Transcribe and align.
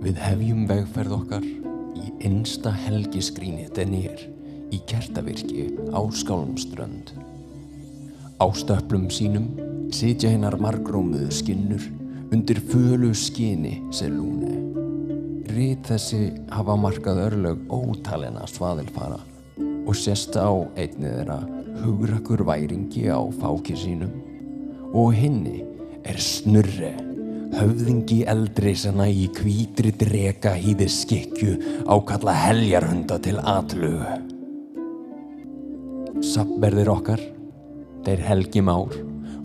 Við 0.00 0.16
hefjum 0.16 0.62
vegferð 0.64 1.12
okkar 1.12 1.44
í 1.44 2.10
einsta 2.24 2.70
helgiskríni 2.72 3.66
denir 3.76 4.22
í 4.72 4.78
kertavirki 4.88 5.66
á 5.92 6.00
Skálmströnd. 6.00 7.10
Á 8.40 8.46
stöplum 8.56 9.10
sínum 9.12 9.50
sitja 9.92 10.30
hennar 10.32 10.56
margrómuðu 10.56 11.28
skinnur 11.36 11.84
undir 12.32 12.62
fölu 12.70 13.10
skini 13.12 13.74
selúni. 13.92 14.54
Rít 15.52 15.84
þessi 15.90 16.30
hafa 16.48 16.78
markað 16.80 17.20
örlög 17.26 17.68
ótalina 17.68 18.48
svaðilfara 18.48 19.20
og 19.60 19.92
sést 20.00 20.32
á 20.40 20.48
einni 20.80 21.12
þeirra 21.12 21.42
hugrakur 21.82 22.46
væringi 22.48 23.04
á 23.12 23.20
fáki 23.36 23.76
sínum 23.76 24.16
og 24.96 25.12
hinni 25.12 25.60
er 26.08 26.16
snurre 26.24 27.09
höfðingi 27.54 28.22
eldri 28.30 28.74
sem 28.78 29.00
í 29.06 29.26
hvítri 29.34 29.92
drega 29.96 30.54
hýði 30.58 30.88
skikju 30.90 31.54
ákalla 31.90 32.34
heljarhunda 32.46 33.18
til 33.22 33.38
atlugu. 33.42 34.18
Sappverðir 36.20 36.90
okkar, 36.92 37.22
þeir 38.04 38.24
Helgi 38.26 38.62
Már, 38.64 38.94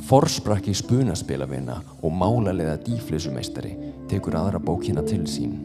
forsprakki 0.06 0.76
spunaspilavina 0.76 1.80
og 2.04 2.14
málarlega 2.14 2.76
dýflissumeistari 2.86 3.74
tekur 4.12 4.38
aðra 4.38 4.62
bókina 4.62 5.04
til 5.08 5.24
sín. 5.30 5.56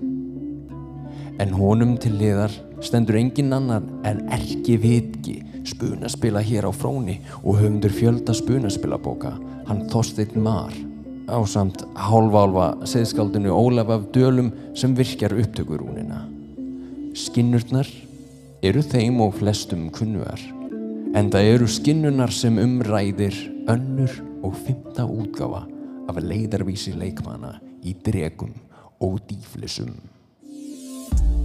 En 1.41 1.55
honum 1.57 1.97
til 2.01 2.19
liðar 2.21 2.53
stendur 2.85 3.19
engin 3.21 3.53
annar 3.57 3.85
en 4.09 4.27
erki 4.33 4.77
vitki 4.81 5.41
spunaspila 5.69 6.43
hér 6.45 6.69
á 6.69 6.73
fróni 6.73 7.19
og 7.43 7.61
höfundur 7.61 7.93
fjölda 7.93 8.35
spunaspilabóka, 8.37 9.35
hann 9.69 9.87
Þorsteinn 9.93 10.41
Mar, 10.41 10.73
á 11.31 11.39
samt 11.47 11.85
hálfálfa 11.95 12.87
seðskaldinu 12.91 13.55
Ólaf 13.55 13.93
af 13.95 14.07
Dölum 14.15 14.51
sem 14.75 14.95
virkjar 14.99 15.33
upptökurúnina. 15.39 16.25
Skinnurnar 17.15 17.89
eru 18.63 18.83
þeim 18.85 19.23
og 19.25 19.39
flestum 19.39 19.89
kunnuar, 19.95 20.41
en 21.17 21.31
það 21.33 21.53
eru 21.55 21.71
skinnunar 21.71 22.35
sem 22.35 22.59
umræðir 22.61 23.37
önnur 23.71 24.13
og 24.45 24.57
fymta 24.67 25.07
útgáfa 25.07 25.65
af 26.11 26.21
leiðarvísi 26.21 26.95
leikmana 26.99 27.57
í 27.87 27.95
dregum 28.05 28.55
og 29.01 29.21
dýflissum. 29.31 29.95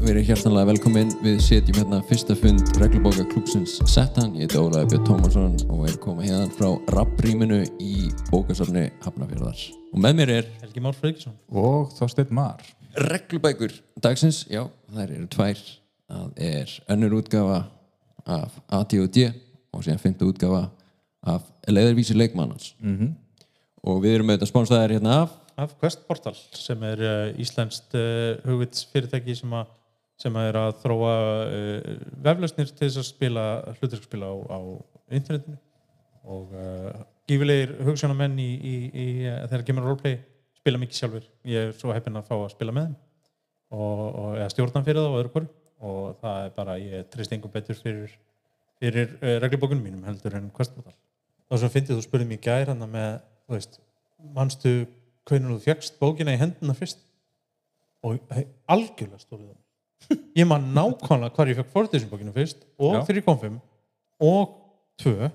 Við 0.02 0.12
erum 0.12 0.26
hjartanlega 0.28 0.68
velkomin, 0.70 1.12
við 1.24 1.38
setjum 1.44 1.78
hérna 1.80 2.00
fyrsta 2.06 2.36
fund 2.38 2.72
reglubóka 2.82 3.24
klúpsins 3.32 3.78
Settan, 3.90 4.34
ég 4.38 4.46
heiti 4.46 4.60
Ólaði 4.60 4.92
Björn 4.92 5.06
Tómasson 5.08 5.56
og 5.72 5.86
er 5.90 5.96
komað 6.04 6.28
hérna 6.30 6.50
frá 6.54 6.68
rapprýminu 6.94 7.62
í 7.82 8.10
bókasafni 8.30 8.86
Hafnafjörðar. 9.06 9.62
Og 9.94 10.02
með 10.06 10.18
mér 10.20 10.34
er 10.36 10.50
Helgi 10.62 10.84
Már 10.86 10.98
Freykisson 10.98 11.38
og 11.50 11.94
Þorsteinn 11.98 12.34
Mar 12.36 12.62
reglubækur 12.96 13.74
dagsins, 14.04 14.44
já, 14.52 14.66
þær 14.94 15.16
eru 15.18 15.30
tvær. 15.32 15.64
Það 16.06 16.44
er 16.50 16.76
önnur 16.94 17.18
útgafa 17.22 17.62
af 18.26 18.60
AT&D 18.78 19.26
og 19.74 19.82
síðan 19.86 20.04
fymta 20.04 20.28
útgafa 20.30 20.68
af 21.26 21.48
leiðarvísi 21.68 22.14
leikmannans. 22.16 22.76
Mm 22.80 22.98
-hmm. 23.00 23.16
Og 23.84 24.04
við 24.04 24.16
erum 24.16 24.30
auðvitað 24.30 24.52
spónstæðir 24.54 24.96
hérna 25.00 25.22
af 25.24 25.42
af 25.58 25.76
Quest 25.80 26.08
Portal 26.08 26.36
sem 26.52 26.84
er 26.84 27.00
uh, 27.00 27.40
íslenskt 27.40 27.94
uh, 27.96 28.36
hugvitsfyrirtæki 28.46 29.36
sem, 29.36 29.54
að- 29.56 29.68
sem 30.22 30.38
að 30.40 30.50
er 30.50 30.60
að 30.62 30.78
þróa 30.84 31.16
uh, 31.46 31.90
veflausnir 32.28 32.72
til 32.72 32.88
þess 32.88 33.02
að 33.02 33.08
spila 33.10 33.46
hluturskspila 33.76 34.30
á, 34.32 34.36
á 34.52 34.60
internetinu. 35.20 35.58
Og 36.26 36.54
uh, 36.56 37.04
gífilegir 37.30 37.76
hugsunamenn 37.86 38.38
í, 38.42 38.50
í, 38.56 38.76
í 38.90 39.08
þegar 39.26 39.66
kemur 39.68 39.90
roleplay 39.90 40.20
spila 40.58 40.82
mikið 40.82 41.02
sjálfur 41.02 41.26
ég 41.46 41.70
er 41.70 41.76
svo 41.78 41.94
heppinn 41.94 42.18
að 42.18 42.30
fá 42.30 42.36
að 42.38 42.54
spila 42.56 42.74
með 42.76 42.90
þeim. 42.90 43.00
Og, 43.76 44.04
og 44.06 44.30
eða 44.40 44.52
stjórnan 44.54 44.86
fyrir 44.86 45.02
það 45.02 45.12
og 45.12 45.20
öðru 45.20 45.34
hverju 45.36 45.54
og 45.86 46.22
það 46.22 46.38
er 46.46 46.54
bara, 46.56 46.78
ég 46.80 47.10
treyst 47.12 47.34
engum 47.36 47.52
betur 47.52 47.78
fyrir, 47.78 48.14
fyrir 48.80 49.18
uh, 49.20 49.36
reglubókunum 49.44 49.84
mínum 49.84 50.08
heldur 50.08 50.38
en 50.40 50.48
Quest 50.56 50.78
Portal 50.78 50.96
þá 51.46 51.58
sem 51.62 51.74
fyndið 51.74 52.00
þú 52.00 52.06
spurði 52.06 52.28
mér 52.30 52.40
í 52.40 52.46
gær 52.46 52.72
hann 52.72 52.86
með, 52.90 53.18
þú 53.46 53.58
veist, 53.58 53.78
manstu 54.36 54.74
hvernig 55.28 55.52
þú 55.52 55.60
fjöxt 55.66 56.00
bókina 56.00 56.34
í 56.36 56.42
hendina 56.42 56.76
fyrst? 56.78 57.02
Og 58.06 58.20
algjörlega 58.70 59.22
stólið 59.22 59.50
það 59.50 59.62
ég 60.40 60.48
man 60.48 60.68
nákvæmlega 60.76 61.34
hvar 61.36 61.52
ég 61.52 61.60
fekk 61.60 61.74
Fortition 61.74 62.12
bókina 62.12 62.34
fyrst 62.36 62.64
og 62.78 62.98
Já. 62.98 63.02
þegar 63.08 63.20
ég 63.22 63.28
kom 63.28 63.42
fimm 63.42 63.58
og 64.22 64.56
tvö 65.02 65.30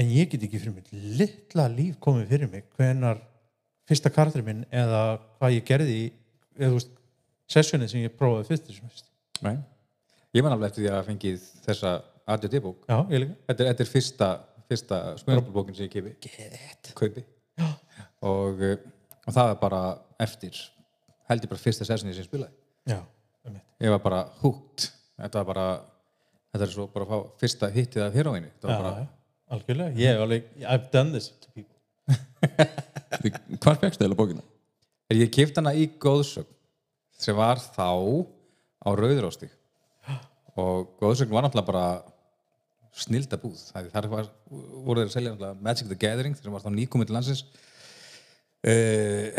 en 0.00 0.08
ég 0.08 0.30
get 0.32 0.46
ekki 0.46 0.60
fyrir 0.62 0.76
mig 0.76 0.88
litla 0.92 1.68
líf 1.72 1.98
komið 2.02 2.30
fyrir 2.32 2.50
mig 2.52 2.64
hvenar 2.78 3.20
fyrsta 3.88 4.12
kartur 4.14 4.44
minn 4.46 4.64
eða 4.70 5.02
hvað 5.38 5.56
ég 5.58 5.66
gerði 5.68 5.98
í 5.98 6.06
eða 6.58 6.76
veist 6.76 6.94
sessionið 7.52 7.92
sem 7.92 8.06
ég 8.06 8.16
prófaði 8.16 8.52
fyrst 8.52 9.08
Nei. 9.42 9.56
Ég 10.36 10.44
man 10.44 10.54
alveg 10.54 10.70
eftir 10.70 10.84
því 10.84 10.90
að 10.94 11.06
fengið 11.10 11.46
þessa 11.66 11.92
ADD 12.30 12.60
bók 12.62 12.84
já, 12.86 12.98
ég 13.10 13.24
líka 13.24 13.34
Þetta 13.50 13.64
er, 13.64 13.68
þetta 13.72 13.82
er 13.84 13.90
fyrsta, 13.90 14.28
fyrsta 14.70 15.00
smjörnbókin 15.24 15.76
sem 15.76 15.88
ég 15.88 16.12
Get. 16.22 16.92
kaupi 16.96 17.24
og, 18.22 18.62
uh, 18.62 18.76
og 19.26 19.34
það 19.34 19.50
er 19.50 19.58
bara 19.60 19.82
eftir 20.22 20.60
held 21.28 21.44
ég 21.44 21.50
bara 21.50 21.64
fyrsta 21.64 21.88
sessinni 21.88 22.14
sem 22.14 22.22
ég 22.22 22.30
spilaði 22.30 22.94
já. 22.94 23.02
Ég 23.82 23.90
var 23.94 24.02
bara 24.04 24.22
hútt 24.42 24.88
þetta 25.18 25.42
var 25.42 25.48
bara 25.48 25.66
þetta 26.52 26.66
er 26.66 26.72
svo 26.74 26.86
bara 26.92 27.06
að 27.06 27.12
fá 27.12 27.42
fyrsta 27.42 27.72
hittið 27.74 28.06
af 28.06 28.16
heroinni 28.16 28.50
var 28.62 28.86
bara, 28.86 29.06
algjörlega. 29.52 29.96
Ég 29.98 30.14
hef 30.14 30.24
alveg, 30.26 30.48
I've 30.62 30.88
done 30.92 31.12
this 31.14 31.32
to 31.42 31.50
people. 31.54 31.76
Hvar 33.62 33.78
fegstu 33.80 34.06
eða 34.06 34.18
bókina? 34.18 34.44
er 35.12 35.20
ég 35.20 35.32
kipta 35.32 35.60
hana 35.60 35.74
í 35.76 35.88
góðsögn 36.00 36.48
sem 37.22 37.36
var 37.36 37.60
þá 37.60 37.90
á 38.82 38.88
Rauðurásti 38.96 39.48
og 40.58 40.94
góðsögn 41.00 41.32
var 41.32 41.46
náttúrulega 41.46 41.68
bara 41.68 41.86
snilda 42.92 43.38
búð. 43.40 43.56
Það 43.72 43.90
þar 43.94 44.08
var, 44.12 44.26
voru 44.84 45.00
þeir 45.00 45.10
að 45.10 45.14
selja 45.14 45.52
Magic 45.64 45.88
the 45.88 45.96
Gathering 45.96 46.36
sem 46.36 46.52
var 46.52 46.64
þá 46.64 46.72
nýkomið 46.74 47.08
til 47.08 47.16
landsins. 47.16 47.44
Uh, 48.62 49.32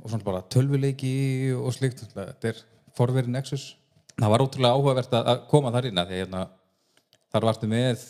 og 0.00 0.12
svona 0.12 0.26
bara 0.26 0.42
tölvuleiki 0.52 1.14
og 1.56 1.72
slikt 1.74 2.04
þetta 2.04 2.52
er 2.52 2.60
forverið 2.98 3.34
Nexus. 3.34 3.66
Það 4.16 4.32
var 4.34 4.44
ótrúlega 4.44 4.76
áhugavert 4.76 5.14
að 5.16 5.30
að 5.32 5.44
koma 5.50 5.72
þar 5.74 5.88
inn 5.90 6.00
að 6.02 6.10
því 6.10 6.20
hérna, 6.22 6.42
þar 7.32 7.46
vartu 7.50 7.70
með 7.70 8.04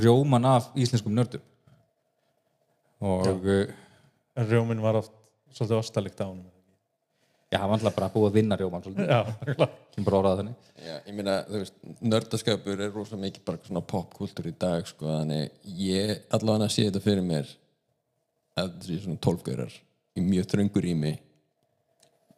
rjóman 0.00 0.48
af 0.48 0.70
íslenskum 0.80 1.14
nördum. 1.14 1.44
Og 3.04 3.44
uh, 3.44 3.62
en 4.34 4.50
rjóminn 4.50 4.82
var 4.82 5.02
oft 5.02 5.14
svolítið 5.54 5.78
ostalikt 5.78 6.22
á 6.22 6.26
honum 6.26 6.50
Já, 7.54 7.60
hann 7.60 7.70
var 7.70 7.78
alltaf 7.78 7.94
bara 7.94 8.10
búið 8.10 8.24
að 8.26 8.36
vinna 8.40 8.56
rjóman 8.58 8.82
já, 8.82 9.18
sem 9.94 10.06
bara 10.06 10.18
orðaði 10.18 10.38
þannig. 10.40 10.70
Já, 10.82 10.94
ég 11.06 11.14
meina, 11.14 11.34
þú 11.46 11.60
veist, 11.60 11.76
nördaskapur 12.02 12.80
er 12.82 12.90
rosa 12.90 13.18
mikið 13.20 13.44
bara 13.46 13.60
svona 13.62 13.82
popkultúr 13.92 14.48
í 14.50 14.54
dag, 14.64 14.88
sko, 14.88 15.06
þannig 15.06 15.68
ég 15.78 16.24
allavega 16.34 16.66
sé 16.74 16.88
þetta 16.88 17.02
fyrir 17.04 17.22
mér 17.28 17.52
að 18.58 18.72
þetta 18.72 18.88
sé 18.88 18.98
svona 19.04 19.22
tólfgaurar 19.28 19.76
í 20.18 20.24
mjög 20.26 20.48
þröngur 20.50 20.88
í 20.90 20.96
mig. 20.98 21.20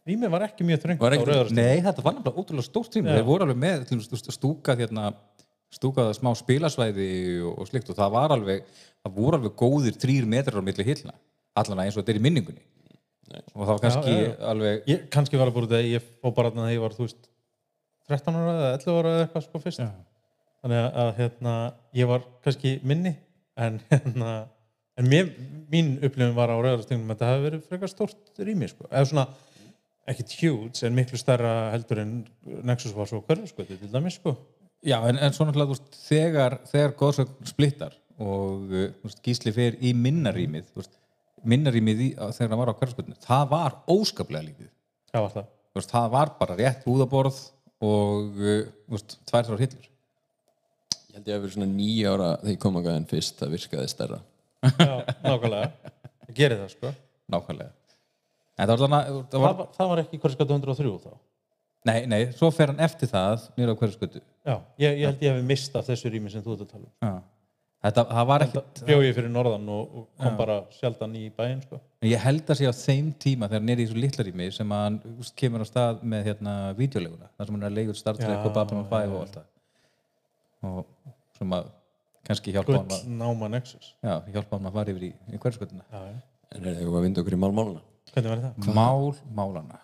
Rýmið 0.06 0.30
var 0.30 0.44
ekki 0.46 0.66
mjög 0.66 0.82
þröngt 0.84 1.02
á 1.02 1.06
rauðarstíð. 1.10 1.56
Nei, 1.58 1.80
þetta 1.82 2.02
var 2.04 2.14
náttúrulega 2.14 2.42
ótrúlega 2.42 2.66
stórt 2.68 2.92
trým. 2.94 3.08
Þeir 3.10 3.24
voru 3.26 3.46
alveg 3.46 3.58
með 3.58 3.86
stúkað 4.36 4.82
hérna, 4.84 5.08
stúkað 5.74 6.12
smá 6.14 6.30
spilasvæði 6.38 7.08
og, 7.42 7.56
og 7.58 7.70
slikt 7.70 7.90
og 7.90 7.96
það 7.98 8.12
var 8.14 8.34
alveg, 8.36 8.68
það 9.02 9.16
voru 9.16 9.40
alveg 9.40 9.56
góðir 9.58 9.96
þrýr 9.98 10.28
metrar 10.30 10.62
á 10.62 10.66
milli 10.68 10.86
hillna, 10.86 11.14
allavega 11.58 11.90
eins 11.90 11.96
og 11.98 12.04
þetta 12.04 12.14
er 12.14 12.20
í 12.20 12.22
minningunni. 12.22 12.62
Og 13.56 13.64
það 13.64 13.72
var 13.72 13.80
kannski 13.82 14.12
Já, 14.12 14.20
já, 14.20 14.28
já. 14.28 14.36
alveg, 14.52 14.84
Ég, 14.86 15.00
kannski 15.16 15.40
var 15.40 15.50
það 15.50 15.56
bara 15.56 15.70
þetta, 15.72 15.80
ég 15.90 16.06
fó 16.22 16.30
bara 16.36 16.52
þegar 16.54 16.70
ég 16.76 16.84
var, 16.84 16.94
þú 16.94 17.08
veist, 17.08 17.26
13 18.06 18.38
ára 18.38 18.52
eða 18.54 18.68
11 18.76 19.00
ára 19.00 19.14
eða 19.16 19.24
eitthvað 19.24 19.46
sko 19.48 19.62
fyrst. 19.64 19.82
Já. 19.82 19.88
Þannig 20.62 20.78
að, 20.84 20.88
að, 21.02 21.10
hérna, 21.18 21.56
ég 21.98 22.12
var 22.12 22.22
kannski 22.46 22.76
minni, 22.86 23.16
en 23.58 23.80
hérna, 23.90 24.36
en 25.02 25.10
mér, 25.10 25.34
mín 25.74 25.96
upplifin 25.98 26.38
var 26.38 26.54
á 26.54 26.56
rauðarstíðum 26.62 27.10
svona, 30.06 30.12
ekkit 30.12 30.34
huge, 30.40 30.86
en 30.86 30.94
miklu 30.94 31.18
stærra 31.18 31.72
heldur 31.72 32.00
en 32.02 32.12
Nexus 32.64 32.94
var 32.94 33.08
svo 33.08 33.22
hverju, 33.26 33.46
sko, 33.50 33.64
til 33.64 33.90
dæmis, 33.92 34.18
sko. 34.20 34.36
já, 34.82 35.00
en, 35.08 35.18
en 35.18 35.32
svo 35.32 35.46
náttúrulega, 35.46 35.72
þú 35.72 35.76
veist, 35.76 35.98
þegar, 36.06 36.60
þegar 36.70 36.94
góðsögn 36.96 37.46
splittar 37.46 37.96
og 38.18 38.68
þú 38.70 38.86
veist, 39.04 39.22
gísli 39.22 39.52
fer 39.52 39.76
í 39.80 39.92
minnarýmið, 39.94 40.70
þú 40.72 40.82
veist, 40.82 40.96
minnarýmið 41.44 42.00
í, 42.00 42.08
þegar 42.14 42.50
hann 42.50 42.62
var 42.62 42.72
á 42.72 42.78
hverfspöldinu, 42.78 43.18
það 43.20 43.50
var 43.50 43.76
óskaplega 43.88 44.46
lítið. 44.46 44.70
Það 45.12 45.26
var 45.26 45.34
það. 45.34 45.50
Veist, 45.76 45.92
það 45.92 46.08
var 46.14 46.32
bara 46.38 46.56
rétt 46.56 46.86
húðaborð 46.86 47.42
og 47.86 48.40
veist, 48.88 49.18
tvær 49.28 49.44
þrjár 49.44 49.66
hillur 49.66 49.92
Ég 51.16 51.18
held 51.22 51.28
ég 51.30 51.36
að 51.36 51.44
vera 51.46 51.54
svona 51.54 51.66
nýja 51.72 52.12
ára 52.12 52.30
þegar 52.42 52.52
ég 52.52 52.60
kom 52.60 52.74
að 52.76 52.86
gæðin 52.90 53.06
fyrst, 53.08 53.38
það 53.40 53.54
virkaði 53.56 53.88
stærra. 53.88 54.18
Já, 54.66 54.96
nákvæmlega. 55.24 55.92
Ég 56.26 56.36
geri 56.36 56.58
það, 56.60 56.72
sko. 56.74 56.90
nákvæmlega 57.32 57.75
það 58.56 58.72
var 58.72 58.82
það 58.82 59.22
Það 59.30 59.46
var, 59.46 59.62
það 59.76 59.90
var 59.92 60.02
ekki 60.04 60.20
hverju 60.22 60.36
skatu 60.36 60.56
103 60.56 60.92
þá. 61.04 61.14
nei, 61.86 62.00
nei, 62.10 62.20
svo 62.34 62.50
fer 62.54 62.72
hann 62.72 62.82
eftir 62.82 63.10
það 63.10 63.48
nýra 63.58 63.76
skutu 63.92 64.20
Já, 64.20 64.56
ég, 64.80 65.00
ég 65.00 65.06
held 65.10 65.24
ég 65.24 65.32
hefði 65.34 65.48
mistað 65.48 65.88
þessu 65.90 66.12
rými 66.12 66.32
sem 66.32 66.44
þú 66.44 66.56
ert 66.56 66.64
að 66.66 66.70
tala 66.72 66.86
um. 66.86 66.94
Já. 67.06 67.12
þetta, 67.86 68.04
það 68.10 68.28
var 68.32 68.44
ekki 68.46 68.62
bjó 68.88 68.98
ég 69.04 69.16
fyrir 69.18 69.32
norðan 69.34 69.68
og, 69.76 69.96
og 70.00 70.06
kom 70.22 70.38
bara 70.40 70.58
sjaldan 70.74 71.16
í 71.18 71.24
bæinn 71.36 71.62
sko. 71.62 71.80
ég 72.06 72.24
held 72.26 72.52
að 72.52 72.60
sé 72.60 72.70
á 72.70 72.74
þeim 72.74 73.10
tíma 73.22 73.50
þegar 73.50 73.62
hann 73.62 73.74
er 73.74 73.82
í 73.84 73.88
svo 73.90 74.00
litla 74.02 74.26
rými 74.26 74.48
sem 74.54 74.76
hann 74.76 75.00
kemur 75.38 75.62
á 75.62 75.66
stað 75.68 76.02
með 76.02 76.30
hérna 76.32 76.54
videoleguna 76.78 77.30
þar 77.36 77.50
sem 77.50 77.58
hann 77.58 77.66
er 77.66 77.70
að 77.70 77.80
leigur 77.80 77.98
Star 78.00 78.18
Trek 78.18 78.34
Já, 78.34 78.42
og 78.42 78.56
Babylon 78.56 78.88
5 78.90 79.16
og 79.16 79.26
allt 79.26 79.40
það 79.40 79.52
og 80.66 80.86
sem 81.36 81.52
að 81.52 81.68
kannski 82.26 82.54
hjálpa 82.54 82.78
hann 82.80 82.88
Gull 82.88 82.96
að 82.96 83.12
náma 83.20 83.50
Nexus 83.52 83.92
já, 84.00 84.14
hjálpa 84.32 84.58
hann 84.58 84.70
að 84.70 84.78
fara 84.80 84.94
yfir 84.94 85.04
í, 85.06 85.12
í 85.30 85.38
já, 85.38 86.00
já. 86.00 86.16
En 86.54 86.66
er 86.70 86.78
það 86.78 86.96
að 86.96 87.04
vinda 87.04 87.22
okkur 87.22 87.36
í 87.36 87.38
málmáluna? 87.42 87.82
Hvernig 88.12 88.32
var 88.32 88.44
það? 88.44 88.70
mál, 88.76 89.12
málana 89.36 89.80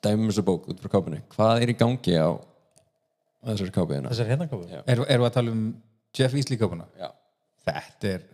Dæmum 0.00 0.30
þessu 0.30 0.44
bók 0.46 0.68
út 0.72 0.78
frá 0.80 0.88
kápunni. 0.94 1.18
Hvað 1.34 1.62
er 1.62 1.70
í 1.72 1.76
gangi 1.76 2.14
á 2.16 2.32
þessari 3.44 3.72
kápunni? 3.74 4.08
þessar 4.08 4.30
hérna 4.30 4.46
kápu? 4.48 4.68
Já. 4.70 4.80
Erum 4.86 5.04
erum 5.04 5.26
við 5.26 5.28
að 5.28 5.34
tala 5.34 5.52
um 5.52 5.64
Jeff 6.16 6.36
Easley 6.40 6.60
kápuna? 6.60 6.86
Já. 6.96 7.10
Þetta 7.68 8.12
er 8.14 8.24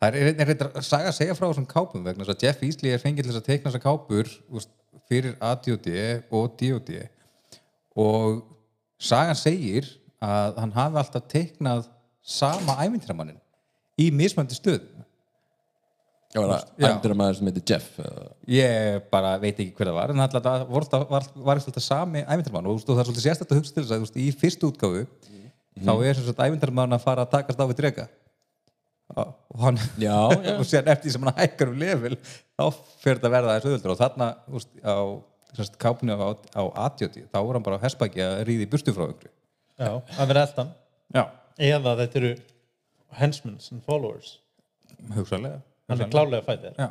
það 0.00 0.08
er, 0.08 0.30
er, 0.30 0.40
er, 0.46 0.52
er 0.56 0.86
saga 0.86 1.10
að 1.10 1.18
segja 1.18 1.36
frá 1.36 1.46
þessum 1.50 1.68
kápum 1.68 2.06
vegna 2.06 2.24
þess 2.24 2.36
að 2.36 2.46
Jeff 2.46 2.64
Easley 2.64 2.94
er 2.94 3.02
fengið 3.02 3.26
til 3.26 3.34
þess 3.34 3.42
að 3.42 3.50
teikna 3.50 3.70
þessar 3.70 3.84
kápur 3.84 4.32
úst, 4.56 4.72
fyrir 5.06 5.36
ADOD 5.50 5.90
og 6.34 6.56
DOD 6.60 6.92
og 8.06 8.40
sagan 8.96 9.38
segir 9.38 9.88
að 10.24 10.56
hann 10.62 10.74
hafi 10.74 11.00
alltaf 11.02 11.28
teiknað 11.30 11.90
sama 12.26 12.78
æmyndramannin 12.82 13.38
í 14.00 14.08
mismöndi 14.12 14.56
stöðum 14.56 15.04
Já, 16.34 16.40
var 16.42 16.50
það 16.50 16.82
Já. 16.82 16.88
æmdur 16.90 17.14
maður 17.16 17.38
sem 17.38 17.48
heitir 17.50 17.64
Jeff? 17.70 18.00
ég 18.50 19.06
bara 19.12 19.32
veit 19.40 19.54
ekki 19.54 19.72
hver 19.78 19.90
það 19.90 19.98
var 20.00 20.12
en 20.12 20.22
alltaf 20.24 20.44
það 20.44 20.64
var, 20.74 20.86
var, 21.12 21.28
var 21.48 21.60
alltaf 21.60 21.84
sami 21.84 22.24
æmyndarmann 22.26 22.68
og, 22.72 22.82
það 22.82 23.00
er 23.02 23.08
svolítið 23.08 23.26
sérstætt 23.28 23.54
að 23.54 23.60
hugsa 23.60 23.76
til 23.76 23.84
þess 23.86 24.12
að 24.12 24.20
í 24.20 24.28
fyrstu 24.42 24.70
útgáfu 24.72 25.04
þá 25.86 25.92
er 25.94 26.18
sem 26.18 26.26
sagt 26.26 26.42
æmyndarmann 26.46 26.96
að 26.96 27.04
fara 27.04 27.26
að 27.26 27.32
takast 27.36 27.62
á 27.62 27.64
við 27.70 27.78
drega 27.80 28.08
og 29.16 29.62
hann 29.62 29.78
Já, 30.02 30.18
já. 30.34 30.56
og 30.60 30.66
sér 30.66 30.90
eftir 30.90 31.06
því 31.06 31.14
sem 31.14 31.28
hann 31.28 31.38
hækkar 31.38 31.70
um 31.72 31.78
level 31.80 32.18
þá 32.18 32.64
fyrir 33.00 33.20
þetta 33.20 33.30
að 33.30 33.36
verða 33.36 33.54
þessu 33.56 33.70
öðvöldur 33.70 33.94
og 33.94 34.00
þarna 34.00 34.28
veist, 34.50 34.72
á 34.82 34.96
sem 35.56 35.68
sagt, 35.68 35.78
kápunni 35.80 36.12
á, 36.12 36.20
á 36.52 36.62
A-djóti 36.86 37.22
þá 37.30 37.38
er 37.38 37.54
hann 37.56 37.64
bara 37.64 37.78
á 37.78 37.84
hespaki 37.86 38.24
að 38.24 38.42
ríði 38.48 38.66
í 38.66 38.70
burtu 38.72 38.92
frá 38.96 39.06
ykkur 39.06 39.30
já, 39.30 39.92
að 40.18 40.28
vera 40.32 40.42
eldan. 40.48 40.74
Já, 41.14 41.22
eða 41.70 41.94
þetta 42.02 42.20
eru 42.20 42.34
hugsalega 45.16 45.62
hann 45.90 46.04
er 46.06 46.12
klálega 46.12 46.42
fættir 46.46 46.74
já, 46.76 46.88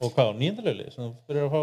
og 0.00 0.14
hvað 0.14 0.30
á 0.30 0.32
nýjandalöfli 0.40 0.88
sem 0.94 1.04
þú 1.04 1.12
byrjar 1.28 1.48
að 1.48 1.54
fá 1.56 1.62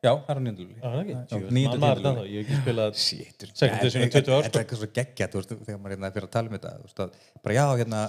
já, 0.00 0.12
það 0.24 0.30
er 0.30 0.38
er 0.40 0.40
maður 0.40 1.50
tímabilið. 1.50 2.00
þetta 2.00 2.12
þá. 2.16 2.22
Ég 2.24 2.36
hef 2.36 2.44
ekki 2.46 2.60
spilað 2.60 2.94
Second 3.60 3.82
edition 3.82 4.04
í 4.04 4.10
20 4.14 4.32
ár, 4.32 4.46
Þetta 4.46 4.48
sko. 4.48 4.56
er 4.56 4.62
eitthvað 4.62 4.80
svo 4.80 4.88
geggjað, 4.96 5.34
þegar 5.50 5.80
maður 5.80 5.94
hérna 5.94 6.10
fyrir 6.14 6.28
að 6.28 6.32
tala 6.36 6.48
um 6.50 6.56
þetta, 6.56 6.72
að 7.04 7.18
bara 7.44 7.56
já, 7.56 7.64
hérna, 7.80 8.00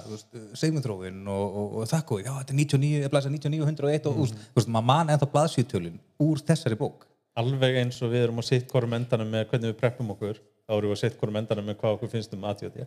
segmundrófin 0.62 1.18
og, 1.34 1.58
þakku, 1.90 2.20
já, 2.22 2.30
þetta 2.38 2.54
er 2.54 2.60
99, 2.62 3.02
ég 3.02 3.12
blæsa 3.12 3.32
99, 3.34 3.66
101 3.68 4.08
og, 4.08 4.22
mm. 4.22 4.70
maður 4.76 4.88
man 4.92 5.12
ennþá 5.12 5.28
blaðsýtölin 5.34 6.00
úr 6.24 6.40
þessari 6.48 6.80
bók. 6.80 7.04
alveg 7.36 7.78
eins 7.80 8.00
og 8.04 8.12
við 8.12 8.26
erum 8.26 8.40
á 8.40 8.44
sitt 8.44 8.66
hvorum 8.72 8.96
endanum 8.96 9.30
með 9.32 9.46
hvernig 9.52 9.72
við 9.72 9.78
preppum 9.80 10.10
okkur 10.12 10.40
þá 10.40 10.74
erum 10.76 10.90
við 10.92 10.96
á 10.96 11.02
sitt 11.02 11.14
hvorum 11.20 11.38
endanum 11.40 11.68
með 11.68 11.78
hvað 11.80 11.94
okkur 11.96 12.10
finnst 12.12 12.34
um 12.36 12.44
ATD 12.44 12.82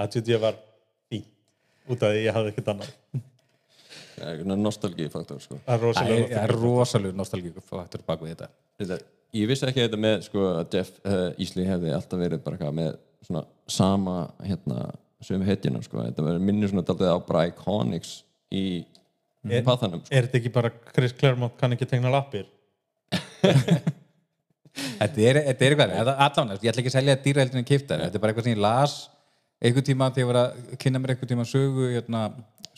ATD 0.00 0.30
var 0.44 0.56
út 1.90 2.02
af 2.02 2.12
því 2.12 2.24
ég 2.26 2.36
hafði 2.36 2.52
ekkert 2.52 2.72
annað 2.74 2.94
nostalgífaktor, 4.60 5.40
sko. 5.42 5.58
það 5.66 5.86
er 6.42 6.52
rosalega 6.52 7.62
fættur 7.66 8.04
bak 8.06 8.22
við 8.22 8.34
þetta. 8.34 8.48
Þetta, 8.80 8.98
ég 9.38 9.48
vissi 9.50 9.66
ekki 9.68 9.84
þetta 9.86 10.00
með, 10.00 10.16
sko, 10.28 10.44
að 10.60 10.76
Jeff 10.76 10.98
uh, 11.02 11.28
Easley 11.36 11.68
hefði 11.68 11.94
alltaf 11.96 12.20
verið 12.20 12.42
bara 12.44 12.58
eitthvað 12.58 12.76
með 12.78 12.92
svona 13.26 13.44
sama, 13.70 14.16
hérna, 14.46 14.90
sömu 15.24 15.48
hetjuna, 15.48 15.82
sko. 15.86 16.02
Þetta 16.08 16.26
verður 16.26 16.46
minni 16.50 16.70
svona 16.70 16.86
daldið 16.86 17.14
á 17.14 17.18
bara 17.28 17.46
iconics 17.50 18.12
í 18.52 18.66
pathanum, 19.66 20.04
sko. 20.04 20.12
er 20.12 20.28
þetta 20.28 20.40
ekki 20.42 20.54
bara 20.54 20.72
Chris 20.92 21.16
Claremont 21.18 21.56
kann 21.58 21.74
ekki 21.74 21.88
tegna 21.90 22.12
lappir 22.12 22.46
Þetta 24.72 25.20
er, 25.20 25.38
þetta 25.50 25.64
er 25.66 25.74
eitthvað, 25.74 26.52
ég 26.62 26.70
ætla 26.70 26.80
ekki 26.80 26.88
að 26.88 26.94
selja 26.94 27.16
dýraheldinu 27.24 27.66
kifta, 27.68 27.98
þetta 28.06 28.16
er 28.16 28.22
bara 28.22 28.32
eitthvað 28.32 28.46
sem 28.46 28.54
ég 28.54 28.62
las 28.62 28.94
einhvern 29.62 29.86
tíma 29.86 30.10
þegar 30.10 30.22
ég 30.22 30.30
var 30.32 30.40
að 30.42 30.76
kynna 30.82 30.98
mér 31.02 31.14
einhvern 31.14 31.30
tíma 31.32 31.46
sögu, 31.48 31.88
hérna, 31.94 32.22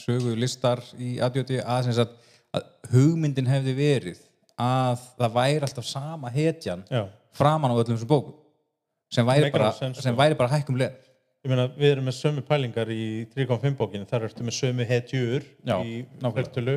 sögu 0.01 0.35
listar 0.37 0.83
í 1.01 1.17
ADHD 1.25 1.59
að, 1.65 1.91
sagt, 1.97 2.15
að 2.55 2.67
hugmyndin 2.93 3.49
hefði 3.51 3.75
verið 3.79 4.21
að 4.61 5.01
það 5.19 5.33
væri 5.41 5.65
alltaf 5.67 5.87
sama 5.89 6.31
hetjan 6.35 6.85
já 6.93 7.05
framan 7.35 7.73
á 7.73 7.75
öllum 7.75 7.97
þessum 7.97 8.11
bókum 8.13 8.35
sem 9.11 9.27
væri 9.27 9.49
bara, 9.51 9.73
sko. 9.75 10.13
væri 10.15 10.37
bara 10.39 10.53
hækkum 10.53 10.77
leð 10.79 10.93
ég 11.45 11.51
meina 11.51 11.65
við 11.75 11.89
erum 11.91 12.07
með 12.09 12.15
sömu 12.21 12.45
pælingar 12.47 12.91
í 12.95 13.27
3.5 13.35 13.75
bókinu 13.81 14.07
þar 14.09 14.29
ertu 14.29 14.47
með 14.47 14.55
sömu 14.61 14.87
hetjur 14.87 15.43
Já, 15.67 15.75
í 15.83 16.05
nákvæmlega. 16.23 16.35
flertölu 16.37 16.77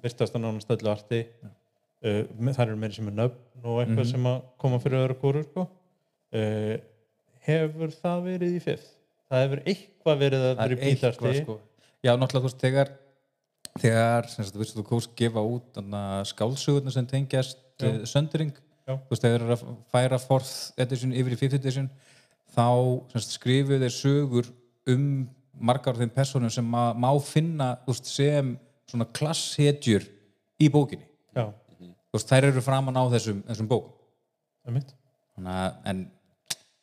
byrtast 0.00 0.34
að 0.38 0.42
nánast 0.46 0.72
öllu 0.72 0.90
arti 0.94 1.20
uh, 1.44 2.22
þar 2.56 2.64
eru 2.70 2.78
meiri 2.80 2.96
sem 2.96 3.10
er 3.12 3.16
nöfn 3.20 3.60
og 3.60 3.82
eitthvað 3.82 4.00
Mhm. 4.06 4.10
sem 4.14 4.30
að 4.32 4.40
koma 4.64 4.78
fyrir 4.80 5.02
öðru 5.04 5.18
kóru 5.20 5.44
sko. 5.44 5.66
uh, 6.32 6.74
hefur 7.44 7.92
það 8.00 8.24
verið 8.30 8.56
í 8.56 8.62
fifth? 8.64 8.88
Það 9.30 9.44
hefur 9.44 9.62
eitthvað 9.72 10.24
verið 10.24 10.44
að 10.48 10.50
það 10.50 10.74
vera 10.74 10.80
er 11.30 11.34
í 11.34 11.38
sko. 11.40 11.56
Já, 12.00 12.12
náttúrulega 12.16 12.40
þú 12.40 12.48
veist, 12.48 12.60
þegar 12.64 12.92
þegar, 13.78 14.28
sagt, 14.32 14.58
þú 14.74 14.84
kóst 14.86 15.12
gefa 15.18 15.42
út 15.46 15.78
skálsugurna 16.28 16.92
sem 16.94 17.06
tengjast 17.08 17.60
uh, 17.86 18.00
söndring, 18.08 18.54
Já. 18.88 18.96
þú 18.96 19.12
veist, 19.12 19.24
þegar 19.26 19.44
þeir 19.44 19.46
eru 19.46 19.56
að 19.56 19.66
færa 19.92 20.20
fourth 20.22 20.80
edition 20.80 21.14
yfir 21.14 21.36
í 21.36 21.38
fifth 21.38 21.58
edition 21.60 21.90
þá 22.50 22.66
skrifuðu 23.36 23.84
þeir 23.84 23.94
sögur 23.94 24.50
um 24.90 25.04
margar 25.60 25.94
af 25.94 26.02
þeim 26.02 26.12
personum 26.14 26.52
sem 26.52 26.66
má 26.66 27.10
finna 27.22 27.74
veist, 27.86 28.08
sem 28.10 28.54
svona 28.90 29.06
klasshetjur 29.14 30.06
í 30.60 30.70
bókinni, 30.72 31.06
já, 31.36 31.46
þú 31.78 32.18
veist, 32.18 32.32
þær 32.32 32.50
eru 32.50 32.64
framan 32.64 32.98
á 32.98 33.04
þessum, 33.12 33.44
þessum 33.46 33.70
bókum. 33.70 33.94
Það 34.64 34.72
er 34.72 34.76
en 35.88 36.00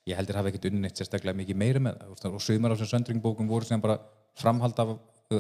ég 0.08 0.18
heldur 0.18 0.40
hafa 0.40 0.52
ekkert 0.52 0.70
unni 0.70 0.84
neitt 0.84 1.00
sérstaklega 1.00 1.36
mikið 1.38 1.60
meira 1.60 1.82
með 1.84 2.02
það 2.22 2.38
og 2.38 2.44
sumar 2.44 2.74
af 2.74 2.80
þessum 2.80 2.94
söndringbókum 2.96 3.50
voru 3.50 3.68
sem 3.68 3.82
bara 3.84 4.00
framhald 4.40 4.78
af, 4.80 4.94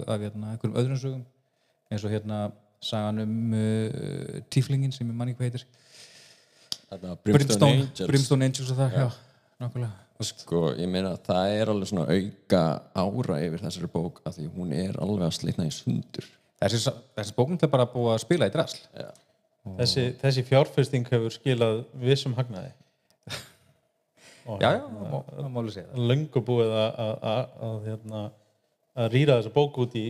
af 0.03 0.23
hérna, 0.23 0.53
einhverjum 0.53 0.79
öðrum 0.81 1.01
sögum 1.01 1.23
eins 1.91 2.03
og 2.03 2.11
hérna 2.11 2.39
sagan 2.83 3.23
um 3.23 3.53
uh, 3.57 4.41
tíflingin 4.53 4.93
sem 4.93 5.07
ég 5.07 5.15
manni 5.15 5.37
hvað 5.37 5.51
heitir 5.51 5.67
Þetta 6.87 7.03
var 7.03 7.17
Brimstone, 7.19 7.71
Angels. 7.73 8.07
Brimstone 8.07 8.47
Angels 8.47 8.69
og 8.71 8.77
það, 8.79 8.93
já, 8.95 9.07
nákvæmlega 9.63 10.05
Sko, 10.27 10.61
ég 10.73 10.89
meina 10.89 11.11
að 11.13 11.27
það 11.27 11.51
er 11.53 11.69
alveg 11.69 11.89
svona 11.91 12.05
auka 12.09 12.61
ára 12.97 13.35
yfir 13.45 13.61
þessari 13.61 13.89
bók 13.93 14.23
að 14.25 14.39
því 14.39 14.47
hún 14.55 14.71
er 14.73 14.95
alveg 15.03 15.27
að 15.27 15.35
slitna 15.37 15.67
í 15.67 15.73
sundur. 15.75 16.25
þessi, 16.57 16.93
þessi 17.19 17.35
bókum 17.37 17.59
er 17.61 17.69
bara 17.69 17.85
búið 17.91 18.15
að 18.15 18.23
spila 18.23 18.47
í 18.49 18.53
drasl 18.55 18.79
Já. 18.97 19.11
þessi, 19.77 20.05
þessi 20.23 20.45
fjárfesting 20.47 21.11
hefur 21.11 21.35
skilað 21.35 21.83
vissum 22.01 22.33
hagnaði 22.39 22.71
og 22.73 22.86
já, 24.61 24.69
já, 24.77 24.81
það 24.87 25.11
má- 25.11 25.27
það 25.37 25.49
má 25.53 25.59
alveg 25.61 25.75
segja 25.77 25.89
það 25.93 26.07
löngu 26.11 26.43
búið 26.51 26.73
að, 26.77 27.77
hérna, 27.87 28.23
að 28.97 29.11
rýra 29.13 29.37
þessa 29.41 29.53
bók 29.57 29.77
út 29.83 29.95
í 29.99 30.05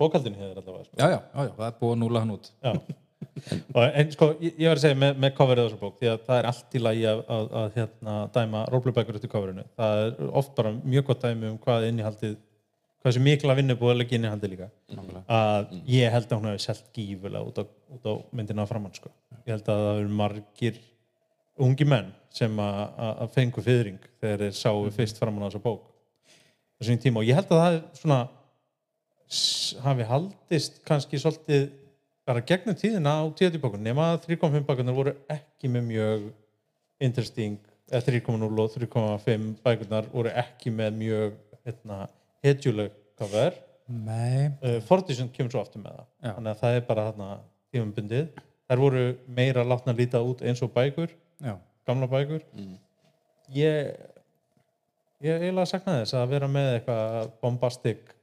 bókaldinu 0.00 0.40
hefur 0.40 0.60
allavega 0.62 0.84
sko. 0.88 0.98
já, 0.98 1.06
já, 1.12 1.20
já, 1.20 1.46
já, 1.48 1.52
það 1.60 1.66
er 1.70 1.78
búið 1.82 1.94
að 1.96 2.02
núla 2.04 2.24
hann 2.24 2.36
út 2.38 2.52
en 4.02 4.10
sko, 4.12 4.28
ég, 4.42 4.56
ég 4.58 4.68
var 4.68 4.78
að 4.78 4.82
segja 4.82 4.98
með, 4.98 5.18
með 5.22 5.34
coverið 5.38 5.62
á 5.62 5.66
þessu 5.68 5.80
bók, 5.80 5.98
því 6.00 6.08
að 6.10 6.22
það 6.26 6.38
er 6.40 6.48
allt 6.50 6.74
í 6.74 6.80
lagi 6.82 7.04
að, 7.08 7.20
að, 7.36 7.44
að 7.60 7.76
hérna, 7.78 8.14
dæma 8.34 8.62
rólblubækur 8.72 9.18
út 9.20 9.26
í 9.28 9.30
coverinu. 9.32 9.64
Það 9.78 10.00
er 10.02 10.32
oft 10.42 10.54
bara 10.58 10.72
mjög 10.82 11.06
gott 11.10 11.22
dæmi 11.22 11.48
um 11.52 11.58
hvað 11.62 11.86
innihaldið, 11.88 12.34
hvað 13.02 13.08
þessi 13.12 13.22
mikla 13.28 13.56
vinnu 13.60 13.76
búið 13.78 13.94
að 13.94 14.00
leggja 14.02 14.18
innihaldið 14.20 14.52
líka. 14.56 14.68
Að 15.38 15.72
ég 15.94 16.12
held 16.16 16.26
að 16.34 16.40
hún 16.42 16.50
hefði 16.50 16.64
selt 16.66 16.90
gífulega 16.98 17.44
út 17.46 17.62
á, 17.62 17.64
á 18.10 18.12
myndina 18.40 18.66
framann, 18.68 18.94
sko. 18.98 19.12
Ég 19.46 19.54
held 19.54 19.70
að 19.72 19.84
það 19.86 20.00
eru 20.02 20.12
margir 20.22 20.82
ungi 21.60 21.86
menn 21.88 22.12
sem 22.32 22.52
að, 22.60 22.82
að 22.96 23.18
að 23.24 23.34
fengu 23.34 23.64
fyrring 23.64 24.06
þegar 24.22 24.44
þeir 24.46 24.54
sáu 24.56 24.86
fyrst 24.94 25.18
framann 25.20 25.44
á 25.44 25.48
þessa 25.50 25.64
bók. 25.64 25.90
Þessum 26.80 27.02
tíma. 27.02 27.20
Og 27.20 27.28
ég 27.28 27.36
held 27.36 27.52
að 27.52 27.62
það 27.62 27.78
svona 28.00 28.20
hafi 29.82 30.06
haldist 30.08 30.80
kannski 30.88 31.20
svolítið 31.20 31.68
bara 32.28 32.42
gegnum 32.46 32.76
tíðina 32.78 33.16
á 33.18 33.22
tíðatýrbókun 33.34 33.82
nema 33.82 34.12
að 34.12 34.28
3.5 34.28 34.66
bækunar 34.68 34.96
voru 34.96 35.14
ekki 35.32 35.70
með 35.72 35.86
mjög 35.88 36.26
interesting 37.02 37.58
eða 37.90 38.04
3.0 38.12 38.62
og 38.64 38.76
3.5 38.76 39.48
bækunar 39.64 40.08
voru 40.12 40.32
ekki 40.42 40.72
með 40.74 41.00
mjög 41.00 41.34
hérna, 41.62 42.06
hetjuleg 42.44 42.92
cover. 43.18 43.56
Uh, 44.62 44.78
Fortison 44.86 45.30
kemur 45.34 45.52
svo 45.52 45.64
aftur 45.64 45.82
með 45.82 45.98
það. 45.98 46.06
Já. 46.22 46.30
þannig 46.36 46.52
að 46.52 46.62
það 46.62 46.76
er 46.76 46.86
bara 46.88 47.08
þarna 47.10 47.30
tímabundið. 47.72 48.40
Þær 48.70 48.82
voru 48.84 49.04
meira 49.40 49.66
látna 49.66 49.96
líta 49.96 50.22
út 50.24 50.44
eins 50.46 50.62
og 50.64 50.72
bækur 50.72 51.10
já, 51.42 51.54
gamla 51.88 52.08
bækur. 52.10 52.44
Ég 53.52 53.92
ég 55.22 55.38
eiginlega 55.38 55.70
sakna 55.70 56.00
þess 56.00 56.16
að 56.18 56.30
vera 56.34 56.50
með 56.50 56.70
eitthvað 56.76 57.32
bombastic 57.42 58.14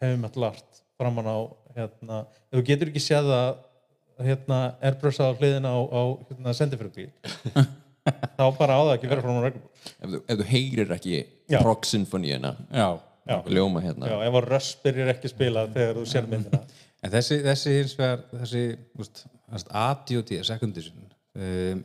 heavy 0.00 0.18
metal 0.20 0.48
art 0.50 0.80
framan 1.00 1.28
á 1.30 1.38
hérna, 1.76 2.24
ef 2.50 2.58
þú 2.58 2.64
getur 2.66 2.90
ekki 2.90 3.02
séð 3.04 3.30
að 3.34 3.50
hérna, 4.26 4.58
airbrush 4.84 5.22
á 5.22 5.30
hliðina 5.32 5.70
á, 5.72 5.78
á 5.80 6.02
hérna, 6.28 6.54
sendifröðbíl 6.56 7.10
þá 8.38 8.44
bara 8.58 8.76
á 8.76 8.82
það 8.82 8.94
ekki 8.96 9.10
vera 9.12 9.24
frá 9.24 9.30
hún 9.30 9.44
reglum. 9.44 9.68
Ef 9.90 10.10
þú, 10.10 10.20
ef 10.20 10.40
þú 10.40 10.46
heyrir 10.50 10.94
ekki 10.96 11.20
já, 13.28 13.36
ljóma 13.54 13.82
hérna. 13.84 14.10
Já, 14.10 14.16
ef 14.26 14.38
að 14.40 14.48
Russ 14.48 14.70
byrjar 14.84 15.12
ekki 15.14 15.30
spila 15.32 15.66
þegar 15.70 16.00
þú 16.00 16.06
sér 16.08 16.28
myndina. 16.30 16.62
En 17.00 17.12
þessi, 17.14 17.40
þessi 17.46 17.76
hins 17.78 17.94
vegar, 17.96 18.24
þessi 18.42 18.64
second 20.48 20.76
edition, 20.76 21.06
um, 21.38 21.84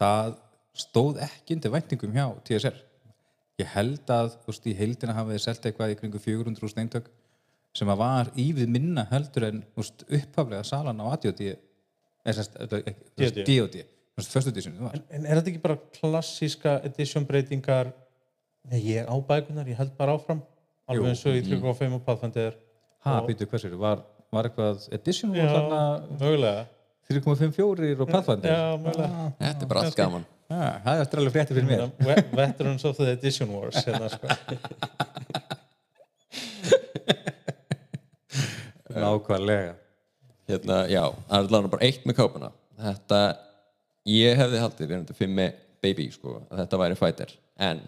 það 0.00 0.34
stóð 0.74 1.20
ekki 1.24 1.56
undir 1.56 1.72
væntingum 1.74 2.14
hjá 2.14 2.26
TSR. 2.46 2.78
Ég 3.62 3.70
held 3.76 4.10
að 4.10 4.32
úst, 4.50 4.64
í 4.66 4.74
heildina 4.74 5.14
hafa 5.14 5.34
þið 5.34 5.44
selt 5.44 5.68
eitthvað 5.68 5.94
í 5.94 5.98
kringu 6.00 6.20
400 6.22 6.72
steintök 6.72 7.10
sem 7.74 7.90
að 7.90 8.00
var 8.00 8.30
ívið 8.38 8.70
minna 8.70 9.04
heldur 9.10 9.48
en 9.48 9.60
úst, 9.78 10.04
upphaflega 10.06 10.62
salan 10.66 11.02
á 11.02 11.06
ADOD, 11.14 11.42
DOD. 13.46 13.78
En, 14.14 15.04
en 15.10 15.24
er 15.26 15.38
þetta 15.40 15.50
ekki 15.50 15.62
bara 15.62 15.78
klassíska 15.96 16.78
edition 16.86 17.26
breytingar 17.26 17.90
Nei, 18.70 18.78
ég 18.94 19.04
á 19.04 19.12
bækunar, 19.20 19.66
ég 19.68 19.76
held 19.76 19.90
bara 19.98 20.14
áfram. 20.16 20.38
Alveg 20.88 21.10
eins 21.10 21.24
og 21.28 21.36
í 21.36 21.42
3.5 21.44 21.96
og 21.98 22.04
Pathfinder 22.06 22.54
Ha, 23.04 23.18
býtu, 23.26 23.44
hvað 23.48 23.60
sér, 23.60 23.74
var, 23.76 24.00
var 24.32 24.48
eitthvað 24.48 24.86
edition 24.96 25.34
Já, 25.36 25.44
mögulega 26.16 26.64
3.54 27.10 28.00
og 28.00 28.08
Pathfinder? 28.08 28.48
Já, 28.54 28.76
mögulega 28.80 29.24
Þetta 29.40 29.62
er 29.66 29.70
bara 29.74 29.80
allt 29.84 29.98
gaman 29.98 30.24
Já, 30.44 30.70
það 30.84 31.00
er 31.02 31.18
alveg 31.20 31.32
frétti 31.34 31.54
fyrir 31.56 31.68
mér. 31.68 31.82
Ve- 32.04 32.24
Veterans 32.36 32.84
of 32.88 32.96
the 33.00 33.12
Edition 33.16 33.48
Wars 33.54 33.78
hérna, 33.86 34.08
sko. 34.12 34.28
Nákvæmlega. 38.94 39.74
hérna, 40.48 40.76
já, 40.92 41.02
það 41.08 41.34
er 41.38 41.40
allavega 41.40 41.70
bara 41.72 41.86
eitt 41.86 42.04
með 42.06 42.16
kápuna 42.18 42.50
þetta, 42.84 43.18
ég 44.10 44.36
hefði 44.38 44.60
haldið 44.60 44.84
við 44.84 44.92
erum 44.94 45.04
þetta 45.06 45.16
fimm 45.18 45.36
með 45.38 45.54
baby, 45.84 46.06
sko 46.12 46.34
að 46.50 46.60
þetta 46.62 46.80
væri 46.82 46.98
fighter, 47.00 47.32
en 47.64 47.80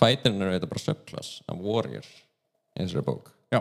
fighterinn 0.00 0.44
er 0.46 0.54
þetta 0.54 0.70
bara 0.70 0.84
subclass 0.84 1.32
af 1.50 1.58
warrior 1.64 2.06
í 2.06 2.84
þessari 2.84 3.04
bók 3.08 3.32
Já. 3.50 3.60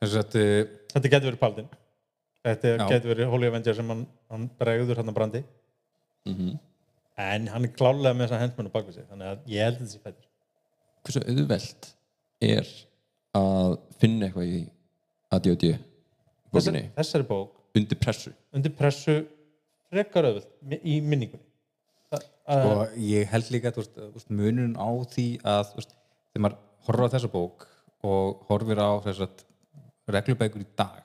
Þess 0.00 0.16
að, 0.22 0.38
uh, 0.40 0.70
Þetta 0.96 1.12
getur 1.12 1.28
verið 1.30 1.42
Paldin 1.44 1.68
Þetta 2.46 2.88
getur 2.92 3.12
verið 3.12 3.30
Holy 3.32 3.50
Avenger 3.50 3.76
sem 3.76 3.90
hann, 3.90 4.06
hann 4.30 4.48
bregður 4.60 5.02
hann 5.02 5.10
að 5.10 5.18
brandi. 5.18 5.42
Mhm. 6.26 6.56
en 7.16 7.46
hann 7.48 7.64
er 7.64 7.70
klálega 7.72 8.12
með 8.12 8.26
þessa 8.26 8.38
hendmennu 8.42 8.70
bak 8.74 8.88
við 8.88 8.96
sig 8.98 9.04
þannig 9.08 9.28
að 9.30 9.44
ég 9.48 9.62
held 9.64 9.76
að 9.76 9.84
þessi 9.86 10.00
fættur 10.04 10.26
hversu 11.06 11.22
auðvelt 11.30 11.86
er 12.44 12.72
að 13.38 13.76
finna 14.00 14.26
eitthvað 14.26 14.50
í 14.50 14.58
ADOD 15.36 15.64
bókinni? 16.52 16.82
Þessari, 16.96 17.26
bók 17.28 17.56
undir 17.76 17.98
pressu. 18.00 18.32
Undir 18.56 18.74
pressu 18.76 19.16
frekar 19.92 20.28
öðvöld 20.30 20.76
í 20.82 20.98
minningunni. 21.04 21.44
Það, 22.10 22.26
að, 22.52 22.68
og 22.70 22.98
ég 23.02 23.30
held 23.32 23.50
líka 23.54 23.72
munurinn 24.28 24.76
á 24.78 24.90
því 25.12 25.26
að 25.46 25.72
þegar 25.76 26.44
maður 26.44 26.60
horfir 26.86 27.06
á 27.06 27.14
þessa 27.16 27.32
bók 27.32 27.66
og 28.06 28.46
horfir 28.50 28.82
á 28.82 28.90
þess 29.06 29.26
að 29.26 29.44
reglubækur 30.16 30.62
í 30.62 30.70
dag 30.78 31.02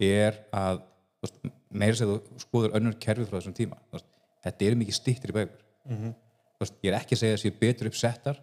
er 0.00 0.38
að 0.52 0.82
meira 1.70 1.94
þú 1.96 2.16
skoður 2.42 2.74
önnur 2.78 2.96
kerfi 3.00 3.26
frá 3.28 3.38
þessum 3.38 3.54
tíma 3.56 3.76
veist, 3.92 4.06
þetta 4.44 4.66
eru 4.66 4.76
mikið 4.80 4.96
stýttir 4.98 5.30
í 5.30 5.36
bækur 5.36 5.60
Mhm. 5.82 6.14
þú 6.14 6.60
veist, 6.64 6.74
ég 6.82 6.92
er 6.92 6.98
ekki 7.00 7.14
að 7.16 7.20
segja 7.22 7.34
að 7.36 7.42
séu 7.42 7.58
betur 7.60 7.88
uppsettar 7.90 8.36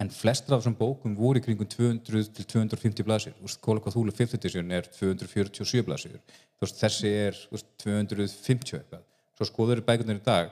en 0.00 0.08
flestra 0.10 0.56
af 0.56 0.62
þessum 0.62 0.76
bókum 0.78 1.16
voru 1.16 1.38
í 1.38 1.42
kringum 1.44 1.66
200 1.70 2.32
til 2.34 2.44
250 2.44 3.04
blaðsir 3.06 3.34
Kóla 3.62 3.80
þúlu 3.80 4.12
5th 4.14 4.34
edition 4.34 4.70
er 4.72 4.82
247 4.82 5.82
blaðsir 5.86 6.18
þessi 6.60 7.10
er 7.28 7.34
veist, 7.50 7.66
250 7.78 8.78
eitthvað 8.78 9.02
svo 9.36 9.44
skoður 9.46 9.80
bækurnar 9.82 10.18
í 10.20 10.24
dag 10.24 10.50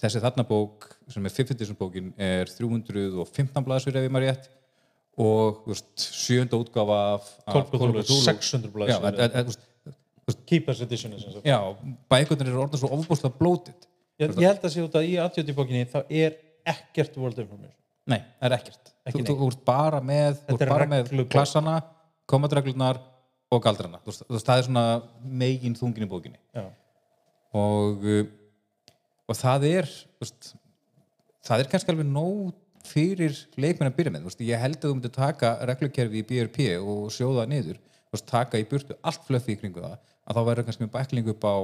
þessi 0.00 0.20
þarna 0.22 0.44
bók 0.48 0.90
sem 1.08 1.24
er 1.26 1.30
5th 1.30 1.50
edition 1.56 1.76
bókin 1.76 2.12
er 2.18 2.44
315 2.46 3.64
blaðsir 3.64 3.96
ef 3.96 4.04
ég 4.06 4.12
maður 4.12 4.28
rétt 4.30 4.48
og 5.16 5.64
sjönda 5.96 6.58
útgáfa 6.58 7.14
af, 7.14 7.28
of 7.46 7.70
Cthulhu. 7.70 8.02
600 8.24 8.72
blaðsíður. 8.74 9.02
Keepers 10.48 10.80
Edition 10.84 11.14
já, 11.44 11.58
bækurnar 12.10 12.48
eru 12.48 12.64
orðan 12.64 12.80
svo 12.80 12.92
ofbúslega 12.96 13.36
blótið 13.38 13.88
ég, 14.20 14.30
ég 14.30 14.48
held 14.48 14.64
að 14.64 14.74
sé 14.74 14.84
út 14.84 14.98
að 14.98 15.08
í 15.08 15.16
aðjöti 15.20 15.56
bókinni 15.56 15.88
þá 15.90 16.00
er 16.08 16.38
ekkert 16.74 17.18
World 17.20 17.42
Information 17.44 17.80
Nei, 18.10 18.20
það 18.38 18.46
er 18.46 18.54
ekkert. 18.58 18.90
Ekki 19.08 19.22
þú, 19.24 19.36
þú 19.40 19.50
ert 19.50 19.62
bara 19.64 20.00
með, 20.04 20.40
er 20.52 20.68
bara 20.68 20.86
með 20.88 21.12
klassana, 21.32 21.78
komadreglunar 22.28 23.00
og 23.52 23.62
galdrana. 23.64 24.00
Þú 24.04 24.16
þú 24.20 24.40
það 24.40 24.60
er 24.60 24.66
svona 24.66 24.84
megin 25.42 25.76
þungin 25.78 26.04
í 26.04 26.10
bókinni. 26.10 26.40
Já. 26.56 26.66
Og, 27.56 28.04
uh, 28.04 28.92
og 29.30 29.38
það 29.38 29.66
er, 29.70 29.90
það 31.48 31.64
er 31.64 31.72
kannski 31.72 31.94
alveg 31.94 32.10
nóg 32.10 32.52
fyrir 32.84 33.38
leikmenn 33.56 33.88
að 33.88 33.96
byrja 33.96 34.12
með. 34.12 34.28
Ég 34.44 34.60
held 34.60 34.80
að 34.82 34.88
þú 34.90 34.94
myndir 34.98 35.14
taka 35.14 35.54
reglukerfi 35.70 36.20
í 36.20 36.26
BRP 36.28 36.66
og 36.82 37.08
sjóða 37.14 37.46
niður, 37.48 37.80
veist, 38.14 38.28
taka 38.30 38.60
í 38.60 38.66
burtu 38.70 38.96
allt 39.02 39.26
flöffi 39.26 39.56
í 39.56 39.60
kringu 39.60 39.82
það, 39.84 39.98
að 40.24 40.38
þá 40.38 40.42
verður 40.50 40.68
kannski 40.68 40.86
með 40.86 40.94
bækling 40.94 41.32
upp 41.34 41.46
á 41.46 41.56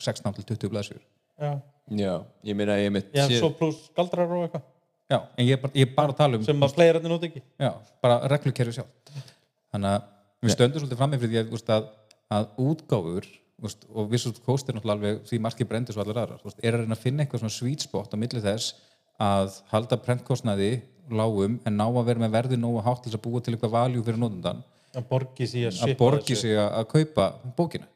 16 0.00 0.36
til 0.38 0.46
20 0.52 0.72
blaðsjur. 0.74 1.02
Já. 1.40 1.50
já, 1.96 2.14
ég 2.44 2.56
meina 2.56 2.76
ég 2.80 2.92
mitt 2.92 3.10
Já, 3.16 3.24
svo 3.32 3.50
pluss 3.56 3.88
galdrar 3.96 4.28
og 4.28 4.46
eitthvað. 4.46 4.64
Já, 5.10 5.18
en 5.18 5.46
ég 5.48 5.56
er 5.56 5.60
bara, 5.62 5.74
ég 5.74 5.88
er 5.88 5.94
bara 5.96 6.14
að 6.14 6.20
tala 6.20 6.38
um 6.38 6.46
sem 6.46 6.64
að 6.64 6.74
playerarnir 6.76 7.10
nút 7.10 7.24
ekki. 7.26 7.42
Já, 7.58 7.72
bara 8.04 8.20
reglukerfi 8.30 8.76
sjálf 8.76 9.24
þannig 9.72 9.96
að 9.96 10.08
við 10.40 10.54
stöndum 10.54 10.82
svolítið 10.82 11.00
fram 11.00 11.12
með 11.14 11.24
fyrir 11.24 11.32
því 11.32 11.40
að, 11.40 11.54
úst, 11.56 11.72
að, 11.74 11.88
að 12.36 12.46
útgáfur 12.64 13.28
úst, 13.66 13.84
og 13.92 14.08
Visual 14.10 14.36
Coast 14.46 14.70
er 14.70 14.76
náttúrulega 14.76 14.96
alveg 14.98 15.26
því 15.28 15.40
markið 15.46 15.70
brendur 15.70 15.96
svo 15.96 16.04
allar 16.04 16.22
aðrar 16.22 16.54
er 16.62 16.76
að 16.76 16.84
reyna 16.84 16.96
að 16.96 17.04
finna 17.04 17.24
eitthvað 17.24 17.44
svona 17.44 17.56
sweet 17.56 17.84
spot 17.86 18.16
á 18.16 18.20
milli 18.20 18.42
þess 18.44 18.74
að 19.20 19.58
halda 19.72 19.98
prentkostnaði 20.00 20.70
lágum 21.10 21.58
en 21.66 21.76
ná 21.76 21.86
að 21.86 22.06
vera 22.08 22.22
með 22.22 22.36
verði 22.36 22.60
nógu 22.60 22.84
hátt 22.86 23.04
til 23.04 23.12
að 23.14 23.24
búa 23.26 23.42
til 23.42 23.54
eitthvað 23.54 23.74
valjú 23.76 24.04
fyrir 24.06 24.20
nótundan 24.22 24.62
að 24.96 25.06
borgi 25.10 25.48
sig 25.50 25.66
að 25.68 25.80
að 25.86 25.96
borgi 26.00 26.36
sig 26.38 26.56
að, 26.56 26.68
að 26.80 26.86
kaupa 26.94 27.26
bókina. 27.56 27.88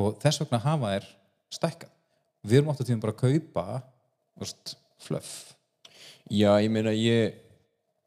Og 0.00 0.16
þess 0.22 0.42
vegna 0.44 0.62
hafa 0.64 0.92
þær 0.94 1.08
stækkað. 1.52 1.94
Við 2.46 2.58
erum 2.60 2.72
átt 2.72 2.82
að 2.82 2.90
tíðum 2.90 3.04
bara 3.04 3.16
að 3.16 3.22
kaupa 3.24 3.64
úst, 4.40 4.74
fluff. 5.02 5.32
Já, 6.30 6.52
ég 6.62 6.70
meina 6.72 6.92
ég 6.94 7.40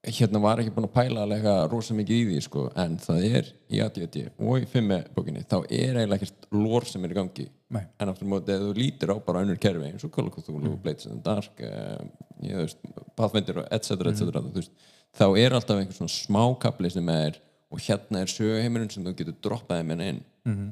hérna 0.03 0.41
var 0.43 0.59
ekki 0.59 0.73
búin 0.75 0.87
að 0.87 0.95
pæla 0.97 1.23
alveg 1.23 1.45
rosa 1.71 1.95
mikið 1.95 2.17
í 2.17 2.23
því 2.27 2.39
sko, 2.43 2.63
en 2.79 2.95
það 2.99 3.27
er 3.29 3.51
í 3.71 3.79
ADD 3.83 4.17
og 4.35 4.63
í 4.63 4.65
fimmi 4.67 4.97
bókinni, 5.15 5.43
þá 5.47 5.57
er 5.61 5.99
eiginlega 6.01 6.17
ekkert 6.17 6.49
lór 6.51 6.87
sem 6.89 7.05
er 7.05 7.13
í 7.13 7.19
gangi. 7.19 7.45
Nei. 7.73 7.85
en 7.97 8.11
aftur 8.11 8.27
á 8.29 8.31
móti, 8.33 8.53
ef 8.53 8.61
þú 8.61 8.73
lítir 8.77 9.09
á 9.09 9.17
bara 9.25 9.41
önnur 9.41 9.57
kerfi 9.61 9.87
eins 9.87 10.03
og 10.05 10.11
Call 10.13 10.27
of 10.29 10.35
Cthulhu, 10.35 10.75
Blades 10.83 11.07
in 11.07 11.15
the 11.15 11.23
Dark 11.25 11.63
uh, 11.65 12.03
ég 12.45 12.59
veist, 12.59 12.83
Pathfinder 13.17 13.63
og 13.63 13.71
etc, 13.73 13.95
etc, 14.11 14.43
veist, 14.53 14.75
þá 15.17 15.25
er 15.41 15.55
alltaf 15.57 15.79
einhver 15.79 15.97
svona 15.97 16.13
smákapli 16.13 16.91
sem 16.93 17.09
er 17.15 17.39
og 17.73 17.81
hérna 17.81 18.21
er 18.21 18.31
söguheimurinn 18.31 18.91
sem 18.93 19.05
þú 19.05 19.15
getur 19.17 19.37
droppaði 19.41 19.87
með 19.89 20.05
inn. 20.07 20.23
Mm 20.45 20.55
-hmm. 20.55 20.71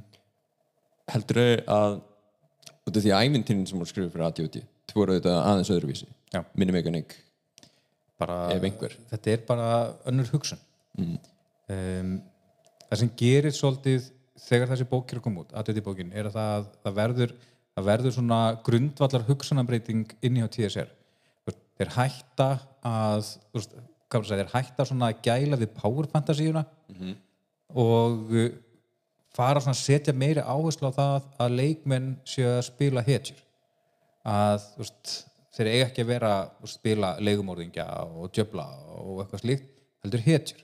heldur 1.13 1.41
að 1.67 2.01
út 2.88 2.98
af 2.98 3.03
því 3.03 3.12
að 3.12 3.24
ævintýrin 3.25 3.67
sem 3.67 3.79
voru 3.79 3.89
skrifið 3.89 4.12
fyrir 4.12 4.25
ADD 4.25 4.55
þú 4.91 4.96
voru 4.96 5.13
auðvitað 5.13 5.43
aðeins 5.50 5.74
öðruvísi. 5.75 6.08
Minimekanik 6.53 7.15
Ef 8.22 8.63
einhver. 8.63 8.98
þetta 9.10 9.31
er 9.31 9.46
bara 9.48 9.93
önnur 10.05 10.29
hugsun. 10.29 10.60
Um, 10.98 12.22
það 12.89 13.00
sem 13.00 13.12
gerir 13.17 13.51
svolítið 13.51 14.12
þegar 14.41 14.67
þessi 14.74 14.89
bók 14.89 15.13
að 15.13 15.22
koma 15.22 15.41
út 15.41 15.53
aðtöði 15.53 15.84
bókin, 15.86 16.12
er 16.13 16.27
að 16.29 16.36
það, 16.38 16.67
það 16.84 16.98
verður 17.00 17.34
það 17.75 17.88
verður 17.88 18.15
svona 18.17 18.39
grundvallar 18.65 19.25
hugsunarbreyting 19.29 20.13
inn 20.22 20.38
í 20.38 20.43
á 20.43 20.48
TSR 20.51 20.91
þeir 21.79 21.93
hætta 21.96 22.50
að 22.86 23.31
þeir 24.12 24.51
hætta 24.51 24.86
svona 24.86 25.12
að 25.12 25.22
gæla 25.25 25.60
við 25.62 25.72
power 25.77 26.10
fantasíuna 26.12 26.65
og 27.71 28.33
uh, 28.36 28.48
fara 29.36 29.62
að 29.63 29.77
setja 29.79 30.13
meiri 30.13 30.43
áherslu 30.43 30.91
á 30.91 30.98
það 30.98 31.27
að 31.45 31.57
leikmenn 31.60 32.10
séu 32.27 32.50
að 32.51 32.65
spila 32.67 33.03
hetjur. 33.05 33.39
Að 34.27 34.65
veist, 34.77 35.13
þeir 35.55 35.71
eiga 35.71 35.88
ekki 35.88 36.03
að 36.03 36.12
vera 36.12 36.33
að 36.43 36.74
spila 36.74 37.13
leigumorðingja 37.24 37.88
og 38.12 38.31
djöfla 38.36 38.67
og 39.00 39.24
eitthvað 39.24 39.43
slíkt 39.45 39.71
heldur 40.03 40.25
hetjur. 40.25 40.63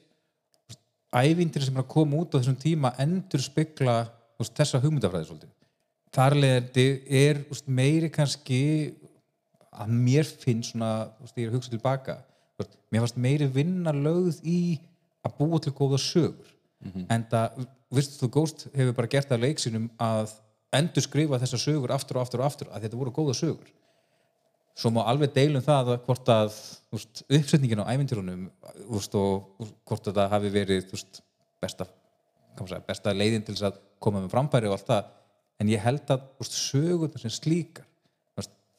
Ævindir 1.17 1.63
sem 1.63 1.77
er 1.77 1.85
að 1.85 1.91
koma 1.93 2.19
út 2.19 2.35
á 2.35 2.39
þessum 2.39 2.57
tíma 2.59 2.91
endur 2.99 3.41
spekla 3.41 3.99
þessa 4.37 4.81
hugmyndafræði 4.83 5.29
svolítið. 5.29 5.53
Þar 6.13 6.35
leðandi 6.37 6.87
er 7.23 7.39
veist, 7.47 7.67
meiri 7.67 8.09
kannski 8.13 8.61
að 9.77 9.93
mér 9.93 10.27
finnst 10.27 10.73
svona, 10.73 11.07
veist, 11.21 11.37
ég 11.37 11.47
er 11.47 11.53
að 11.53 11.57
hugsa 11.57 11.73
tilbaka 11.73 12.17
mér 12.91 13.03
fannst 13.03 13.19
meiri 13.19 13.47
vinna 13.51 13.93
lögð 13.95 14.39
í 14.47 14.59
að 15.27 15.39
búa 15.39 15.59
til 15.63 15.73
góða 15.75 15.99
sögur. 16.01 16.53
En 17.09 17.25
það, 17.31 17.65
vistu 17.93 18.19
þú 18.21 18.29
Ghost 18.35 18.67
hefur 18.75 18.95
bara 18.97 19.11
gert 19.11 19.31
það 19.31 19.43
leiksinum 19.45 19.89
að 20.03 20.35
endur 20.77 21.03
skrifa 21.03 21.39
þessar 21.41 21.63
sögur 21.63 21.93
aftur 21.95 22.19
og 22.19 22.25
aftur 22.25 22.43
og 22.43 22.47
aftur 22.49 22.71
að 22.71 22.85
þetta 22.85 22.99
voru 22.99 23.13
góða 23.15 23.35
sögur. 23.37 23.71
Svo 24.77 24.91
má 24.93 25.01
alveg 25.09 25.33
deilum 25.33 25.63
það 25.65 25.93
að 25.95 26.03
hvort 26.05 26.29
að 26.29 26.57
úst, 26.93 27.23
uppsetningin 27.25 27.81
á 27.81 27.89
ævintýrunum 27.89 28.43
úst, 28.93 29.15
og 29.17 29.71
hvort 29.89 30.11
að 30.11 30.19
það 30.19 30.33
hafi 30.35 30.51
verið 30.53 30.91
úst, 30.93 31.21
besta, 31.63 31.87
segja, 32.59 32.83
besta 32.85 33.15
leiðin 33.15 33.45
til 33.47 33.55
þess 33.55 33.71
að 33.71 33.79
koma 34.03 34.21
með 34.21 34.35
framfæri 34.35 34.69
og 34.69 34.77
allt 34.77 34.91
það. 34.91 35.13
En 35.57 35.71
ég 35.73 35.81
held 35.81 36.13
að 36.13 36.27
úst, 36.43 36.59
sögurnar 36.67 37.23
sem 37.23 37.33
slíkar 37.33 37.87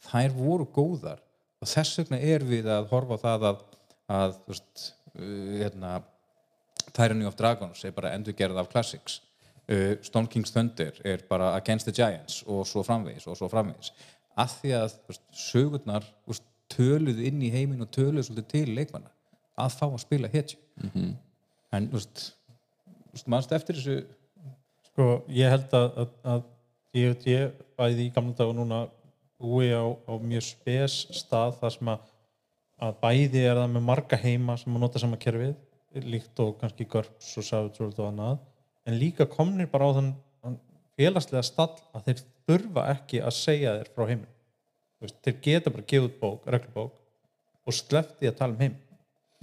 þær 0.07 0.37
voru 0.37 0.69
góðar. 0.71 1.23
Og 1.59 1.69
þess 1.69 1.99
vegna 2.01 2.21
er 2.23 2.45
við 2.47 2.69
að 2.71 2.89
horfa 2.93 3.19
á 3.19 3.23
það 3.25 3.47
að, 3.49 3.65
að 4.19 4.37
uh, 4.55 4.61
hérna, 5.59 5.97
Tyranny 6.97 7.27
of 7.29 7.37
Dragons 7.39 7.85
er 7.85 7.95
bara 7.97 8.15
endurgerð 8.17 8.59
af 8.59 8.69
Classics. 8.73 9.23
Uh, 9.69 9.97
Stone 10.03 10.29
King's 10.33 10.53
Thunder 10.53 10.91
er 11.05 11.19
bara 11.29 11.57
Against 11.57 11.87
the 11.87 11.93
Giants 11.93 12.43
og 12.47 12.67
svo 12.67 12.83
framvegis 12.83 13.27
og 13.27 13.37
svo 13.37 13.49
framvegis. 13.53 13.93
Af 14.37 14.55
því 14.61 14.75
að 14.79 14.95
veist, 15.09 15.25
sögurnar 15.35 16.07
veist, 16.27 16.45
töluðu 16.69 17.25
inn 17.25 17.41
í 17.43 17.49
heiminn 17.53 17.81
og 17.81 17.91
töluðu 17.93 18.27
svolítið 18.29 18.49
til 18.53 18.75
leikmanna. 18.77 19.09
Að 19.59 19.77
fá 19.81 19.87
að 19.87 20.01
spila 20.03 20.29
hetju. 20.29 20.59
-hmm. 20.81 21.15
en 21.73 21.89
þú 21.89 21.93
veist, 21.93 22.35
mannst 23.27 23.53
eftir 23.53 23.75
þessu? 23.75 24.05
Sko, 24.87 25.25
ég 25.29 25.51
held 25.51 25.73
að, 25.73 25.99
að, 25.99 26.09
að 26.25 26.43
ég, 26.93 27.27
ég 27.27 27.53
bæði 27.79 28.07
í 28.07 28.13
gamla 28.15 28.35
dag 28.35 28.49
og 28.49 28.57
núna 28.57 28.89
búi 29.39 29.71
á, 29.71 29.85
á 29.85 30.13
mjög 30.19 30.43
spes 30.43 31.07
stað 31.15 31.59
þar 31.61 31.75
sem 31.75 31.89
að, 31.89 31.99
að 32.83 32.95
bæði 33.03 33.45
er 33.47 33.61
það 33.61 33.73
með 33.75 33.83
marga 33.83 34.17
heima 34.17 34.57
sem 34.57 34.75
að 34.75 34.81
nota 34.81 35.03
sama 35.03 35.17
kerfið 35.17 35.55
líkt 35.95 36.41
og 36.45 36.57
kannski 36.61 36.87
GURPS 36.89 37.37
og 37.41 37.79
World 37.81 38.01
og 38.01 38.09
annað 38.11 38.41
en 38.89 38.99
líka 38.99 39.27
komnir 39.29 39.71
bara 39.73 39.89
á 39.89 39.97
þann, 39.97 40.11
þann 40.43 40.59
félagslega 40.99 41.45
stall 41.47 41.77
að 41.97 42.09
þeir 42.09 42.25
þurfa 42.49 42.85
ekki 42.95 43.23
að 43.23 43.37
segja 43.39 43.77
þér 43.79 43.93
frá 43.95 44.05
heiminn 44.11 44.35
veist, 45.01 45.21
þeir 45.25 45.39
geta 45.45 45.73
bara 45.73 45.87
gefið 45.89 46.09
út 46.09 46.19
bók, 46.21 46.51
reglubók 46.51 46.99
og 47.69 47.77
sleppti 47.77 48.29
að 48.29 48.39
tala 48.41 48.57
um 48.57 48.63
heim 48.63 48.77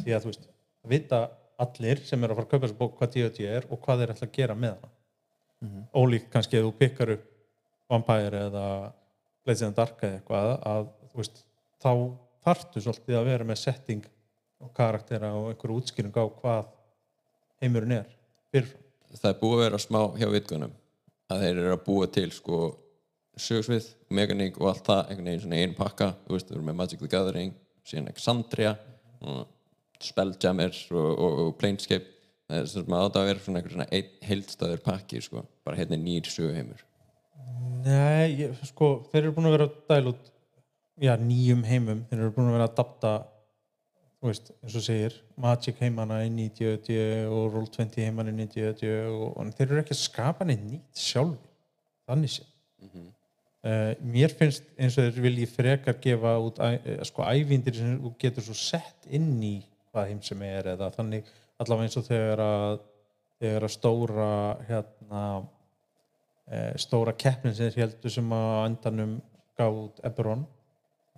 því 0.01 0.15
að 0.15 0.25
þú 0.25 0.31
veist, 0.31 0.47
það 0.81 0.95
vita 0.95 1.21
allir 1.65 2.01
sem 2.03 2.23
eru 2.23 2.35
að 2.35 2.39
fara 2.39 2.47
að 2.47 2.51
kaupa 2.51 2.65
þessu 2.67 2.79
bók 2.79 2.97
hvað 2.99 3.15
D&D 3.15 3.47
er 3.47 3.67
og 3.69 3.81
hvað 3.85 4.01
þeir 4.01 4.13
ætla 4.15 4.27
að 4.27 4.35
gera 4.35 4.57
með 4.59 4.73
hana. 4.75 4.91
Ólíkt 5.95 6.27
kannski 6.33 6.59
ef 6.59 6.65
þú 6.65 6.73
pikkar 6.81 7.13
upp 7.15 7.29
Vampire 7.89 8.41
eða 8.49 8.65
the 9.45 9.69
Dark 9.77 10.03
eða 10.03 10.17
eitthvað 10.19 10.51
að 10.65 10.89
þú 11.11 11.21
veist, 11.21 11.41
þá 11.79 11.91
þarftu 12.45 12.83
svolítið 12.83 13.19
að 13.19 13.29
vera 13.29 13.47
með 13.47 13.61
setting 13.61 14.09
og 14.65 14.71
karaktera 14.77 15.33
og 15.37 15.51
einhverju 15.51 15.81
útskýring 15.81 16.15
á 16.17 16.25
hvað 16.25 16.71
heimurinn 17.61 17.99
er 17.99 18.09
fyrirfram. 18.51 18.81
það 19.15 19.29
er 19.31 19.39
búið 19.41 19.59
að 19.59 19.63
vera 19.65 19.83
smá 19.85 20.01
hjá 20.17 20.27
vitgunum 20.33 20.73
að 21.31 21.45
þeir 21.45 21.61
eru 21.61 21.75
að 21.75 21.85
búa 21.85 22.09
til 22.11 22.27
sko 22.33 22.59
sögsvið, 23.35 23.87
mekaník 24.15 24.57
og 24.61 24.69
allt 24.71 24.87
það 24.87 25.01
einhvern 25.09 25.29
veginn 25.29 25.43
svona 25.43 25.61
einu 25.61 25.77
pakka 25.77 26.11
þú 26.25 26.35
veist, 26.35 26.49
þú 26.49 26.57
eru 26.57 26.67
með 26.67 26.77
Magic 26.81 27.01
the 27.01 27.11
Gathering 27.11 27.55
síðan 27.85 28.11
Exandria 28.11 28.75
og 29.25 29.45
Spelljammer 30.03 30.75
og, 30.91 31.09
og, 31.11 31.39
og 31.45 31.55
Planescape 31.59 32.11
það 32.45 32.61
er 32.61 32.69
sem 32.71 32.95
að 32.97 33.09
það 33.15 33.29
vera 33.29 33.43
svona 33.43 33.59
einhver 33.59 33.75
svona 33.75 33.89
einn 33.97 34.11
heildstæður 34.29 34.83
pakki 34.85 35.21
sko, 35.25 35.43
bara 35.65 35.79
hérna 35.79 35.99
nýr 35.99 36.29
söguheimur 36.29 36.83
Nei, 37.85 38.39
ég, 38.39 38.55
sko, 38.65 38.89
þeir 39.11 39.25
eru 39.25 39.35
búin 39.35 39.49
að 39.49 39.55
vera 39.57 39.67
að 39.67 39.75
dæla 39.91 40.13
út 40.13 40.29
já, 41.01 41.13
nýjum 41.19 41.63
heimum, 41.67 42.03
þeir 42.09 42.21
eru 42.21 42.35
búin 42.35 42.49
að 42.49 42.57
vera 42.57 42.67
að 42.69 42.73
adapta 42.73 43.13
veist, 44.29 44.51
eins 44.63 44.75
og 44.77 44.83
segir 44.85 45.15
Magic 45.41 45.79
heimana 45.81 46.21
inn 46.25 46.37
í 46.41 46.47
D&D 46.53 46.97
og 47.29 47.53
Roll20 47.53 48.05
heimana 48.05 48.33
inn 48.33 48.43
í 48.45 48.49
D&D 48.51 48.89
og, 49.09 49.27
og 49.35 49.53
þeir 49.57 49.69
eru 49.69 49.81
ekki 49.83 49.95
að 49.95 50.01
skapa 50.01 50.47
neitt 50.47 50.63
nýtt 50.65 51.05
sjálfur 51.05 51.53
þannig 52.09 52.33
sé 52.35 52.45
uh, 53.65 53.93
mér 54.05 54.35
finnst 54.37 54.67
eins 54.77 54.97
og 54.97 55.07
þeir 55.07 55.25
vilji 55.27 55.49
frekar 55.49 55.99
gefa 56.01 56.35
út 56.41 56.61
eh, 56.65 56.99
sko 57.07 57.25
ævindir 57.27 57.77
sem 57.77 57.97
þú 58.01 58.13
getur 58.21 58.45
svo 58.45 58.57
sett 58.57 59.09
inn 59.09 59.33
í 59.43 59.55
hvað 59.91 60.11
heim 60.11 60.21
sem 60.25 60.41
er 60.47 60.73
eða 60.75 60.91
þannig 60.95 61.29
allavega 61.61 61.89
eins 61.89 61.99
og 61.99 62.07
þegar 62.09 62.43
að 62.45 62.81
þegar 63.41 63.67
að 63.67 63.73
stóra 63.75 64.31
hérna 64.69 65.21
eh, 66.49 66.73
stóra 66.81 67.13
keppnin 67.17 67.55
sem 67.55 67.71
þeir 67.71 67.87
heldur 67.87 68.13
sem 68.13 68.35
að 68.35 69.15
gaf 69.55 69.79
út 69.79 70.03
Eberron 70.03 70.45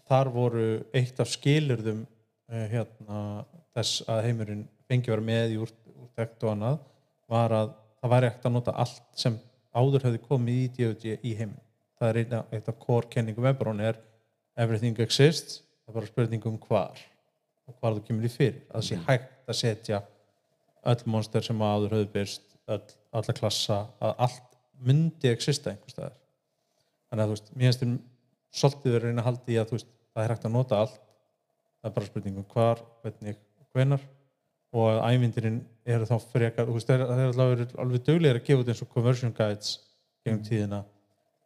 þar 0.08 0.30
voru 0.34 0.68
eitt 0.96 1.20
af 1.20 1.30
skilurðum 1.30 2.06
hérna, 2.48 3.22
þess 3.76 4.06
að 4.08 4.24
heimurinn 4.28 4.66
fengi 4.88 5.12
vera 5.12 5.28
með 5.30 5.56
í 5.56 5.60
úr, 5.62 5.74
úrtekt 6.06 6.44
og 6.46 6.54
annað 6.54 6.80
var 7.28 7.56
að 7.56 7.74
það 8.00 8.14
væri 8.14 8.30
ekkert 8.30 8.50
að 8.50 8.56
nota 8.56 8.76
allt 8.84 9.04
sem 9.20 9.40
áður 9.76 10.08
hefði 10.08 10.24
komið 10.30 10.62
í 10.62 10.68
D&D 10.78 11.18
í 11.22 11.36
heiminn 11.38 11.64
það 11.98 12.10
er 12.10 12.20
eina, 12.22 12.44
eitt 12.54 12.70
af 12.70 12.80
core 12.80 13.10
kenningum 13.12 13.48
Eberron 13.50 13.84
er 13.84 14.00
everything 14.58 15.00
exists 15.04 15.62
það 15.88 15.92
er 15.92 15.98
bara 16.00 16.12
spurning 16.12 16.48
um 16.50 16.60
hvar 16.62 17.02
og 17.68 17.76
hvar 17.80 17.98
þú 17.98 18.04
kemur 18.08 18.28
í 18.28 18.32
fyrir. 18.32 18.62
Að 18.70 18.80
það 18.80 18.88
sé 18.88 19.00
hægt 19.08 19.52
að 19.52 19.60
setja 19.62 20.02
öll 20.88 21.02
monster 21.12 21.44
sem 21.44 21.64
áður 21.64 21.98
höfðu 21.98 22.12
byrst 22.14 22.46
öll, 22.72 22.84
alla 23.20 23.36
klassa, 23.36 23.80
að 24.04 24.14
allt 24.28 24.58
myndi 24.88 25.32
exista 25.32 25.72
einhvers 25.72 25.96
staðar. 25.96 26.16
Þannig 27.08 27.24
að 27.24 27.28
þú 27.28 27.36
veist, 27.36 27.52
mér 27.56 27.68
finnst 27.68 27.84
þér 27.84 27.98
svolítið 28.62 28.96
verið 28.96 29.04
að 29.04 29.08
reyna 29.08 29.24
að 29.24 29.30
halda 29.30 29.54
í 29.54 29.60
að 29.60 29.70
þú 29.70 29.78
veist, 29.78 29.92
það 30.14 30.24
er 30.24 30.34
hægt 30.34 30.48
að 30.48 30.56
nota 30.56 30.82
allt 30.84 31.02
það 31.82 31.90
er 31.90 31.96
bara 31.98 32.10
spurningum 32.10 32.48
hvar, 32.54 32.84
hvernig, 33.04 33.40
hvenar 33.74 34.04
og 34.76 34.90
að 34.92 35.02
ævindirinn 35.16 35.62
eru 35.88 36.08
þá 36.08 36.16
frekar, 36.28 36.68
þú 36.68 36.76
veist, 36.76 36.92
það 36.92 37.24
er, 37.24 37.32
alveg, 37.32 37.74
alveg 37.80 38.06
döglegir 38.06 38.40
að 38.40 38.46
gefa 38.50 38.64
út 38.64 38.72
eins 38.74 38.84
og 38.84 38.92
conversion 38.94 39.34
guides 39.38 39.74
gegnum 40.26 40.44
tíðina, 40.44 40.84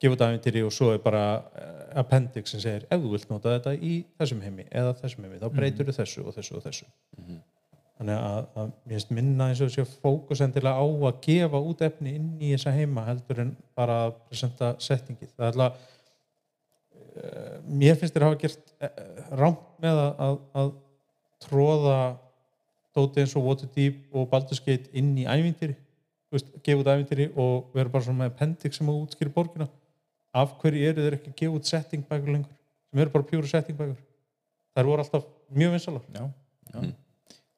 gefa 0.02 0.18
út 0.18 0.26
ævindiri 0.26 0.66
og 0.66 0.74
svo 0.74 0.90
er 0.96 1.02
bara 1.04 1.24
eh, 1.62 1.82
appendix 2.02 2.56
sem 2.56 2.64
segir, 2.64 2.88
ef 2.90 3.04
þú 3.04 3.14
vilt 3.14 3.32
nota 3.32 3.56
þetta 3.56 3.76
í 3.78 3.94
þessum 4.20 4.44
heimi 4.46 4.68
eða 4.72 4.96
þessum 5.04 5.28
heimi, 5.28 5.42
þá 5.44 5.50
breytur 5.54 5.90
þú 5.92 5.98
þessu 6.00 6.26
og 6.26 6.38
þessu 6.38 6.58
og 6.58 6.66
þessu. 6.66 6.90
Þannig 8.02 8.18
að, 8.18 8.46
að 8.58 8.70
mér 8.74 8.98
finnst 8.98 9.12
minna 9.14 9.48
eins 9.52 9.62
og 9.62 9.70
þessi 9.70 10.00
fókus 10.02 10.42
endilega 10.42 10.82
á 10.82 10.86
að 10.90 11.20
gefa 11.28 11.60
út 11.62 11.84
efni 11.86 12.16
inn 12.18 12.30
í 12.42 12.56
þessa 12.56 12.74
heima 12.74 13.06
heldur 13.06 13.44
en 13.44 13.52
bara 13.78 14.08
að 14.08 14.16
presenta 14.32 14.72
settingið 14.82 15.36
það 15.36 15.46
er 15.46 15.52
alltaf 15.52 15.76
uh, 15.78 15.90
mér 17.68 18.00
finnst 18.00 18.16
þér 18.16 18.28
hafa 18.28 18.40
gert 18.42 18.74
uh, 18.80 18.92
rámt 19.40 19.64
með 19.84 20.02
að, 20.04 20.12
að, 20.26 20.38
að 20.62 20.72
tróða 21.46 21.98
dóti 22.96 23.24
eins 23.24 23.36
og 23.40 23.48
Waterdeep 23.48 24.16
og 24.16 24.30
Baldur's 24.32 24.64
Gate 24.64 24.92
inn 24.98 25.14
í 25.20 25.28
ævintýri. 25.28 25.76
Veist, 26.32 26.54
gefa 26.64 26.84
út 26.84 26.92
ævintýri 26.94 27.30
og 27.40 27.76
vera 27.76 27.92
bara 27.92 28.06
svona 28.06 28.24
með 28.24 28.34
appendix 28.34 28.80
sem 28.80 28.90
að 28.92 29.04
útskýri 29.04 29.34
borgina. 29.36 29.68
Af 30.32 30.56
hverju 30.62 30.88
eru 30.88 31.04
þeir 31.04 31.20
ekki 31.20 31.34
að 31.34 31.40
gefa 31.44 31.60
út 31.60 31.68
setting 31.68 32.08
bækur 32.08 32.36
lengur? 32.38 32.56
Sem 32.92 33.04
eru 33.04 33.14
bara 33.14 33.28
pjúra 33.28 33.52
setting 33.52 33.80
bækur. 33.80 34.00
Þær 34.72 34.88
voru 34.88 35.04
alltaf 35.04 35.28
mjög 35.52 35.72
vinsalar 35.72 36.02
já, 36.16 36.30
já. 36.74 36.80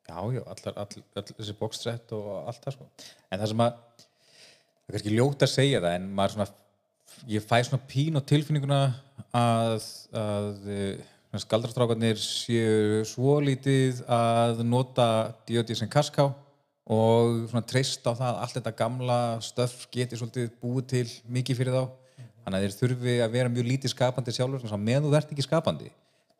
já, 0.07 0.33
já 0.33 0.41
allar, 0.43 0.73
all, 0.77 1.03
all, 1.15 1.27
þessi 1.37 1.55
boxset 1.59 2.13
og 2.17 2.29
allt 2.47 2.65
það 2.65 2.77
sko. 2.77 2.89
en 3.29 3.39
það 3.39 3.51
sem 3.51 3.63
að 3.65 3.75
það 3.77 4.87
er 4.87 4.95
kannski 4.95 5.13
ljótt 5.13 5.45
að 5.45 5.53
segja 5.53 5.81
það 5.83 5.97
en 5.99 6.07
maður 6.17 6.35
svona 6.35 6.47
ég 7.29 7.45
fæ 7.45 7.55
svona 7.67 7.81
pín 7.89 8.19
og 8.19 8.25
tilfinninguna 8.29 8.79
að, 9.33 9.89
að 10.13 10.69
eh, 10.69 11.41
skaldrastrákarnir 11.41 12.19
séu 12.21 13.01
svo 13.09 13.39
lítið 13.41 14.03
að 14.11 14.61
nota 14.67 15.07
D.O.D. 15.47 15.75
sem 15.79 15.89
kaská 15.89 16.29
og 16.83 17.47
svona 17.49 17.63
treyst 17.65 18.03
á 18.05 18.11
það 18.11 18.29
að 18.29 18.39
allt 18.43 18.57
þetta 18.59 18.77
gamla 18.83 19.19
stöf 19.43 19.75
geti 19.93 20.19
svolítið 20.19 20.49
búið 20.61 20.87
til 20.93 21.05
mikið 21.31 21.59
fyrir 21.59 21.77
þá 21.77 21.83
þannig 22.43 22.57
að 22.57 22.63
þeir 22.65 22.77
þurfi 22.81 23.17
að 23.23 23.35
vera 23.37 23.51
mjög 23.53 23.69
lítið 23.71 23.93
skapandi 23.93 24.35
sjálfur 24.35 24.63
þannig 24.65 24.75
að 24.75 24.87
með 24.89 25.05
þú 25.05 25.13
verðt 25.13 25.35
ekki 25.35 25.45
skapandi 25.47 25.91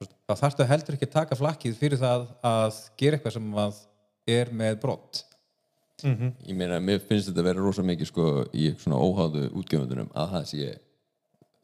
þá 0.04 0.34
þarftu 0.36 0.68
heldur 0.68 0.98
ekki 0.98 1.08
að 1.08 1.16
taka 1.16 1.40
flakkið 1.40 1.78
fyrir 1.80 2.02
það 2.02 2.26
að 2.50 2.82
gera 3.00 3.18
eitthvað 3.20 3.38
sem 3.38 3.54
er 4.36 4.52
með 4.52 4.82
brott 4.84 5.24
ég 6.04 6.56
meina, 6.58 6.82
mér 6.84 7.00
finnst 7.00 7.30
þetta 7.30 7.40
að 7.40 7.48
vera 7.48 7.64
rosa 7.64 7.86
mikið 7.88 8.10
sko 8.10 8.28
í 8.52 8.74
svona 8.82 9.00
óháðu 9.00 9.48
útgefundunum 9.56 10.12
að 10.12 10.36
það 10.36 10.50
sé 10.52 10.74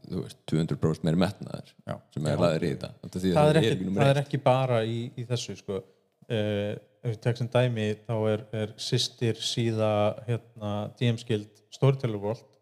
þú 0.06 0.26
veist, 0.26 0.40
200% 0.52 1.08
meiri 1.08 1.22
metnaður 1.26 1.72
Já. 1.88 1.96
sem 2.16 2.30
er 2.30 2.44
laðir 2.44 2.68
í 2.68 2.74
þetta. 2.74 2.92
Þetta 3.06 3.24
því 3.24 3.32
að 3.32 3.40
það 3.40 3.50
er, 3.50 3.62
ekki, 3.64 3.90
það 3.98 4.12
er 4.12 4.22
ekki 4.24 4.42
bara 4.46 4.84
í, 4.84 5.00
í 5.16 5.26
þessu 5.30 5.58
sko. 5.60 5.82
uh, 6.30 6.72
ef 7.00 7.14
við 7.14 7.20
tekst 7.24 7.44
sem 7.44 7.52
dæmi 7.54 7.90
þá 8.06 8.16
er, 8.34 8.46
er 8.62 8.72
sýstir 8.82 9.38
síða 9.40 9.92
hérna, 10.28 10.72
DM 11.00 11.20
Skild 11.22 11.62
Storyteller 11.72 12.20
World 12.20 12.60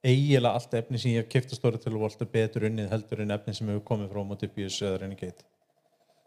eiginlega 0.00 0.56
allt 0.56 0.74
efni 0.78 0.98
sem 1.00 1.12
ég 1.12 1.24
hef 1.24 1.30
kæft 1.32 1.52
að 1.52 1.60
Storyteller 1.60 2.00
World 2.00 2.22
er 2.24 2.30
betur 2.32 2.66
unnið 2.68 2.92
heldur 2.92 3.22
en 3.24 3.34
efni 3.34 3.54
sem 3.56 3.68
hefur 3.68 3.84
komið 3.90 4.12
frá 4.14 4.22
Motibius 4.24 4.78
eða 4.80 5.02
Renegade. 5.02 5.44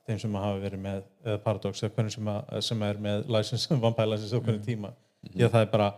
Þeim 0.04 0.20
sem 0.20 0.36
hafa 0.38 0.60
verið 0.62 0.84
með 0.84 1.04
eða 1.24 1.42
Paradox 1.46 1.82
eða 1.82 1.94
hvernig 1.96 2.14
sem, 2.14 2.30
að, 2.30 2.58
sem 2.68 2.84
er 2.86 3.00
með 3.08 3.30
license, 3.34 3.78
vampire 3.86 4.12
license 4.12 4.38
á 4.38 4.44
hvernig 4.44 4.66
tíma. 4.68 4.94
Því 5.30 5.46
að 5.48 5.56
það 5.56 5.66
er 5.66 5.72
bara 5.74 5.90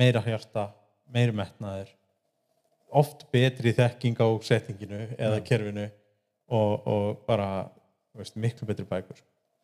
meira 0.00 0.22
hjarta 0.24 0.68
meiri 1.10 1.34
metnaður 1.34 1.90
oft 2.96 3.26
betri 3.32 3.72
þekking 3.76 4.18
á 4.20 4.28
settinginu 4.46 5.00
eða 5.16 5.40
kerfinu 5.46 5.86
og, 6.50 6.86
og 6.86 7.24
bara 7.28 7.48
veist, 8.16 8.36
miklu 8.36 8.68
betri 8.68 8.86
bækur 8.88 9.20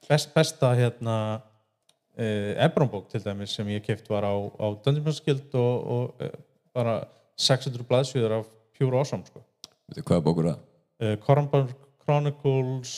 Best, 0.07 0.31
besta 0.35 0.71
hérna 0.77 1.17
uh, 1.41 2.65
Ebron-bók 2.67 3.09
til 3.11 3.25
dæmis 3.25 3.57
sem 3.57 3.69
ég 3.75 3.83
keft 3.83 4.09
var 4.13 4.27
á, 4.29 4.35
á 4.37 4.67
Guild 4.85 5.55
og, 5.55 5.75
og 5.97 6.23
uh, 6.23 6.31
bara 6.77 7.01
600 7.37 7.83
blaðsvíður 7.89 8.39
af 8.39 8.47
Pure 8.77 8.99
Awesome 8.99 9.25
sko. 9.27 9.43
Hvað 9.97 10.23
bókur 10.25 10.51
það? 10.51 10.61
uh, 11.03 11.17
Cornborg 11.25 11.75
Chronicles 12.05 12.95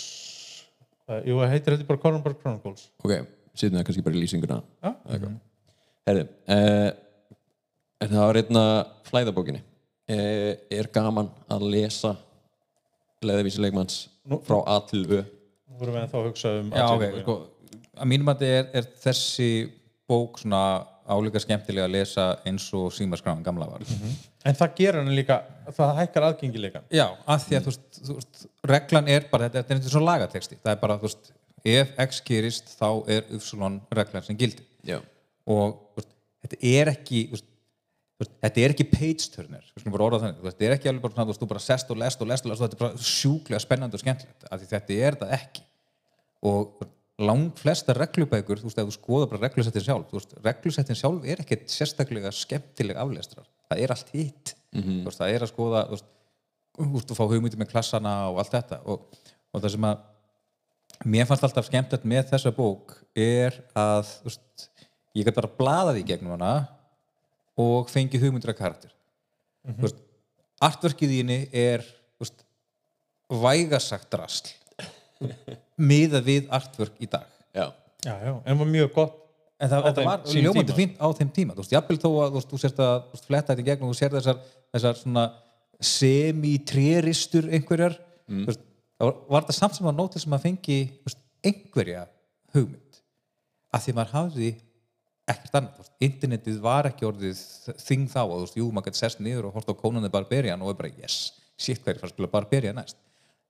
uh, 1.09 1.21
jú, 1.25 1.39
það 1.41 1.53
heitir 1.55 1.77
þetta 1.77 1.89
bara 1.89 2.03
Cornborg 2.05 2.41
Chronicles 2.43 2.89
ok, 3.03 3.15
setjum 3.55 3.79
það 3.79 3.89
kannski 3.89 4.05
bara 4.07 4.19
í 4.19 4.23
lýsinguna 4.25 4.61
Já. 4.61 4.91
Eða 4.93 5.21
hvað? 5.25 5.37
herri 6.09 6.27
en 7.99 8.13
það 8.13 8.23
var 8.23 8.39
einna 8.43 8.65
flæðabókinni 9.09 9.63
er 10.09 10.89
gaman 10.95 11.29
að 11.53 11.67
lesa 11.73 12.15
leðavísi 13.25 13.61
leikmanns 13.63 14.07
Nú- 14.29 14.41
frá 14.47 14.61
A 14.67 14.79
til 14.89 15.05
Ö. 15.07 15.23
Nú 15.69 15.79
vorum 15.81 15.95
við 15.99 16.07
þá 16.13 16.19
að 16.21 16.29
hugsa 16.29 16.53
um 16.61 16.71
Já, 16.73 16.85
ok, 16.87 17.03
Atlantic- 17.03 17.23
sko, 17.23 17.37
að 17.99 18.07
mínum 18.13 18.31
að 18.33 18.43
er, 18.49 18.69
er 18.75 18.89
þessi 19.05 19.49
bók 20.09 20.39
svona 20.41 20.63
álíka 21.09 21.41
skemmtilega 21.41 21.87
að 21.89 21.95
lesa 21.97 22.25
eins 22.47 22.67
og 22.77 22.91
símaskráin 22.93 23.43
gamla 23.45 23.67
var. 23.71 23.81
En 24.45 24.55
það 24.55 24.75
gerir 24.77 24.99
hann 25.01 25.15
líka, 25.17 25.39
það 25.73 25.95
hækkar 26.03 26.27
aðgengilegan. 26.29 26.85
Já, 26.93 27.07
af 27.27 27.47
því 27.49 27.57
að 27.57 27.63
þú, 27.67 27.73
veist, 27.73 28.01
þú 28.09 28.17
veist, 28.19 28.47
reglan 28.69 29.09
er 29.09 29.25
bara, 29.31 29.49
þetta, 29.49 29.63
þetta 29.63 29.73
er 29.75 29.79
eins 29.81 29.87
og 29.89 29.95
svo 29.97 30.03
lagateksti 30.05 30.59
það 30.63 30.73
er 30.75 30.81
bara, 30.83 30.99
þú 31.01 31.09
veist, 31.09 31.33
ef 31.65 31.95
x 32.07 32.21
gerist 32.29 32.75
þá 32.79 32.89
er 33.17 33.25
uppsulon 33.39 33.81
reglan 33.99 34.25
sem 34.29 34.37
gildi 34.41 34.65
Já. 34.87 35.01
og 35.49 35.81
þú 35.97 36.03
veist, 36.03 36.13
þetta 36.45 36.61
er 36.75 36.93
ekki 36.93 37.23
þú 37.31 37.37
veist, 37.39 37.48
þetta 38.19 38.63
er 38.65 38.75
ekki 38.75 38.87
page 38.91 39.31
turner. 39.35 39.65
Þetta 39.79 40.67
er 40.67 40.75
ekki 40.75 40.91
alveg 40.91 41.05
bara 41.05 41.15
svona, 41.15 41.39
þú 41.39 41.49
bara 41.53 41.63
sest 41.63 41.91
og 41.93 42.01
lest 42.01 42.23
og 42.23 42.31
lest 42.31 42.47
og 42.47 42.53
lest 42.53 42.63
og 42.63 42.67
þetta 42.67 42.79
er 42.79 42.85
bara 42.85 43.09
sjúklega 43.09 43.63
spennandi 43.63 43.99
og 43.99 44.03
skemmtilegt 44.03 44.47
því 44.49 44.71
þetta 44.73 45.01
er 45.07 45.19
það 45.21 45.35
ekki. 45.39 45.65
Og 46.49 46.87
lang 47.23 47.49
flesta 47.59 47.95
reglubækur 47.97 48.61
þú 48.63 48.69
veist, 48.69 48.79
ef 48.79 48.91
þú 48.91 48.95
skoða 48.95 49.31
bara 49.31 49.43
reglusettin 49.47 49.85
sjálf 49.87 50.13
veist, 50.15 50.35
reglusettin 50.45 50.99
sjálf 50.99 51.27
er 51.27 51.43
ekkert 51.43 51.71
sérstaklega 51.73 52.31
skemmtileg 52.35 52.99
aflestrar, 52.99 53.47
það 53.71 53.83
er 53.85 53.95
allt 53.95 54.13
hitt. 54.15 54.55
Þú 54.75 55.09
veist, 55.09 55.23
það 55.23 55.35
er 55.35 55.47
að 55.47 55.53
skoða 55.53 55.83
þú 55.89 55.99
veist, 55.99 57.11
þú 57.11 57.19
fá 57.19 57.25
hugmyndi 57.27 57.59
með 57.59 57.73
klassana 57.73 58.15
og 58.31 58.39
allt 58.43 58.55
þetta. 58.55 58.81
Og, 58.87 59.19
og 59.51 59.63
það 59.63 59.75
sem 59.75 59.89
að 59.89 61.07
mér 61.07 61.29
fannst 61.31 61.47
alltaf 61.47 61.67
skemmtilegt 61.67 62.07
með 62.09 62.33
þessa 62.33 62.55
bók 62.55 62.97
er 63.19 63.59
að 63.79 64.11
veist, 64.27 64.69
ég 65.15 65.27
gæti 65.27 65.39
bara 65.39 65.55
blaðað 65.59 66.03
í 66.03 66.07
gegnum 66.07 66.35
hana 66.35 66.53
og 67.59 67.91
fengi 67.93 68.21
hugmyndir 68.23 68.53
af 68.53 68.59
karakter 68.59 68.93
þú 69.67 69.87
veist, 69.87 70.03
artverkið 70.65 71.15
í 71.15 71.23
henni 71.23 71.39
er 71.53 71.85
þú 71.85 72.27
veist, 72.27 72.45
vægasagt 73.45 74.19
rasl 74.21 74.53
miða 75.91 76.23
við 76.25 76.47
artverk 76.55 77.01
í 77.03 77.11
dag 77.11 77.27
Já. 77.55 77.73
Já, 78.05 78.15
já, 78.23 78.33
en 78.47 78.59
var 78.61 78.69
mjög 78.71 78.93
gott. 78.95 79.15
en 79.59 79.71
það, 79.73 79.89
þeim 79.97 80.07
var 80.07 80.21
ljómandi 80.39 80.75
fínt 80.77 81.01
á 81.03 81.07
þeim 81.19 81.31
tíma 81.35 81.57
þú 81.57 81.65
veist, 81.65 81.75
jafnvel 81.75 81.99
þó 81.99 82.09
að 82.23 82.37
þú 82.47 82.61
sérst 82.63 82.83
að 82.85 82.97
fletta 83.25 83.55
þetta 83.55 83.65
í 83.65 83.67
gegn 83.67 83.85
og 83.87 83.91
þú 83.91 83.99
sér 83.99 84.15
þessar, 84.15 84.43
þessar 84.77 85.01
svona 85.01 85.25
semi-tréristur 85.83 87.49
einhverjar 87.51 87.97
mm. 88.29 88.45
veist, 88.47 88.63
þá 88.99 89.09
var, 89.09 89.17
var 89.33 89.47
þetta 89.47 89.57
samt 89.59 89.79
sem 89.79 89.91
að 89.91 89.99
nótil 89.99 90.23
sem 90.23 90.37
að 90.37 90.45
fengi 90.47 90.79
einhverja 91.43 92.05
hugmynd 92.55 93.03
að 93.75 93.85
því 93.85 93.93
að 93.93 93.99
maður 93.99 94.15
hafði 94.15 94.53
ekkert 95.29 95.59
annað, 95.61 95.91
internetið 96.05 96.61
var 96.65 96.89
ekki 96.89 97.07
orðið 97.09 97.41
þing 97.83 98.07
þá 98.11 98.21
þú 98.25 98.39
veist, 98.43 98.59
jú, 98.59 98.69
maður 98.73 98.89
gæti 98.93 99.03
sest 99.03 99.23
niður 99.25 99.49
og 99.49 99.59
hort 99.59 99.71
á 99.71 99.75
Conan 99.79 100.05
the 100.07 100.13
Barbarian 100.13 100.63
og 100.65 100.73
er 100.73 100.79
bara, 100.79 100.93
yes, 101.03 101.35
shit, 101.59 101.81
hvað 101.83 101.95
er 101.95 102.01
fara 102.03 102.11
að 102.11 102.15
spila 102.15 102.31
Barbarian 102.33 102.79
næst? 102.79 102.99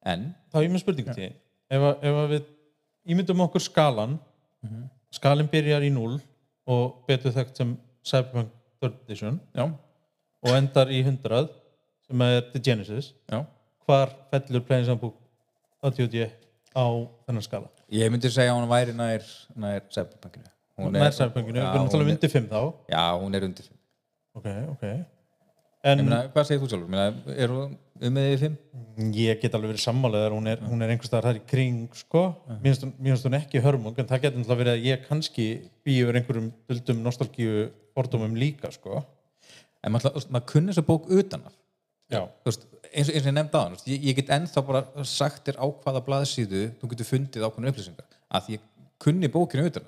En, 0.07 0.31
Þá 0.53 0.59
ég 0.63 0.73
með 0.73 0.85
spurningu 0.85 1.15
til. 1.17 1.31
Ef, 1.69 1.87
ef 2.09 2.19
við 2.33 2.49
ímyndum 3.15 3.45
okkur 3.47 3.65
skalan, 3.65 4.17
skalin 5.15 5.51
byrjar 5.51 5.87
í 5.87 5.93
0 5.95 6.19
og 6.69 6.99
betur 7.09 7.35
þekkt 7.37 7.63
sem 7.63 7.77
Cyberpunk 8.09 8.53
3rd 8.83 8.99
Edition 9.07 9.41
já, 9.57 9.65
og 9.69 10.53
endar 10.55 10.93
í 10.93 11.01
100 11.03 11.49
sem 12.09 12.27
er 12.29 12.45
The 12.53 12.63
Genesis, 12.65 13.13
já. 13.29 13.43
hvar 13.87 14.15
fellur 14.33 14.65
ADD 15.79 16.15
á 16.75 16.87
þennan 17.27 17.45
skala? 17.45 17.69
ég 17.95 18.11
myndi 18.13 18.31
segja 18.33 18.53
að 18.53 18.61
hún 18.61 18.71
væri 18.71 18.95
nær, 18.97 19.27
nær 19.57 19.85
Cyberpunkinu 19.95 20.49
Hún 20.79 20.95
Nær 20.95 21.15
Cyberpunkinu, 21.15 21.59
Já, 21.59 21.69
við 21.69 21.77
erum 21.79 21.89
að 21.89 21.95
tala 21.95 22.05
um 22.07 22.11
undir 22.15 22.31
5 22.35 22.49
þá. 22.53 22.61
Já, 22.93 23.05
hún 23.19 23.35
er 23.39 23.47
undir 23.49 23.69
5 23.69 23.79
Ok, 24.39 24.49
ok. 24.75 24.85
En 25.89 26.03
meina, 26.05 26.21
hvað 26.35 26.47
segir 26.47 26.61
þú 26.63 26.69
sjálfur? 26.71 27.35
Er 27.35 27.53
hún 27.55 27.77
um 28.09 28.15
með 28.15 28.29
því 28.29 28.39
5? 28.45 28.57
ég 29.15 29.41
get 29.43 29.55
alveg 29.55 29.73
verið 29.73 29.83
sammálaðar, 29.85 30.35
hún 30.35 30.49
er, 30.51 30.59
er 30.59 30.91
einhvers 30.95 31.11
staðar 31.11 31.29
þar 31.31 31.39
í 31.39 31.45
kring, 31.51 31.85
sko. 31.95 32.23
Mér 32.63 32.75
finnst 32.75 33.27
hún- 33.27 33.39
ekki 33.39 33.63
hörmung, 33.63 33.99
en 33.99 34.07
það 34.07 34.23
getur 34.25 34.39
náttúrulega 34.43 34.63
verið 34.63 34.75
að 34.75 34.87
ég 34.89 35.07
kannski 35.07 35.47
býjur 35.87 36.19
einhverjum 36.19 36.53
duldum 36.69 37.03
nostalgíu 37.03 37.71
fordómum 37.95 38.35
líka, 38.39 38.71
sko. 38.75 39.05
En 39.83 39.93
maður, 39.93 40.15
maður, 40.15 40.31
maður 40.35 40.47
kunni 40.53 40.73
þessa 40.75 40.87
bók 40.87 41.07
utan 41.11 41.43
af 41.47 41.55
Já. 42.09 42.23
Þú 42.25 42.49
veist, 42.49 42.63
eins, 42.95 43.09
og- 43.09 43.15
eins 43.15 43.27
og 43.27 43.29
ég 43.29 43.35
nefndi 43.37 43.59
hann 43.61 43.77
ég, 43.87 44.03
ég 44.03 44.17
get 44.17 44.29
ennþá 44.33 44.67
bara 44.67 45.05
sagt 45.05 45.45
þér 45.45 45.59
á 45.61 45.67
hvaða 45.69 46.01
blaðsíðu 46.07 46.63
þú 46.81 46.89
getur 46.89 47.09
fundið 47.09 47.45
ákveðna 47.45 47.69
upplýsingar 47.73 48.07
að 48.33 48.49
ég 48.55 48.61
kunni 48.99 49.29
bókinu 49.29 49.67
utan 49.69 49.85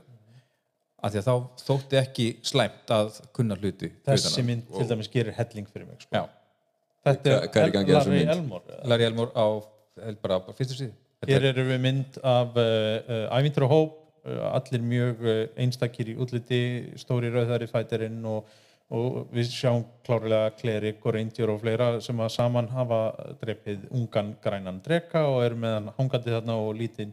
af 1.00 1.12
því 1.12 1.20
að 1.20 1.28
þá 1.28 1.64
þótti 1.66 1.98
ekki 2.00 2.26
slæmt 2.46 2.92
að 2.94 3.20
kunna 3.36 3.56
hluti 3.58 3.90
Þessi 4.06 4.44
mynd 4.46 4.68
til 4.74 4.88
dæmis 4.90 5.10
gerir 5.12 5.36
helling 5.36 5.68
fyrir 5.70 5.88
mig, 5.88 6.04
sko. 6.04 6.12
Já, 6.12 6.24
Þetta 7.06 7.36
er 7.62 7.86
Larry? 7.88 8.24
Elmore. 8.28 8.66
eða? 8.68 8.88
Larry 8.92 9.06
Elmore 9.08 9.32
á 9.32 9.46
bara 10.20 10.40
á 10.40 10.52
fyrstu 10.56 10.76
síðu 10.76 10.96
Þetta 11.20 11.36
Hér 11.36 11.46
erum 11.50 11.68
við 11.68 11.80
mynd 11.84 12.18
af 12.24 12.56
uh, 12.56 12.64
uh, 12.64 13.36
Ævintur 13.36 13.66
og 13.66 13.72
Hóp, 13.74 13.96
uh, 14.24 14.44
allir 14.54 14.84
mjög 14.84 15.24
uh, 15.26 15.40
einstakir 15.60 16.08
í 16.08 16.16
útliti, 16.16 16.60
stóri 17.00 17.28
rauðari 17.32 17.68
fætirinn 17.68 18.22
og, 18.28 18.48
og 18.96 19.18
við 19.36 19.50
sjáum 19.52 19.84
klárlega 20.06 20.54
Klerik 20.56 21.04
og 21.04 21.16
Reindyr 21.18 21.52
og 21.52 21.60
fleira 21.60 21.90
sem 22.04 22.24
að 22.24 22.32
saman 22.38 22.70
hafa 22.72 23.02
drepið 23.42 23.84
ungan 23.92 24.32
grænan 24.40 24.80
dreka 24.84 25.26
og 25.28 25.44
eru 25.44 25.60
með 25.60 25.76
hann 25.76 25.92
hangandi 25.98 26.32
þarna 26.32 26.56
og 26.62 26.72
lítinn 26.80 27.12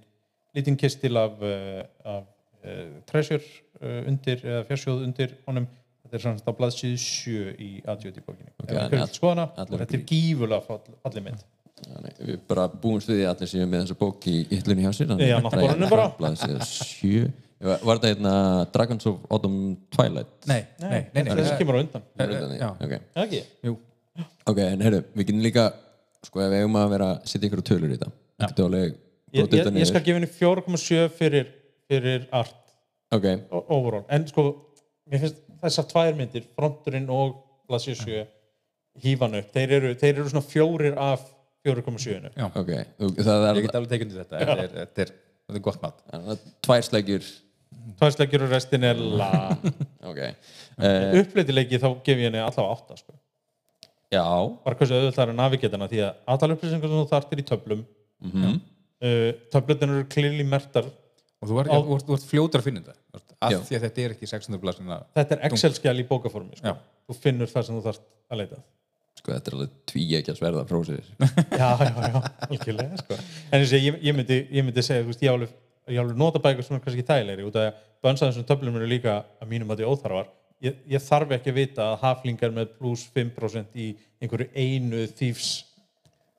lítinn 0.56 0.80
kistil 0.80 1.19
af, 1.19 1.43
uh, 1.43 1.84
af 2.08 2.23
uh, 2.63 2.88
treasure 3.10 3.43
uh, 3.82 4.00
undir, 4.10 4.41
eða 4.46 4.63
fjársjóð 4.70 5.04
undir 5.08 5.36
honum. 5.48 5.67
Þetta 6.08 6.17
er 6.17 6.24
svona 6.24 6.48
á 6.48 6.52
blaðsíðu 6.56 6.98
7 7.04 7.56
í 7.60 7.72
bókinni. 8.24 8.54
Ok, 8.63 8.72
Okay, 8.72 9.08
skoðana, 9.17 9.50
allir 9.60 9.82
þetta 9.84 9.98
er 9.98 10.06
gífulega 10.08 10.63
fall, 10.63 10.80
fallið 11.04 11.26
mynd. 11.26 11.41
Þannig, 11.78 12.22
við 12.26 12.38
bara 12.50 12.63
búumst 12.72 13.10
við 13.12 13.20
því 13.20 13.26
að 13.28 13.34
allir 13.34 13.50
séu 13.52 13.65
með 13.70 13.84
þessa 13.84 13.98
bók 14.00 14.24
í 14.32 14.38
yllunni 14.56 14.86
hjá 14.86 14.93
sér 14.98 15.12
Já, 15.22 15.36
náttborðinu 15.43 15.89
bara. 15.91 16.08
bara 16.17 16.65
sjö 16.65 17.28
var 17.62 17.84
var 17.86 18.00
þetta 18.00 18.10
hérna 18.13 18.34
Dragons 18.74 19.08
of 19.10 19.20
Autumn 19.34 19.60
Twilight 19.93 20.48
Nei, 20.50 20.63
nei, 20.82 20.89
nei, 21.13 21.22
nei, 21.26 21.36
Þessi 21.38 21.58
kemur 21.60 21.78
á 21.78 21.80
undan. 21.84 22.06
Undan 22.17 22.54
því? 22.54 22.58
já. 22.62 22.70
Ok. 22.86 22.96
Ekki? 23.24 23.41
Jú, 23.67 23.76
ok, 24.50 24.62
en 24.63 24.86
heyrðu, 24.88 25.04
við 25.13 25.30
getum 25.30 25.43
líka 25.46 25.67
sko 26.26 26.41
ef 26.43 26.52
við 26.54 26.63
eigum 26.63 26.80
að 26.82 26.93
vera 26.96 27.10
að 27.13 27.30
setja 27.30 27.50
ykkur 27.50 27.63
tölur 27.70 27.93
í 27.93 27.98
þetta 27.98 28.12
þetta 28.46 28.63
er 28.63 28.67
alveg 28.70 28.98
Ég, 29.36 29.43
skal 29.89 30.02
gefa 30.06 30.15
henni 30.15 30.30
4,7 30.32 31.10
fyrir, 31.17 31.50
fyrir 31.89 32.28
art 32.36 32.56
ok, 33.15 33.28
o- 33.52 33.65
overall, 33.78 34.06
en 34.10 34.28
sko 34.28 34.47
mér 35.08 35.23
finnst 35.23 35.43
þessar 35.62 35.88
tvær 35.91 36.15
myndir, 36.17 36.47
fronturinn 36.56 37.10
og 37.10 37.43
Lassie 37.71 37.95
7 37.95 38.26
hífan 39.04 39.36
upp, 39.39 39.50
þeir 39.54 39.73
eru, 39.80 39.93
þeir 40.00 40.13
eru 40.15 40.30
svona 40.32 40.45
fjórir 40.45 40.97
af 41.00 41.26
4,7 41.67 42.32
já 42.38 42.45
ok. 42.47 42.71
Þú- 43.00 43.13
það 43.17 43.43
Ég 43.43 43.50
er 43.50 43.62
get 43.65 43.76
alveg 43.76 43.91
tekið 43.91 44.08
undir 44.08 44.21
þetta 44.23 44.39
Þetta 44.39 44.56
er, 44.63 44.71
þetta 44.78 45.04
er, 45.04 45.12
þetta 45.47 45.60
er 45.60 45.63
gott 45.67 45.82
mat. 45.84 46.02
Það 46.12 46.32
er 46.34 46.41
tvær 47.97 48.13
slegjur 48.15 48.43
og 48.45 48.52
restin 48.52 48.84
er 48.88 48.95
la. 48.95 49.32
Ok. 50.08 50.19
Uh, 50.78 51.17
uppleitileiki 51.19 51.80
þá 51.82 51.89
gef 52.06 52.19
ég 52.21 52.30
henni 52.30 52.39
allavega 52.39 52.78
8 52.78 53.00
sko. 53.02 53.15
já, 54.13 54.23
bara 54.63 54.78
hversu 54.80 54.95
auðvitað 54.95 55.23
er 55.26 55.32
að 55.34 55.39
navigatana 55.41 55.88
því 55.91 56.00
að 56.06 56.19
aðtal 56.32 56.54
upplýsingar 56.54 56.88
sem 56.88 57.02
þú 57.02 57.08
þarftir 57.10 57.41
í 57.41 57.45
töflum. 57.50 57.82
Mm 58.23 58.32
-hmm. 58.32 58.60
uh, 59.04 59.32
töflutin 59.52 59.91
eru 59.95 60.06
klirli 60.13 60.45
mertar 60.47 60.88
Og 61.38 61.52
þú 61.52 61.60
ert, 62.15 62.26
fljótur 62.26 62.63
að 62.63 62.65
finna 62.65 62.82
þetta. 62.82 62.95
Af 63.38 63.60
því 63.67 63.78
að 63.78 63.84
þetta 63.86 64.02
er 64.04 64.15
ekki 64.15 64.30
600 64.32 64.62
blaðsina 64.63 64.95
þetta 65.19 65.36
er 65.36 65.43
Excel-skjál 65.52 66.00
í 66.02 66.06
bókaformi 66.10 66.58
sko. 66.58 66.73
Þú 67.08 67.17
finnur 67.21 67.52
það 67.52 67.67
sem 67.67 67.78
þú 67.78 67.84
þarft 67.86 68.06
að 68.34 68.41
leita 68.41 68.58
að. 68.58 68.63
sko 69.19 69.34
þetta 69.36 69.52
er 69.52 69.58
alveg 69.58 69.76
tví 69.91 70.06
ekki 70.17 70.34
að 70.34 70.39
sverða 70.39 70.63
frósir 70.69 71.04
já, 71.62 71.69
já, 71.82 71.93
já, 72.08 72.17
algjörlega 72.47 72.97
sko. 73.02 73.17
en 73.52 73.63
þessi, 73.63 73.80
ég, 73.82 74.00
ég, 74.06 74.17
myndi, 74.17 74.38
ég 74.54 74.65
myndi 74.65 74.84
segja 74.86 75.06
þú 75.06 75.10
veist, 75.12 75.23
ég 75.26 75.32
alveg, 75.34 75.54
alveg 75.89 76.19
nota 76.21 76.41
bækur 76.43 76.65
sem 76.65 76.78
er 76.78 76.84
kannski 76.84 77.06
þægilegri 77.08 77.47
út 77.47 77.58
af 77.58 77.69
að 77.69 77.80
bönsaðum 78.06 78.36
sem 78.36 78.47
töflum 78.50 78.78
eru 78.78 78.89
líka 78.89 79.15
að 79.41 79.50
mínum 79.54 79.73
að 79.73 79.82
því 79.82 79.89
óþarfar. 79.93 80.30
Ég, 80.65 80.78
ég 80.89 81.06
þarf 81.06 81.34
ekki 81.38 81.54
að 81.54 81.58
vita 81.60 81.88
að 81.91 82.00
haflingar 82.02 82.54
með 82.54 82.71
pluss 82.80 83.06
5% 83.13 83.78
í 83.78 83.91
einhverju 84.21 84.50
einu 84.58 85.04
þýfs 85.17 85.52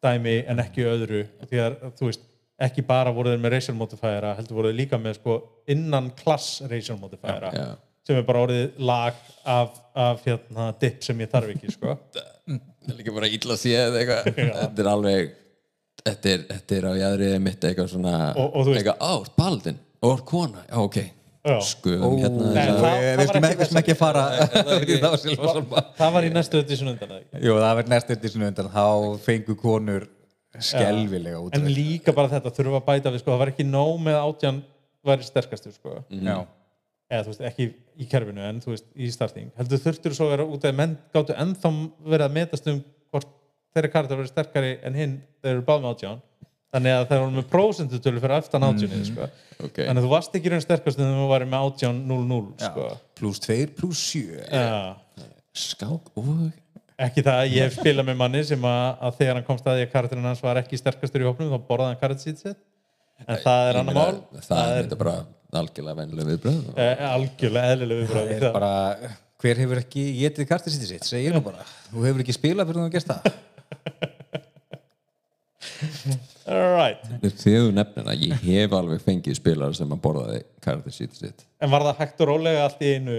dæmi 0.03 0.37
en 0.51 0.63
ekki 0.63 0.87
öðru. 0.91 1.25
Því 1.47 1.63
að 1.63 1.77
þú 1.99 2.11
veist 2.11 2.25
ekki 2.67 2.83
bara 2.87 3.13
voru 3.15 3.31
þeir 3.33 3.43
með 3.43 3.55
racial 3.55 3.77
modifiera 3.79 4.33
heldur 4.39 4.59
voru 4.59 4.71
þeir 4.73 4.79
líka 4.81 4.99
með 5.03 5.19
sko 5.21 5.37
innan 5.71 6.11
klass 6.19 6.63
racial 6.71 6.97
modifiera 6.99 7.51
já. 7.55 7.67
sem 8.07 8.19
er 8.19 8.25
bara 8.27 8.45
orðið 8.47 8.81
lag 8.89 9.19
af, 9.45 9.77
af 9.95 10.25
hérna, 10.27 10.71
dip 10.81 11.05
sem 11.07 11.21
ég 11.23 11.31
þarf 11.31 11.53
ekki 11.55 11.75
sko. 11.77 11.95
það 12.49 12.91
er 12.95 12.99
líka 13.03 13.15
bara 13.15 13.29
illa 13.31 13.59
séð 13.61 14.01
eitthvað. 14.01 14.33
Þetta 14.63 14.83
er 14.85 14.91
alveg 14.95 15.37
þetta 16.09 16.33
er, 16.33 16.43
þetta 16.55 16.77
er 16.79 16.89
á 16.89 16.93
jæðrið 17.03 17.39
mitt 17.45 17.69
eitthvað 17.69 17.93
svona 17.93 18.17
Og- 18.33 18.51
og 18.51 18.67
þú 18.67 18.73
veist- 18.73 18.81
eitthvað, 18.83 18.99
á, 19.03 19.15
baldin 19.39 19.79
og 20.09 20.27
kona, 20.27 20.67
já 20.69 20.77
ok. 20.83 20.99
Skum 21.65 22.19
hérna 22.19 22.75
var 22.83 22.99
Við 23.19 23.29
skulum 23.31 23.47
ekki 23.49 23.77
ekki 23.81 23.95
fara 23.97 24.25
í 24.93 24.97
það 24.99 26.11
var 26.13 26.27
í 26.27 26.31
næstu 26.35 26.61
edition 26.61 26.91
undan 26.93 27.09
eða 27.15 27.21
ekki? 27.23 27.41
Jú, 27.47 27.55
það 27.57 27.75
verður 27.79 27.93
næst 27.95 28.11
eftir 28.13 28.33
svona 28.35 28.51
undan. 28.51 28.69
Þá 28.75 28.85
fengu 29.25 29.57
konur 29.59 30.09
skelvilega 30.65 31.41
út 31.43 31.57
en 31.57 31.67
líka 31.71 32.15
bara 32.17 32.31
þetta 32.33 32.53
þurfa 32.57 32.81
að 32.81 32.87
bæta 32.91 33.13
við 33.15 33.23
sko, 33.23 33.33
það 33.33 33.43
var 33.43 33.53
ekki 33.53 33.67
nóg 33.69 33.99
með 34.05 34.21
átjan 34.21 34.63
væri 35.09 35.27
sterkastur 35.27 35.75
sko. 35.77 35.97
Já, 36.11 36.37
eða 37.09 37.25
þú 37.27 37.33
veist, 37.33 37.45
ekki 37.51 37.69
í 37.99 38.07
kerfinu 38.11 38.47
en 38.47 38.63
þú 38.65 38.75
veist, 38.75 38.89
í 38.95 39.11
starting 39.15 39.51
heldur 39.59 39.83
þurftur 39.83 40.17
svo 40.17 40.29
að 40.29 40.35
vera 40.37 40.49
út 40.49 40.69
að 40.69 40.79
menn 40.79 40.97
gáttu 41.15 41.37
ennþá 41.39 41.75
verið 42.07 42.27
að 42.29 42.39
metast 42.39 42.71
um 42.71 42.81
hvort 43.13 43.31
þeirra 43.75 43.93
karakter 43.95 44.21
verið 44.21 44.33
sterkari 44.35 44.73
en 44.87 44.99
hinn 44.99 45.21
þeir 45.43 45.55
eru 45.57 45.67
báð 45.69 45.85
með 45.85 45.95
átjan 45.95 46.23
þannig 46.69 46.95
að 46.95 47.05
það 47.09 47.23
var 47.23 47.35
með 47.35 47.47
prósentutölu 47.53 48.23
fyrir 48.23 48.37
aftan 48.37 48.67
átjónið 48.67 49.05
sko. 49.09 49.29
Ok. 49.65 49.79
þannig 49.81 50.03
að 50.03 50.05
þú 50.05 50.11
varst 50.13 50.35
ekki 50.37 50.53
raun 50.53 50.65
sterkast 50.65 51.01
en 51.01 51.15
þú 51.17 51.29
varir 51.31 51.49
með 51.49 51.69
átjón 51.69 52.01
0-0 52.11 52.41
sko. 52.67 52.89
Plus 53.19 53.41
2, 53.47 53.59
plus 53.79 54.03
7 54.13 54.43
Já. 54.53 55.29
skák 55.59 56.13
og 56.21 56.29
ekki 57.07 57.23
það 57.27 57.41
að 57.41 57.53
ég 57.55 57.63
hef 57.67 57.77
spilað 57.79 58.09
með 58.09 58.17
manni 58.19 58.43
sem 58.49 58.65
að, 58.67 58.87
að 59.07 59.19
þegar 59.21 59.39
hann 59.39 59.47
komst 59.47 59.67
að 59.69 59.77
því 59.79 59.85
að 59.87 59.93
karakterinn 59.95 60.29
hans 60.29 60.43
var 60.45 60.61
ekki 60.61 60.81
sterkastur 60.81 61.23
í 61.23 61.29
hópnum 61.29 61.53
þá 61.53 61.59
borðaði 61.69 61.93
hann 61.93 62.01
karakter 62.03 62.25
sitt. 62.43 62.61
En 63.27 63.43
það 63.43 63.61
er 63.69 63.81
annar 63.81 63.97
mál. 63.99 64.19
það 64.39 64.73
er 64.73 64.83
þetta 64.85 64.99
bara 65.01 65.17
algjörlega 65.59 65.99
vennilega 65.99 66.29
viðbröð 66.29 66.59
eh, 66.77 67.01
algjörlega 67.09 67.75
eðlilega 67.75 68.09
Það 68.11 68.21
er 68.21 68.29
viðbröð 68.33 68.57
bara, 68.59 68.73
hver 69.43 69.63
hefur 69.63 69.81
ekki 69.81 70.03
getið 70.19 70.49
kartisítið 70.51 70.89
sitt, 70.93 71.07
segir 71.09 71.35
nú 71.35 71.43
bara. 71.47 71.67
Þú 71.89 72.05
hefur 72.05 72.21
ekki 72.25 72.37
spilað 72.37 72.69
fyrir 72.69 72.81
þú 72.81 72.87
að 72.87 72.95
gert 72.99 73.11
það 73.13 73.21
right. 76.79 77.03
þegar 77.23 77.67
þú 77.67 77.73
nefnir 77.77 78.07
að 78.13 78.23
ég 78.27 78.45
hef 78.45 78.71
alveg 78.79 79.03
fengið 79.05 79.39
spilar 79.39 79.75
sem 79.77 79.91
að 79.95 80.03
borðaði 80.05 80.41
karakter 80.65 80.95
sitt. 80.95 81.47
En 81.63 81.73
var 81.73 81.87
það 81.89 82.01
hægt 82.03 82.23
og 82.25 82.31
rólega 82.33 82.65
allt 82.67 82.83
í 82.83 82.95
einu 82.99 83.19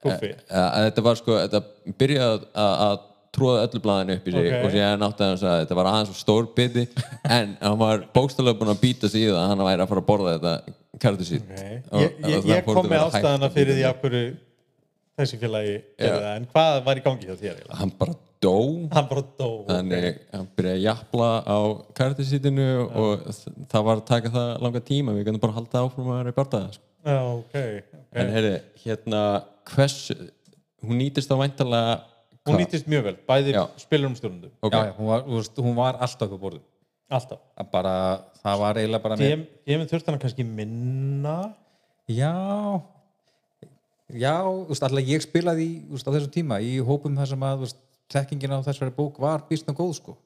kuffi 0.00 0.32
að 0.48 0.86
þetta 0.88 1.04
var 1.06 1.18
sko, 1.20 1.36
þetta 1.42 1.60
byrjaði 2.00 2.50
að, 2.64 3.06
að 3.30 3.36
tróða 3.38 3.62
öllu 3.68 3.80
blaðinu 3.84 4.16
upp 4.18 4.26
í 4.26 4.32
sig 4.34 4.46
Ok. 4.50 4.64
og 4.66 4.72
síðan 4.74 5.04
átti 5.06 5.22
hann 5.24 5.36
að 5.38 5.60
þetta 5.62 5.76
var 5.78 5.88
aðeins 5.90 6.10
og 6.10 6.18
stór 6.18 6.48
biti 6.56 6.82
en 7.30 7.56
hann 7.60 7.78
var 7.78 8.00
bókstæðlega 8.14 8.58
búinn 8.58 8.72
að 8.74 8.80
býta 8.82 9.08
sig 9.12 9.22
í 9.22 9.30
það 9.30 9.38
að 9.44 9.48
hann 9.52 9.64
væri 9.68 9.84
að 9.84 9.92
fara 9.92 10.02
að 10.02 10.08
borða 10.10 10.32
þetta 10.36 10.54
karakter 11.00 11.24
sitt. 11.28 11.44
Okay. 11.50 11.76
Og- 11.92 12.00
ég, 12.02 12.16
og 12.24 12.30
ég, 12.30 12.48
ég 12.50 12.64
kom 12.66 12.88
með 12.90 13.04
ástæðana 13.06 13.50
fyrir 13.54 13.78
því 13.78 13.84
af 13.90 14.00
hverju 14.02 14.24
þessi 15.20 15.38
félagi 15.40 15.76
gerði 16.00 16.18
það. 16.24 16.34
En 16.40 16.48
hvað 16.54 16.82
var 16.88 16.96
í 17.00 17.04
gangi 17.06 17.28
hjá 17.30 17.36
þér 17.40 17.62
hann 17.78 17.92
bara 18.00 18.16
dó. 18.40 18.54
Hann 18.96 19.08
bara 19.10 19.22
dó 19.38 19.48
þannig 19.68 20.18
hann 20.34 20.46
byrjaði 20.56 20.76
að 20.80 20.84
jafla 20.88 21.30
á 21.46 21.58
karaktersítinu 22.00 22.68
og 22.88 23.24
þ- 23.28 23.54
það 23.70 23.84
var 23.90 23.96
að 24.00 24.06
taka 24.10 24.32
það 24.34 24.50
langa 24.66 24.80
tíma. 24.90 25.14
Við 25.16 25.26
kannum 25.28 25.40
bara 25.46 25.56
halda 25.60 25.82
áfram 25.86 26.08
að 26.10 26.20
vera 26.22 26.32
í 26.34 26.38
bardaða 26.40 26.72
sko. 26.74 26.86
En 28.12 28.30
heyri, 28.34 28.54
hérna 28.84 29.20
hversu 29.70 30.16
hún 30.82 30.98
nýtist 31.00 31.30
á 31.30 31.36
væntalega 31.36 32.00
hún 32.50 32.60
nýttist 32.60 32.90
mjög 32.90 33.06
vel, 33.08 33.16
bæði 33.28 33.56
Já. 33.56 33.62
spilurum 33.80 34.18
stjórnundum 34.18 34.52
Ok. 34.60 34.74
Já, 34.74 34.90
já, 34.90 34.94
hún 34.98 35.64
hún 35.64 35.78
var 35.78 35.98
alltaf 36.00 36.28
upp 36.28 36.38
á 36.38 36.44
borðum 36.44 36.66
alltaf. 37.10 37.42
Bara, 37.72 37.94
það 38.40 38.62
var 38.62 38.80
eiginlega 38.80 39.04
bara 39.04 39.18
ég 39.20 39.44
með 39.80 39.90
þurft 39.90 40.10
hana 40.10 40.22
kannski 40.22 40.46
minna. 40.46 41.36
Já. 42.10 42.32
Já, 44.10 44.34
veist, 44.68 44.82
alltaf 44.82 45.06
ég 45.06 45.22
spilaði 45.24 45.68
veist, 45.90 46.06
á 46.06 46.14
þessum 46.14 46.34
tíma 46.34 46.60
í 46.62 46.78
hópum 46.86 47.18
þar 47.18 47.30
sem 47.32 47.46
að 47.46 47.68
tekkingin 48.10 48.54
á 48.54 48.66
þessari 48.66 48.94
bók 48.94 49.20
var 49.22 49.46
býstna 49.50 49.74
góð 49.76 49.94
sko. 50.00 50.16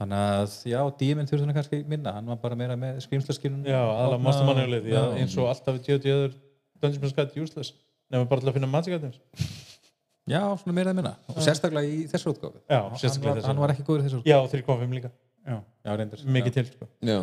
Þannig 0.00 0.20
að, 0.24 0.52
já, 0.72 0.80
díminn 1.00 1.28
þurfti 1.28 1.44
hann 1.44 1.56
kannski 1.56 1.80
minna, 1.88 2.14
hann 2.16 2.28
var 2.32 2.38
bara 2.40 2.56
meira 2.56 2.76
með 2.80 3.02
skrimslaskilun 3.04 3.66
já, 3.68 3.80
aðalega 3.80 4.80
því 4.86 4.94
að 4.96 5.16
eins 5.20 5.36
og 5.36 5.50
alltaf 5.50 5.76
við 5.76 5.82
tjóðu 5.88 6.14
öður 6.14 6.38
Dungeons 6.80 7.02
and 7.04 7.16
Dragons 7.18 7.36
useless. 7.36 7.74
Nefnum 8.08 8.30
bara 8.30 8.40
til 8.40 8.48
að 8.48 8.56
finna 8.56 8.70
magic 8.72 8.96
items 8.96 9.20
Já, 10.28 10.40
svona 10.60 10.74
meira 10.76 10.92
að 10.92 10.98
minna, 11.00 11.14
og 11.32 11.38
sérstaklega 11.42 11.88
í 11.88 12.02
þessu 12.10 12.30
útgáfi 12.34 12.60
Já, 12.68 12.80
Hann 12.90 12.98
sérstaklega 13.00 13.30
var- 13.32 13.38
þessu. 13.40 13.46
Hann 13.50 13.60
var 13.64 13.70
ekki 13.74 13.84
góður 13.88 14.00
í 14.00 14.04
þessu 14.08 14.18
útgáfi 14.20 14.30
já, 14.30 14.38
3.5 14.52 14.94
líka, 14.98 15.10
Já, 15.46 15.56
já 15.86 15.96
reyndar. 15.96 16.18
Mikið 16.36 16.52
til 16.58 16.66
sko. 16.68 16.88
já, 17.02 17.18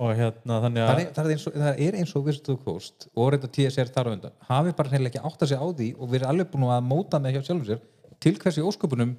og 0.00 0.12
hérna 0.16 0.60
þannig 0.64 0.80
Það 0.86 0.94
að 0.94 1.00
er, 1.02 1.10
það, 1.12 1.24
er 1.26 1.34
eins 1.34 1.46
og, 1.46 1.52
það 1.60 1.80
er 1.86 1.98
eins 2.00 2.14
og 2.16 2.30
the 2.46 2.56
Coast 2.64 3.08
og 3.16 3.32
reynda 3.34 3.48
TSR 3.50 3.90
þar 3.92 4.06
á 4.08 4.10
undan 4.14 4.32
hafi 4.48 4.72
bara 4.78 4.88
hreinlega 4.88 5.10
ekki 5.18 5.24
átt 5.26 5.42
að 5.42 5.48
sig 5.50 5.58
á 5.60 5.66
því 5.68 5.88
og 5.98 6.08
verið 6.14 6.28
alveg 6.30 6.50
búin 6.54 6.64
að 6.70 6.86
móta 6.86 7.20
með 7.20 7.34
hjá 7.36 7.42
sjálfum 7.50 7.66
sér 7.66 7.80
til 8.20 8.34
hversi 8.38 8.62
ósköpunum 8.64 9.16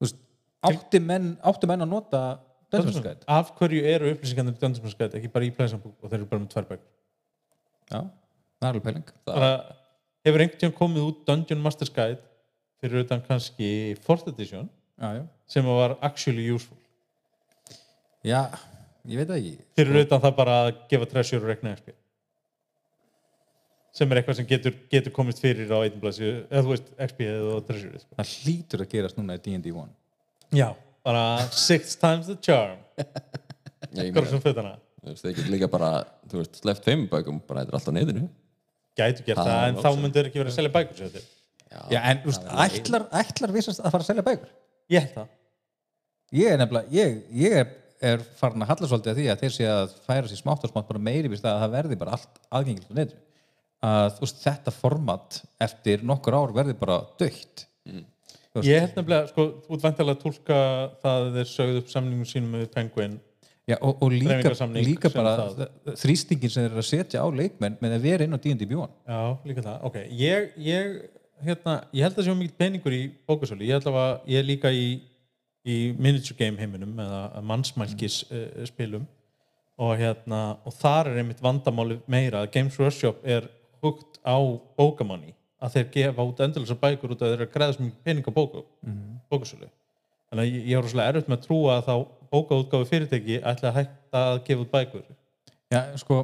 veist, 0.00 0.16
átti, 0.64 0.98
menn, 1.00 1.36
átti 1.44 1.66
menn 1.70 1.84
að 1.84 1.88
nota 1.92 2.22
Dungeons 2.72 2.98
Guide? 3.00 3.22
Af 3.28 3.52
hverju 3.56 3.84
eru 3.84 4.10
upplýsingarnir 4.16 4.56
í 4.56 4.60
Dungeons 4.60 4.82
and 4.82 4.98
Dragons 4.98 5.14
ekki 5.20 5.30
bara 5.32 5.44
í 5.46 5.52
plæsambúk 5.54 5.94
og 6.02 6.10
þeir 6.10 6.18
eru 6.18 6.26
bara 6.32 6.42
með 6.42 6.50
tvær 6.52 6.66
bækur? 6.68 6.88
Já, 7.88 8.00
það 8.02 8.66
er 8.66 8.68
alveg 8.72 8.84
pæling. 8.84 9.06
Bara, 9.24 9.48
hefur 10.26 10.42
einhvern 10.44 10.60
tíðan 10.60 10.74
komið 10.76 11.06
út 11.08 11.22
Dungeon 11.30 11.62
Master's 11.64 11.92
Guide 11.94 12.18
fyrir 12.82 13.04
utan 13.04 13.22
kannski 13.26 13.70
4th 14.04 14.32
edition 14.32 14.68
Já, 14.98 15.12
já. 15.18 15.22
sem 15.46 15.64
var 15.64 15.96
actually 16.02 16.48
useful. 16.50 16.76
Já, 18.26 18.48
ég 19.06 19.20
veit 19.20 19.28
það 19.30 19.38
ekki. 19.38 19.66
Fyrir 19.78 20.00
utan 20.04 20.22
það 20.24 20.36
bara 20.40 20.56
að 20.64 20.70
gefa 20.90 21.08
treasure 21.12 21.42
og 21.44 21.50
rekna 21.52 21.76
XP 21.78 21.94
sem 23.98 24.12
er 24.12 24.20
eitthvað 24.20 24.36
sem 24.38 24.46
getur, 24.46 24.74
getur 24.92 25.14
komist 25.14 25.40
fyrir 25.42 25.70
á 25.74 25.78
einn 25.82 25.96
blæsi, 25.98 26.28
eða 26.46 26.60
þú 26.62 26.74
veist 26.74 26.90
XP 27.08 27.22
og 27.34 27.62
treasure 27.66 28.02
sko. 28.02 28.18
Það 28.18 28.34
hlýtur 28.34 28.84
að 28.84 28.92
gerast 28.92 29.16
núna 29.18 29.38
í 29.38 29.40
D&D 29.42 29.72
1 29.72 29.88
já, 30.54 30.68
bara 31.02 31.24
six 31.50 31.96
times 31.98 32.28
the 32.30 32.36
charm. 32.38 32.78
Ég 33.98 34.12
hvað 34.12 34.22
er 34.22 34.30
sem 34.30 34.44
fötana 34.44 34.76
þú 35.02 35.12
veist, 35.14 35.24
þeir 35.24 35.34
getur 35.38 35.54
líka 35.54 35.70
bara 35.72 35.90
þú 36.28 36.42
veist, 36.42 36.60
sleppt 36.62 36.86
þeim 36.86 37.08
bækum, 37.10 37.40
bara 37.48 37.64
þetta 37.64 37.74
er 37.74 37.78
alltaf 37.80 37.96
neyðinu 37.96 38.28
gætu 38.98 39.26
gert 39.26 39.40
Það 39.40 39.50
það, 39.50 39.66
en 39.68 39.82
þá 39.84 40.02
myndur 40.02 40.28
ekki 40.28 40.42
verið 40.42 40.52
að 40.52 40.58
selja 40.58 40.74
bækur 40.74 40.98
sér 40.98 41.12
til 41.14 41.24
Já, 41.68 41.98
en 42.00 42.22
þú 42.22 42.30
veist, 42.30 42.48
ætlar, 42.64 43.04
ætlar 43.20 43.54
vissast 43.54 43.82
að 43.82 43.92
fara 43.94 44.04
að 44.04 44.10
selja 44.10 44.24
bækur? 44.26 44.50
Ég 44.92 45.04
held 45.04 45.14
það. 45.18 45.30
Ég 46.38 46.52
er 46.52 46.60
nefnilega, 46.60 46.92
ég, 46.92 47.16
ég 47.40 47.56
er, 47.62 47.70
er 48.10 48.26
farin 48.40 48.64
að 48.64 48.72
halla 48.72 48.90
svolítið 48.90 49.12
að 49.12 49.20
því 49.20 49.30
að 49.32 49.42
þeir 49.44 49.54
sé 49.54 49.70
að 49.72 49.94
færa 50.04 50.30
sér 50.30 50.42
smátt 50.42 50.66
og 50.66 50.72
smátt 50.72 50.90
bara 50.90 51.04
meiri 51.08 51.32
við 51.32 51.42
það 51.44 51.54
að 51.54 51.64
það 51.64 51.74
verði 51.76 52.00
bara 52.02 52.18
allt 52.18 52.42
aðgengilt 52.58 52.92
á 52.92 52.94
netinu. 52.98 53.24
Að 53.88 54.08
þú 54.16 54.24
veist, 54.24 54.42
þetta 54.42 54.74
format 54.74 55.40
eftir 55.68 56.04
nokkur 56.06 56.36
ár 56.36 56.54
verði 56.56 56.74
bara 56.78 56.98
dögt 57.20 57.64
veist, 58.58 58.68
ég 58.68 58.82
held 58.82 58.98
nefnilega, 58.98 59.30
sko, 59.30 59.46
út 59.70 59.84
vantilega 59.84 60.16
að 60.16 60.22
tólka 60.24 60.58
það 61.02 61.24
að 61.24 61.38
þeir 61.38 61.50
sögðu 61.52 61.82
upp 61.82 61.92
samningum 61.92 62.28
sínum 62.28 62.54
með 62.56 62.68
Penguin. 62.74 63.18
Já, 63.68 63.76
og, 63.84 63.98
og 64.00 64.14
líka, 64.14 64.52
líka 64.80 65.10
bara 65.12 65.50
þrýstingin 66.00 66.52
sem 66.52 66.64
þeir 66.64 66.70
eru 66.70 66.80
að 66.80 66.88
setja 66.88 67.20
á 67.20 67.28
leikmenn 67.28 67.74
með 67.82 67.98
að 67.98 68.06
vera 68.06 68.24
inn 68.24 68.32
á 68.32 68.40
D&D 68.40 68.64
Björn 68.64 68.94
Já, 69.04 69.18
líka 69.44 69.64
það, 69.66 69.82
ok 69.84 69.98
Ég, 70.16 70.46
ég, 70.64 70.94
hérna, 71.44 71.76
ég 71.94 72.04
held 72.04 72.16
að 72.16 72.20
það 72.20 72.26
sé 72.28 72.34
mikið 72.38 72.58
peningur 72.62 72.96
í 72.96 73.02
bókasölu. 73.28 73.66
Ég 73.66 73.78
held 73.78 73.88
að 73.90 74.28
ég 74.30 74.40
er 74.40 74.46
líka 74.48 74.72
í, 74.74 74.88
í 75.68 75.78
miniature 75.98 76.36
game 76.38 76.60
heiminum 76.60 76.98
eða 77.04 77.42
mannsmælkis 77.46 78.20
uh, 78.28 78.44
spilum. 78.68 79.06
Og 79.78 79.94
hérna, 80.00 80.58
og 80.66 80.74
þar 80.74 81.12
er 81.12 81.20
einmitt 81.22 81.42
vandamáli 81.42 82.00
meira 82.10 82.42
að 82.42 82.52
Games 82.56 82.78
Workshop 82.80 83.20
er 83.22 83.46
hugt 83.84 84.18
á 84.26 84.38
bókamanni 84.78 85.36
að 85.62 85.76
þeir 85.76 85.90
gefa 85.94 86.26
út 86.26 86.40
endurlega 86.42 86.78
bækur 86.82 87.14
út 87.14 87.22
að 87.22 87.34
þeir 87.34 87.52
græða 87.52 87.76
svo 87.76 87.86
mikið 87.86 88.02
pening 88.06 88.26
á 88.26 88.32
bóka, 88.34 88.64
bókasölu. 89.30 89.68
Þannig 90.28 90.42
að 90.42 90.50
ég, 90.50 90.66
ég 90.68 90.78
var 90.78 90.86
rosalega 90.86 91.12
erfitt 91.12 91.30
með 91.30 91.38
að 91.38 91.46
trúa 91.46 91.76
að 91.76 91.86
þá 91.88 91.94
bókaútgáfi 92.34 92.90
fyrirtæki 92.90 93.38
ætla 93.38 93.70
að 93.70 93.78
hætta 93.78 94.24
að 94.32 94.40
gefa 94.48 94.64
út 94.64 94.74
bækur. 94.74 95.06
Já, 95.72 95.80
sko 96.00 96.18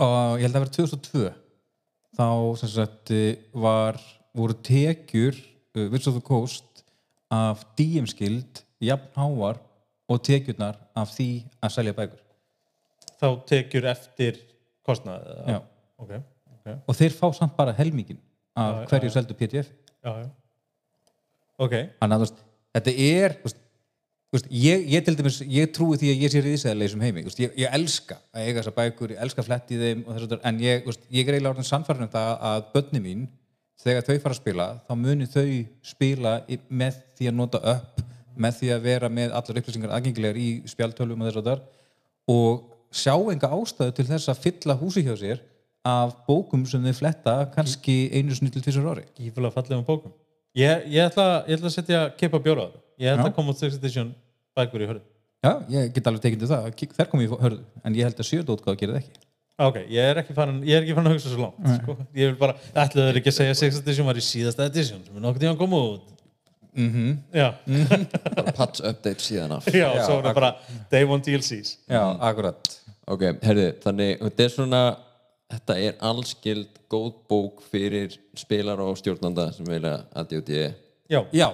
og 0.00 0.40
ég 0.40 0.46
held 0.46 0.56
að 0.56 0.64
vera 0.64 0.74
2002 0.76 1.24
þá 2.16 2.26
sem 2.60 2.70
sagt 2.74 3.12
eh, 3.14 3.36
var, 3.56 3.98
voru 4.36 4.56
tekjur 4.64 5.36
uh, 5.36 5.86
Wizards 5.92 6.10
of 6.12 6.18
the 6.18 6.24
Coast 6.26 6.82
af 7.32 7.62
DM 7.78 8.06
Skild 8.10 8.62
jafn 8.82 9.08
háar 9.16 9.60
og 10.12 10.20
tekjurnar 10.26 10.76
af 10.98 11.14
því 11.14 11.28
að 11.64 11.74
selja 11.76 11.94
bækur 11.96 12.20
þá 13.22 13.26
tekjur 13.48 13.86
eftir 13.92 14.40
kostnað 14.84 15.24
Já. 15.48 15.60
ok, 16.02 16.12
ok 16.58 16.70
og 16.90 16.98
þeir 16.98 17.16
fá 17.16 17.26
samt 17.38 17.56
bara 17.56 17.72
helmingin 17.78 18.18
af 18.58 18.82
Já, 18.82 18.86
hverju 18.90 19.08
já. 19.08 19.14
seldu 19.16 19.36
PDF 19.38 19.70
já, 20.02 20.12
já. 20.20 20.28
ok, 21.62 21.76
þannig 22.02 22.18
að 22.26 22.34
þetta 22.76 22.96
er 23.06 23.36
þú 23.38 23.46
veist, 23.48 23.62
veist, 24.32 24.48
ég, 24.48 24.86
ég 24.88 25.04
til 25.04 25.14
dæmis 25.18 25.40
ég 25.44 25.72
trúi 25.76 25.98
því 26.00 26.12
að 26.12 26.22
ég 26.24 26.32
sé 26.32 26.40
riðsæðileg 26.44 26.92
sem 26.92 27.04
heimi. 27.04 27.24
Veist, 27.26 27.40
ég, 27.42 27.52
ég 27.60 27.74
elska 27.76 28.16
að 28.32 28.46
eiga 28.46 28.62
þessar 28.62 28.76
bækur 28.78 29.12
ég 29.12 29.20
elska 29.26 29.42
að 29.42 29.48
fletti 29.50 29.76
í 29.76 29.80
þeim 29.82 30.04
þess 30.08 30.28
að 30.28 30.46
en 30.48 30.62
ég, 30.62 30.82
veist, 30.86 31.04
ég 31.12 31.28
er 31.28 31.36
eiginlega 31.36 31.52
orðin 31.52 31.68
sannfærin 31.68 32.06
um 32.06 32.12
það 32.12 32.32
að 32.48 32.64
börni 32.72 33.02
mín 33.04 33.26
þegar 33.82 34.06
þau 34.06 34.14
fara 34.14 34.32
að 34.32 34.40
spila 34.40 34.66
þá 34.86 34.94
muni 35.02 35.28
þau 35.28 35.46
spila 35.92 36.34
með 36.70 36.98
því 37.18 37.28
að 37.28 37.38
nota 37.42 37.62
upp 37.74 38.02
með 38.42 38.58
því 38.60 38.72
að 38.72 38.84
vera 38.86 39.10
með 39.12 39.34
allar 39.36 39.60
upplýsingar 39.60 39.94
aðgengilegar 39.96 40.40
í 40.40 40.50
spjaltölum 40.70 41.20
og 41.20 41.28
þess 41.28 41.40
að 41.42 41.48
þar 41.50 41.64
og 42.32 42.62
sjá 42.92 43.14
enga 43.34 43.50
ástæðu 43.52 43.96
til 43.98 44.06
þess 44.08 44.32
að 44.32 44.44
fylla 44.46 44.78
húsi 44.80 45.04
hjá 45.04 45.12
sér 45.20 45.42
af 45.84 46.14
bókum 46.28 46.62
sem 46.68 46.84
þau 46.86 46.96
fletta 47.02 47.34
kannski 47.52 48.06
einu 48.14 48.32
sinni 48.36 48.52
til 48.54 48.62
tvisar 48.62 48.86
ári. 48.86 49.02
Gífulega 49.18 49.56
fallegum 49.56 49.84
bókum. 49.84 50.14
Ég, 50.54 50.86
ég, 50.92 51.08
ætla, 51.08 51.42
ég 51.48 51.58
ætla 51.58 51.68
að 51.68 51.74
setja 51.74 52.02
keipa 52.20 52.38
bjóra 52.40 52.68
á 52.68 52.70
það 52.70 52.82
ég 53.02 53.12
ætla 53.12 53.26
Já. 53.26 53.30
að 53.30 53.36
koma 53.36 53.52
út 53.52 53.62
6 53.62 53.78
edition 53.80 54.12
bækur 54.58 54.84
í 54.84 54.88
hörðu. 54.90 55.04
Já, 55.42 55.52
ég 55.74 55.92
get 55.96 56.08
alveg 56.08 56.22
tekið 56.22 56.42
til 56.44 56.50
það, 56.52 56.66
þær 56.98 57.10
komið 57.10 57.26
í 57.26 57.38
hörðu 57.42 57.60
en 57.82 57.98
ég 57.98 58.06
held 58.08 58.22
að 58.22 58.28
sjönda 58.28 58.54
útgáð 58.54 58.78
gerir 58.80 58.94
það 58.96 59.02
ekki. 59.02 59.22
Ok, 59.62 59.76
ég 59.92 60.08
er 60.10 60.20
ekki 60.22 60.34
farin, 60.36 60.62
ég 60.64 60.78
er 60.78 60.86
ekki 60.86 60.94
farin 60.96 61.10
að 61.10 61.16
hugsa 61.18 61.30
svo 61.32 61.42
langt 61.42 61.82
sko. 61.82 61.96
ég 62.16 62.30
vil 62.30 62.38
bara, 62.40 62.54
ætla 62.72 63.06
þeir 63.08 63.18
ekki 63.20 63.30
að 63.32 63.36
segja 63.36 63.58
6 63.60 63.80
edition 63.82 64.08
var 64.08 64.18
í 64.18 64.24
síðasta 64.24 64.66
edition 64.70 65.02
sem 65.04 65.18
er 65.18 65.24
nokkuð 65.26 65.44
tíma 65.44 65.54
að 65.54 65.60
koma 65.60 65.80
út. 65.90 66.08
Mm 66.72 67.18
já, 67.36 67.48
bara 68.38 68.54
patch 68.56 68.80
update 68.88 69.20
síðan 69.20 69.58
af. 69.58 69.66
Já, 69.68 69.90
svo 70.06 70.20
er 70.20 70.28
það 70.30 70.38
bara 70.38 70.52
day 70.94 71.04
one 71.04 71.20
DLCs 71.26 71.74
Já, 71.84 72.00
akkurat. 72.16 72.70
Ok, 73.12 73.26
herði, 73.44 73.66
þannig 73.82 74.22
þetta 74.22 74.46
er 74.46 74.54
svona 74.54 74.82
þetta 75.52 75.76
er 75.84 75.98
allskild 76.08 76.80
góð 76.92 77.10
bók 77.28 77.60
fyrir 77.72 78.16
spilar 78.38 78.80
og 78.84 78.96
stjórnanda 79.00 79.50
sem 79.52 79.68
vilja 79.68 79.98
að 80.16 80.32
D&D 80.32 80.62
já, 81.12 81.20
Já, 81.34 81.48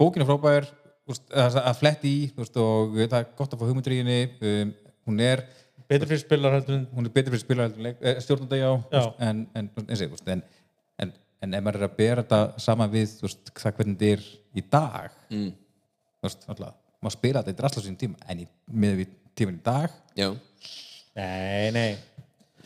bókin 0.00 0.24
er 0.24 0.28
frábær 0.28 0.66
úst, 0.66 0.74
að, 1.08 1.56
að 1.62 1.78
fletti 1.78 2.10
í 2.10 2.26
veist, 2.36 2.58
og 2.60 2.98
það 2.98 3.18
er 3.22 3.30
gott 3.38 3.54
að 3.54 3.62
fá 3.62 3.68
hugmyndur 3.68 3.96
í 3.96 4.02
henni. 4.02 4.20
Um, 4.42 4.74
hún 5.08 5.22
er 5.24 5.44
betur 5.88 6.10
fyrir 6.10 6.20
spilar 6.22 6.58
heldur 6.58 6.76
en 6.76 6.86
hún 6.92 7.08
er 7.08 7.14
betur 7.14 7.34
fyrir 7.34 7.44
spilar 7.44 7.72
eh, 7.80 8.18
stjórnanda 8.24 8.58
já, 8.58 8.70
Já. 8.92 9.00
úst, 9.00 9.22
en, 9.24 9.46
en, 9.56 9.70
eins 9.86 10.02
og, 10.04 10.18
úst, 10.18 10.28
en, 10.28 10.42
en, 11.00 11.14
en 11.44 11.56
ef 11.56 11.64
maður 11.64 11.80
er 11.80 11.88
að 11.88 11.96
bera 11.96 12.24
þetta 12.24 12.64
saman 12.64 12.92
við 12.92 13.14
veist, 13.22 13.52
það 13.54 13.78
hvernig 13.78 13.96
þetta 14.02 14.10
er 14.12 14.26
í 14.60 14.64
dag 14.76 15.16
mm. 15.32 15.48
veist, 16.26 16.44
alltaf 16.44 16.76
maður 16.98 17.16
spila 17.16 17.42
þetta 17.42 17.54
í 17.54 17.58
drasla 17.62 17.84
sín 17.86 17.98
tíma 18.00 18.28
en 18.28 18.44
í, 18.44 18.46
með 18.84 19.00
við 19.02 19.16
tíman 19.38 19.58
í 19.60 19.64
dag 19.64 19.96
já, 20.18 20.28
nei, 21.16 21.70
nei, 21.76 21.90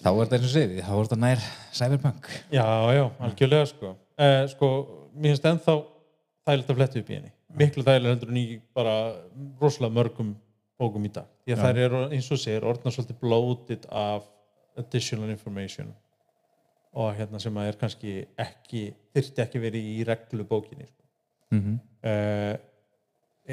þá 0.00 0.11
er 0.11 0.22
þetta 0.24 0.38
eins 0.38 0.48
og 0.48 0.55
segið, 0.57 0.83
þá 0.83 0.92
er 0.96 1.07
þetta 1.07 1.20
nær 1.22 1.46
cyberpunk. 1.78 2.31
Já, 2.50 2.66
já, 2.96 3.05
algjörlega 3.28 3.68
sko. 3.70 3.94
Eh, 4.22 4.40
sko, 4.50 4.70
mér 5.14 5.35
finnst 5.35 5.48
ennþá 5.52 5.76
þægilegt 6.48 6.72
að 6.72 6.81
fletta 6.81 7.02
upp 7.02 7.12
í 7.12 7.18
henni 7.18 7.33
miklu 7.59 7.85
þægilega 7.87 8.15
heldur 8.15 8.33
en 8.33 8.41
í 8.41 8.47
bara 8.75 8.95
rosalega 9.61 9.97
mörgum 9.99 10.33
bókum 10.81 11.05
í 11.07 11.12
dag 11.12 11.29
því 11.45 11.57
að 11.57 11.62
þær 11.67 11.83
eru 11.87 12.01
eins 12.09 12.31
og 12.33 12.41
segir 12.41 12.67
orðna 12.69 12.93
svolítið 12.95 13.21
bloated 13.23 13.87
af 13.91 14.27
additional 14.81 15.31
information 15.33 15.93
og 16.93 17.15
hérna 17.17 17.41
sem 17.41 17.57
að 17.57 17.71
er 17.71 17.79
kannski 17.81 18.17
ekki 18.41 18.83
þyrfti 19.15 19.45
ekki 19.45 19.62
verið 19.62 19.88
í 19.93 20.03
reglu 20.09 20.45
bókinni 20.49 20.88
sko. 20.88 21.07
mm 21.55 21.62
-hmm. 21.62 21.79
uh, 22.09 22.55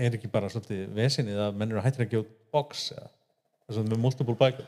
er 0.03 0.17
ekki 0.17 0.31
bara 0.31 0.49
svolítið 0.49 0.89
vesinið 0.95 1.39
að 1.45 1.55
menn 1.55 1.71
eru 1.71 1.79
að 1.79 1.87
hættir 1.87 2.05
að 2.05 2.11
gefa 2.15 2.35
box 2.51 2.91
eða 2.95 3.09
að 3.69 3.89
með 3.93 4.03
multiple 4.03 4.35
bækur 4.35 4.67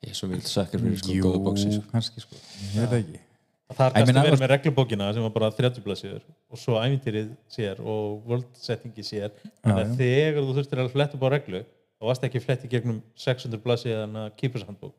ég 0.00 0.12
er 0.12 0.16
svo 0.16 0.28
vilt 0.28 0.48
sakkar 0.48 0.80
fyrir 0.80 1.00
sko 1.00 1.18
góða 1.24 1.42
bóksi 1.44 1.72
sko. 1.74 1.90
kannski 1.92 2.20
sko, 2.24 2.36
ég 2.36 2.80
veit 2.80 2.88
það 2.88 3.02
ekki 3.02 3.29
það 3.78 3.96
er 4.00 4.06
meina, 4.08 4.22
verið 4.24 4.36
þú- 4.36 4.42
með 4.44 4.50
reglubókina 4.54 5.08
sem 5.14 5.22
var 5.26 5.32
bara 5.34 5.50
30 5.56 5.84
blaðsíður 5.84 6.22
og 6.50 6.58
svo 6.60 6.78
ævintýrið 6.80 7.28
sér 7.54 7.80
og 7.80 8.26
world 8.30 8.48
settingi 8.58 9.04
sér 9.06 9.28
en 9.30 9.70
Já, 9.70 9.76
að 9.84 9.92
þegar 10.00 10.40
þú 10.48 10.56
þurftir 10.58 10.82
að 10.84 10.90
fletta 10.94 11.18
upp 11.18 11.26
á 11.26 11.30
reglu 11.36 11.60
þá 11.64 12.08
varst 12.10 12.24
ekki 12.28 12.42
flett 12.44 12.64
í 12.66 12.70
gegnum 12.72 12.98
600 13.14 13.62
blaðsíðan 13.64 14.16
að 14.24 14.30
keepers 14.40 14.66
handbók 14.68 14.96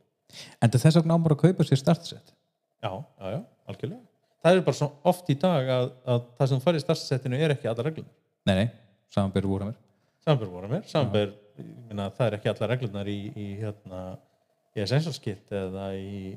en 0.62 0.72
þess 0.72 0.96
vegna 1.02 1.18
ámur 1.18 1.36
að 1.36 1.42
kaupa 1.48 1.68
sér 1.68 1.82
startsett 1.82 2.32
já, 2.82 2.92
já, 2.92 3.28
já, 3.36 3.40
algjörlega. 3.68 4.02
Það 4.42 4.56
er 4.58 4.62
bara 4.66 4.78
svo 4.80 4.88
oft 5.12 5.28
í 5.30 5.36
dag 5.38 5.68
að, 5.70 5.92
að 6.10 6.22
það 6.40 6.48
sem 6.54 6.62
farið 6.64 6.80
í 6.82 6.86
startsettinu 6.88 7.38
er 7.46 7.54
ekki 7.54 7.70
alla 7.70 7.84
reglum 7.86 8.08
nei, 8.48 8.56
nei, 8.56 8.68
samanbyrðu 9.14 9.52
voru 9.56 9.68
mér 9.72 9.80
Samber 10.22 10.50
voru 10.54 10.68
mér, 10.70 10.84
Samber 10.86 11.32
minna, 11.58 12.08
það 12.14 12.28
er 12.28 12.36
ekki 12.38 12.50
allar 12.52 12.70
reglunar 12.76 13.08
í, 13.10 13.20
í 13.34 13.46
hérna 13.58 14.02
í 14.78 14.82
essential 14.84 15.14
skit 15.18 15.50
eða 15.58 15.88
í 15.98 16.36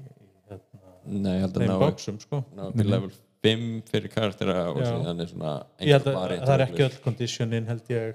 hérna, 0.48 0.83
nei, 1.06 1.34
ég 1.36 1.44
held 1.44 1.56
að 1.56 1.62
þeim 1.64 1.72
ná 1.72 1.78
bóksum 1.82 2.18
sko. 2.22 2.42
ná 2.56 2.66
upp 2.70 2.80
í 2.80 2.86
level 2.88 3.10
5 3.44 3.64
fyrir 3.90 4.12
karaktera 4.14 4.58
og 4.72 4.78
Já. 4.80 4.86
síðan 4.90 5.20
er 5.20 5.28
svona 5.32 5.54
ég 5.84 5.92
held 5.98 6.06
að 6.08 6.36
það 6.46 6.54
er 6.54 6.62
ekki 6.66 6.84
öll 6.86 7.00
conditionin 7.04 7.66
held 7.68 7.90
ég 7.92 8.14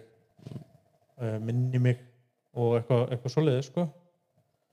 uh, 0.50 1.36
minni 1.44 1.80
mig 1.84 2.00
og 2.58 2.80
eitthvað, 2.80 3.04
eitthvað 3.14 3.36
svoleiði 3.36 3.66
sko 3.68 3.86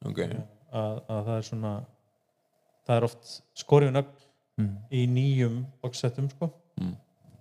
ok, 0.09 0.23
að, 0.27 1.03
að 1.13 1.21
það 1.29 1.35
er 1.37 1.47
svona 1.51 1.73
það 2.87 2.97
er 3.01 3.09
oft 3.11 3.35
skorjun 3.65 4.03
ögn 4.05 4.23
Mm. 4.57 4.71
í 4.89 5.03
nýjum 5.05 5.57
bóksettum 5.85 6.31
sko 6.33 6.47
Mm. 6.81 6.95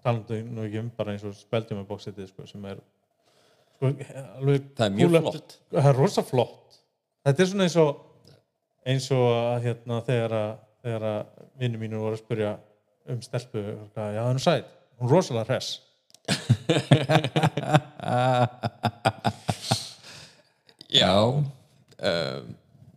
talandi 0.03 0.41
nú 0.43 0.65
ekki 0.65 0.79
um 0.81 0.89
bara 0.97 1.13
eins 1.13 1.21
og 1.23 1.31
speldum 1.39 1.77
með 1.79 1.85
bóksettið 1.93 2.27
sko 2.27 2.43
sem 2.49 2.65
er 2.67 2.81
sko, 3.77 3.87
alveg 4.35 4.65
það 4.75 4.83
er 4.89 4.91
mjög 4.97 5.13
flott 5.21 5.53
það 5.71 5.87
er 5.93 5.95
rosa 5.95 6.23
flott 6.27 6.75
þetta 7.23 7.41
er 7.45 7.47
svona 7.53 7.67
eins 7.69 7.77
og 7.79 8.01
eins 8.85 9.07
og 9.15 9.23
að 9.31 9.63
hérna 9.69 10.01
þegar 10.09 10.35
að, 10.41 10.51
þegar 10.85 11.03
að 11.09 11.19
vinnu 11.63 11.77
mínu 11.81 12.03
voru 12.03 12.15
að 12.15 12.21
spyrja 12.21 12.51
um 13.09 13.19
stelpu, 13.25 13.59
já 13.65 13.81
það 13.97 14.19
er 14.21 14.37
nú 14.37 14.43
sæt. 14.43 14.67
Hún 14.99 15.07
er 15.09 15.13
rosalega 15.17 15.49
hress. 15.49 15.69
Já 20.95 21.11
um, 21.21 21.43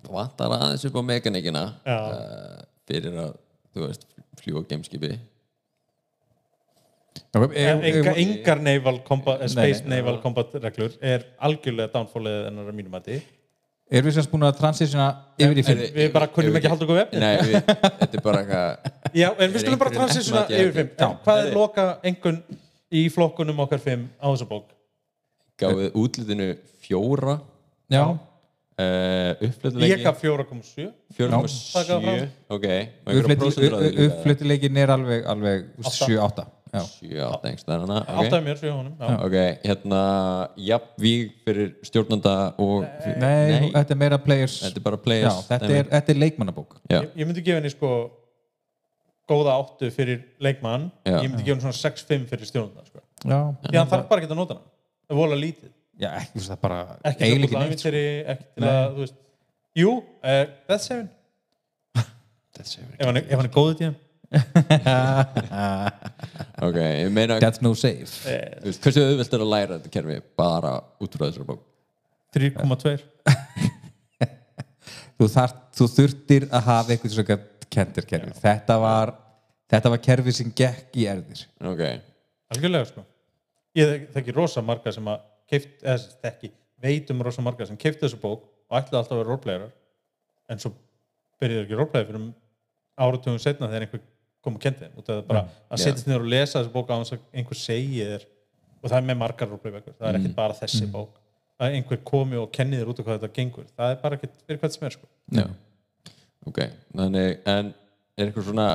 vantar 0.08 0.52
aðeins 0.54 0.86
upp 0.88 0.96
á 0.96 1.02
mekanikina 1.04 1.64
uh, 1.82 2.62
fyrir 2.88 3.12
að 3.18 3.34
þú 3.74 3.80
veist, 3.84 4.02
fljúa 4.40 4.62
gameskipi 4.68 5.12
enga, 7.34 8.14
engar 8.14 8.58
naval 8.62 9.02
combat, 9.04 9.42
eh, 9.42 9.50
space 9.52 9.82
nei, 9.84 9.98
naval 9.98 10.20
combat 10.22 10.54
reglur 10.62 10.92
er 11.04 11.26
algjörlega 11.44 11.92
downfallið 11.92 12.46
ennar 12.48 12.70
að 12.70 12.78
mínum 12.78 12.92
mati 12.94 13.18
erum 13.90 14.08
við 14.08 14.16
semst 14.18 14.30
búin 14.32 14.46
að 14.48 14.56
transitiona 14.60 15.08
yfir 15.40 15.60
í 15.60 15.64
fimm? 15.66 15.82
Er- 15.84 15.92
við 15.96 16.08
bara 16.14 16.28
kunnum 16.32 16.58
ekki 16.58 16.68
að 16.68 16.74
halda 16.74 16.86
okkur 16.86 16.98
vefni 17.00 17.22
nei, 17.22 17.34
við, 17.48 17.58
þetta 18.02 18.18
er 18.18 18.24
bara 18.24 18.42
eitthvað 18.42 19.18
já, 19.22 19.28
en 19.30 19.52
við 19.54 19.64
skulum 19.64 19.82
bara 19.82 19.94
transitiona 19.96 20.44
yfir 20.48 20.72
fimm. 20.76 20.90
Já. 20.98 21.08
hvað 21.24 21.42
er 21.44 21.52
loka 21.56 21.86
engun 22.10 22.40
í 22.88 23.04
flokkunum 23.12 23.64
okkar 23.64 23.82
fimm 23.84 24.08
á 24.20 24.26
þessa 24.28 24.48
bók? 24.50 24.72
Gáðið 25.58 25.96
útlitinu 25.98 26.48
fjóra. 26.84 27.38
Já, 27.90 28.04
uh, 28.04 29.32
ég 29.40 29.48
uppflutleiki 29.48 30.04
gaf 30.04 30.20
4,7 30.22 30.92
Taka 31.16 31.96
það 31.96 32.04
4,7 32.04 32.04
fram. 32.04 32.28
ok, 32.54 32.66
uppfluttileikin 34.06 34.78
er 34.84 34.92
alveg, 34.94 35.26
alveg 35.32 35.66
7-8 35.88 36.46
já. 36.72 36.80
7, 36.84 37.18
8 37.28 37.48
engst 37.50 37.66
þarna 37.68 37.98
áttaði 38.06 38.42
mér 38.46 38.58
fyrir 38.60 38.74
honum 38.76 38.94
já. 39.00 39.16
ok, 39.26 39.36
hérna 39.64 40.00
jafnvíg 40.68 41.32
fyrir 41.46 41.70
stjórnanda 41.88 42.34
og 42.58 42.86
nei, 43.18 43.60
nú- 43.66 43.72
þetta 43.74 43.94
er 43.96 44.00
meira 44.04 44.18
players. 44.18 44.56
Þetta 44.66 44.80
er 44.82 44.86
bara 44.88 44.98
já, 45.00 45.02
players 45.06 45.40
þetta, 45.48 45.66
dæmi. 45.66 45.78
er, 45.82 45.90
þetta 45.96 46.14
er 46.14 46.20
leikmannabók. 46.24 46.76
Já, 46.90 47.00
ég, 47.02 47.10
ég 47.22 47.26
myndi 47.30 47.44
gefa 47.46 47.60
henni 47.60 47.72
sko 47.74 47.92
góða 49.28 49.56
áttu 49.60 49.90
fyrir 49.92 50.22
leikmann. 50.40 50.90
Já. 51.04 51.18
ég 51.22 51.28
myndi 51.32 51.44
gefa 51.44 51.58
henni 51.58 51.66
svona 51.66 51.80
6-5 51.82 52.26
fyrir 52.30 52.48
stjórnunda 52.48 52.84
sko. 52.88 53.02
já, 53.24 53.40
því 53.68 53.76
hann 53.82 53.92
þarf 53.92 54.08
bara 54.08 54.22
ekki 54.22 54.30
að 54.32 54.40
nota 54.40 54.54
hana. 54.58 54.66
Það 55.08 55.14
er 55.16 55.20
vola 55.22 55.36
lítið. 55.40 55.72
Já 55.98 56.10
ekki, 56.20 56.38
það 56.44 56.54
er 56.54 56.60
bara 56.62 56.80
ekki 57.10 57.28
til 57.28 57.56
að 57.58 57.62
æfintýri 57.68 58.02
ekki 58.34 58.44
til 58.54 58.68
að, 58.68 58.82
þú 58.94 59.02
veist. 59.04 59.16
Jú, 59.78 59.90
uh, 59.98 60.44
Death 60.68 60.84
Seven. 60.84 61.08
That's 62.58 62.74
it. 62.78 62.84
ef 62.98 63.06
hann, 63.06 63.16
er- 63.20 63.26
ef 63.28 63.36
hann 63.38 63.46
er 63.46 63.52
góðið 63.54 63.76
tíðan 63.80 63.96
ok, 66.66 66.76
ég 66.76 67.10
meina 67.14 67.38
That's 67.40 67.62
no 67.64 67.72
safe. 67.78 68.12
Þú 68.60 68.68
veist, 68.68 68.82
hversu 68.84 69.04
auðvelt 69.04 69.36
er 69.38 69.44
að 69.44 69.52
læra 69.52 69.78
þetta 69.78 69.92
kerfi 69.94 70.16
bara 70.38 70.72
út 71.00 71.16
frá 71.16 71.24
þessari 71.28 71.46
bók? 71.48 71.62
3,2 72.36 72.96
þú, 75.18 75.28
þar, 75.32 75.54
þú 75.78 75.88
þurftir 75.94 76.46
að 76.52 76.66
hafa 76.68 76.94
eitthvað 76.94 77.30
gætt 77.32 77.66
kentir 77.72 78.06
kerfi 78.08 78.34
þetta 78.42 78.76
var, 78.82 79.14
þetta 79.72 79.92
var 79.94 80.02
kerfi 80.04 80.34
sem 80.36 80.52
gekk 80.56 80.98
í 81.00 81.06
erðir. 81.10 81.40
Ok, 81.68 81.82
algjörlega 82.54 82.90
sko. 82.92 83.04
Ég 83.76 83.90
þek- 83.94 84.06
þekki 84.16 84.36
rosa 84.36 84.60
marga 84.64 84.92
sem 84.94 85.08
að 85.12 85.24
keift, 85.48 85.72
eða 85.84 85.96
sem 86.02 86.12
sagt 86.12 86.24
þekki, 86.28 86.52
veit 86.84 87.10
um 87.14 87.24
rosa 87.26 87.44
marga 87.44 87.66
sem 87.68 87.80
keifti 87.80 88.04
þessu 88.06 88.20
bók 88.22 88.44
og 88.68 88.78
ætlaði 88.78 89.00
alltaf 89.00 89.16
að 89.16 89.22
vera 89.22 89.30
roleplayerar. 89.32 89.72
En 90.52 90.60
svo 90.62 90.70
byrjuðu 91.40 91.64
ekki 91.66 91.78
roleplayer 91.80 92.08
fyrir 92.08 92.20
um 92.22 92.30
áratugum 92.98 93.40
setna 93.40 93.68
þegar 93.70 93.84
einhver 93.86 94.02
kom 94.48 94.58
og 94.58 94.64
kendi 94.64 94.84
þeim. 94.88 95.22
Bara 95.28 95.44
að 95.44 95.78
Já. 95.78 95.84
setjast 95.84 96.08
niður 96.10 96.24
og 96.26 96.32
lesa 96.34 96.58
þessu 96.58 96.74
bók 96.74 96.90
á 96.90 96.96
þess 96.98 97.16
að 97.18 97.24
einhver 97.42 97.60
segi 97.62 98.02
þér 98.02 98.26
og 98.82 98.90
það 98.90 98.98
er 99.00 99.06
með 99.12 99.20
margar 99.22 99.50
roleplayer 99.52 99.88
það 99.94 100.08
er 100.10 100.18
ekkert 100.20 100.36
bara 100.42 100.58
þessi 100.64 100.90
bók. 100.92 101.16
Að 101.58 101.74
einhver 101.78 102.02
komi 102.06 102.36
og 102.38 102.50
kenni 102.54 102.78
þér 102.78 102.92
út 102.92 103.00
af 103.02 103.06
hvað 103.08 103.16
þetta 103.22 103.34
gengur. 103.38 103.64
Það 103.76 103.94
er 103.94 104.02
bara 104.02 104.18
ekkert 104.18 104.36
fyrir 104.46 104.60
hvað 104.62 104.74
sem 104.76 104.86
er 104.88 104.94
sko. 104.94 105.08
Já. 105.38 105.46
Ok, 106.48 106.60
þannig, 106.96 107.32
en 107.50 107.72
er 108.18 108.28
eitthvað 108.28 108.46
svona 108.46 108.68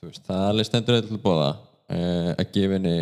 þú 0.00 0.06
veist, 0.08 0.22
það 0.26 0.38
er 0.44 0.52
alveg 0.54 0.68
stendur 0.68 0.96
eitthvað 0.96 1.16
til 1.16 1.24
bóða 1.24 1.48
uh, 1.50 2.30
að 2.40 2.52
gefa 2.54 2.76
henni 2.78 2.94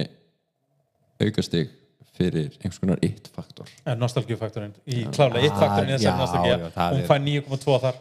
aukastig 1.22 1.74
fyrir 2.18 2.48
einhvers 2.59 2.81
konar 2.83 2.98
eitt 3.07 3.28
faktor. 3.35 3.68
Nostalgíufaktorinn, 4.00 4.72
í 4.90 5.04
klálega 5.14 5.44
eitt 5.46 5.54
faktorinn 5.61 5.92
þessari 5.94 6.18
nostalgía, 6.18 6.57
já, 6.57 6.70
það 6.74 6.94
hún 6.96 7.02
er- 7.04 7.09
fær 7.12 7.22
9,2 7.28 7.76
þar. 7.85 8.00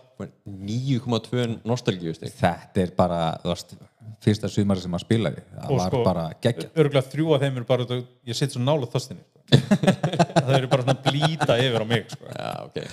9,2 0.63 1.45
nostalgíustig. 1.69 2.33
Þetta 2.39 2.81
er 2.81 2.93
bara 2.97 3.19
þú 3.43 3.51
veist, 3.51 3.75
fyrsta 4.23 4.49
sumar 4.51 4.81
sem 4.81 4.91
maður 4.93 5.05
spilaði 5.05 5.43
það 5.45 5.69
og 5.71 5.81
var 5.81 5.91
sko, 5.91 6.01
bara 6.05 6.25
geggja 6.43 6.69
örgulega 6.73 7.11
þrjú 7.13 7.31
af 7.35 7.45
þeim 7.45 7.61
eru 7.61 7.69
bara, 7.69 8.01
ég 8.27 8.37
sitt 8.37 8.55
svo 8.55 8.63
nála 8.63 8.89
þostinni 8.91 9.23
sko. 9.23 9.61
það 10.47 10.53
eru 10.59 10.69
bara 10.73 10.85
svona 10.85 10.99
blýta 11.07 11.57
yfir 11.63 11.83
á 11.83 11.87
mig 11.87 12.11
sko. 12.11 12.27
já, 12.31 12.51
okay. 12.65 12.91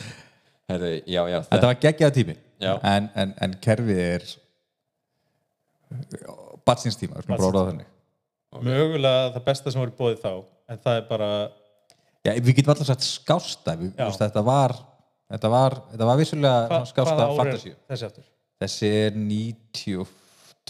Heru, 0.73 0.91
já, 1.05 1.21
já, 1.29 1.39
það... 1.43 1.51
þetta 1.51 1.69
var 1.69 1.81
geggjaða 1.83 2.15
tími. 2.17 2.35
En, 2.65 3.09
en, 3.21 3.33
en 3.45 3.55
kerfið 3.61 3.99
er 4.01 4.23
batsinstíma 6.65 7.21
okay. 7.21 7.85
mögulega 8.65 9.35
það 9.35 9.45
besta 9.47 9.73
sem 9.73 9.83
voru 9.83 9.95
bóðið 9.99 10.23
þá 10.23 10.33
en 10.73 10.83
það 10.87 10.99
er 10.99 11.07
bara 11.11 11.31
við 12.41 12.51
getum 12.59 12.75
alltaf 12.75 12.89
sagt 12.89 13.07
skásta 13.07 13.77
við, 13.79 13.95
þetta 13.99 14.45
var 14.47 14.77
þetta 15.35 15.51
var, 15.53 15.79
var 16.01 16.21
vissulega 16.21 16.67
Hva, 16.71 16.81
skásta 16.89 17.29
fantasíu 17.37 17.75
þessi 18.63 18.93
er 19.05 19.19
94 19.19 20.07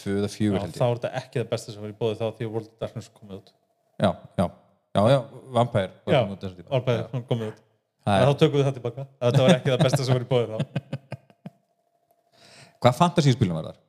tvö 0.00 0.16
eða 0.20 0.30
fjögur 0.32 0.62
held 0.62 0.74
ég. 0.74 0.80
þá 0.80 0.86
er 0.86 0.98
þetta 0.98 1.12
ekki 1.22 1.40
það 1.42 1.52
besta 1.52 1.74
sem 1.74 1.84
var 1.84 1.92
í 1.92 1.98
bóði 2.00 2.18
þá 2.20 2.24
því 2.24 2.48
að 2.48 2.56
World 2.56 2.72
of 2.72 2.82
Darkness 2.82 3.12
komið 3.14 3.38
út. 3.40 3.54
Já, 4.00 4.10
já, 4.10 4.46
já, 4.94 5.02
já 5.12 5.18
Vampire 5.58 5.92
já, 6.10 6.20
Vampire 6.72 7.24
komið 7.30 7.52
út. 7.52 7.62
Þá 8.04 8.32
tökum 8.36 8.58
við 8.58 8.66
það 8.68 8.76
tilbaka. 8.80 9.06
Þetta 9.22 9.46
var 9.46 9.54
ekki 9.54 9.72
það 9.72 9.86
besta 9.86 10.02
sem 10.04 10.18
var 10.18 10.26
í 10.26 10.30
bóði 10.34 10.46
þá. 10.50 10.56
Hvað 12.84 12.98
fantasíspilum 13.00 13.56
var 13.56 13.70
þar? 13.70 13.80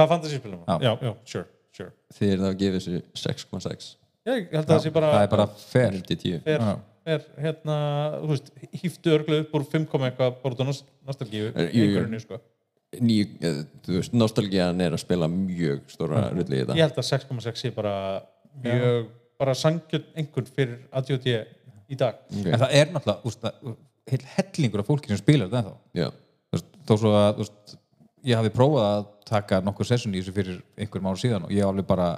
hvað 0.00 0.12
fantasíspilum 0.14 0.62
var? 0.64 0.84
já, 0.84 0.92
já, 1.04 1.14
sure, 1.24 1.48
sure. 1.76 1.90
þið 2.16 2.34
er 2.34 2.42
það 2.42 2.50
að 2.50 2.60
gefa 2.62 2.78
þessu 2.78 3.00
6.6 3.24 3.90
ég 4.30 4.54
held 4.54 4.62
að 4.62 4.70
það 4.70 4.84
sé 4.84 4.94
bara 4.94 5.10
það 5.14 5.24
er 5.24 5.34
bara 5.34 5.48
fer 5.56 5.98
fer 6.44 6.70
er 7.10 7.22
hérna, 7.40 7.76
þú 8.20 8.30
veist, 8.34 8.50
hýftu 8.82 9.12
örglu 9.16 9.38
upp 9.42 9.54
úr 9.56 9.62
5.1 9.72 10.18
bara 10.20 10.52
út 10.52 10.60
á 10.60 10.64
nostalgíu 10.68 11.48
í 11.48 11.80
einhverjunni, 11.80 12.20
sko 12.22 12.38
ný, 12.98 13.16
þú 13.84 13.98
veist, 13.98 14.14
nostalgían 14.16 14.80
er 14.82 14.96
að 14.96 15.02
spila 15.04 15.28
mjög 15.30 15.84
stóra 15.92 16.26
rulli 16.32 16.58
í 16.58 16.60
ég 16.60 16.66
þetta 16.66 16.80
held 16.82 16.98
að 16.98 17.08
6,6 17.10 17.62
sé 17.62 17.70
bara 17.74 17.94
mjög, 18.64 19.10
bara 19.40 19.54
sangjörn 19.58 20.08
einhvern 20.18 20.50
fyrir 20.56 20.80
ADHD 20.90 21.36
í 21.90 21.98
dag. 21.98 22.18
En 22.42 22.58
það 22.58 22.74
er 22.80 22.90
náttúrulega 22.90 23.30
úst, 23.30 23.44
það, 23.44 23.76
heil 24.10 24.24
hellingur 24.34 24.82
af 24.82 24.90
fólki 24.90 25.12
sem 25.12 25.20
spilar 25.20 25.50
þetta 25.50 25.62
ennþá. 25.62 25.76
Já, 26.00 26.08
veist, 26.54 26.74
þó 26.88 26.92
svo 26.96 27.14
að 27.14 27.30
þú 27.38 27.46
veist, 27.46 27.78
ég 28.26 28.40
hafi 28.40 28.52
prófað 28.54 28.90
að 28.90 29.08
taka 29.30 29.62
nokkur 29.64 29.88
sessun 29.88 30.14
í 30.14 30.20
þessu 30.20 30.34
fyrir 30.36 30.60
einhverjum 30.76 31.10
ára 31.10 31.22
síðan 31.22 31.46
og 31.46 31.54
ég 31.54 31.66
alveg 31.66 31.88
bara 31.88 32.10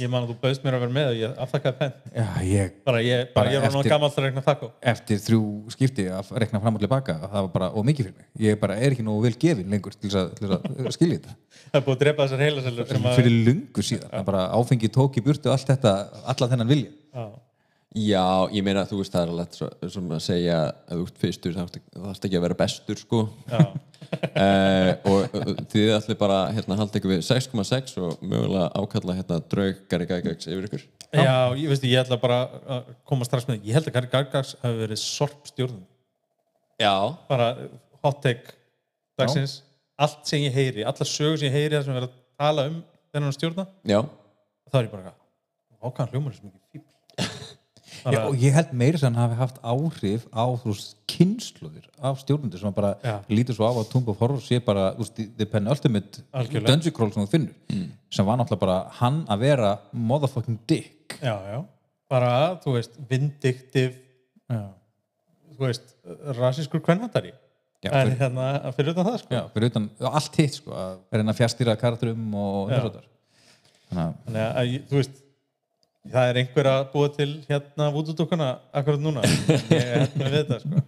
ég 0.00 0.10
man 0.10 0.24
að 0.24 0.32
þú 0.32 0.34
bauðst 0.42 0.64
mér 0.64 0.74
að 0.74 0.82
vera 0.82 0.94
með 0.94 1.08
og 1.12 1.18
ég 1.20 1.34
afþakkaði 1.44 1.76
penn. 1.78 1.92
Já, 2.10 2.24
ég, 2.48 2.72
bara 2.86 3.02
ég, 3.04 3.28
Bara 3.34 3.52
ég 3.52 3.66
er 3.66 3.74
nú 3.74 3.82
gammal 3.86 4.08
að 4.10 4.24
regna 4.24 4.42
þakko 4.42 4.70
eftir 4.92 5.20
þrjú 5.22 5.42
skipti 5.74 6.06
að 6.10 6.32
rekna 6.42 6.60
fram 6.64 6.78
og 6.78 6.82
tilbaka 6.82 7.14
það 7.22 7.36
var 7.36 7.52
bara 7.54 7.68
ómikið 7.78 8.08
fyrir 8.08 8.16
mig. 8.16 8.26
Ég 8.42 8.58
bara 8.64 8.78
er 8.80 8.96
ekki 8.96 9.06
nógu 9.06 9.22
vel 9.28 9.32
gefin 9.44 9.70
lengur 9.70 9.94
til 9.94 10.10
þess 10.10 10.18
að, 10.18 10.34
til 10.40 10.50
þess 10.50 10.90
að 10.90 10.96
skilja 10.96 11.20
þetta. 11.20 11.36
Það 11.70 11.78
er 11.78 11.86
búið 11.86 11.94
að 11.94 12.02
drepa 12.02 12.26
þessar 12.26 12.44
heilasellur 12.44 12.90
sem 12.90 13.06
að 13.06 13.16
fyrir 13.20 13.38
lungu 13.48 13.86
síðan 13.86 14.10
það 14.10 14.26
bara 14.28 14.42
áfengi 14.58 14.90
tók 14.98 15.16
í 15.18 15.24
burtu 15.24 15.50
allt 15.54 15.70
þetta 15.70 15.94
alla 16.34 16.48
þennan 16.50 16.70
vilja. 16.70 16.92
Já. 17.14 17.24
já, 17.94 18.26
ég 18.58 18.66
meina 18.66 18.84
þú 18.90 19.00
veist 19.00 19.14
það 19.14 19.24
er 19.24 19.32
alveg 19.32 19.56
svo, 19.56 19.70
sem 19.94 20.12
að 20.18 20.22
segja 20.26 20.58
að 20.66 21.00
þú 21.00 21.06
ert 21.06 21.22
fyrstur 21.22 21.56
þá 21.56 21.62
þarfst 21.64 22.28
ekki 22.28 22.38
að 22.40 22.46
vera 22.48 22.58
bestur 22.64 23.00
sko. 23.00 23.22
Já. 23.46 23.62
Uh, 24.12 24.90
og 25.10 25.36
þið 25.72 25.90
allir 25.96 26.18
bara 26.20 26.38
hérna 26.54 26.78
halda 26.78 27.00
ykkur 27.00 27.12
við 27.14 27.22
6,6 27.26 27.96
og 28.02 28.22
mögulega 28.22 28.68
ákalla 28.78 29.16
hérna 29.18 29.40
draug 29.52 29.80
Gary 29.90 30.08
Gygax 30.10 30.48
yfir 30.50 30.68
ykkur. 30.68 30.86
Já, 31.14 31.54
ég 31.54 31.70
veist, 31.70 31.86
ég 31.86 32.00
ætla 32.00 32.18
bara 32.20 32.38
að 32.76 32.92
koma 33.08 33.26
strax 33.28 33.46
með 33.48 33.68
ég 33.68 33.78
held 33.78 33.90
að 33.90 33.96
Gary 33.98 34.10
Gargax 34.12 34.54
hafi 34.62 34.80
verið 34.82 35.00
sorp 35.02 35.50
stjórnum. 35.50 35.84
Já, 36.82 36.94
bara 37.30 37.52
hot 38.02 38.22
take 38.24 38.56
dagsins. 39.20 39.60
Allt 39.94 40.26
sem 40.26 40.42
ég 40.42 40.56
heyri, 40.56 40.82
alla 40.82 41.06
sögur 41.06 41.38
sem 41.38 41.50
ég 41.50 41.54
heyri 41.54 41.76
þar 41.76 41.86
sem 41.86 42.00
er 42.00 42.08
að 42.08 42.16
tala 42.40 42.66
um 42.70 42.80
þennan 43.14 43.36
stjórna. 43.36 43.68
Já, 43.86 44.00
þá 44.72 44.80
er 44.80 44.88
ég 44.88 44.96
bara 44.96 45.14
ákvæðan 45.84 46.14
hljómar 46.14 46.34
sem 46.34 46.50
ekki 46.50 46.78
fíbl 46.78 46.93
Já, 48.12 48.20
og 48.28 48.34
ég 48.36 48.52
held 48.52 48.72
meira 48.76 48.98
sem 49.00 49.14
hann 49.14 49.22
hafi 49.30 49.36
haft 49.38 49.58
áhrif 49.64 50.26
á 50.28 50.44
þú 50.60 50.72
veist, 50.74 50.96
kynnslóðir 51.08 51.86
af 52.04 52.18
stjórnundur 52.20 52.60
sem 52.60 52.72
bara 52.76 52.90
Já. 53.00 53.14
lítur 53.32 53.56
svo 53.56 53.64
á 53.64 53.72
að 53.72 53.88
Tomb 53.92 54.08
of 54.12 54.18
Horror 54.20 54.42
sé 54.44 54.58
bara 54.64 54.90
þú 54.98 55.04
veist, 55.06 55.20
The 55.38 55.46
Penny 55.46 55.70
Ultimate 55.72 56.20
Algjörlega. 56.32 56.66
Dungeon 56.68 56.92
Crawl 56.98 57.12
sem 57.14 57.24
þú 57.24 57.30
finnur 57.32 57.86
sem 58.12 58.26
var 58.28 58.36
náttúrulega 58.36 58.60
bara 58.66 58.76
hann 59.00 59.22
að 59.32 59.38
vera 59.46 59.70
motherfucking 59.92 60.58
dick. 60.68 61.16
Já, 61.22 61.32
já, 61.48 61.64
bara, 62.10 62.34
þú 62.64 62.76
veist 62.76 62.98
vindiktiv, 63.08 63.96
þú 64.50 65.64
veist 65.64 65.94
rasískur 66.36 66.82
kvennhandari 66.84 67.32
en 67.84 67.92
fyrir- 67.92 68.18
hérna, 68.20 68.72
fyrir 68.76 68.92
utan 68.94 69.04
það 69.08 69.18
sko. 69.22 69.34
Já 69.34 69.42
fyrir 69.52 69.70
utan 69.72 69.90
allt 70.00 70.36
hitt 70.40 70.54
sko, 70.60 70.70
að 70.72 70.94
reyna 71.12 71.32
að 71.32 71.40
fjastýra 71.40 71.74
karakterum 71.80 72.34
og 72.34 72.70
Já. 72.70 72.78
þess 72.80 72.86
að 72.94 73.10
Þannig 73.94 74.40
að 74.42 74.70
þú 74.90 74.96
veist 74.98 75.20
það 76.12 76.30
er 76.30 76.40
einhver 76.42 76.68
að 76.70 76.82
búa 76.92 77.10
til 77.14 77.30
hérna 77.48 77.88
vútudukkuna 77.94 78.50
akkurat 78.76 79.02
núna. 79.02 79.24
Ég 79.72 79.78
er 79.80 80.04
hérna 80.04 80.28
við 80.28 80.38
þetta 80.42 80.60
sko. 80.64 80.84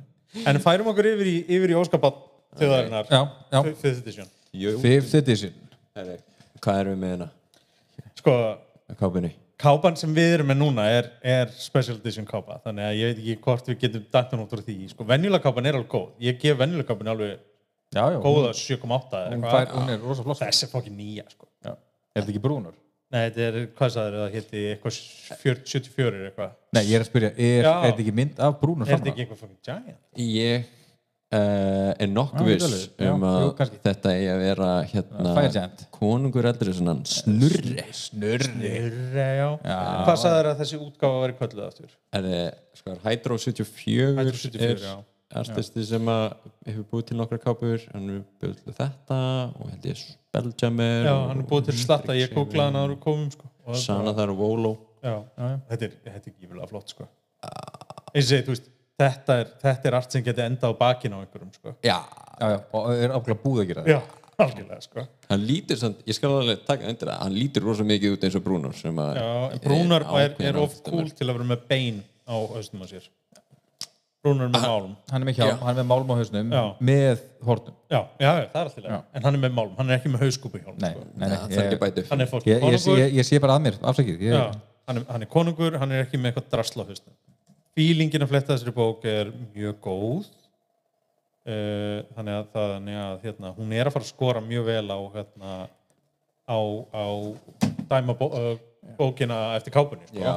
En 0.46 0.60
færum 0.60 0.92
okkur 0.92 1.10
yfir 1.14 1.30
í, 1.32 1.36
yfir 1.56 1.72
í 1.72 1.78
óskapatt 1.80 2.20
þjóðarinnar, 2.60 3.08
Já, 3.10 3.22
já, 3.52 3.58
fifth 3.72 4.02
edition. 4.04 4.30
Jú. 4.56 4.76
Fifth 4.82 5.16
edition. 5.22 5.56
Herri, 5.96 6.20
hvað 6.60 6.82
erum 6.82 6.94
við 6.96 7.02
með 7.02 7.12
hérna? 7.14 7.28
Sko, 8.16 8.36
að 8.90 9.00
kápinni 9.00 9.32
kápan 9.56 9.96
sem 9.96 10.12
við 10.12 10.34
erum 10.36 10.50
með 10.52 10.58
núna 10.60 10.84
er, 10.92 11.06
er 11.24 11.52
special 11.56 11.96
edition 11.96 12.26
kápa. 12.28 12.58
Þannig 12.66 12.86
að 12.86 12.96
ég 12.98 13.10
veit 13.10 13.20
ekki 13.22 13.36
hvort 13.46 13.70
við 13.70 13.78
getum 13.86 14.02
dættan 14.12 14.42
út 14.42 14.52
úr 14.52 14.62
því. 14.66 14.76
Sko, 14.92 15.06
venjulega 15.08 15.46
kápan 15.46 15.68
er 15.70 15.78
alveg 15.78 15.92
góð. 15.94 16.10
Ég 16.22 16.40
gef 16.42 16.58
venjulega 16.60 16.88
kápan 16.90 17.12
alveg 17.14 17.38
Já, 17.94 18.02
já, 18.12 18.18
góða 18.20 18.50
7,8 18.52 18.82
eða 18.82 19.30
hún, 19.30 19.36
eitthvað. 19.36 19.54
fær, 19.54 19.70
hún 19.72 19.92
er 19.94 20.00
rosa 20.02 20.24
floss 20.26 20.42
þessi 20.42 20.66
er 20.66 20.70
fokkin 20.72 20.96
nýja 20.98 21.24
sko. 21.30 21.46
Já. 21.64 21.72
Er 21.72 22.24
þetta 22.24 22.32
ekki 22.34 22.42
brúnur? 22.44 22.74
Nei, 23.14 23.20
þetta 23.28 23.44
er, 23.48 23.58
hvað 23.78 23.92
sagður 23.96 24.16
það 24.22 24.32
hétti 24.36 24.62
eitthvað 24.72 24.96
40 25.42 25.68
74 25.74 26.08
er 26.20 26.24
eitthvað 26.30 26.56
Nei, 26.76 26.82
ég 26.88 26.96
er 26.98 27.04
að 27.04 27.10
spyrja, 27.10 27.30
er, 27.36 27.60
Já. 27.68 27.74
er 27.76 27.84
þetta 27.92 28.02
ekki 28.06 28.16
mynd 28.22 28.40
af 28.48 28.56
brúnur 28.62 28.88
er 28.88 28.96
þetta 28.98 29.12
ekki 29.12 29.24
eitthvað 29.26 29.42
fokkin 29.44 29.60
giant 29.68 30.24
ég 30.26 30.66
uh, 31.36 31.92
er 32.02 32.10
nokkuð 32.12 32.50
Já, 32.50 32.52
viss. 32.66 32.86
Já, 32.98 33.10
um 33.14 33.24
jú, 33.26 33.30
að 33.30 33.48
kannski. 33.60 33.80
þetta 33.86 34.12
eigi 34.16 34.28
að 34.34 34.42
vera 34.44 34.70
hérna 34.92 35.34
Fire 35.38 35.52
Giant. 35.56 35.84
konungur 35.96 36.48
eldri 36.52 36.74
svona 36.76 36.96
snurri 37.10 37.86
Snurri 37.96 38.52
Nyrre, 38.60 39.28
já. 39.40 39.48
hvað 39.62 40.20
sagður 40.24 40.50
að 40.52 40.62
þessi 40.64 40.80
útgáfa 40.82 41.22
væri 41.24 41.38
kvölduð 41.40 41.66
aftur 41.70 41.90
er 42.20 42.26
þið, 42.30 42.46
sko, 42.82 42.96
Hydro 43.06 43.38
74 43.46 44.16
Hydro 44.20 44.40
74, 44.42 44.72
er 44.72 44.88
já. 44.90 44.96
Artisti 45.34 45.82
sem 45.86 46.08
að 46.10 46.26
hefur 46.68 46.86
búið 46.92 47.06
til 47.10 47.16
nokkra 47.18 47.38
kápur 47.42 47.82
hann 47.92 48.10
hefur 48.12 48.26
búið 48.42 48.60
til 48.62 48.74
þetta 48.76 49.18
og 49.56 49.70
held 49.72 49.88
ég 49.90 50.02
Spelljammer 50.02 51.08
já, 51.08 51.14
hann 51.30 51.40
er 51.42 51.48
búið 51.50 51.70
til 51.70 51.78
slatta, 51.80 52.16
ég 52.16 52.34
googlaði 52.34 52.66
hann 52.68 52.78
áður 52.82 52.92
við 52.94 53.00
komum 53.06 53.30
sko. 53.32 53.48
Það 53.66 53.78
er 53.78 53.82
Sana 53.82 54.12
þar 54.16 54.32
og 54.34 54.38
Volo. 54.40 54.72
Já, 55.02 55.14
þetta 55.70 55.88
er, 55.88 55.96
þetta 56.04 56.30
er 56.30 56.34
gífurlega 56.36 56.70
flott 56.70 56.92
sko. 56.94 57.08
eins 58.12 58.26
og 58.26 58.30
segi, 58.30 58.44
þú 58.46 58.54
veist 58.54 58.70
þetta 59.00 59.38
er, 59.42 59.50
þetta 59.64 59.90
er 59.90 59.98
allt 59.98 60.14
sem 60.16 60.24
geti 60.26 60.44
enda 60.44 60.70
á 60.70 60.72
bakinu 60.76 61.18
á 61.18 61.22
einhverjum 61.24 61.52
sko. 61.56 61.74
já, 61.84 61.98
Já, 62.36 62.46
já, 62.52 62.58
og 62.76 62.88
er 62.92 63.14
ákveðlega 63.16 63.42
búið 63.42 63.62
að 63.62 63.68
gera 63.70 63.82
það. 63.82 63.90
Já, 63.94 64.00
algjörlega 64.44 64.80
sko. 64.84 65.04
hann 65.30 65.44
lítur 65.48 65.78
samt, 65.80 66.02
ég 66.06 66.16
skal 66.16 66.32
alveg 66.36 66.64
taka 66.68 66.88
undir 66.90 67.08
það 67.08 67.22
hann 67.24 67.36
lítur 67.36 67.64
rosa 67.64 67.86
mikið 67.88 68.16
út 68.16 68.26
eins 68.28 68.36
og 68.36 68.74
sem 68.76 68.98
að 69.00 69.16
já, 69.16 69.28
Brúnar 69.64 70.04
er, 70.04 70.08
ákveðin 70.34 70.50
er 70.50 70.58
of 70.60 70.82
cool 70.84 71.08
til 71.10 71.28
að 71.28 71.38
vera 71.38 71.48
með 71.54 71.62
bein 71.70 72.02
á 72.28 72.36
haustum 72.36 72.84
á 72.84 72.86
sér 72.90 73.08
Brúnar 74.26 74.48
er 74.48 74.52
með 74.52 74.66
málum 74.66 74.94
Hann 75.12 75.22
er 75.22 75.30
með 75.30 75.38
hjálm, 75.40 75.60
hann 75.62 75.72
er 75.72 75.80
með 75.80 75.88
málm 75.92 76.10
á 76.10 76.14
hausnum 76.20 76.54
Já. 76.56 76.62
með 76.90 77.22
hornum 77.46 77.76
já, 77.86 78.00
já, 78.18 78.26
já, 78.26 78.48
það 78.50 78.60
er 78.60 78.64
alltaf 78.64 78.82
lega 78.82 78.98
en 79.14 79.28
hann 79.28 79.38
er 79.38 79.44
með 79.46 79.54
málum, 79.60 79.76
hann 79.78 79.92
er 79.92 80.00
ekki 80.00 80.12
með 80.12 80.26
hauskúpu 80.26 80.62
hjálm 80.64 80.80
Nei, 80.82 80.90
sko. 80.90 81.06
nei, 81.14 81.26
nei 81.26 81.36
það 81.36 81.54
þarf 81.56 81.76
ekki 81.76 81.76
ég, 81.76 82.02
upp 82.02 82.12
hann 82.12 82.26
er 82.26 82.30
fólk 82.34 82.50
ég, 82.50 82.56
ég, 82.56 82.64
konungur. 82.66 83.00
ég, 83.04 83.14
ég 83.20 83.28
sé 83.30 83.40
bara 83.46 83.56
að 83.60 83.64
mér, 83.68 83.78
afsakið 83.92 84.26
ég, 84.26 84.34
já, 84.34 84.44
hann, 84.90 85.00
er, 85.00 85.06
hann 85.14 85.26
er 85.26 85.30
konungur, 85.30 85.78
hann 85.80 85.94
er 85.94 86.04
ekki 86.04 86.20
með 86.20 86.32
eitthvað 86.34 86.50
drasla 86.56 86.84
á 86.84 86.88
haustum 86.90 87.14
fílingin 87.76 88.24
að 88.24 88.32
fletta 88.32 88.54
þessari 88.54 88.74
bók 88.76 89.04
er 89.08 89.30
mjög 89.54 89.80
góð. 89.84 90.28
Uh, 91.46 92.00
þannig 92.16 92.38
að, 92.40 92.46
þannig 92.56 92.96
að 92.98 93.26
hérna, 93.26 93.50
hún 93.54 93.74
er 93.76 93.86
að 93.86 93.94
fara 93.94 94.06
að 94.06 94.08
skora 94.10 94.40
mjög 94.42 94.64
vel 94.66 94.86
á 94.90 94.98
hérna, 95.14 95.50
á, 96.42 96.58
á 96.90 97.06
dæma 97.92 98.16
bó, 98.18 98.24
uh, 98.34 98.56
bókina 98.98 99.36
eftir 99.54 99.74
kápunni 99.76 100.08
sko. 100.08 100.24
já, 100.24 100.32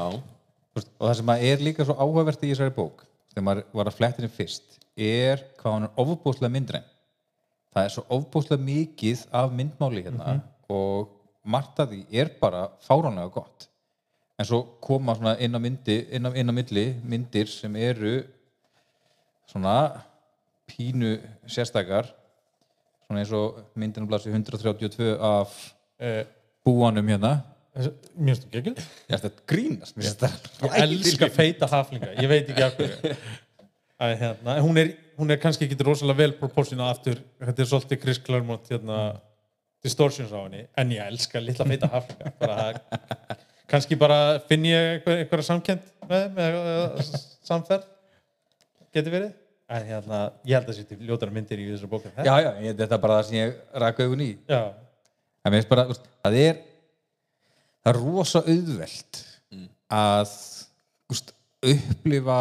og 0.78 0.86
það 1.00 1.16
sem 1.18 1.32
að 1.34 1.46
er 1.50 1.64
líka 1.66 1.88
svo 1.88 1.96
áhugavert 1.98 2.44
í 2.46 2.52
þessari 2.52 2.76
bók 2.76 3.02
þegar 3.32 3.46
maður 3.48 3.66
var 3.80 3.90
að 3.90 3.98
fletta 3.98 4.22
henni 4.22 4.34
fyrst 4.34 4.80
er 5.00 5.44
hvað 5.60 5.76
hann 5.76 5.88
er 5.88 6.02
ofbúslega 6.04 6.54
myndræn. 6.54 6.88
Það 7.70 7.86
er 7.86 7.94
svo 7.94 8.04
ofbúslega 8.18 8.66
mikið 8.66 9.26
af 9.40 9.54
myndmáli 9.56 10.06
hérna 10.08 10.40
og 10.70 11.16
margt 11.50 11.80
af 11.82 11.92
því 11.92 12.04
er 12.22 12.32
bara 12.42 12.68
fáránlega 12.84 13.32
gott. 13.34 13.70
En 14.40 14.48
svo 14.48 14.62
koma 14.82 15.16
svona 15.18 15.36
inn 15.44 15.56
á 15.56 15.60
myndi 15.60 15.98
inn 16.16 16.28
á, 16.28 16.32
inn 16.32 16.52
á 16.52 16.54
milli 16.56 16.86
myndir 17.04 17.50
sem 17.52 17.76
eru 17.76 18.22
svona 19.50 19.76
pínu 20.70 21.18
sérstakar 21.50 22.08
svona 23.06 23.24
eins 23.24 23.34
og 23.36 23.62
myndin 23.76 24.06
á 24.06 24.10
blasi 24.10 24.32
132 24.32 25.16
af 25.18 25.56
uh, 26.02 26.24
búanum 26.66 27.08
hérna 27.10 27.40
mér 27.80 28.36
finnst 28.36 28.46
þú 28.46 28.60
ekki 28.60 28.74
ég 28.74 29.16
ætla 29.18 29.30
að 29.30 29.38
grínast. 29.52 29.96
Mér 29.98 30.08
finnst 30.08 30.24
það 30.24 30.66
ég 30.66 30.82
elska 30.86 31.30
feita 31.36 31.70
haflinga, 31.72 32.12
ég 32.20 32.32
veit 32.32 32.50
ekki 32.52 32.66
af 32.66 32.78
hverju. 32.80 33.16
Að, 34.00 34.14
hérna, 34.22 34.56
hún, 34.64 34.80
er, 34.80 34.94
hún 35.20 35.34
er 35.34 35.40
kannski 35.44 35.68
ekki 35.68 35.78
rosalega 35.84 36.22
vel 36.22 36.34
proportionað 36.40 36.94
aftur, 36.94 37.18
þetta 37.44 37.64
er 37.64 37.68
svolítið 37.68 38.02
Chris 38.06 38.22
Claremont 38.24 38.70
hérna, 38.72 39.00
distortions 39.84 40.32
á 40.32 40.40
henni. 40.40 40.64
En 40.80 40.94
ég 40.96 41.04
elska 41.12 41.42
litla 41.44 41.68
feita 41.68 41.90
haflinga. 41.92 42.32
Bara, 42.40 42.70
kannski 43.70 43.98
bara 44.00 44.20
finn 44.48 44.68
ég 44.70 44.96
einhver, 44.96 45.20
einhverja 45.24 45.50
samkend 45.50 45.84
með, 46.08 46.26
þeim, 46.26 46.40
eða, 46.46 46.74
eða 46.78 47.22
samferð 47.52 47.90
getur 48.96 49.16
verið. 49.18 49.36
En 49.70 49.86
hérna, 49.86 50.20
ég 50.50 50.58
held 50.58 50.72
að 50.72 50.80
þetta 50.80 50.96
er 50.96 51.10
ljótara 51.12 51.34
myndir 51.34 51.60
í 51.62 51.68
þessar 51.70 51.90
bókar 51.92 52.26
Já, 52.26 52.34
já, 52.42 52.50
ég, 52.64 52.74
þetta 52.80 52.96
er 52.96 53.02
bara 53.04 53.20
það 53.20 53.28
sem 53.28 53.36
ég 53.38 53.52
raka 53.84 54.08
augun 54.08 54.24
í. 54.26 54.30
já, 54.50 54.62
finnst 55.46 56.08
það 56.24 56.38
er, 56.40 56.64
það 57.84 57.92
er 57.94 58.02
rosa 58.04 58.44
auðvelt 58.46 59.22
að 59.90 60.34
þú 60.34 61.16
veist, 61.16 61.34
upplifa 61.74 62.40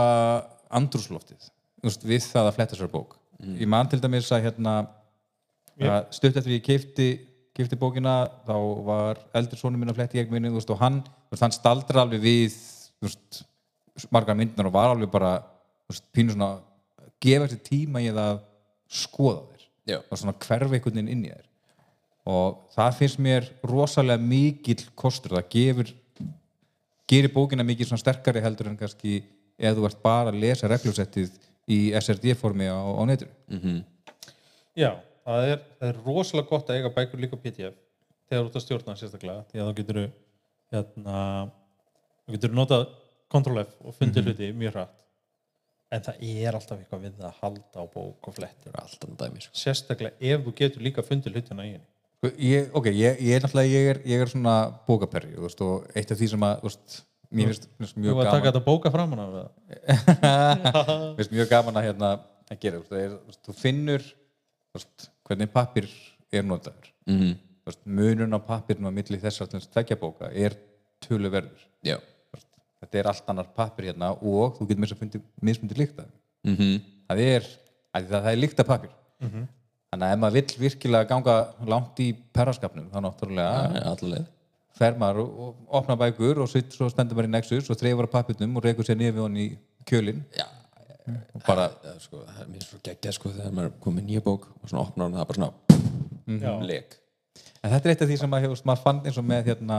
andrúsloftið 0.79 1.49
veist, 1.85 2.05
við 2.07 2.27
það 2.27 2.51
að 2.51 2.57
fletta 2.59 2.79
sér 2.79 2.93
bók. 2.93 3.17
Ég 3.39 3.71
man 3.71 3.89
til 3.91 4.01
dæmis 4.03 4.31
að 4.35 4.49
hérna, 4.49 4.75
að 5.79 6.09
stutt 6.15 6.39
eftir 6.41 6.57
ég 6.57 6.65
keifti, 6.67 7.09
keifti 7.57 7.79
bókina, 7.79 8.21
þá 8.47 8.57
var 8.87 9.21
eldur 9.39 9.61
sonur 9.61 9.81
minn 9.81 9.93
að 9.93 10.01
fletti 10.01 10.21
ég 10.21 10.33
minni, 10.33 10.51
þú 10.51 10.61
veist, 10.61 10.73
og 10.75 10.83
hann, 10.83 10.99
hann 11.39 11.55
staldra 11.55 12.03
alveg 12.05 12.25
við, 12.25 12.59
veist, 13.05 13.43
margar 14.15 14.39
myndunar 14.39 14.71
og 14.71 14.75
var 14.75 14.95
alveg 14.95 15.13
bara, 15.13 15.37
veist, 15.91 16.07
pínu 16.15 16.35
svona, 16.35 16.57
gefa 17.23 17.51
sér 17.51 17.63
tíma 17.67 18.03
í 18.03 18.11
það 18.11 18.25
að 18.25 18.43
skoða 18.99 19.45
þér 19.53 19.65
Já. 19.89 19.99
og 20.01 20.21
svona 20.21 20.37
hverfa 20.45 20.77
einhvern 20.77 20.99
veginn 20.99 21.13
inn 21.15 21.25
í 21.27 21.33
þér 21.33 21.48
og 22.29 22.69
það 22.75 22.97
finnst 22.99 23.21
mér 23.25 23.49
rosalega 23.67 24.21
mikill 24.21 24.85
kostur. 24.99 25.39
Það 25.39 25.51
gefur 25.55 25.93
gerir 27.09 27.33
bókina 27.33 27.65
mikið 27.65 27.91
svona 27.91 28.03
sterkari 28.03 28.43
heldur 28.45 28.69
en 28.71 28.79
kannski 28.79 29.23
ef 29.59 29.77
þú 29.77 29.87
ert 29.89 30.03
bara 30.05 30.33
að 30.33 30.41
lesa 30.43 30.69
regljósettið 30.71 31.39
í 31.69 31.79
SRD 31.97 32.37
formi 32.39 32.69
á, 32.69 32.77
á 32.77 33.03
netinu. 33.09 33.33
Já, 34.79 34.93
það 35.25 35.49
er, 35.55 35.65
það 35.81 35.89
er 35.89 36.01
rosalega 36.05 36.51
gott 36.53 36.71
að 36.71 36.81
eiga 36.81 36.95
bækur 36.95 37.25
líka 37.25 37.41
PDF 37.41 37.77
þegar 38.29 38.45
þú 38.45 38.49
ert 38.51 38.61
að 38.61 38.65
stjórna 38.67 38.97
sérstaklega 39.01 39.45
því 39.49 39.63
að 39.63 39.69
þá 39.69 39.81
getur 39.81 40.01
hérna, 40.75 41.19
þú 42.27 42.37
getur 42.37 42.57
notað 42.61 42.87
Ctrl 43.29 43.61
F 43.65 43.75
og 43.85 43.97
fundið 43.97 44.29
hluti 44.29 44.53
mjög 44.57 44.77
hratt. 44.77 44.95
En 45.93 46.05
það 46.05 46.25
er 46.29 46.57
alltaf 46.57 46.81
eitthvað 46.81 47.05
við 47.07 47.23
að 47.25 47.37
halda 47.41 47.81
á 47.81 47.85
bók 47.89 48.29
og 48.29 48.35
flettir. 48.37 48.75
Alltaf 48.77 49.13
dæmi 49.21 49.41
sko. 49.41 49.57
sérstaklega 49.57 50.21
ef 50.21 50.45
þú 50.45 50.53
getur 50.61 50.85
líka 50.85 51.05
fundið 51.05 51.39
hlutina 51.39 51.65
í 51.65 51.73
henni 51.77 51.89
ég, 52.27 52.71
ok, 52.75 52.89
ég, 52.91 53.21
ég 53.23 53.37
er 53.37 53.45
náttúrulega 53.45 53.75
ég 53.75 53.91
er, 53.93 54.01
ég 54.09 54.23
er 54.25 54.31
svona 54.33 54.55
bókaperri 54.89 55.35
þú 55.37 55.45
veist, 55.47 55.61
og 55.65 55.87
eitt 55.95 56.11
af 56.11 56.19
því 56.19 56.31
sem 56.33 56.47
að 56.49 56.63
þú 56.63 56.71
veist, 56.71 56.97
mér 57.29 57.53
finnst 57.53 57.69
finnst 57.77 57.97
Þú 57.97 58.05
mjög 58.05 58.19
var 58.19 58.27
að 58.27 58.33
taka 58.33 58.45
gaman 58.45 58.53
þetta 58.53 58.65
bóka 58.67 58.93
framan 58.95 59.25
af 59.25 59.35
það 59.37 59.49
mér 61.05 61.21
finnst 61.21 61.37
mjög 61.37 61.53
gaman 61.53 61.79
að, 61.79 61.89
hérna, 61.89 62.13
að 62.49 62.63
gera 62.65 62.81
þú 62.81 62.83
veist, 62.83 62.97
er, 63.05 63.15
þú 63.15 63.33
veist, 63.33 63.43
þú 63.47 63.57
finnur 63.61 64.07
þú 64.09 64.81
veist, 64.81 65.11
hvernig 65.29 65.53
pappir 65.53 65.89
er 66.33 66.45
notaður. 66.45 66.93
Mm 67.07 67.19
-hmm. 67.21 67.35
Þú 67.63 67.71
veist, 67.71 67.83
munurinn 67.85 68.39
á 68.39 68.41
pappirnum 68.51 68.91
á 68.91 68.97
milli 68.99 69.19
þessar 69.19 69.47
tvekja 69.49 69.97
bóka 69.97 70.31
er 70.33 70.57
töluverður. 71.01 71.63
Já. 71.85 71.97
Þú 71.97 72.35
veist, 72.35 72.49
þetta 72.81 72.99
er 72.99 73.07
allt 73.07 73.29
annar 73.29 73.49
pappir 73.55 73.85
hérna 73.85 74.11
og 74.13 74.59
þú 74.59 74.69
getur 74.69 74.81
með 74.81 74.89
þess 74.89 74.97
að 74.97 75.03
fundi 75.03 75.21
mismundi 75.41 75.75
líkta 75.75 76.05
mm 76.45 76.55
það 77.09 77.21
er, 77.25 77.45
að 77.95 78.09
það, 78.09 78.33
er 78.33 78.39
líkta 78.39 78.65
pappir 78.65 78.91
þannig 79.93 80.09
að 80.09 80.15
ef 80.15 80.21
maður 80.23 80.37
vill 80.39 80.63
virkilega 80.65 81.09
ganga 81.09 81.37
langt 81.69 82.03
í 82.05 82.11
perraskapnum 82.37 82.91
þá 82.93 82.99
náttúrulega 83.05 83.85
allaveg 83.93 84.27
fer 84.79 84.99
maður 85.01 85.25
og, 85.25 85.39
og 85.43 85.79
opna 85.81 85.97
bækur 85.99 86.43
og 86.45 86.51
sitt, 86.53 86.71
svo 86.75 86.91
stendur 86.93 87.19
maður 87.19 87.31
í 87.31 87.35
Nexus 87.35 87.71
og 87.73 87.81
þreifur 87.81 88.07
á 88.07 88.15
pappirnum 88.19 88.61
og 88.61 88.67
reykur 88.67 88.87
sér 88.87 88.99
niður 89.01 89.17
við 89.17 89.25
hann 89.25 89.39
í 89.41 89.47
kjölinn. 89.89 90.21
Já, 90.37 90.47
og 91.09 91.43
bara, 91.47 91.69
það, 91.83 91.95
er 91.95 92.05
sko, 92.05 92.23
það 92.29 92.43
er 92.45 92.51
mér 92.53 92.67
svo 92.67 92.81
geggjað 92.85 93.17
sko 93.17 93.33
þegar 93.33 93.57
maður 93.57 93.71
er 93.71 93.77
komið 93.87 94.09
nýja 94.11 94.25
bók 94.29 94.47
og 94.53 94.71
svona 94.71 94.85
opnar 94.85 95.09
hann 95.09 95.17
það 95.17 95.25
er 95.25 95.31
bara 95.33 95.41
svona 95.41 96.43
Já. 96.45 96.53
lek 96.69 96.99
en 97.63 97.73
þetta 97.73 97.81
er 97.81 97.95
eitt 97.95 98.05
af 98.05 98.11
því 98.11 98.19
sem 98.21 98.33
maður, 98.33 98.47
hefur, 98.47 98.65
maður 98.69 98.85
fann 98.85 99.01
eins 99.09 99.19
og 99.19 99.27
með 99.27 99.49
hérna 99.49 99.79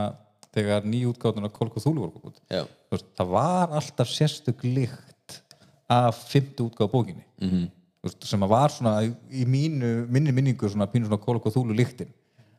þegar 0.50 0.88
nýjútgáðun 0.90 1.46
af 1.46 1.52
Kolko 1.54 1.82
Þúlu 1.82 2.08
voru 2.08 2.32
út. 2.32 2.40
það 2.50 3.28
var 3.30 3.76
alltaf 3.78 4.10
sérstök 4.10 4.64
lykt 4.66 5.36
af 5.90 6.24
fymtu 6.30 6.66
útgáð 6.66 6.90
bókinni. 6.90 7.24
Mm 7.38 7.52
veist, 7.52 7.79
sem 8.24 8.40
var 8.48 8.72
svona 8.72 9.02
í, 9.04 9.44
mínu, 9.44 10.06
minni 10.08 10.32
minningu 10.32 10.68
svona 10.72 10.86
pínu 10.88 11.08
svona 11.10 11.20
Kolko 11.20 11.52
Þúlu 11.52 11.76
lyktin. 11.76 12.08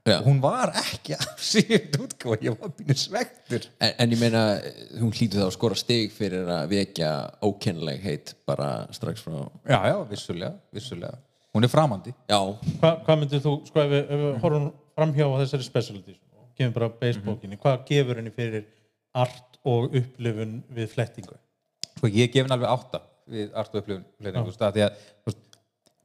Já. 0.01 0.15
og 0.17 0.25
hún 0.31 0.39
var 0.41 0.71
ekki 0.73 1.13
af 1.13 1.37
síðan 1.45 1.99
útgáð 2.01 2.41
ég 2.47 2.55
var 2.57 2.71
pínu 2.73 2.95
svektur 2.97 3.67
en, 3.77 3.91
en 4.01 4.13
ég 4.15 4.17
meina 4.17 4.39
hún 4.97 5.11
hlýtur 5.13 5.43
þá 5.43 5.45
að 5.45 5.51
skora 5.53 5.75
stig 5.77 6.09
fyrir 6.15 6.47
að 6.49 6.71
vekja 6.71 7.09
ókennileg 7.45 8.01
heit 8.01 8.31
bara 8.49 8.87
strax 8.97 9.21
frá 9.21 9.35
já, 9.69 9.77
já, 9.91 9.97
vissulega, 10.09 10.55
vissulega. 10.73 11.19
Hún 11.53 11.67
er 11.67 11.69
framandi. 11.69 12.15
Já, 12.31 12.39
Hva, 12.81 12.95
Hvað 13.05 13.19
myndir 13.21 13.43
þú, 13.43 13.53
sko 13.67 13.83
ef 13.83 13.91
við, 13.93 14.01
ef 14.07 14.23
við 14.25 14.35
horfum 14.41 14.67
framhjá 14.97 15.27
á 15.29 15.35
þessari 15.43 15.67
specialty 15.69 16.17
og 16.39 16.49
gefum 16.57 16.73
bara 16.79 16.89
basebókinni, 17.03 17.61
hvað 17.61 17.85
gefur 17.91 18.21
henni 18.23 18.33
fyrir 18.33 18.65
art 19.13 19.59
og 19.67 19.93
upplifun 20.01 20.57
við 20.73 20.89
flettingu? 20.95 21.37
sko 21.99 22.09
ég 22.09 22.33
gef 22.33 22.47
henni 22.47 22.57
alveg 22.57 22.73
átta 22.73 23.03
við 23.31 23.55
art 23.57 23.73
og 23.75 23.81
upplifun 23.81 24.05
fleiri, 24.19 24.37
þú 24.37 24.51
veist, 24.51 24.61
að 24.67 24.77
því 24.77 24.85
að 24.85 25.01
veist, 25.29 25.41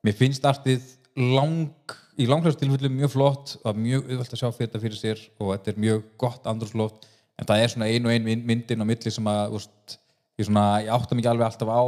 mér 0.06 0.18
finnst 0.22 0.48
artið 0.48 0.88
lang 1.16 1.96
í 2.16 2.26
langlega 2.28 2.60
tilfellum 2.60 2.96
mjög 2.96 3.12
flott 3.12 3.54
og 3.66 3.78
mjög 3.80 4.08
auðvelt 4.10 4.32
að 4.34 4.40
sjá 4.40 4.48
fyrir 4.48 4.66
þetta 4.70 4.82
fyrir 4.86 5.00
sér 5.00 5.22
og 5.40 5.52
þetta 5.54 5.72
er 5.74 5.80
mjög 5.84 6.02
gott 6.20 6.48
andrúsloft 6.48 7.06
en 7.36 7.48
það 7.48 7.62
er 7.62 7.72
svona 7.72 7.88
ein 7.92 8.06
og 8.08 8.12
ein 8.14 8.24
mynd- 8.24 8.46
myndin 8.48 8.80
á 8.80 8.86
milli 8.88 9.12
sem 9.12 9.28
að 9.28 9.56
veist, 9.56 9.96
ég, 10.40 10.48
ég 10.48 10.92
átta 10.96 11.16
mikið 11.18 11.32
alveg 11.32 11.48
alltaf 11.50 11.72
á 11.72 11.82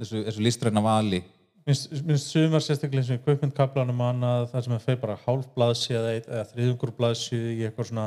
þessu, 0.00 0.24
þessu 0.28 0.44
listræna 0.44 0.82
vali. 0.84 1.22
Minnst, 1.68 1.92
sumar 2.24 2.62
sérstaklega 2.64 3.02
eins 3.02 3.10
og 3.12 3.18
í 3.20 3.24
kaupmyndkaplanum 3.26 4.00
annað 4.02 4.46
þar 4.50 4.64
sem 4.64 4.72
það 4.74 4.84
feir 4.88 5.00
bara 5.02 5.16
hálf 5.26 5.48
blaðsíða 5.56 6.14
eða 6.16 6.44
þriðungur 6.50 6.92
blaðsíðu 6.96 7.50
í 7.52 7.66
eitthvað 7.68 7.90
svona 7.90 8.06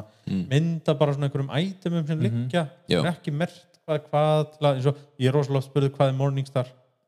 mynda 0.50 0.96
bara 1.00 1.14
svona 1.16 1.30
einhverjum 1.30 1.54
ætemum 1.54 2.08
sem 2.10 2.24
liggja 2.26 2.64
Já. 2.90 2.98
sem 2.98 3.06
er 3.06 3.12
ekki 3.14 3.34
mert 3.38 3.73
hvað, 3.88 4.00
hvað 4.10 4.44
til 4.58 4.68
að- 4.68 4.76
eins 4.78 4.88
og 4.92 4.96
ég 5.20 5.28
er 5.30 5.34
rosalega 5.38 5.58
oft 5.64 5.70
spurði 5.72 5.90
hvað 5.96 6.10
er 6.14 6.18
Morningstar 6.20 6.68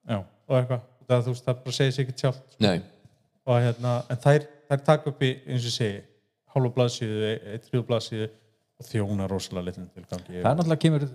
já, 0.09 0.17
og 0.19 0.55
eitthvað 0.59 0.81
það, 1.07 1.21
þú 1.25 1.33
veist, 1.33 1.45
það 1.45 1.59
bara 1.63 1.77
segir 1.79 1.93
sér 1.95 2.05
ekki 2.05 2.33
nei. 2.59 2.81
Og 3.45 3.59
hérna, 3.61 3.91
en 4.09 4.17
þær, 4.17 4.47
þær 4.69 4.83
taka 4.85 5.09
upp 5.11 5.19
í 5.21 5.29
eins 5.45 5.65
og 5.69 5.75
segi, 5.75 6.01
hálfa 6.55 6.73
blaðsíðu 6.73 7.29
eitt 7.53 7.67
þriðu 7.69 7.85
blaðsíðu 7.85 8.29
og 8.75 8.85
þjóna 8.89 9.27
rosalega 9.29 9.65
litlum 9.69 9.89
tilgangi. 9.95 10.41
Það 10.41 10.49
er 10.49 10.55
náttúrulega 10.57 10.81
kemur 10.83 11.05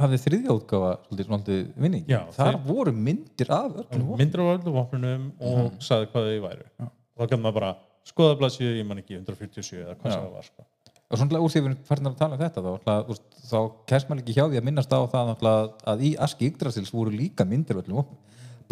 hafði 0.00 0.18
þriðja 0.22 0.54
útgáfa 0.56 0.92
svolítið, 1.10 1.72
vinning. 1.76 2.04
Já, 2.08 2.20
þar 2.32 2.52
þeir- 2.54 2.62
voru 2.70 2.92
myndir 2.92 3.50
af 3.50 3.72
öllum 3.72 4.06
vopnum. 4.06 4.18
myndir 4.22 4.40
á 4.40 4.46
öllum 4.56 4.76
vopnunum 4.78 5.32
og 5.40 5.72
sagði 5.82 6.06
hvað 6.12 6.28
þau 6.30 6.40
væru. 6.46 6.64
Og 6.80 7.18
þá 7.18 7.28
kannu 7.32 7.42
maður 7.42 7.54
bara 7.60 7.76
skoða 8.06 8.38
blaðsíðu, 8.38 8.78
ég 8.78 8.86
man 8.86 8.98
ekki 9.02 9.18
147 9.18 9.82
eða 9.84 9.96
hvað 9.98 10.12
sem 10.12 10.22
það 10.22 10.32
var 10.32 10.42
sko. 10.42 10.64
Og 11.12 11.20
svona 11.20 11.42
úr 11.44 11.52
því 11.52 11.60
að 11.60 11.66
við 11.68 11.78
farin 11.88 12.08
að 12.10 12.18
tala 12.22 12.36
um 12.38 12.42
þetta 12.42 12.64
þá, 12.64 12.92
veist, 13.10 13.24
þá 13.50 13.58
kemst 13.92 14.08
maður 14.10 14.22
ekki 14.24 14.36
hjá 14.38 14.44
því 14.46 14.60
að 14.60 14.68
minnast 14.68 14.94
á 14.96 15.00
það 15.12 15.30
náttúrulega 15.30 15.92
að 15.92 16.04
í 16.08 16.12
Aski 16.26 16.48
Yggdrasils 16.48 16.92
voru 16.94 17.12
líka 17.12 17.46
myndir 17.48 17.82
öllum 17.82 18.00
vopnum 18.00 18.20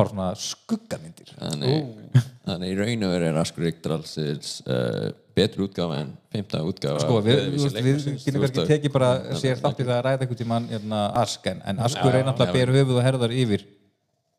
bara 0.00 0.08
svona 0.10 0.28
skuggamyndir. 0.38 1.32
Þannig, 1.36 2.20
þannig 2.46 2.70
í 2.72 2.76
raun 2.78 3.02
og 3.06 3.10
veru 3.14 3.26
er 3.28 3.38
Askur 3.40 3.66
Yggdrasils 3.68 4.52
uh, 4.64 5.10
betri 5.36 5.64
útgáfa 5.66 5.98
en 6.04 6.10
fimmta 6.32 6.62
útgáfa 6.66 7.02
sko, 7.04 7.18
við, 7.26 7.42
við, 7.52 7.60
veist 7.66 8.30
kannski 8.30 8.62
að- 8.64 8.70
tekið 8.72 8.94
bara 8.94 9.10
sér 9.40 9.60
þátt 9.60 9.82
í 9.82 9.84
það 9.86 9.96
að 9.98 10.04
ræða 10.06 10.24
einhvern 10.24 10.40
tímann 10.40 10.68
hérna, 10.72 11.02
Ask 11.20 11.50
en, 11.50 11.60
en 11.68 11.82
Askur 11.86 12.12
er 12.16 12.24
náttúrulega 12.28 12.52
já, 12.52 12.56
ber 12.58 12.68
höfuð 12.78 12.96
og 13.00 13.06
herðar 13.08 13.36
yfir 13.36 13.66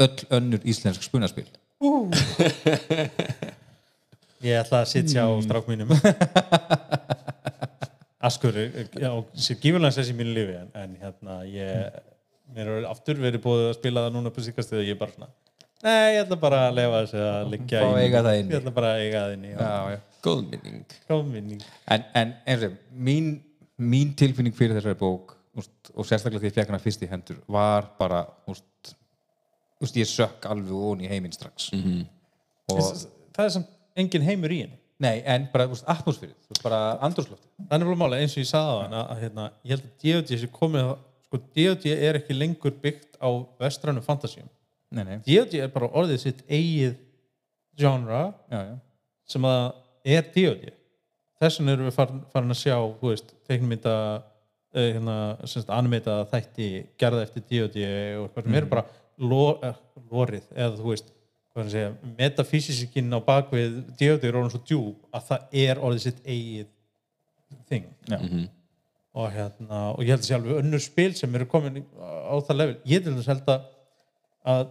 öll 0.01 0.19
önnur 0.39 0.61
íslensk 0.73 1.05
spunaspil 1.05 1.47
ég 4.41 4.57
ætla 4.57 4.81
að 4.81 4.89
sitja 4.95 5.25
á 5.25 5.29
strák 5.45 5.69
mínum 5.69 5.89
Askur 8.21 8.53
já, 8.53 9.11
sé 9.33 9.55
gífurlega 9.57 9.91
sess 9.95 10.11
í 10.11 10.15
mínu 10.17 10.33
lífi 10.35 10.55
en, 10.59 10.67
en 10.77 10.91
hérna 11.01 11.39
ég 11.49 11.99
mér 12.53 12.67
er 12.77 12.85
aftur 12.91 13.17
verið 13.21 13.41
búið 13.41 13.69
að 13.71 13.77
spila 13.79 14.03
það 14.05 14.17
núna 14.17 14.31
på 14.35 14.43
síkast 14.45 14.73
og 14.75 14.83
ég 14.83 14.93
er 14.93 14.99
bara 14.99 15.15
svona 15.15 15.29
nei, 15.81 16.15
ég 16.17 16.21
ætla 16.25 16.37
bara 16.43 16.59
að 16.67 16.75
lefa 16.77 16.99
þessu 17.05 17.21
að 17.25 17.51
liggja 17.55 17.81
í- 17.81 18.01
ég 18.03 18.57
ætla 18.59 18.73
bara 18.75 18.91
að 18.93 19.03
eiga 19.07 19.21
það 19.25 19.33
inni 19.37 19.53
já. 19.53 19.57
já, 19.61 19.95
já. 19.95 19.99
góð 20.27 20.41
minning 20.51 20.97
góð 21.09 21.23
minning 21.31 21.63
en, 21.95 22.03
en 22.21 22.33
eins 22.45 22.65
og 22.67 22.75
mín, 23.09 23.29
mín 23.81 24.11
tilfinning 24.19 24.53
fyrir 24.57 24.77
þessari 24.77 24.99
bók 24.99 25.37
úst, 25.57 25.89
og 25.95 26.05
sérstaklega 26.05 26.43
því 26.43 26.51
ég 26.51 26.57
fekk 26.59 26.69
hana 26.75 26.83
fyrst 26.83 27.01
í 27.07 27.09
hendur 27.11 27.39
var 27.51 27.89
bara 27.97 28.21
úst, 28.51 28.93
úst, 29.81 29.97
ég 29.97 30.07
sökk 30.11 30.45
alveg 30.51 30.85
ón 30.91 31.01
í 31.01 31.09
heiminn 31.09 31.33
strax 31.33 31.71
Mhm. 31.73 32.05
og, 32.75 32.83
það 33.33 33.45
er 33.47 33.55
samt 33.57 33.73
engin 33.97 34.27
heimur 34.29 34.53
í 34.53 34.61
henni 34.67 34.77
nei, 35.01 35.15
en 35.25 35.47
bara 35.53 35.65
úst, 35.71 35.85
bara 36.63 36.81
andrúslofti 37.01 37.47
Það 37.67 37.77
er 37.77 37.85
bara 37.89 37.99
mála 38.03 38.19
eins 38.21 38.35
og 38.37 38.43
ég 38.43 38.49
sagði 38.49 38.81
hann 38.83 38.97
að, 38.99 39.05
að 39.15 39.21
hérna, 39.25 39.45
ég 39.65 39.73
held 39.75 39.85
að 39.87 39.93
D.O.D. 40.03 40.37
sé 40.43 40.49
komið 40.53 40.89
að- 40.91 40.99
sko, 41.27 41.39
D.O.D. 41.57 41.93
er 42.09 42.19
ekki 42.19 42.37
lengur 42.37 42.75
byggt 42.83 43.17
á 43.21 43.29
vestrænum 43.61 44.05
fantasíum. 44.05 44.49
nei, 44.91 45.03
nei, 45.07 45.17
D.O.D. 45.25 45.61
er 45.63 45.71
bara 45.73 45.89
orðið 46.01 46.19
sitt 46.25 46.43
eigið 46.49 46.95
genre 47.79 48.23
já, 48.51 48.59
já 48.69 48.75
sem 49.31 49.45
að 49.47 49.61
er 50.17 50.25
D.O.D. 50.35 50.73
Þess 51.41 51.57
vegna 51.61 51.73
erum 51.73 51.87
við 51.89 51.95
farin, 51.95 52.19
farin 52.33 52.53
að 52.53 52.59
sjá 52.59 52.75
þú 52.99 53.07
veist, 53.09 53.31
teiknumynda 53.49 53.93
uh, 54.19 54.21
hérna, 54.75 55.15
semst, 55.49 55.71
animita 55.73 56.19
þætti 56.29 56.67
gerða 57.01 57.23
eftir 57.25 57.45
D.O.D. 57.49 57.85
og 58.19 58.27
eitthvað 58.27 58.49
sem 58.49 58.57
eru 58.59 58.69
bara 58.75 58.83
lo, 59.21 59.41
uh, 59.63 59.79
lorið 60.11 60.45
eða 60.53 60.75
þú 60.77 60.89
veist 60.91 61.09
metafísisikinn 61.55 63.11
á 63.11 63.19
bakvið 63.19 63.81
D.O.D. 63.99 64.27
er 64.27 64.37
orðin 64.39 64.53
svo 64.53 64.61
djúb 64.63 65.15
að 65.15 65.25
það 65.27 65.55
er 65.63 65.81
orðið 65.83 66.05
sitt 66.05 66.21
eigið 66.23 66.69
þing. 67.67 67.87
Já. 68.07 68.17
og, 69.11 69.25
hérna, 69.33 69.79
og 69.91 70.05
ég 70.05 70.13
held 70.13 70.21
að 70.21 70.29
sé 70.29 70.37
alveg 70.37 70.61
önnur 70.61 70.83
spil 70.83 71.09
sem 71.19 71.35
eru 71.35 71.47
komin 71.51 71.81
á 71.99 72.35
það 72.47 72.59
level. 72.61 72.77
Ég 72.87 73.03
til 73.03 73.15
þess 73.17 73.31
held 73.33 73.51
að, 73.51 73.65
að 74.53 74.63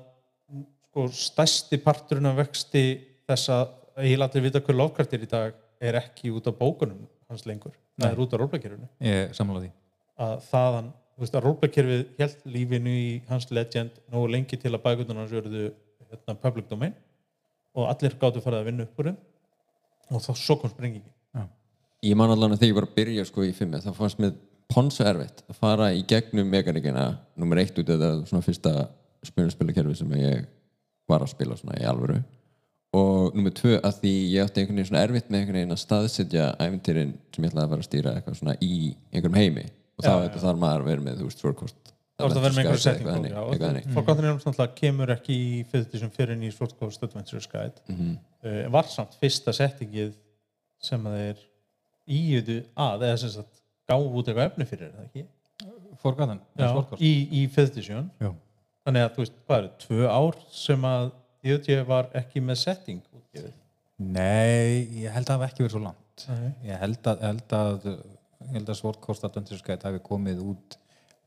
sko, 0.88 1.04
stærsti 1.20 1.80
parturinn 1.84 2.30
af 2.30 2.40
vexti 2.40 2.84
þess 3.28 3.52
að 3.52 3.76
ég 4.08 4.24
allir 4.24 4.46
vita 4.48 4.64
hver 4.64 4.78
Lovecraft 4.80 5.18
er 5.18 5.26
í 5.26 5.30
dag 5.30 5.60
er 5.80 6.00
ekki 6.00 6.32
út 6.32 6.48
af 6.48 6.56
bókunum 6.56 7.04
hans 7.30 7.44
lengur. 7.48 7.76
Það 8.00 8.14
er 8.14 8.24
út 8.24 8.32
af 8.32 8.40
rólbækjörunu 8.40 8.88
ég 9.04 9.36
sammála 9.36 9.66
því. 9.66 9.70
Að 10.20 10.34
þaðan, 10.48 10.90
þú 11.12 11.24
veist 11.24 11.36
að 11.36 11.46
rólbækjörfið 11.46 12.02
held 12.18 12.50
lífinu 12.56 12.96
í 12.96 13.12
hans 13.28 13.48
legend 13.52 14.00
nógu 14.12 14.32
lengi 14.32 14.58
til 14.60 14.72
að 14.72 14.84
bækunan 14.86 15.22
hans 15.22 15.34
verðu 15.36 15.70
hérna, 16.10 16.36
public 16.42 16.68
domain 16.70 16.94
og 17.76 17.88
allir 17.90 18.16
gáttu 18.20 18.42
farið 18.42 18.62
að 18.62 18.70
vinna 18.70 18.86
upp 18.86 19.00
úr 19.00 19.10
þeim 19.10 19.18
og 20.10 20.24
þá 20.24 20.30
svo 20.34 20.56
kom 20.58 20.72
sprengingin. 20.72 21.10
Ég 22.00 22.16
man 22.16 22.32
allan 22.32 22.54
að 22.54 22.62
þegar 22.62 22.70
ég 22.70 22.78
var 22.78 22.86
að 22.88 22.96
byrja 22.96 23.26
sko 23.28 23.44
í 23.44 23.52
fimmi 23.54 23.82
þá 23.84 23.92
fannst 23.94 24.20
mér 24.22 24.34
ponsu 24.70 25.04
erfitt 25.04 25.42
að 25.50 25.58
fara 25.58 25.90
í 25.92 26.02
gegnum 26.08 26.48
mekanikina 26.50 27.06
nummer 27.38 27.60
eitt 27.60 27.78
út 27.78 27.90
eða 27.92 28.12
svona 28.24 28.46
fyrsta 28.46 28.74
spunarspilakerfi 29.26 29.98
sem 29.98 30.14
ég 30.16 30.46
var 31.10 31.24
að 31.24 31.32
spila 31.34 31.58
svona 31.58 31.78
í 31.80 31.86
alvöru. 31.90 32.20
Og 32.96 33.36
nummer 33.36 33.52
tvö 33.54 33.76
að 33.78 34.00
því 34.00 34.14
ég 34.32 34.46
átti 34.46 34.62
einhvern 34.62 34.80
veginn 34.80 34.88
svona 34.88 35.04
erfitt 35.04 35.28
með 35.28 35.42
einhvern 35.42 35.60
veginn 35.60 35.76
að 35.76 35.82
staðsetja 35.84 36.46
æfintýrin 36.58 37.12
sem 37.34 37.44
ég 37.44 37.52
ætlaði 37.52 37.66
að 37.66 37.74
fara 37.74 37.84
að 37.84 37.88
stýra 37.90 38.14
eitthvað 38.16 38.38
svona 38.40 38.56
í 38.64 38.72
einhverjum 39.12 39.38
heimi. 39.38 39.66
Og 40.00 40.06
þá 40.06 40.12
þetta 40.14 40.42
þarf 40.46 40.62
maður 40.64 40.82
að 40.82 40.90
vera 40.90 41.06
með 41.06 41.20
þú 41.20 41.28
veist 41.28 41.44
Swordcoast 41.44 41.92
þá 42.20 42.26
er 42.28 42.34
það 42.36 42.44
verið 42.44 42.56
með 42.56 42.64
einhverju 42.64 42.84
setting. 42.84 43.94
Forgotten 43.96 44.24
Realms 44.26 44.44
náttúrulega 44.46 44.76
kemur 44.80 45.12
ekki 45.16 45.36
í 45.40 45.64
fyrðutísum 45.72 46.12
fyrir 46.14 46.44
í 46.46 46.50
Sword 46.54 46.76
Coast 46.78 47.02
Adventure 47.06 47.40
Guide 47.52 47.84
Mhm. 47.88 48.12
uh, 48.44 48.68
var 48.76 48.88
samt 48.92 49.16
fyrsta 49.20 49.52
settingið 49.56 50.12
sem 50.80 51.04
að 51.08 51.16
þeir 51.20 51.42
íudu 52.10 52.58
að 52.76 53.04
eða 53.08 53.18
sem 53.24 53.30
sagt 53.36 53.60
gáfu 53.90 54.12
út 54.20 54.28
eitthvað 54.30 54.50
efni 54.52 54.66
fyrir 54.70 54.92
það 54.94 55.06
ekki 55.10 55.26
Forgotten, 56.00 56.38
Já, 56.56 56.68
í, 56.96 57.10
í 57.36 57.40
fyrðutísjón 57.52 58.06
Já. 58.22 58.30
þannig 58.86 59.02
að 59.04 59.10
þú 59.16 59.20
veist, 59.24 59.34
hvað 59.46 59.58
eru, 59.58 59.70
tvö 59.82 60.06
ár 60.08 60.38
sem 60.56 60.86
að 60.88 61.10
IOT 61.44 61.68
var 61.88 62.08
ekki 62.16 62.40
með 62.44 62.56
setting 62.62 63.02
útgefið 63.16 63.52
Nei, 64.00 64.86
ég 65.02 65.12
held 65.12 65.26
að 65.28 65.34
það 65.34 65.36
hafi 65.42 65.50
ekki 65.50 65.64
verið 65.66 65.74
svo 65.74 65.82
langt 65.84 66.24
Nei. 66.30 66.52
ég 66.70 66.78
held 66.80 67.10
að, 67.10 67.20
held 67.26 67.54
að, 67.58 67.88
ég 67.90 68.54
held 68.56 68.72
að 68.72 68.78
Sword 68.80 69.00
Coast 69.04 69.26
Adventures 69.28 69.62
Guide 69.66 69.84
hafi 69.90 70.00
komið 70.06 70.40
út 70.54 70.78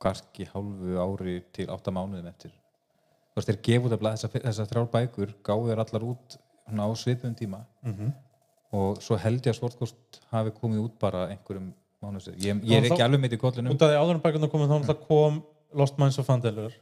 kannski 0.03 0.45
hálfu 0.51 0.97
ári 1.05 1.37
til 1.55 1.67
átta 1.71 1.91
mánuðum 1.95 2.27
eftir. 2.31 2.51
Þú 3.33 3.39
veist, 3.39 3.49
þeir 3.49 3.61
gefa 3.67 3.87
út 3.89 3.95
að 3.95 4.03
þessar 4.09 4.33
þessa 4.43 4.65
þrjár 4.69 4.89
bækur 4.93 5.31
gáðu 5.47 5.69
þeir 5.71 5.81
allar 5.85 6.03
út 6.11 6.37
á 6.69 6.87
svipum 6.99 7.33
tíma. 7.39 7.63
Mhm. 7.83 8.13
og 8.73 8.97
svo 9.05 9.13
held 9.21 9.43
ég 9.45 9.51
að 9.53 9.57
Sword 9.59 9.75
Coast 9.77 10.15
hafi 10.31 10.49
komið 10.57 10.79
út 10.81 10.93
bara 10.99 11.27
einhverjum 11.29 11.67
mánuðum. 12.01 12.21
Sér 12.25 12.37
ég, 12.41 12.61
ég 12.65 12.71
er 12.73 12.79
Og 12.79 12.87
þá- 12.89 12.93
ekki 12.95 13.03
alveg 13.05 13.19
mitt 13.21 13.33
í 13.35 13.37
kollunum 13.37 13.73
út 13.75 13.81
af 13.85 13.91
því 13.91 13.97
áður 14.01 14.15
en 14.15 14.21
bækundar 14.23 14.49
komið 14.49 14.71
þá 14.71 14.73
náttúrulega 14.79 15.07
kom 15.07 15.43
Lost 15.77 15.97
Minds 15.99 16.17
of 16.17 16.25
Fandelur 16.25 16.73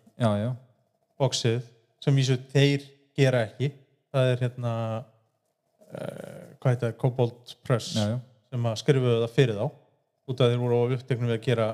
boxið 1.19 1.61
sem 1.99 2.15
vísu 2.15 2.37
þeir 2.53 2.85
gera 3.17 3.41
ekki. 3.45 3.71
Það 4.13 4.31
er 4.31 4.37
hérna 4.45 4.71
uh, 5.91 6.55
hvað 6.61 6.71
heit 6.73 6.83
það, 6.85 6.95
Cobalt 7.01 7.55
Press 7.67 7.91
já, 7.97 8.05
já. 8.13 8.17
sem 8.51 8.67
að 8.71 8.79
skrifuðu 8.81 9.17
það 9.25 9.35
fyrir 9.35 9.59
þá. 9.59 9.65
Út 10.31 10.39
af 10.41 10.47
því 10.47 10.53
þeir 10.55 10.63
voru 10.63 10.79
á 10.79 10.83
uppteknum 10.95 11.29
við 11.31 11.37
að 11.39 11.45
gera 11.49 11.67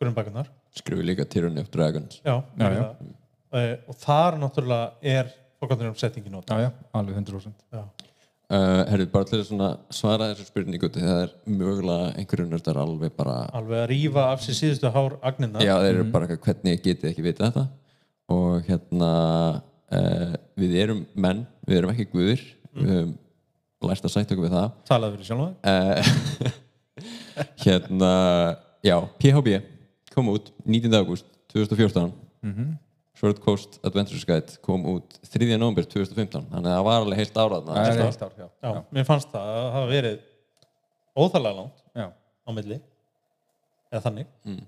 grunnbækunar 0.00 0.50
skrifu 0.78 1.02
líka 1.04 1.26
Tyranny 1.26 1.62
of 1.64 1.70
Dragons. 1.74 2.20
Já, 2.24 2.36
Já, 2.58 2.66
já, 2.70 2.82
það. 2.84 3.16
Uh, 3.50 3.72
og 3.90 3.96
þar 3.98 4.36
náttúrulega 4.38 4.92
er 5.02 5.30
fólkandur 5.58 5.90
um 5.90 5.96
settingi 5.98 6.30
nót 6.30 6.46
já, 6.46 6.60
já, 6.62 6.68
alveg 6.94 7.16
100% 7.18 7.50
já. 7.74 7.80
uh, 7.82 8.82
herrið, 8.86 9.08
bara 9.10 9.26
til 9.26 9.40
að 9.40 9.48
svona 9.48 9.70
svara 9.90 10.28
þessu 10.30 10.46
spurningu 10.46 10.90
það 10.94 11.24
er 11.24 11.32
mögulega 11.50 12.12
einhverju 12.20 12.46
nördar 12.46 12.78
alveg 12.78 13.16
bara 13.18 13.34
alveg 13.58 13.82
að 13.82 13.88
rífa 13.90 14.28
af 14.30 14.44
sér 14.44 14.56
síðustu 14.60 14.92
hár 14.94 15.16
agnina 15.26 15.64
já, 15.66 15.74
þeir 15.82 15.90
eru 15.96 16.06
bara 16.14 16.28
eitthvað, 16.28 16.44
hvernig 16.46 16.84
getið 16.86 17.10
ekki 17.10 17.26
vitað 17.26 17.50
þetta. 17.50 17.66
Og 18.30 18.70
hérna 18.70 19.10
uh, 19.90 20.38
við 20.62 20.78
erum 20.84 21.02
menn, 21.18 21.42
við 21.66 21.80
erum 21.80 21.90
ekki 21.96 22.06
guðir. 22.12 22.46
Við 22.70 22.92
höfum 22.94 23.12
lært 23.90 24.06
að 24.06 24.12
sætta 24.14 24.36
okkur 24.36 24.46
við 24.46 24.54
það. 24.54 24.72
Talaði 24.86 25.16
fyrir 25.16 25.26
sjálf 25.26 25.42
uh, 25.66 26.60
hérna 27.66 28.14
já, 28.86 28.96
PHB 29.18 29.58
kom 30.20 30.30
út 30.36 30.52
19. 30.68 30.94
august 31.00 31.26
2014 31.52 32.12
Sword 33.20 33.40
Coast 33.44 33.74
Adventures 33.84 34.22
Guide 34.24 34.54
kom 34.64 34.84
út 34.94 35.16
3. 35.28 35.48
november 35.60 35.84
2015 35.84 36.46
þannig 36.52 36.70
að 36.70 36.76
það 36.78 36.84
var 36.86 37.00
alveg 37.02 37.18
heilt 37.20 37.40
árað 37.42 37.66
það 37.66 37.88
heilt 38.00 38.22
ár, 38.24 38.36
já, 38.38 38.46
já, 38.64 38.70
mér 38.96 39.08
fannst 39.08 39.32
það 39.34 39.48
að 39.50 39.58
það 39.60 39.72
hafa 39.74 39.90
verið 39.90 40.20
óþarlega 41.20 41.58
langt 41.58 41.82
já. 42.00 42.06
á 42.08 42.50
milli 42.56 42.78
eða 43.90 44.02
þannig 44.06 44.30
Mm. 44.46 44.60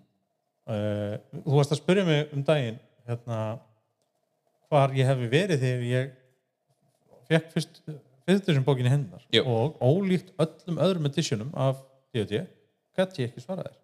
uh, 0.68 1.14
þú 1.46 1.54
varst 1.56 1.72
að 1.76 1.80
spyrja 1.80 2.04
mig 2.10 2.34
um 2.36 2.42
daginn 2.46 2.76
hérna 3.08 3.38
hvar 4.72 4.92
ég 4.98 5.08
hefði 5.08 5.28
verið 5.32 5.62
þegar 5.64 5.86
ég 5.88 6.10
fekk 7.30 7.48
fyrst 7.54 7.80
fyrst 8.26 8.46
þessum 8.48 8.66
bókinni 8.66 8.92
hennar 8.92 9.24
Jú. 9.34 9.42
og 9.48 9.78
ólíkt 9.82 10.34
öllum 10.42 10.82
öðrum 10.82 11.08
editionum 11.08 11.54
af 11.54 11.80
D&D 12.12 12.42
gæti 12.98 13.24
ég 13.24 13.30
ekki 13.32 13.42
svara 13.46 13.64
þér 13.70 13.78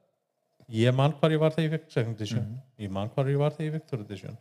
ég 0.73 0.95
man 0.95 1.15
hvar 1.19 1.33
ég 1.33 1.41
var 1.41 1.55
þegar 1.55 1.67
ég 1.67 1.75
fekk 1.77 1.95
second 1.95 2.19
edition. 2.19 2.45
Ég 2.81 2.93
man 2.93 3.11
hvar 3.15 3.31
ég 3.31 3.41
var 3.41 3.55
þegar 3.57 3.69
ég 3.69 3.75
fekk 3.79 3.91
third 3.91 4.05
edition. 4.07 4.39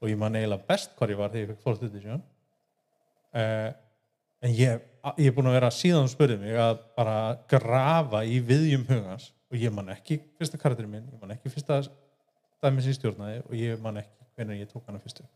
Og 0.00 0.08
ég 0.08 0.20
man 0.20 0.36
eiginlega 0.38 0.68
best 0.68 0.94
hvar 0.98 1.12
ég 1.12 1.20
var 1.20 1.32
þegar 1.32 1.44
ég 1.44 1.50
fekk 1.52 1.66
fourth 1.66 1.86
edition. 1.88 2.22
Uh, 3.30 3.70
en 4.44 4.54
ég, 4.56 4.86
ég 5.20 5.30
er 5.30 5.36
búin 5.36 5.50
að 5.50 5.58
vera 5.58 5.72
síðan 5.74 6.06
þú 6.08 6.14
spurði 6.14 6.38
mig 6.40 6.56
að 6.60 6.80
bara 6.98 7.18
grafa 7.50 8.22
í 8.24 8.40
viðjum 8.44 8.86
hugans. 8.88 9.30
Og 9.50 9.58
ég 9.58 9.74
man 9.74 9.90
ekki 9.92 10.20
fyrsta 10.38 10.60
karakterinn 10.62 10.92
minn, 10.92 11.10
ég 11.10 11.20
man 11.20 11.34
ekki 11.34 11.50
fyrsta 11.50 11.82
dæmi 12.62 12.84
sem 12.84 12.92
ég 12.92 13.00
stjórnaði 13.00 13.42
og 13.42 13.54
ég 13.58 13.82
man 13.82 13.98
ekki 13.98 14.28
hvernig 14.38 14.62
ég 14.62 14.70
tók 14.70 14.86
hana 14.86 15.02
fyrstu. 15.02 15.26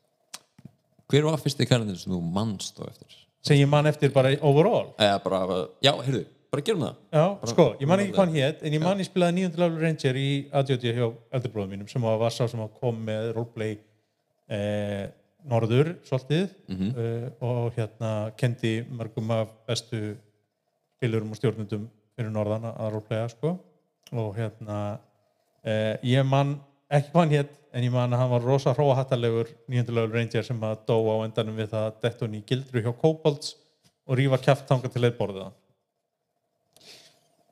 Hver 1.10 1.26
var 1.26 1.40
fyrsti 1.42 1.66
kalendin 1.68 1.98
sem 1.98 2.14
þú 2.14 2.20
mannst 2.22 2.78
á 2.78 2.86
eftir? 2.86 3.24
sem 3.44 3.60
ég 3.60 3.68
man 3.68 3.86
eftir 3.86 4.12
bara 4.12 4.32
overall. 4.40 4.94
Eða 5.00 5.18
bara, 5.24 5.58
já, 5.84 5.92
heyrðu, 6.06 6.24
bara 6.54 6.64
gerum 6.68 6.84
það 6.84 6.94
Já, 7.18 7.24
sko, 7.50 7.66
ég 7.80 7.90
man 7.90 8.02
ekki 8.02 8.14
hvað 8.14 8.24
hann 8.24 8.36
hét 8.38 8.62
en 8.64 8.76
ég 8.76 8.84
man 8.84 9.02
ég 9.02 9.08
spilaði 9.08 9.44
9. 9.44 9.58
level 9.62 9.82
ranger 9.82 10.18
í 10.20 10.28
ADHD 10.54 10.86
hjá 10.94 11.06
eldurbróðum 11.38 11.74
mínum 11.74 11.90
sem 11.90 12.06
var 12.06 12.34
sá 12.34 12.44
sem 12.50 12.62
kom 12.78 13.00
með 13.06 13.32
roleplay 13.36 13.76
eh, 14.48 15.08
norður 15.50 15.94
svolítið 16.08 16.54
eh, 16.70 17.26
og 17.44 17.74
hérna 17.76 18.12
kendi 18.40 18.78
mörgum 18.88 19.32
af 19.34 19.50
bestu 19.68 20.14
spilurum 20.96 21.34
og 21.34 21.40
stjórnundum 21.40 21.88
fyrir 22.14 22.32
norðan 22.32 22.70
að 22.70 22.94
roleplaya 22.94 23.26
sko 23.32 23.56
og 24.14 24.38
hérna 24.38 24.78
eh, 25.64 25.98
ég 26.14 26.24
man 26.28 26.56
ekki 26.88 27.12
hvað 27.12 27.24
hann 27.24 27.34
hét 27.34 27.58
en 27.74 27.84
ég 27.88 27.92
man 27.92 28.14
að 28.14 28.22
hann 28.22 28.32
var 28.36 28.46
rosa 28.46 28.72
hróahattalegur 28.76 29.50
9. 29.66 29.84
level 29.90 30.14
ranger 30.14 30.46
sem 30.46 30.62
að 30.62 30.86
dó 30.88 30.96
á 31.10 31.16
endanum 31.26 31.58
við 31.58 31.74
það 31.74 31.90
að 31.90 32.00
detta 32.06 32.26
hún 32.26 32.38
í 32.38 32.46
gildru 32.46 32.84
hjá 32.84 32.92
Kobolds 33.00 33.56
og 34.04 34.18
rífa 34.20 34.40
kjaft 34.40 34.68
þangað 34.68 34.94
til 34.94 35.04
leið 35.04 35.16
borðið 35.18 35.46
hann 35.48 35.60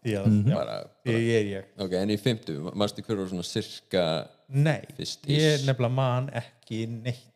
því 0.03 0.14
að 0.18 0.26
já, 0.34 0.55
bara, 0.57 0.76
því 1.07 1.16
ég 1.18 1.36
er 1.38 1.50
ég. 1.50 1.68
Ok, 1.84 1.96
en 2.00 2.12
í 2.12 2.18
fymtu, 2.20 2.57
mannstu 2.74 3.05
hver 3.07 3.20
var 3.20 3.30
svona 3.30 3.46
sirka 3.46 4.07
nei, 4.53 4.80
Fyrst 4.96 5.28
ég 5.30 5.61
ís. 5.61 5.66
nefnilega 5.68 5.94
man 5.94 6.28
ekki 6.42 6.84
neitt 6.90 7.28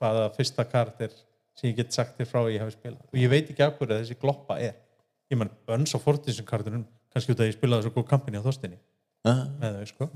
hvaða 0.00 0.28
fyrsta 0.34 0.64
karakter 0.68 1.12
sem 1.54 1.70
ég 1.70 1.78
get 1.78 1.94
sagt 1.94 2.18
þér 2.18 2.30
frá 2.30 2.40
ég 2.50 2.62
hafi 2.62 2.74
spilað. 2.74 3.04
Og 3.12 3.20
ég 3.20 3.30
veit 3.30 3.50
ekki 3.50 3.62
af 3.64 3.76
hverju 3.78 3.94
þessi 4.00 4.16
gloppa 4.20 4.58
er. 4.62 4.74
Ég 5.30 5.38
man 5.40 5.52
Bönns 5.68 5.94
og 5.96 6.02
Fortisum 6.04 6.46
karakterinn 6.48 6.86
kannski 7.14 7.34
út 7.34 7.44
að 7.44 7.52
ég 7.52 7.58
spilaði 7.58 7.86
svo 7.86 7.94
góð 7.94 8.08
kampinni 8.10 8.40
á 8.42 8.44
þóstinni 8.44 8.80
ah, 9.28 9.44
með 9.60 9.78
þau 9.78 9.90
sko. 9.92 10.08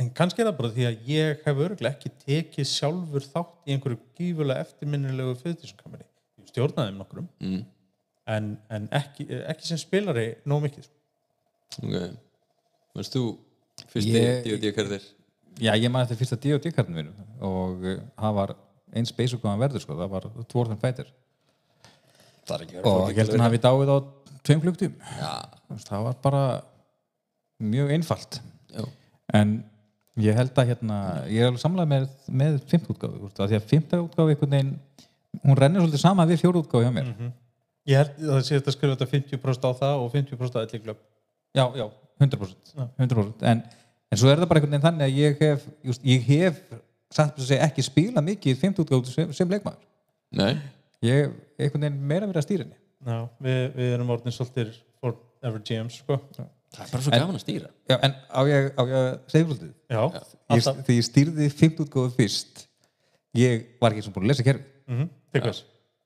En 0.00 0.10
kannski 0.14 0.42
er 0.42 0.48
það 0.48 0.58
bara 0.60 0.72
því 0.74 0.86
að 0.88 1.08
ég 1.10 1.42
hef 1.44 1.60
örgulega 1.66 1.94
ekki 1.94 2.12
tekið 2.22 2.68
sjálfur 2.70 3.26
þátt 3.26 3.68
í 3.68 3.74
einhverju 3.74 3.98
gífulega 4.18 4.64
eftirminnilegu 4.66 5.36
fyrðtísumkampinni 5.42 6.06
ég 6.40 6.50
stjórnaði 6.52 6.94
um 6.94 7.02
nokkrum. 7.02 7.28
Mm, 7.42 7.60
en, 8.30 8.54
en 8.72 8.86
ekki, 8.94 9.26
ekki 9.52 9.68
sem 9.68 9.80
spilari 9.80 10.28
nóg 10.48 10.64
mikið. 10.68 10.88
Ok. 11.82 11.96
Mannst 12.94 13.16
þú 13.16 13.24
fyrsti 13.90 14.14
Ég- 14.14 14.46
D&D 14.46 14.72
karakter 14.76 15.02
já, 15.60 15.72
ég 15.74 15.90
man 15.90 16.04
eftir 16.04 16.20
fyrsta 16.20 16.38
D&D 16.40 16.72
kartinu 16.74 17.00
mínu 17.02 17.12
og 17.44 17.84
það 17.84 18.36
var 18.38 18.54
eins 18.94 19.12
basic 19.14 19.42
og 19.42 19.50
hann 19.50 19.62
verður 19.62 19.82
sko, 19.82 19.96
það 19.98 20.12
var 20.14 20.28
Dwarf 20.52 20.70
and 20.70 20.80
Fighter. 20.82 21.08
Er 22.44 22.64
og 22.84 23.10
ég 23.10 23.18
held 23.18 23.32
að 23.32 23.38
hann 23.38 23.46
hafi 23.48 23.60
dáið 23.64 23.90
á 23.90 23.98
tveim 24.44 24.60
klukktum 24.62 24.96
já, 25.00 25.32
það 25.88 26.02
var 26.08 26.18
bara 26.22 26.42
mjög 27.64 27.94
einfalt. 27.96 28.40
Já, 28.74 28.84
en 29.34 29.54
ég 30.20 30.36
held 30.36 30.58
að 30.60 30.68
hérna 30.70 30.98
ég 31.26 31.40
er 31.42 31.48
alveg 31.48 31.62
samlega 31.62 31.90
með, 31.90 32.10
með 32.28 32.58
fimmt 32.70 32.90
útgáfi 32.92 33.32
því 33.34 33.58
að 33.58 33.70
fimmta 33.72 34.02
útgáfi 34.04 34.36
hún 35.42 35.56
rennir 35.58 35.82
svolítið 35.82 36.02
sama 36.04 36.26
við 36.30 36.44
fjóru 36.44 36.62
útgáfi 36.62 36.86
hjá 36.86 36.92
mér 36.94 37.08
ég 37.90 38.00
held 38.00 38.14
að 38.18 38.30
það 38.32 38.46
sé 38.48 38.58
að 38.60 38.70
skrifa 38.76 38.94
þetta 38.94 39.10
50% 39.12 39.68
á 39.68 39.70
það 39.80 40.02
og 40.04 40.12
50% 40.14 40.56
á 40.56 40.60
elli 40.64 40.80
glögg 40.84 41.00
já, 41.54 41.64
já, 41.78 41.86
100%, 42.22 42.72
100%. 43.02 43.44
En, 43.50 43.62
en 44.10 44.20
svo 44.20 44.30
er 44.30 44.40
það 44.40 44.50
bara 44.50 44.62
einhvern 44.62 44.74
veginn 44.76 44.86
þannig 44.86 45.06
að 45.06 45.20
ég 45.20 45.44
hef 45.44 45.68
just, 45.90 46.06
ég 46.08 46.26
hef, 46.30 46.62
satt 47.14 47.38
að 47.38 47.50
segja, 47.50 47.68
ekki 47.68 47.84
spilað 47.86 48.26
mikið 48.30 48.58
fimmt 48.62 48.80
útgáfi 48.82 49.12
sem, 49.12 49.36
sem 49.36 49.50
leikmaður. 49.50 49.84
Nei. 50.34 50.54
Ég 51.04 51.20
hef 51.26 51.38
einhvern 51.60 51.86
veginn 51.88 52.02
meira 52.12 52.28
verið 52.30 52.42
að 52.42 52.48
stýra 52.48 52.66
henni. 52.66 52.80
Já, 53.04 53.18
við, 53.44 53.62
við 53.76 53.94
erum 53.98 54.12
orðin 54.14 54.34
svolítið 54.34 54.76
forever 55.02 55.64
GMs 55.68 55.98
sko. 56.00 56.18
það 56.34 56.84
er 56.86 56.92
bara 56.94 57.04
svo 57.04 57.12
gaman 57.14 57.38
að 57.38 57.44
stýra. 57.44 57.72
Já, 57.90 57.98
en 57.98 58.14
á 58.32 58.40
ég, 58.48 58.70
á 58.74 58.82
ég 58.82 58.94
að 59.00 59.10
segja 59.34 59.48
svolítið? 59.50 59.74
Já, 59.92 60.02
ég, 60.54 60.64
þegar 60.64 60.96
ég 60.96 61.08
stýrði 61.10 61.50
fimmt 61.52 61.82
útgáfi 61.84 62.16
fyrst 62.22 62.64
ég 63.34 63.64
var 63.82 63.94
ekki 63.94 64.06
sem 64.06 64.14
búin 64.14 64.26
að 64.28 64.32
lesa 64.32 64.46
kerfi 64.46 64.64
mm 64.90 65.08
Til 65.34 65.42
hvers? 65.42 65.64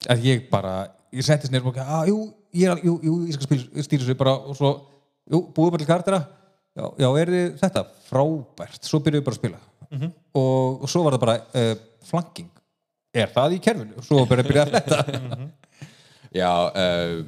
að 0.09 0.25
ég 0.25 0.45
bara, 0.53 0.75
ég 1.15 1.25
settist 1.27 1.53
nefnir 1.55 1.71
og 1.71 1.77
ekki, 1.77 1.87
að 1.99 2.11
jú, 2.13 2.19
ég, 2.59 2.73
er, 2.73 2.83
jú, 2.87 2.97
jú, 3.05 3.15
ég 3.29 3.37
skal 3.37 3.49
spila, 3.49 3.85
stýra 3.87 4.05
þessu 4.05 4.19
bara. 4.21 4.35
Og 4.51 4.59
svo, 4.59 4.73
jú, 5.33 5.43
búið 5.57 5.73
bara 5.75 5.83
til 5.85 5.91
kartera 5.93 6.21
já, 6.79 6.85
já, 7.05 7.09
er 7.23 7.33
þið 7.35 7.49
þetta? 7.63 7.85
Frábært, 8.09 8.81
svo 8.89 9.01
byrjuðu 9.05 9.27
bara 9.29 9.39
að 9.39 9.41
spila. 9.43 9.63
Og, 10.37 10.83
og 10.85 10.91
svo 10.93 11.05
var 11.07 11.17
það 11.17 11.25
bara 11.25 11.39
uh, 11.57 11.73
flanking, 12.09 12.51
er 13.17 13.33
það 13.33 13.57
í 13.57 13.63
kerfinu? 13.65 14.05
Svo 14.05 14.27
bara 14.29 14.45
að 14.45 14.53
byrja 14.53 14.69
þetta. 14.75 15.49
Já, 16.37 16.51
uh, 16.77 17.25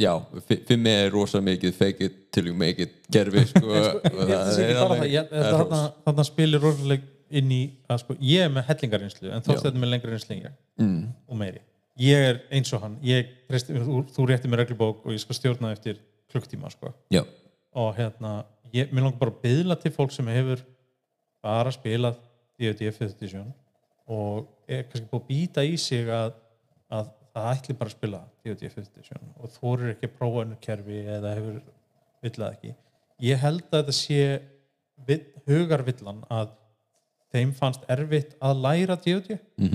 já 0.00 0.12
fi- 0.48 0.62
fimmi 0.64 0.88
er 0.88 1.10
rosa 1.12 1.40
mikið 1.44 1.74
fake 1.76 2.06
it 2.06 2.14
till 2.32 2.46
you 2.48 2.54
make 2.56 2.80
it 2.80 2.94
gerfi 3.12 3.42
sko, 3.50 3.60
og 3.68 4.30
held 4.32 6.16
að 6.16 6.24
spilir 6.30 6.62
rosalega 6.62 7.04
inn 7.32 7.52
í 7.52 7.60
að 7.92 8.00
sko, 8.04 8.16
ég 8.24 8.46
er 8.46 8.54
með 8.54 8.70
hellingareynslu 8.70 9.32
en 9.32 9.44
með 9.80 9.92
lengri 9.94 10.14
reynslu 10.14 10.34
en 10.36 10.42
ég. 10.46 10.56
Mm, 10.80 11.04
og 11.28 11.38
meiri. 11.40 11.60
Ég 12.00 12.26
er 12.30 12.40
eins 12.54 12.72
og 12.72 12.80
hann. 12.84 12.96
Ég, 13.04 13.28
treysti, 13.50 13.76
þú, 13.76 14.02
þú 14.14 14.26
rétti 14.30 14.48
mér 14.48 14.62
reglubók 14.62 15.04
og 15.04 15.12
ég 15.12 15.20
skal 15.20 15.36
stjórna 15.36 15.72
eftir 15.74 15.98
klukktíma 16.32 16.70
sko. 16.72 16.92
og 17.72 17.96
hérna, 17.96 18.44
ég, 18.72 18.92
mér 18.92 19.06
langar 19.06 19.20
bara 19.20 19.34
að 19.34 19.42
byðla 19.44 19.76
til 19.80 19.92
fólk 19.92 20.12
sem 20.14 20.28
hefur 20.32 20.62
bara 21.44 21.72
spilað 21.74 22.20
D&D 22.60 22.92
5th 22.92 23.16
edition 23.16 23.50
og 24.12 24.48
er 24.68 24.86
kannski 24.88 25.08
búið 25.10 25.22
að 25.22 25.28
býta 25.28 25.64
í 25.64 25.76
sig 25.80 26.08
að, 26.12 26.34
að 26.92 27.12
það 27.32 27.50
ætli 27.52 27.76
bara 27.80 27.92
að 27.92 27.96
spila 27.96 28.22
D&D 28.44 28.72
5th 28.72 28.96
edition 28.96 29.30
og 29.38 29.54
þorir 29.56 29.94
ekki 29.94 30.08
að 30.08 30.16
prófa 30.18 30.44
önnur 30.44 30.60
kerfi 30.64 31.04
eða 31.16 31.34
hefur 31.38 31.60
villað 32.22 32.56
ekki. 32.56 32.74
Ég 33.22 33.40
held 33.42 33.64
að 33.70 33.78
þetta 33.78 33.96
sé 33.96 34.26
vill, 35.08 35.22
hugarvillan 35.48 36.22
að 36.32 36.52
þeim 37.32 37.52
fannst 37.56 37.84
erfitt 37.92 38.36
að 38.40 38.64
læra 38.66 38.96
D&D 39.00 39.38
mm 39.60 39.68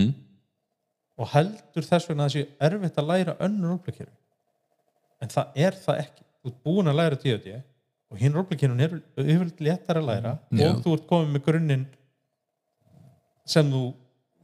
og 1.18 1.32
heldur 1.34 1.86
þess 1.86 2.10
vegna 2.10 2.28
að 2.28 2.30
það 2.30 2.36
sé 2.36 2.70
erfitt 2.70 3.02
að 3.02 3.10
læra 3.12 3.36
önnur 3.48 3.74
rúblekerfi 3.74 4.14
en 5.24 5.34
það 5.34 5.60
er 5.66 5.78
það 5.82 6.02
ekki. 6.04 6.24
Þú 6.38 6.52
ert 6.52 6.60
búin 6.68 6.92
að 6.92 7.00
læra 7.00 7.20
D&D 7.22 7.56
og 8.08 8.20
hinn 8.22 8.36
rúblekerfin 8.38 8.84
er 8.86 8.98
yfirleitt 9.20 9.64
léttar 9.66 10.00
að 10.00 10.10
læra 10.12 10.34
Já. 10.54 10.68
og 10.70 10.84
þú 10.86 10.94
ert 10.98 11.08
komið 11.10 11.32
með 11.34 11.46
grunninn 11.48 11.86
sem 13.48 13.72
þú 13.72 13.84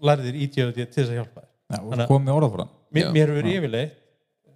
lærðir 0.04 0.40
í 0.40 0.48
D&D 0.50 0.74
til 0.80 0.88
þess 0.98 1.12
að 1.12 1.20
hjálpa 1.20 1.44
þér. 1.44 1.52
Já, 1.74 1.80
og 1.84 2.10
komið 2.10 2.34
orðafóran 2.38 2.74
mér, 2.94 3.14
hefur 3.14 3.52
yfirleitt 3.54 4.00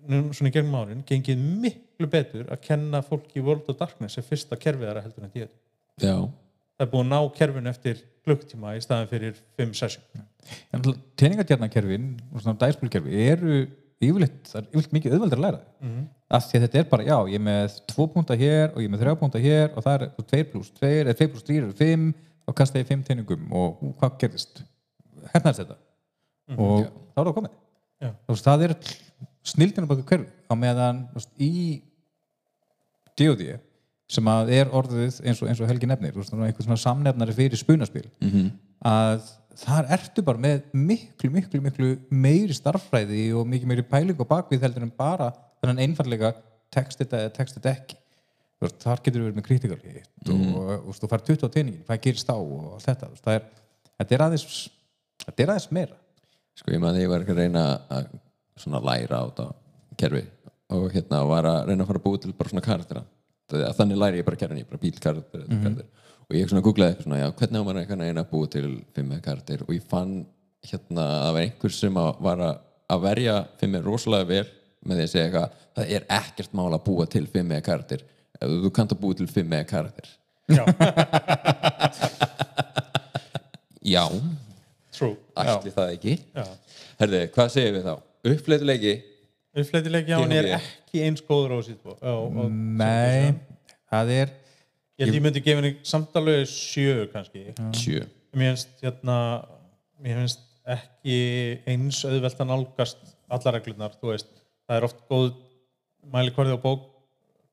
nú 0.07 0.19
svona 0.31 0.51
í 0.51 0.55
gegnum 0.55 0.75
árin 0.79 1.05
gengið 1.07 1.39
miklu 1.63 2.09
betur 2.11 2.51
að 2.53 2.61
kenna 2.63 3.01
fólki 3.03 3.41
í 3.41 3.45
World 3.45 3.67
of 3.71 3.79
Darkness 3.79 4.17
sem 4.17 4.25
fyrsta 4.25 4.57
kerfið 4.59 4.89
þeirra 4.89 5.03
heldur 5.05 5.27
en 5.27 5.33
D&D 5.33 5.49
já, 6.03 6.17
það 6.77 6.85
er 6.85 6.91
búin 6.93 7.07
að 7.07 7.13
ná 7.13 7.33
kerfinu 7.37 7.69
eftir 7.71 8.03
klukktíma 8.27 8.75
í 8.77 8.81
staðin 8.83 9.09
fyrir 9.11 9.37
5 9.57 9.73
session 9.77 10.03
Tjeningardjarnakerfin 11.17 12.07
og 12.33 12.41
svona 12.43 12.57
dæspilkerfi 12.61 13.21
eru 13.31 13.57
yfirleitt, 13.97 14.43
það 14.51 14.59
er 14.61 14.67
yfirleitt 14.69 14.93
mikið 14.97 15.15
auðveldur 15.17 15.39
að 15.39 15.45
læra 15.47 15.61
mm 15.81 15.87
Mhm. 15.87 16.05
af 16.29 16.43
því 16.43 16.57
að 16.59 16.63
þetta 16.67 16.79
er 16.79 16.87
bara, 16.91 17.03
já, 17.07 17.17
ég 17.31 17.35
er 17.39 17.43
með 17.47 17.75
2 17.87 18.05
púnta 18.13 18.35
hér 18.37 18.71
og 18.75 18.81
ég 18.81 18.85
er 18.85 18.91
með 18.93 19.03
3 19.05 19.15
púnta 19.21 19.39
hér 19.41 19.69
og 19.77 19.83
það 19.83 20.01
er 20.01 20.09
2 20.21 20.43
pluss 20.51 20.71
2, 20.75 20.89
eða 21.05 21.15
2 21.21 21.27
pluss 21.31 21.43
3 21.47 21.57
eru 21.61 21.71
5 21.73 22.13
og 22.47 22.55
kasta 22.55 22.79
ég 22.79 22.87
5 22.87 23.03
teiningum 23.07 23.47
og 23.51 23.81
ú, 23.81 23.93
hvað 23.99 24.17
gerðist? 24.21 24.61
Hernaðist 25.33 25.63
þetta 25.63 25.77
og 26.57 26.83
þá 27.15 27.19
er 27.21 27.25
það 27.29 27.33
komið 27.39 27.53
Já. 27.97 28.09
Þú 28.27 28.33
veist, 28.35 28.45
það 28.45 28.63
er 28.67 28.73
snildinu 29.47 29.87
baka 29.89 30.03
hverfi 30.03 30.27
á 30.45 30.53
meðan 30.55 30.99
þú 31.09 31.17
veist, 31.17 31.31
í 31.41 31.81
D.O.D. 33.17 33.57
sem 34.07 34.29
að 34.31 34.51
er 34.55 34.69
orðið 34.71 35.17
eins 35.27 35.41
og, 35.43 35.49
eins 35.51 35.59
og 35.61 35.67
Helgi 35.67 35.89
nefnir 35.89 36.15
veist, 36.15 36.31
svona 36.31 36.79
samnefnari 36.79 37.33
fyrir 37.35 37.59
spunaspil 37.59 38.05
Mhm. 38.21 38.51
að 38.85 39.21
þar 39.57 39.87
ertu 39.97 40.23
bara 40.23 40.37
með 40.37 40.61
miklu, 40.73 41.29
miklu, 41.33 41.61
miklu 41.61 41.89
meiri 42.11 42.53
starffræði 42.55 43.33
og 43.35 43.47
mikið 43.49 43.67
meiri 43.71 43.83
pæling 43.89 44.19
og 44.19 44.27
bakvið 44.29 44.61
heldur 44.61 44.83
en 44.85 44.91
bara 44.95 45.31
þennan 45.61 45.81
einfallega 45.87 46.33
text 46.71 46.99
þetta 47.01 47.17
eða 47.25 47.33
text 47.33 47.55
þetta 47.57 47.71
ekki. 47.73 47.95
Þar 48.61 49.01
getur 49.05 49.21
við 49.21 49.25
verið 49.27 49.35
með 49.37 49.45
critical 49.45 49.77
hit 49.83 50.29
og, 50.29 50.45
og, 50.57 50.87
og 50.89 50.95
þú 50.97 51.09
fær 51.11 51.21
20 51.25 51.45
á 51.45 51.49
teiningin, 51.53 51.83
hvað 51.85 52.01
gerist 52.01 52.29
á 52.29 52.37
og 52.37 52.73
allt 52.77 52.85
þetta, 52.87 53.09
það 53.25 53.33
er, 53.35 53.43
þetta 53.99 54.15
er 54.17 54.23
aðeins 54.25 54.55
þetta 55.25 55.43
er 55.43 55.51
aðeins 55.53 55.67
meira. 55.77 55.97
Sko 56.57 56.71
ég 56.73 56.81
maður 56.81 56.97
því 56.97 57.03
ég 57.03 57.11
var 57.11 57.25
að 57.27 57.37
reyna 57.41 57.65
að 57.93 58.07
svona 58.57 58.81
læra 58.81 59.19
á 59.21 59.25
þetta 59.29 59.47
kerfi 60.01 60.23
og 60.73 60.87
hérna 60.95 61.19
var 61.29 61.45
að 61.45 61.59
reyna 61.69 61.83
að 61.83 61.87
fara 61.91 61.99
að 62.01 62.05
búa 62.07 62.21
til 62.23 62.33
bara 62.33 62.49
svona 62.53 62.65
karaktera 62.65 63.03
þannig 63.51 64.01
læri 64.01 64.21
ég 64.21 64.27
bara 64.27 64.39
kerfin, 64.39 64.61
ég 64.61 64.69
bara 64.69 64.81
bíl 64.81 64.97
karakter, 64.99 65.45
karakter. 65.47 65.87
og 66.27 66.35
ég 66.35 66.49
svona 66.49 66.65
googlaði 66.65 67.03
svona, 67.03 67.19
já, 67.21 67.27
hvernig 67.39 67.59
á 67.59 67.67
maður 67.67 67.81
að 67.83 68.03
reyna 68.03 68.23
að 68.25 68.31
búa 68.33 68.49
til 68.51 68.67
fimm 68.95 69.13
karakter 69.23 69.63
og 69.65 69.73
ég 69.75 69.87
fann 69.87 70.17
hérna 70.67 71.05
að 71.05 71.23
það 71.23 71.33
var 71.37 71.45
einhver 71.45 71.75
sem 71.77 71.99
að 72.01 72.21
var 72.27 72.43
að, 72.49 72.61
verja 73.05 73.35
fimm 73.61 73.79
rosalega 73.85 74.29
vel 74.31 74.45
með 74.87 74.99
því 74.99 75.05
að 75.05 75.11
segja 75.13 75.27
eitthvað, 75.27 75.57
það 75.77 75.93
er 75.97 76.07
ekkert 76.19 76.55
mál 76.59 76.71
að 76.73 76.85
búa 76.87 77.07
til 77.11 77.25
fimm 77.31 77.55
karakter 77.63 78.03
ef 78.37 78.55
þú 78.65 78.73
kannt 78.75 78.95
að 78.95 79.03
búa 79.03 79.19
til 79.19 79.29
fimm 79.31 79.59
karakter 79.69 80.15
Já, 80.47 80.63
já, 83.83 84.03
true. 84.95 85.17
Ætli 85.35 85.73
það 85.75 85.89
ekki. 85.97 86.13
Herði, 87.01 87.19
hvað 87.35 87.49
segir 87.51 87.73
við 87.75 87.89
þá? 87.89 87.95
uppleituleiki 88.27 88.93
Uppfleitileiki 89.57 90.13
á 90.13 90.19
hann 90.21 90.35
er 90.35 90.51
ekki 90.57 91.01
eins 91.07 91.23
góður 91.25 91.57
á 91.57 91.59
á, 92.05 92.13
Nei, 92.49 93.33
það 93.89 94.13
er 94.17 94.35
Ég 94.97 95.05
held 95.05 95.17
ég 95.19 95.21
myndi 95.21 95.41
gefa 95.45 95.61
henni 95.61 95.75
samtalegu 95.85 96.45
sjö 96.49 97.05
kannski. 97.11 97.51
Sjö. 97.77 98.01
Mér 98.33 98.55
finnst 98.55 98.79
hérna 98.81 99.17
mér 100.01 100.23
finnst 100.23 100.41
ekki 100.67 101.17
eins 101.69 101.99
auðvelt 102.07 102.41
að 102.41 102.49
nálgast 102.49 103.03
allar 103.29 103.59
reglurnar 103.59 103.93
þú 104.01 104.09
veist, 104.09 104.31
það 104.65 104.79
er 104.79 104.87
oft 104.87 105.03
góð 105.11 105.27
mælikvarði 106.13 106.57
á 106.57 106.59
bók 106.65 106.87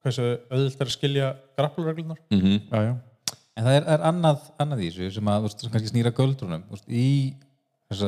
hversu 0.05 0.25
auðvelt 0.49 0.81
er 0.81 0.89
að 0.89 0.95
skilja 0.97 1.29
grappulreglunar 1.59 2.21
mm 2.33 2.57
já, 2.73 2.81
já. 2.89 2.95
En 3.55 3.69
það 3.69 3.77
er, 3.79 3.85
er 3.95 4.09
annað, 4.09 4.49
annað 4.59 4.81
í 4.83 4.89
þessu 4.91 5.15
sem 5.15 5.29
að 5.31 5.45
þú 5.45 5.51
veist, 5.51 5.67
kannski 5.71 5.93
snýra 5.93 6.17
göldrunum. 6.17 6.65
Veist, 6.73 6.89
í 6.89 7.37
þess 7.93 8.03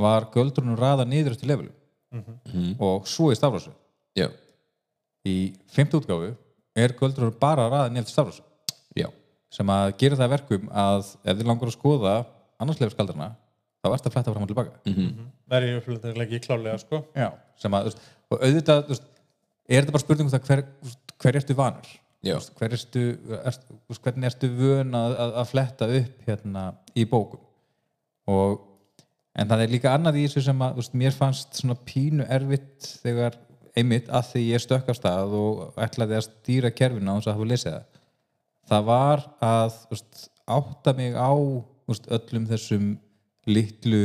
var 0.00 0.28
göldrunum 0.34 0.78
raða 0.78 1.04
niður 1.06 1.36
eftir 1.36 1.50
levelum. 1.50 1.74
Og 2.82 3.06
svo 3.10 3.32
í 3.32 3.38
stafrásu 3.38 3.72
já, 4.14 4.28
í 5.26 5.54
fimmtu 5.74 5.98
útgáfu 6.00 6.34
er 6.78 6.94
göldrunum 6.98 7.34
bara 7.40 7.68
raða 7.68 7.88
niður 7.90 8.06
eftir 8.06 8.16
stafrásu 8.16 8.42
já. 8.98 9.08
Sem 9.54 9.70
að 9.70 9.96
gera 9.98 10.18
það 10.18 10.26
að 10.26 10.34
verkum 10.34 10.68
að 10.70 11.08
ef 11.24 11.38
þið 11.38 11.48
langar 11.50 11.70
að 11.70 11.76
skoða 11.76 12.14
annarsleif 12.62 12.94
skaldarna 12.94 13.32
þá 13.84 13.88
ert 13.92 14.06
að 14.06 14.14
fletta 14.14 14.32
fram 14.32 14.46
og 14.46 14.50
tilbaka. 14.50 14.78
Það 15.50 15.56
er 15.58 15.66
í 15.66 15.74
uppfleitileiki 15.78 16.40
klálega 16.46 16.78
sko. 16.80 17.02
Já. 17.14 17.28
sem 17.60 17.74
að, 17.76 17.84
þú 17.84 17.90
veist, 17.90 18.06
og 18.30 18.44
auðvitað 18.46 18.84
þú 18.84 18.94
veist, 18.94 19.08
er 19.68 19.82
þetta 19.82 19.94
bara 19.96 20.04
spurning 20.04 20.28
um 20.28 20.32
það 20.32 20.48
hver, 20.48 20.62
hver 21.20 21.38
ertu 21.40 21.56
veist, 22.38 22.54
hver 22.58 22.76
ertu, 22.78 23.02
veist, 23.28 23.66
hvernig 24.06 24.30
ertu 24.30 24.48
vön 24.56 24.96
að, 24.96 25.16
að, 25.24 25.34
að 25.42 25.50
fletta 25.50 25.88
upp 26.00 26.28
hérna 26.28 26.64
í 26.96 27.04
bókum? 27.10 27.42
Og 28.32 28.62
en 29.34 29.50
það 29.50 29.64
er 29.64 29.72
líka 29.72 29.94
annað 29.94 30.20
í 30.20 30.26
þessu 30.26 30.44
sem 30.46 30.62
að 30.64 30.78
veist, 30.78 30.94
mér 30.94 31.16
fannst 31.16 31.58
svona 31.58 31.76
pínu 31.88 32.26
erfitt 32.30 32.88
þegar 33.02 33.38
einmitt 33.74 34.10
að 34.14 34.28
því 34.30 34.44
ég 34.52 34.62
stökk 34.62 34.90
af 34.92 34.98
stað 34.98 35.34
og 35.38 35.80
ætlaði 35.82 36.18
að 36.18 36.26
stýra 36.28 36.70
kerfinu 36.74 37.10
á 37.10 37.18
þess 37.18 37.30
að 37.30 37.36
hafa 37.36 37.48
lesið 37.50 37.72
það. 37.72 37.86
Það 38.70 38.84
var 38.90 39.24
að 39.44 39.78
veist, 39.90 40.20
átta 40.58 40.94
mig 40.96 41.16
á 41.18 41.32
veist, 41.90 42.06
öllum 42.18 42.46
þessum 42.50 42.92
litlu 43.50 44.04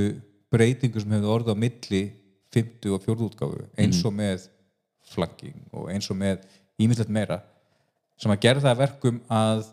breytingu 0.50 1.04
sem 1.04 1.14
hefur 1.14 1.36
orðið 1.38 1.54
á 1.54 1.64
milli 1.64 2.04
50 2.56 2.96
og 2.96 3.04
40 3.06 3.28
útgáfu 3.30 3.68
eins 3.78 4.02
og 4.08 4.16
með 4.18 4.48
flagging 5.10 5.60
og 5.74 5.90
eins 5.94 6.10
og 6.10 6.18
með 6.18 6.48
ímislegt 6.82 7.12
meira 7.14 7.44
sem 8.20 8.34
að 8.34 8.42
gera 8.48 8.64
það 8.64 8.74
að 8.74 8.82
verkum 8.82 9.20
að 9.32 9.68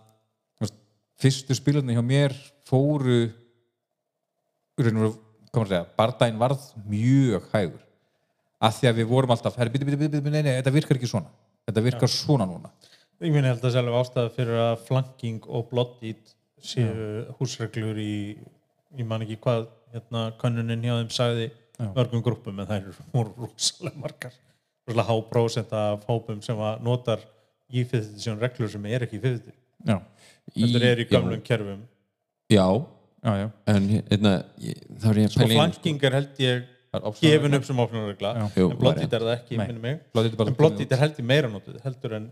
fyrstu 1.16 1.56
spilarnir 1.56 1.96
hjá 1.96 2.04
mér 2.04 2.34
fóru 2.68 3.22
maður 5.60 5.72
að 5.72 5.74
segja, 5.74 5.96
bardaginn 6.00 6.40
varð 6.40 6.68
mjög 6.90 7.48
hægur. 7.52 7.82
Af 8.66 8.78
því 8.78 8.88
að 8.90 9.00
við 9.00 9.08
vorum 9.10 9.34
alltaf, 9.34 9.58
herri, 9.60 9.72
bíti, 9.74 9.88
bíti, 9.88 9.98
bíti, 10.00 10.20
bíti, 10.20 10.32
nei, 10.32 10.44
nei, 10.46 10.54
þetta 10.58 10.72
virkar 10.74 10.98
ekki 10.98 11.10
svona. 11.10 11.32
Þetta 11.68 11.84
virkar 11.84 12.12
svona 12.12 12.46
núna. 12.48 12.72
Ég 13.24 13.32
minn 13.32 13.48
held 13.48 13.60
að 13.60 13.66
það 13.66 13.76
er 13.76 13.82
alveg 13.82 13.98
ástæða 14.00 14.32
fyrir 14.36 14.62
að 14.62 14.80
flanking 14.86 15.46
og 15.48 15.68
bloddít 15.70 16.34
séu 16.66 17.26
húsreglur 17.38 18.00
í 18.00 18.16
ég 18.96 19.08
man 19.08 19.24
ekki 19.24 19.38
hvað 19.44 19.68
hérna, 19.94 20.26
könnunin 20.40 20.84
hjá 20.84 20.94
þeim 20.94 21.12
sagði 21.14 21.46
mörgum 21.96 22.24
grúpum 22.24 22.60
en 22.60 22.68
það 22.68 22.90
eru 22.90 23.28
rosalega 23.42 24.00
margar. 24.00 24.36
Rosalega 24.86 25.08
há 25.10 25.30
prósent 25.30 25.76
af 25.76 26.04
hópum 26.08 26.42
sem 26.44 26.60
að 26.60 26.84
notar 26.86 27.24
í 27.68 27.84
fyrðutisjón 27.88 28.40
reglur 28.40 28.72
sem 28.72 28.90
er 28.92 29.06
ekki 29.06 29.18
í 29.18 29.24
fyrðutisjón 29.24 29.62
já, 29.86 29.98
þetta 30.54 30.82
er 30.88 31.02
í 31.02 31.06
gamlum 31.10 31.42
kerfum. 31.44 31.82
Já, 32.52 32.66
já, 33.26 33.32
já, 33.42 33.46
en 33.74 33.88
hérna 33.98 34.32
ég- 34.62 34.80
þá 35.02 35.06
er 35.10 35.20
ég 35.20 35.28
að 35.28 35.34
sko 35.34 35.42
pæla 35.42 35.46
í 35.46 35.52
einu, 35.52 35.60
flanking 35.60 36.08
er 36.08 36.16
held 36.20 36.42
ég 36.46 36.64
Það 36.96 37.18
gefin 37.20 37.56
upp 37.58 37.64
sem 37.66 37.80
opnarregla 37.82 38.30
Jú, 38.56 38.66
en 38.70 38.78
bloddít 38.80 39.12
er 39.12 39.24
það 39.26 39.32
ekki, 39.34 39.56
minnum 39.60 39.82
mig. 39.84 39.96
En 40.46 40.54
bloddít 40.56 40.92
er 40.94 41.00
held 41.02 41.18
ég 41.20 41.26
meira 41.28 41.50
notuð 41.52 41.80
heldur 41.84 42.14
en 42.16 42.28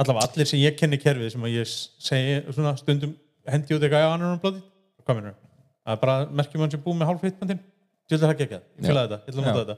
allavega 0.00 0.26
allir 0.26 0.48
sem 0.50 0.58
ég 0.64 0.74
kenni 0.80 0.98
kerfið 0.98 1.30
sem 1.36 1.44
að 1.46 1.52
ég 1.60 1.68
segi 2.08 2.40
svona 2.56 2.72
stundum 2.80 3.12
hendi 3.46 3.76
út 3.76 3.84
eitthvað 3.84 4.02
já, 4.02 4.08
hann 4.10 4.24
er 4.24 4.32
um 4.32 4.40
bloddít 4.42 4.64
hvað 5.04 5.20
minnur 5.20 5.36
það 5.84 5.92
er 5.94 6.00
bara 6.02 6.16
merkjum 6.40 6.64
hann 6.64 6.72
sem 6.74 6.82
búið 6.82 6.98
með 7.02 7.10
hálf 7.12 7.26
hitbandinn 7.28 7.60
ég 7.60 8.14
vil 8.16 8.22
það 8.24 8.32
ekki 8.34 8.46
ekki 8.48 8.56
það, 8.56 8.64
ég 8.64 8.88
fylgði 8.88 9.04
þetta, 9.04 9.18
ég 9.28 9.34
vil 9.34 9.44
að 9.44 9.46
nota 9.46 9.60
þetta. 9.64 9.76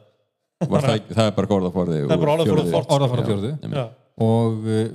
Það, 0.56 0.70
það 1.12 1.26
er 1.26 1.34
bara 1.36 1.50
Það 2.06 2.16
orðaforði 2.96 3.50
já, 3.76 3.84
og 4.26 4.70
uh, 4.72 4.86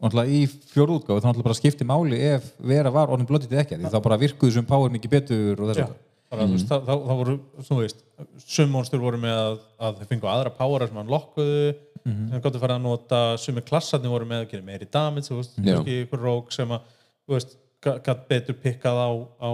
náttúrulega 0.00 0.36
í 0.36 0.44
fjórðu 0.72 1.00
útgáfu 1.00 1.20
þá 1.20 1.26
náttúrulega 1.28 1.48
bara 1.48 1.58
skipti 1.58 1.86
máli 1.88 2.20
ef 2.30 2.46
vera 2.72 2.92
var 2.94 3.12
orðin 3.12 3.28
blótið 3.28 3.58
ekki 3.62 3.78
því 3.80 3.90
þá 3.92 3.98
bara 4.04 4.20
virkuðu 4.20 4.54
sem 4.56 4.68
power 4.68 4.92
mikið 4.94 5.12
betur 5.16 5.60
og 5.60 5.72
þess 5.72 5.84
að 5.86 5.98
Bara, 6.30 6.44
mm. 6.46 6.60
það, 6.62 6.82
það, 6.86 7.00
það 7.08 7.16
voru, 7.18 7.32
þú 7.66 7.76
veist 7.80 8.02
sum 8.46 8.68
monstur 8.70 9.00
voru 9.02 9.18
með 9.18 9.32
að, 9.34 9.56
að 9.82 9.96
þeir 9.98 10.08
fengu 10.12 10.28
aðra 10.30 10.52
powera 10.54 10.86
sem 10.86 11.00
hann 11.00 11.08
lokkuðu 11.10 11.72
sem 12.04 12.42
gáttu 12.44 12.60
fara 12.62 12.76
að 12.78 12.84
nota, 12.84 13.18
sumi 13.42 13.64
klassarnir 13.66 14.12
voru 14.12 14.28
með 14.30 14.44
að 14.44 14.52
gera 14.52 14.66
meiri 14.68 14.86
damage, 14.94 15.26
þú 15.26 15.40
veist, 15.40 15.56
kannski 15.58 15.96
ykkur 16.04 16.22
rók 16.22 16.54
sem 16.54 16.70
að, 16.76 16.86
þú 17.26 17.34
veist, 17.34 17.56
gætt 17.82 18.22
betur 18.30 18.58
pikkað 18.62 19.00
á, 19.02 19.10
á 19.42 19.50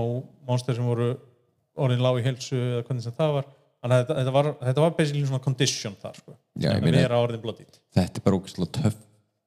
monstur 0.47 0.77
sem 0.77 0.87
voru 0.87 1.09
orðin 1.81 2.05
lág 2.05 2.21
í 2.21 2.27
heilsu 2.29 2.61
eða 2.61 2.85
hvernig 2.87 3.07
sem 3.09 3.17
það 3.17 3.35
var. 3.39 3.49
Þannig 3.81 3.97
að 3.97 4.05
þetta, 4.05 4.19
þetta, 4.21 4.37
var, 4.37 4.53
þetta 4.69 4.85
var 4.85 4.95
basically 5.01 5.27
svona 5.27 5.45
condition 5.49 5.97
þar, 6.05 6.21
sko, 6.21 6.37
Já, 6.57 6.69
ég 6.71 6.77
sem 6.77 6.87
meina- 6.87 7.03
er 7.07 7.17
að 7.17 7.25
orðin 7.27 7.43
bloddít 7.43 7.81
þetta 7.97 8.21
er 8.21 8.25
bara 8.29 8.39
ógæslega 8.41 8.73
töff 8.79 9.03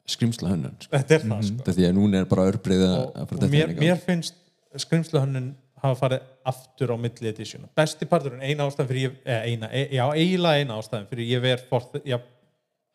skrimsla 0.09 0.51
hönnun 0.53 0.75
sko. 0.79 0.91
þetta 0.95 1.15
er 1.15 1.25
það 1.25 1.47
sko. 1.47 1.57
Þetta 1.61 1.75
því 1.77 1.87
að 1.89 1.97
núna 1.97 2.21
er 2.21 2.29
bara 2.29 2.45
örbreyða 2.51 2.91
og, 2.99 3.17
og 3.23 3.49
mér, 3.53 3.73
mér 3.79 4.01
finnst 4.03 4.37
skrimsluhönnun 4.83 5.53
hafa 5.79 5.95
farið 6.01 6.27
aftur 6.51 6.93
á 6.93 6.97
milli 6.99 7.29
edition 7.31 7.67
besti 7.77 8.07
parturinn, 8.09 8.43
eina 8.43 8.67
ástæðan 8.67 8.89
fyrir 8.89 9.05
ég 9.05 9.17
eða 9.23 9.41
eina, 9.47 9.71
e, 9.71 9.83
já, 9.95 10.03
eiginlega 10.11 10.63
eina 10.63 10.77
ástæðan 10.79 11.09
fyrir 11.09 11.29
ég 11.29 11.43
ver 11.43 11.65
forth, 11.69 11.99
já, 12.07 12.17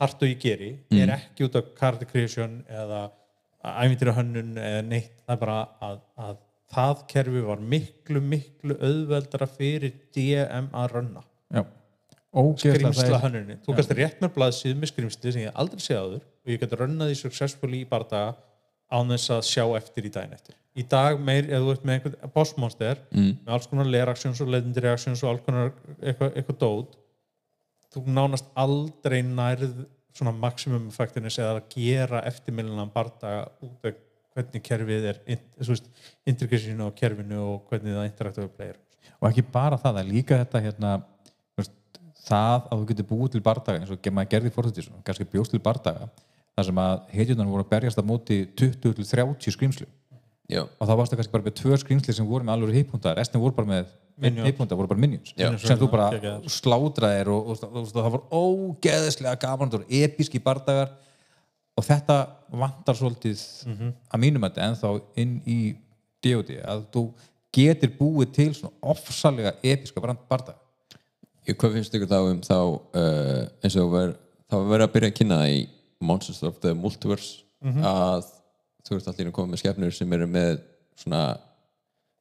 hart 0.03 0.25
og 0.25 0.31
ég 0.31 0.41
geri 0.43 0.73
er 0.93 1.15
ekki 1.17 1.49
út 1.49 1.61
af 1.61 1.71
card 1.79 2.05
creation 2.11 2.59
eða 2.69 3.07
æfintir 3.65 4.13
hönnun 4.19 4.59
eða 4.61 4.83
neitt, 4.87 5.15
það 5.25 5.37
er 5.37 5.41
bara 5.45 5.61
að, 5.89 6.03
að 6.21 6.43
það 6.75 7.07
kerfi 7.13 7.45
var 7.47 7.63
miklu, 7.75 8.21
miklu 8.35 8.77
auðveldara 8.81 9.49
fyrir 9.49 9.97
DM 10.17 10.71
að 10.75 10.91
rönna 10.97 11.25
Já. 11.55 11.65
Skrimsla 12.35 13.21
hönnunin. 13.23 13.61
Þú 13.65 13.77
kannski 13.77 13.97
rétt 13.99 14.21
með 14.23 14.35
blaðsíð 14.35 14.75
með 14.81 14.91
skrimsli 14.91 15.35
sem 15.35 15.45
ég 15.45 15.55
aldrei 15.63 15.85
séð 15.85 16.01
áður 16.01 16.25
og 16.25 16.53
ég 16.53 16.61
geti 16.63 16.81
rönnað 16.81 17.13
því 17.13 17.21
successfully 17.21 17.83
í 17.85 17.89
bardaga 17.89 18.35
án 18.95 19.15
þess 19.15 19.33
að 19.37 19.47
sjá 19.49 19.65
eftir 19.79 20.09
í 20.09 20.13
daginn 20.13 20.35
eftir. 20.37 20.57
Í 20.75 20.83
dag 20.91 21.21
meir, 21.23 21.47
ef 21.47 21.63
þú 21.63 21.73
ert 21.73 21.87
með 21.87 21.97
einhvern 21.99 22.35
bossmonster 22.35 23.01
mm. 23.15 23.31
með 23.45 23.55
alls 23.57 23.69
konar 23.71 23.91
leiraksjóns 23.91 24.43
og 24.43 24.51
legendary 24.51 24.91
actions 24.91 25.23
og 25.23 25.31
alls 25.31 25.45
konar 25.47 25.71
eitthvað, 26.03 26.35
eitthvað 26.35 26.59
dót 26.65 26.97
þú 27.95 28.03
nánast 28.11 28.49
aldrei 28.59 29.21
nærð 29.23 29.85
svona 30.15 30.35
maximum 30.35 30.89
effektinis 30.91 31.39
eða 31.39 31.61
að 31.61 31.69
gera 31.75 32.23
eftirmillinan 32.29 32.91
bardaga 32.95 33.47
út 33.63 33.89
af 33.89 34.01
hvernig 34.35 34.63
kerfið 34.67 35.09
er 35.13 35.21
in- 35.31 35.47
þú 35.61 35.71
veist, 35.71 35.91
integration 36.27 36.83
á 36.83 36.91
kerfinu 36.99 37.39
og 37.39 37.71
hvernig 37.71 37.95
það 37.95 38.09
interaktuður 38.11 38.55
player 38.57 38.79
og 39.21 39.29
ekki 39.31 39.45
bara 39.55 39.79
það, 39.79 39.93
það 39.93 40.01
er 40.03 40.11
líka 40.11 40.39
þetta 40.43 40.63
hérna, 40.65 40.93
það 42.25 42.69
að 42.71 42.79
þú 42.79 42.87
getur 42.91 43.11
búið 43.11 43.35
til 43.35 43.45
bardaga 43.45 43.83
eins 43.83 43.93
og 43.93 44.09
maður 44.13 44.31
gerði 44.35 44.55
fórþjóttis 44.55 44.89
kannski 45.05 45.29
bjóst 45.33 45.55
til 45.55 45.63
bardaga 45.65 46.09
þar 46.55 46.69
sem 46.69 46.81
að 46.85 46.97
heitjurnar 47.13 47.51
voru 47.51 47.67
að 47.67 47.73
berjast 47.75 48.01
á 48.01 48.05
móti 48.07 48.41
20 48.57 48.81
til 48.81 49.07
30 49.11 49.55
skrýmslu 49.57 49.89
Já, 50.51 50.61
og 50.61 50.89
þá 50.89 50.93
varstu 50.99 51.17
kannski 51.17 51.33
bara 51.33 51.47
með 51.47 51.55
tvö 51.57 51.77
skrýmsli 51.81 52.13
sem 52.13 52.27
voru 52.29 52.45
með 52.45 52.59
alveg 52.59 52.77
heipunta, 52.77 53.15
restin 53.17 53.41
voru 53.41 53.57
bara 53.57 53.71
með 53.71 53.93
heipunta, 54.45 54.77
voru 54.77 54.91
bara 54.91 55.01
minions. 55.01 55.33
Já. 55.39 55.49
sem 55.61 55.79
þú 55.81 55.89
bara 55.95 56.35
slátraðir 56.53 57.31
og, 57.33 57.49
og, 57.55 57.63
og, 57.65 57.79
og 57.81 57.95
það 57.95 58.11
var 58.17 58.27
ógeðislega 58.29 59.41
gaman, 59.41 59.73
það 59.73 59.95
episki 60.03 60.41
bardagar. 60.45 60.93
Og 61.75 61.83
þetta 61.83 62.19
vantar 62.55 62.95
svolítið 62.95 63.41
að 63.67 64.21
mínum 64.23 64.45
að 64.47 64.61
ennþá 64.63 64.91
inn 65.19 65.39
í 65.49 65.59
D.O.D. 66.23 66.61
að 66.61 66.85
þú 66.93 67.07
getur 67.55 67.97
búið 67.97 68.37
til 68.37 68.51
svona 68.55 68.77
ofsalega 68.93 69.57
episka 69.65 70.05
bardaga 70.05 70.61
hvað 71.53 71.77
finnst 71.77 71.97
ykkur 71.97 72.11
þá 72.11 72.19
um 72.31 72.41
þá 72.45 72.57
uh, 72.57 73.41
eins 73.65 73.77
og 73.81 73.91
ver, 73.93 74.15
þá 74.49 74.57
verið 74.71 74.87
að 74.87 74.95
byrja 74.95 75.11
að 75.13 75.19
kynna 75.19 75.41
það 75.43 75.55
í 75.55 75.61
Monsters 76.05 76.43
of 76.47 76.61
the 76.63 76.75
Multiverse 76.77 77.45
að 77.65 78.27
þú 78.85 78.99
ert 78.99 79.07
allir 79.09 79.31
að 79.31 79.37
koma 79.37 79.55
með 79.55 79.63
skepnur 79.63 79.95
sem 79.97 80.13
eru 80.13 80.27
með 80.29 80.59
svona 81.01 81.23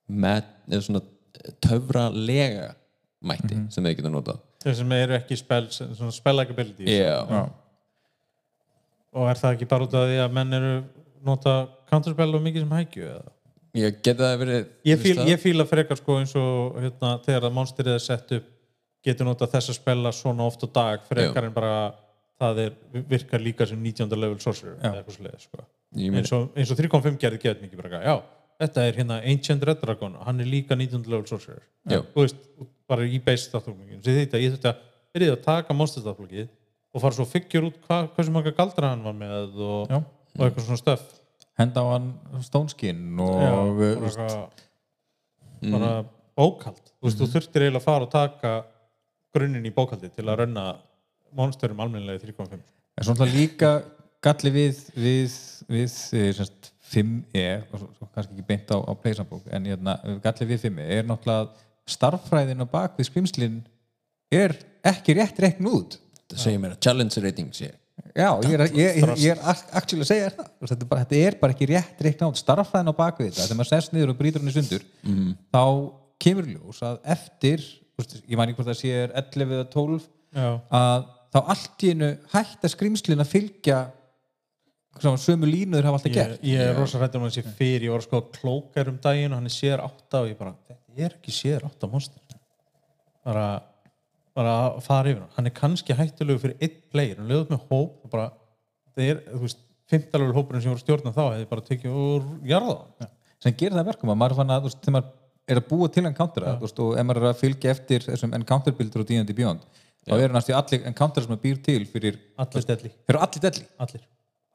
með, 0.07 0.45
svona 0.85 1.01
töfralega 1.63 2.69
mætti 3.23 3.57
sem 3.71 3.83
þeir 3.83 3.97
geta 3.99 4.11
notað. 4.11 4.39
Þeir 4.63 4.77
sem 4.79 4.95
eru 4.95 5.15
ekki 5.17 5.37
spell, 5.39 5.65
svona 5.71 6.11
spell 6.15 6.39
ability 6.43 6.87
Já, 6.87 7.19
og 9.13 9.29
er 9.29 9.39
það 9.39 9.57
ekki 9.57 9.69
bara 9.71 9.87
út 9.87 9.95
af 9.99 10.07
því 10.07 10.19
að 10.23 10.35
menn 10.37 10.57
eru 10.59 10.73
nota 11.23 11.55
counterspell 11.91 12.31
og 12.35 12.43
mikið 12.43 12.65
sem 12.65 12.75
hækju 12.77 13.09
eða? 13.11 13.33
ég 13.73 13.99
geta 14.05 14.27
það 14.27 14.39
verið 14.43 14.59
ég, 14.85 14.99
fíl, 15.01 15.15
það? 15.17 15.29
ég 15.31 15.41
fíla 15.41 15.65
frekar 15.69 15.99
sko 15.99 16.17
eins 16.21 16.33
og 16.37 16.77
hérna, 16.77 17.15
þegar 17.25 17.47
að 17.49 17.55
monsterið 17.57 17.95
er 17.97 18.03
sett 18.03 18.33
upp 18.37 18.49
getur 19.03 19.27
nota 19.27 19.47
þessa 19.51 19.73
spella 19.75 20.11
svona 20.15 20.45
oft 20.47 20.63
á 20.63 20.67
dag 20.73 21.03
frekar 21.07 21.47
en 21.49 21.53
bara 21.55 21.73
það 22.39 22.59
er, 22.65 22.71
virkar 23.09 23.41
líka 23.43 23.65
sem 23.69 23.79
19. 23.79 24.09
level 24.19 24.39
sorcerer 24.39 25.03
svoleiðis, 25.07 25.47
sko. 25.49 25.65
Eins 25.93 26.31
og, 26.33 26.49
og 26.57 26.79
3.5 26.79 27.19
gerði 27.21 27.39
geðt 27.43 27.61
mikið 27.61 27.81
bara 27.83 28.01
já, 28.03 28.15
þetta 28.63 28.85
er 28.87 28.97
hérna 28.97 29.19
Ancient 29.21 29.63
Red 29.67 29.83
Dragon, 29.83 30.15
hann 30.25 30.39
er 30.41 30.49
líka 30.49 30.75
19. 30.75 31.03
level 31.11 31.27
sorcerer 31.29 31.61
Já. 31.89 31.99
þú 32.13 32.23
veist, 32.25 32.41
bara 32.89 33.05
í 33.05 33.19
base 33.23 33.49
staflugin 33.49 34.01
þetta, 34.03 34.41
ég 34.41 34.55
þurfti 34.55 34.71
að 34.71 34.81
byrja 35.13 35.35
að 35.37 35.43
taka 35.45 35.77
monster 35.77 36.03
staflugið 36.03 36.49
og 36.93 37.01
fara 37.01 37.15
svo 37.17 37.25
að 37.27 37.33
figure 37.35 37.69
út 37.69 37.77
hva, 37.87 37.99
hversu 38.15 38.33
marga 38.33 38.53
galdra 38.57 38.91
hann 38.93 39.03
var 39.05 39.15
með 39.17 39.59
og, 39.61 39.93
og 39.93 40.43
eitthvað 40.47 40.67
svona 40.67 40.81
stöf 40.81 41.05
henda 41.59 41.83
á 41.85 41.87
hann 41.93 42.09
stónskinn 42.41 43.03
og 43.21 43.33
Já, 43.37 43.51
bara, 43.53 43.95
veist, 44.03 44.19
eitthvað- 44.19 45.73
bara 45.73 45.91
bókald 46.37 46.81
þú 46.97 47.07
veist, 47.07 47.19
þú 47.21 47.29
þurftir 47.35 47.65
eiginlega 47.67 47.81
að 47.81 47.87
fara 47.87 48.07
og 48.07 48.13
taka 48.13 48.53
grunninn 49.35 49.67
í 49.67 49.73
bókaldi 49.73 50.11
til 50.13 50.27
að 50.27 50.43
renna 50.43 50.67
monsterum 51.33 51.81
almennilega 51.83 52.21
í 52.21 52.31
3.5 52.31 52.55
en 52.59 53.07
svona 53.07 53.29
líka 53.29 53.73
galli 54.23 54.53
við 54.53 54.81
við, 54.95 55.37
við 55.67 55.97
eh, 56.19 56.31
semst, 56.37 56.71
5e 56.93 57.45
og 57.71 57.77
svo, 57.79 57.91
svo 57.97 58.09
kannski 58.13 58.35
ekki 58.35 58.47
beint 58.47 58.73
á, 58.73 58.77
á 58.77 58.93
pleysambók 58.93 59.47
en 59.49 59.69
hérna, 59.71 59.97
galli 60.23 60.49
við 60.53 60.67
5e 60.67 60.89
er 60.99 61.07
náttúrulega 61.09 61.69
starffræðin 61.89 62.63
á 62.63 62.67
bak 62.69 62.99
við 62.99 63.09
skrimslin 63.09 63.61
er 64.33 64.55
ekki 64.85 65.15
rétt 65.17 65.39
reikn 65.41 65.67
út. 65.69 65.97
Það 66.31 66.43
segir 66.45 66.61
mér 66.61 66.75
að 66.75 66.83
challenge 66.85 67.23
rating 67.23 67.55
sé 67.55 67.71
Já, 68.13 68.29
ég 68.45 68.53
er, 68.53 68.63
ég, 68.73 68.97
ég, 68.97 69.11
ég 69.21 69.33
er 69.33 69.39
actually 69.73 70.03
að 70.03 70.09
segja 70.09 70.29
það. 70.33 70.49
Þetta, 70.61 70.75
er 70.75 70.89
bara, 70.89 71.03
þetta 71.03 71.19
er 71.27 71.35
bara 71.41 71.53
ekki 71.55 71.67
rétt 71.69 72.01
reikna 72.05 72.29
út. 72.29 72.39
Starffræðin 72.41 72.89
á 72.93 72.95
bakvið 72.97 73.29
þetta, 73.29 73.45
þegar 73.47 73.59
maður 73.59 73.69
sest 73.69 73.93
niður 73.93 74.13
og 74.13 74.19
brýtur 74.19 74.43
hann 74.43 74.51
í 74.51 74.53
sundur 74.55 74.85
þá 75.53 75.63
kemur 76.25 76.49
ljós 76.49 76.81
að 76.85 76.99
eftir 77.15 77.65
ég 78.01 78.37
mæni 78.39 78.55
hvort 78.55 78.69
það 78.69 78.79
sé 78.79 78.93
er 79.03 79.11
11 79.19 79.57
eða 79.57 79.67
12 79.73 80.07
Já. 80.33 80.47
að 80.73 81.09
þá 81.33 81.39
allt 81.41 81.83
í 81.85 81.91
hennu 81.91 82.09
hætta 82.33 82.71
skrimslin 82.71 83.21
að 83.23 83.33
fylgja 83.33 83.81
svona, 84.99 85.19
sömu 85.21 85.49
línuður 85.49 85.89
hafa 85.89 85.99
alltaf 85.99 86.11
ég, 86.11 86.17
gert. 86.17 86.45
ég 86.45 86.63
er 86.63 86.77
rosa 86.77 87.01
hrættur 87.01 87.21
um 87.21 87.27
að 87.27 87.35
sé 87.37 87.43
fyrir 87.57 87.87
ég 87.87 87.93
var 87.93 88.03
að 88.03 88.07
skoða 88.07 88.37
klókar 88.37 88.89
um 88.91 88.97
daginn 89.01 89.33
og 89.33 89.41
hann 89.41 89.49
er 89.49 89.55
sér 89.55 89.83
átta 89.83 90.23
og 90.23 90.31
ég 90.31 90.39
bara, 90.39 90.55
þetta 90.69 91.05
er 91.05 91.17
ekki 91.17 91.33
sér 91.33 91.65
átta 91.67 91.89
monster. 91.89 92.39
Bara 93.25 93.47
bara 94.33 94.53
að 94.63 94.79
fara 94.81 95.11
yfir 95.11 95.21
hann. 95.21 95.33
Hann 95.35 95.49
er 95.49 95.53
kannski 95.53 95.93
hættulegu 95.93 96.41
fyrir 96.41 96.55
einn 96.65 96.79
player. 96.89 97.19
Hann 97.19 97.29
lögðum 97.29 97.53
með 97.53 97.67
hóp 97.69 98.05
og 98.05 98.13
bara 98.13 98.31
það 98.95 99.09
er, 99.11 99.19
þú 99.29 99.41
veist, 99.43 99.59
fimmtalögur 99.91 100.37
hópurinn 100.37 100.63
sem 100.63 100.71
voru 100.71 100.81
að 100.81 100.85
stjórna 100.85 101.13
þá 101.13 101.23
hefði 101.25 101.49
bara 101.51 101.65
tekið 101.67 101.97
og 102.01 102.31
jarða 102.49 102.77
hann 102.79 103.11
sem 103.43 103.55
gerir 103.59 103.75
það 103.75 103.83
að 103.83 103.89
verkum 103.91 104.13
að 104.13 104.19
maður 104.21 104.39
fann 104.39 104.53
að 104.53 104.61
þú 104.63 104.69
veist, 104.69 104.81
þegar 104.85 104.95
maður 104.95 105.09
er 105.49 105.59
að 105.59 105.67
búa 105.69 105.89
til 105.91 106.05
encountera 106.07 106.55
þú 106.57 106.67
veist, 106.67 106.79
og 106.83 106.95
ef 106.97 107.07
maður 107.07 107.25
er 107.25 107.29
að 107.33 107.41
fylgja 107.41 107.73
eftir 107.73 108.05
þessum 108.05 108.35
encounter 108.37 108.75
buildur 108.77 109.03
og 109.03 109.09
D&D 109.09 109.35
Beyond 109.35 109.65
þá 110.03 110.15
eru 110.17 110.35
næstu 110.35 110.55
allir 110.57 110.87
encounter 110.89 111.23
sem 111.23 111.33
maður 111.33 111.43
býr 111.43 111.59
til 111.65 111.83
fyrir, 111.89 112.17
allir 112.39 112.65
stedli, 112.65 112.91
fyrir 113.07 113.25
allir 113.25 113.43
delli. 113.43 113.67
Allir. 113.85 114.07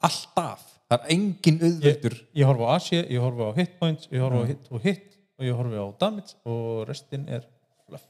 Alltaf, 0.08 0.64
það 0.88 0.98
er 0.98 1.14
engin 1.14 1.60
ég, 1.60 1.68
auðvöldur 1.68 2.18
ég 2.40 2.50
horfa 2.50 2.68
á 2.68 2.70
AC, 2.76 2.90
ég 2.98 3.22
horfa 3.24 3.48
á 3.48 3.52
hit 3.58 3.78
points 3.80 4.10
ég 4.12 4.24
horfa 4.24 4.42
á 4.44 4.46
hit 4.50 4.72
og 4.72 4.84
hit 4.84 5.06
og 5.38 5.46
ég 5.48 5.60
horfa 5.60 5.84
á 5.84 5.88
damage 6.02 6.36
og 6.48 6.82
restin 6.88 7.24
er 7.28 7.46
fluff. 7.86 8.04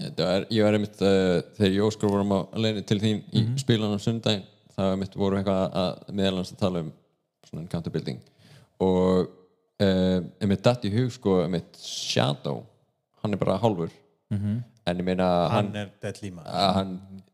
Þetta 0.00 0.32
er, 0.36 0.48
ég 0.50 0.66
var 0.66 0.78
einmitt 0.78 1.04
uh, 1.06 1.38
þegar 1.58 1.76
ég 1.76 1.84
og 1.84 1.92
Óskar 1.92 2.12
vorum 2.12 2.34
á 2.34 2.40
leiðinni 2.58 2.88
til 2.90 3.00
þín 3.02 3.22
í 3.30 3.44
mm 3.46 3.62
spilan 3.62 3.94
á 3.94 3.98
sundaginn 4.02 4.48
það 4.72 4.88
var 4.88 4.96
einmitt 4.96 5.16
voru 5.18 5.38
eitthvað 5.38 5.78
að 5.82 6.12
meðalans 6.16 6.52
að 6.54 6.60
tala 6.62 6.82
um 6.82 6.90
svona 7.46 7.64
encounter 7.64 7.94
building. 7.94 8.20
Og 8.82 9.32
uh, 9.82 10.20
einmitt 10.42 10.62
datt 10.64 10.86
í 10.88 10.92
hug 10.94 11.10
sko 11.14 11.42
einmitt 11.42 11.76
Shadow. 11.82 12.62
Hann 13.22 13.34
er 13.34 13.40
bara 13.42 13.58
hálfur. 13.62 13.92
-hmm. 14.32 14.62
en 14.86 14.98
ég 15.02 15.06
meina 15.06 15.28
hann, 15.52 15.70
hann 15.70 15.80
er 15.84 15.92
deadly 16.02 16.32
að 16.42 16.74
hann 16.78 16.92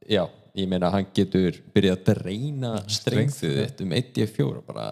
já, 0.09 0.25
ég 0.59 0.69
meina 0.71 0.91
hann 0.93 1.09
getur 1.15 1.59
byrjað 1.75 1.97
að 1.97 2.05
dreina 2.11 2.75
strengþið 2.99 3.57
þitt 3.63 3.83
um 3.85 3.97
1-4 4.01 4.63
bara. 4.67 4.91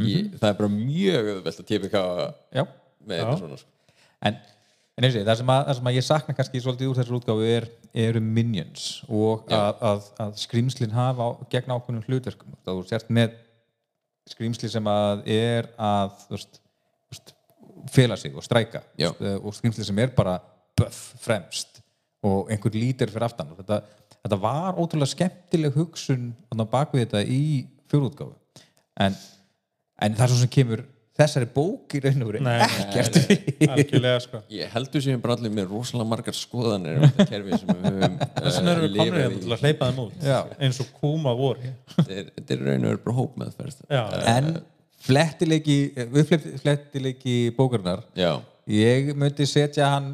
Ég, 0.00 0.30
það 0.40 0.48
er 0.48 0.56
bara 0.56 0.72
mjög 0.72 1.26
auðvelt 1.34 1.60
að 1.60 1.66
TPK 1.68 2.00
já. 2.56 2.62
með 3.04 3.18
þetta 3.18 3.34
svona 3.42 3.58
sko. 3.60 3.98
en, 4.24 4.38
en 4.96 5.04
eins 5.04 5.12
og 5.12 5.18
ég, 5.20 5.26
það 5.28 5.40
sem, 5.42 5.52
að, 5.52 5.66
það 5.66 5.76
sem 5.78 5.90
að 5.90 5.98
ég 5.98 6.06
sakna 6.06 6.36
kannski 6.38 6.62
svolítið 6.64 6.88
úr 6.88 7.00
þessar 7.00 7.18
útgáfu 7.18 7.50
er, 7.50 7.66
eru 8.06 8.22
minions 8.24 8.86
og 9.08 9.52
að, 9.52 9.82
að, 9.90 10.08
að 10.24 10.40
skrýmslin 10.40 10.96
hafa 10.96 11.26
á, 11.28 11.30
gegn 11.52 11.74
ákveðnum 11.74 12.06
hlutverkum. 12.08 12.56
Þá 12.64 12.72
þú 12.72 12.86
sért 12.88 13.12
með 13.12 13.36
skrýmsli 14.30 14.70
sem 14.70 14.90
að 14.90 15.24
er 15.30 15.70
að 15.80 16.14
veist, 16.30 16.60
fela 17.90 18.18
sig 18.20 18.34
og 18.36 18.44
stræka 18.44 18.82
veist, 18.98 19.22
og 19.40 19.54
skrýmsli 19.56 19.86
sem 19.86 20.02
er 20.02 20.14
bara 20.16 20.38
buff 20.78 21.14
fremst 21.20 21.80
og 22.26 22.50
einhver 22.52 22.74
lítir 22.76 23.10
fyrir 23.12 23.24
aftan. 23.24 23.52
Þetta, 23.58 23.80
þetta 24.20 24.40
var 24.42 24.78
ótrúlega 24.80 25.14
skemmtileg 25.14 25.76
hugsun 25.76 26.30
þarna 26.48 26.68
á 26.68 26.72
bakvið 26.74 27.06
þetta 27.06 27.22
í 27.24 27.42
fjórútgáfu 27.90 28.64
en, 29.00 29.16
en 30.00 30.16
það 30.16 30.24
er 30.26 30.32
svo 30.32 30.40
sem 30.42 30.52
kemur 30.52 30.84
þessari 31.20 31.48
bók 31.54 31.94
í 31.96 32.00
raun 32.04 32.24
og 32.24 32.30
veru 32.30 32.40
Nei, 32.46 32.56
ekkert 32.64 33.18
sko. 34.24 34.40
Ég 34.56 34.72
heldur 34.74 35.04
sem 35.04 35.20
bara 35.22 35.36
allir 35.38 35.52
með 35.54 35.70
rosalega 35.74 36.08
margar 36.10 36.36
skoðanir 36.38 36.98
um 37.00 37.06
þetta 37.08 37.26
kerfi 37.30 37.60
sem 37.60 37.70
við 37.70 37.86
höfum 37.88 38.18
þess 38.20 38.58
vegna 38.58 38.74
erum 38.74 38.84
við 38.86 38.96
komin 38.98 39.14
í. 39.14 39.22
hérna 39.24 39.40
til 39.44 39.54
að 39.56 39.64
hleypa 39.64 39.88
þeim 39.90 40.02
út 40.06 40.26
Já. 40.30 40.38
eins 40.66 40.82
og 40.84 40.92
kúma 41.00 41.34
voru 41.38 41.72
Þetta 41.96 42.54
er- 42.56 42.64
raun 42.66 42.84
og 42.84 42.90
verið 42.90 43.02
bara 43.06 43.16
hóp 43.20 43.40
með 43.40 43.54
það 43.56 43.80
já, 43.90 44.02
en 44.34 44.50
flettileiki 45.00 45.78
við 46.12 46.34
flettileiki 46.60 47.36
bókarnar 47.56 48.04
Já, 48.18 48.32
ég 48.70 49.14
myndi 49.18 49.46
setja 49.48 49.88
hann 49.94 50.12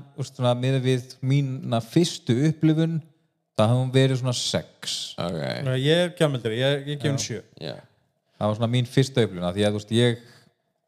með 0.63 0.81
við 0.85 1.17
mína 1.27 1.83
fyrstu 1.85 2.37
upplifun 2.51 3.01
það 3.57 3.71
hafði 3.73 3.93
verið 3.97 4.19
svona 4.21 4.37
sex. 4.37 4.97
Ok. 5.17 5.37
Ég 5.81 6.01
er 6.05 6.11
gjamildri, 6.19 6.59
ég, 6.61 6.83
ég 6.91 6.99
gef 7.01 7.07
henni 7.09 7.23
sjö. 7.25 7.39
Já, 7.57 7.77
það 8.37 8.51
var 8.51 8.59
svona 8.59 8.69
mín 8.75 8.89
fyrsta 8.91 9.25
upplifun 9.25 9.47
af 9.49 9.55
því 9.57 9.65
að 9.65 9.71
þú 9.73 9.81
veist 9.81 9.95
ég 9.97 10.19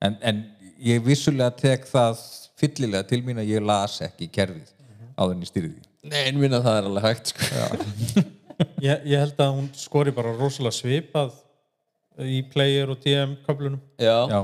en, 0.04 0.18
en 0.22 0.42
ég 0.82 1.02
vissulega 1.04 1.50
tek 1.58 1.86
það 1.88 2.20
fyllilega 2.58 3.06
til 3.08 3.22
mín 3.26 3.40
að 3.42 3.52
ég 3.52 3.64
las 3.64 3.98
ekki 4.06 4.30
kerfið 4.34 4.74
áður 5.18 5.34
en 5.34 5.44
ég 5.44 5.50
stýrði 5.50 5.72
því. 5.74 5.86
Nei, 6.08 6.20
en 6.30 6.38
minna 6.40 6.60
það 6.64 6.80
er 6.80 6.88
alveg 6.88 7.06
hægt 7.08 7.32
sko. 7.32 7.48
ég, 8.86 9.08
ég 9.10 9.16
held 9.18 9.42
að 9.42 9.56
hún 9.56 9.70
skori 9.78 10.14
bara 10.14 10.34
rosalega 10.36 10.78
svipað 10.78 11.34
í 12.22 12.42
player 12.52 12.90
og 12.90 13.02
DM 13.02 13.36
köflunum. 13.46 13.82
Já, 14.00 14.16
já, 14.30 14.40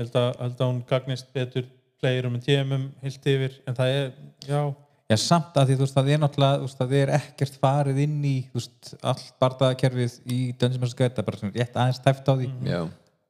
held 0.00 0.18
að, 0.20 0.28
held 0.42 0.60
að 0.60 0.70
hún 0.70 0.82
gagnist 0.88 1.32
betur 1.36 1.68
playerum 2.00 2.36
en 2.36 2.44
DM-um 2.44 2.90
heilt 3.02 3.30
yfir 3.32 3.56
en 3.68 3.76
það 3.76 3.94
er, 3.94 4.10
já, 4.44 4.60
já 5.08 5.16
samt 5.22 5.56
að 5.56 5.70
því 5.70 5.76
þú 5.78 5.84
veist 5.86 5.96
það 5.96 6.10
er 6.12 6.22
náttúrulega 6.22 6.58
þú 6.60 6.68
veist 6.68 6.80
það 6.82 6.94
er 6.98 7.12
ekkert 7.16 7.58
farið 7.62 8.00
inn 8.04 8.18
í 8.20 8.36
þú 8.50 8.60
veist 8.60 8.92
all 9.00 9.24
bardakerfið 9.42 10.16
í 10.26 10.40
Dungeons 10.52 10.82
Master 10.82 11.00
Guide 11.00 11.16
það 11.16 11.22
er 11.22 11.28
bara 11.30 11.40
svona 11.40 11.56
rétt 11.56 11.80
aðeins 11.80 12.02
tæft 12.04 12.28
á 12.28 12.34
því. 12.34 12.50
Já, 12.68 12.80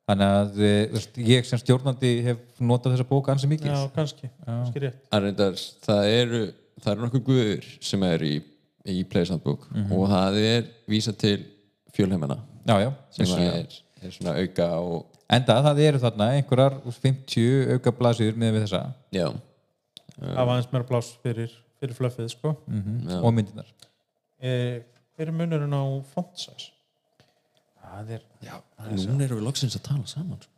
þannig 0.06 0.34
að 0.40 0.60
eh, 0.62 0.82
veist, 0.92 1.18
ég 1.28 1.48
sem 1.48 1.60
stjórnandi 1.60 2.12
hef 2.26 2.60
notað 2.62 2.94
þessa 2.94 3.08
bóka 3.08 3.34
ansi 3.34 3.48
mikið 3.50 3.72
já, 3.72 3.78
kannski 3.96 4.30
kannski 4.44 4.84
rétt 4.84 5.00
að 5.10 5.26
reyndar 5.26 5.58
það 5.86 6.10
eru 6.12 6.42
það 6.76 6.92
eru 6.92 7.06
nokkuð 7.06 7.24
guður 7.26 7.66
sem 7.88 8.06
eru 8.06 8.30
í, 8.30 8.38
í 8.92 9.02
Players 9.10 9.32
Handbook 9.34 9.66
og 9.88 10.06
það 10.12 10.38
er 10.44 10.70
vísa 10.90 11.14
til 11.16 11.40
fjölheimana 11.96 12.38
já, 12.68 12.76
já, 12.84 12.90
sem 13.16 13.26
vissulega. 13.26 13.58
er, 13.64 13.78
er 14.02 14.14
svona 14.14 14.36
auka 14.38 14.70
og 14.84 15.22
enda 15.36 15.58
það 15.66 15.82
eru 15.88 16.02
þarna 16.04 16.30
einhverjar 16.36 16.78
úr 16.86 16.98
50 17.02 17.74
auka 17.74 17.94
blasir 17.98 18.38
með 18.38 18.56
við 18.56 18.66
þessa 18.66 18.82
já, 19.16 19.26
það 20.20 20.38
var 20.38 20.52
aðeins 20.52 20.70
meira 20.74 20.88
pláss 20.92 21.16
fyrir, 21.24 21.58
fyrir 21.80 21.98
fluffið 21.98 22.30
sko. 22.36 22.54
já. 22.70 23.18
og 23.18 23.34
myndinar 23.34 23.74
eh, 24.38 24.84
hver 25.16 25.32
er 25.32 25.34
munurinn 25.34 25.74
á 25.74 25.82
font 26.12 26.34
size? 26.38 26.75
Það 27.86 28.12
er, 28.16 28.24
já, 28.44 28.54
núna 28.90 29.26
erum 29.26 29.40
við 29.40 29.46
loksins 29.46 29.76
að 29.78 29.84
tala 29.88 30.10
saman 30.10 30.40
sko. 30.42 30.52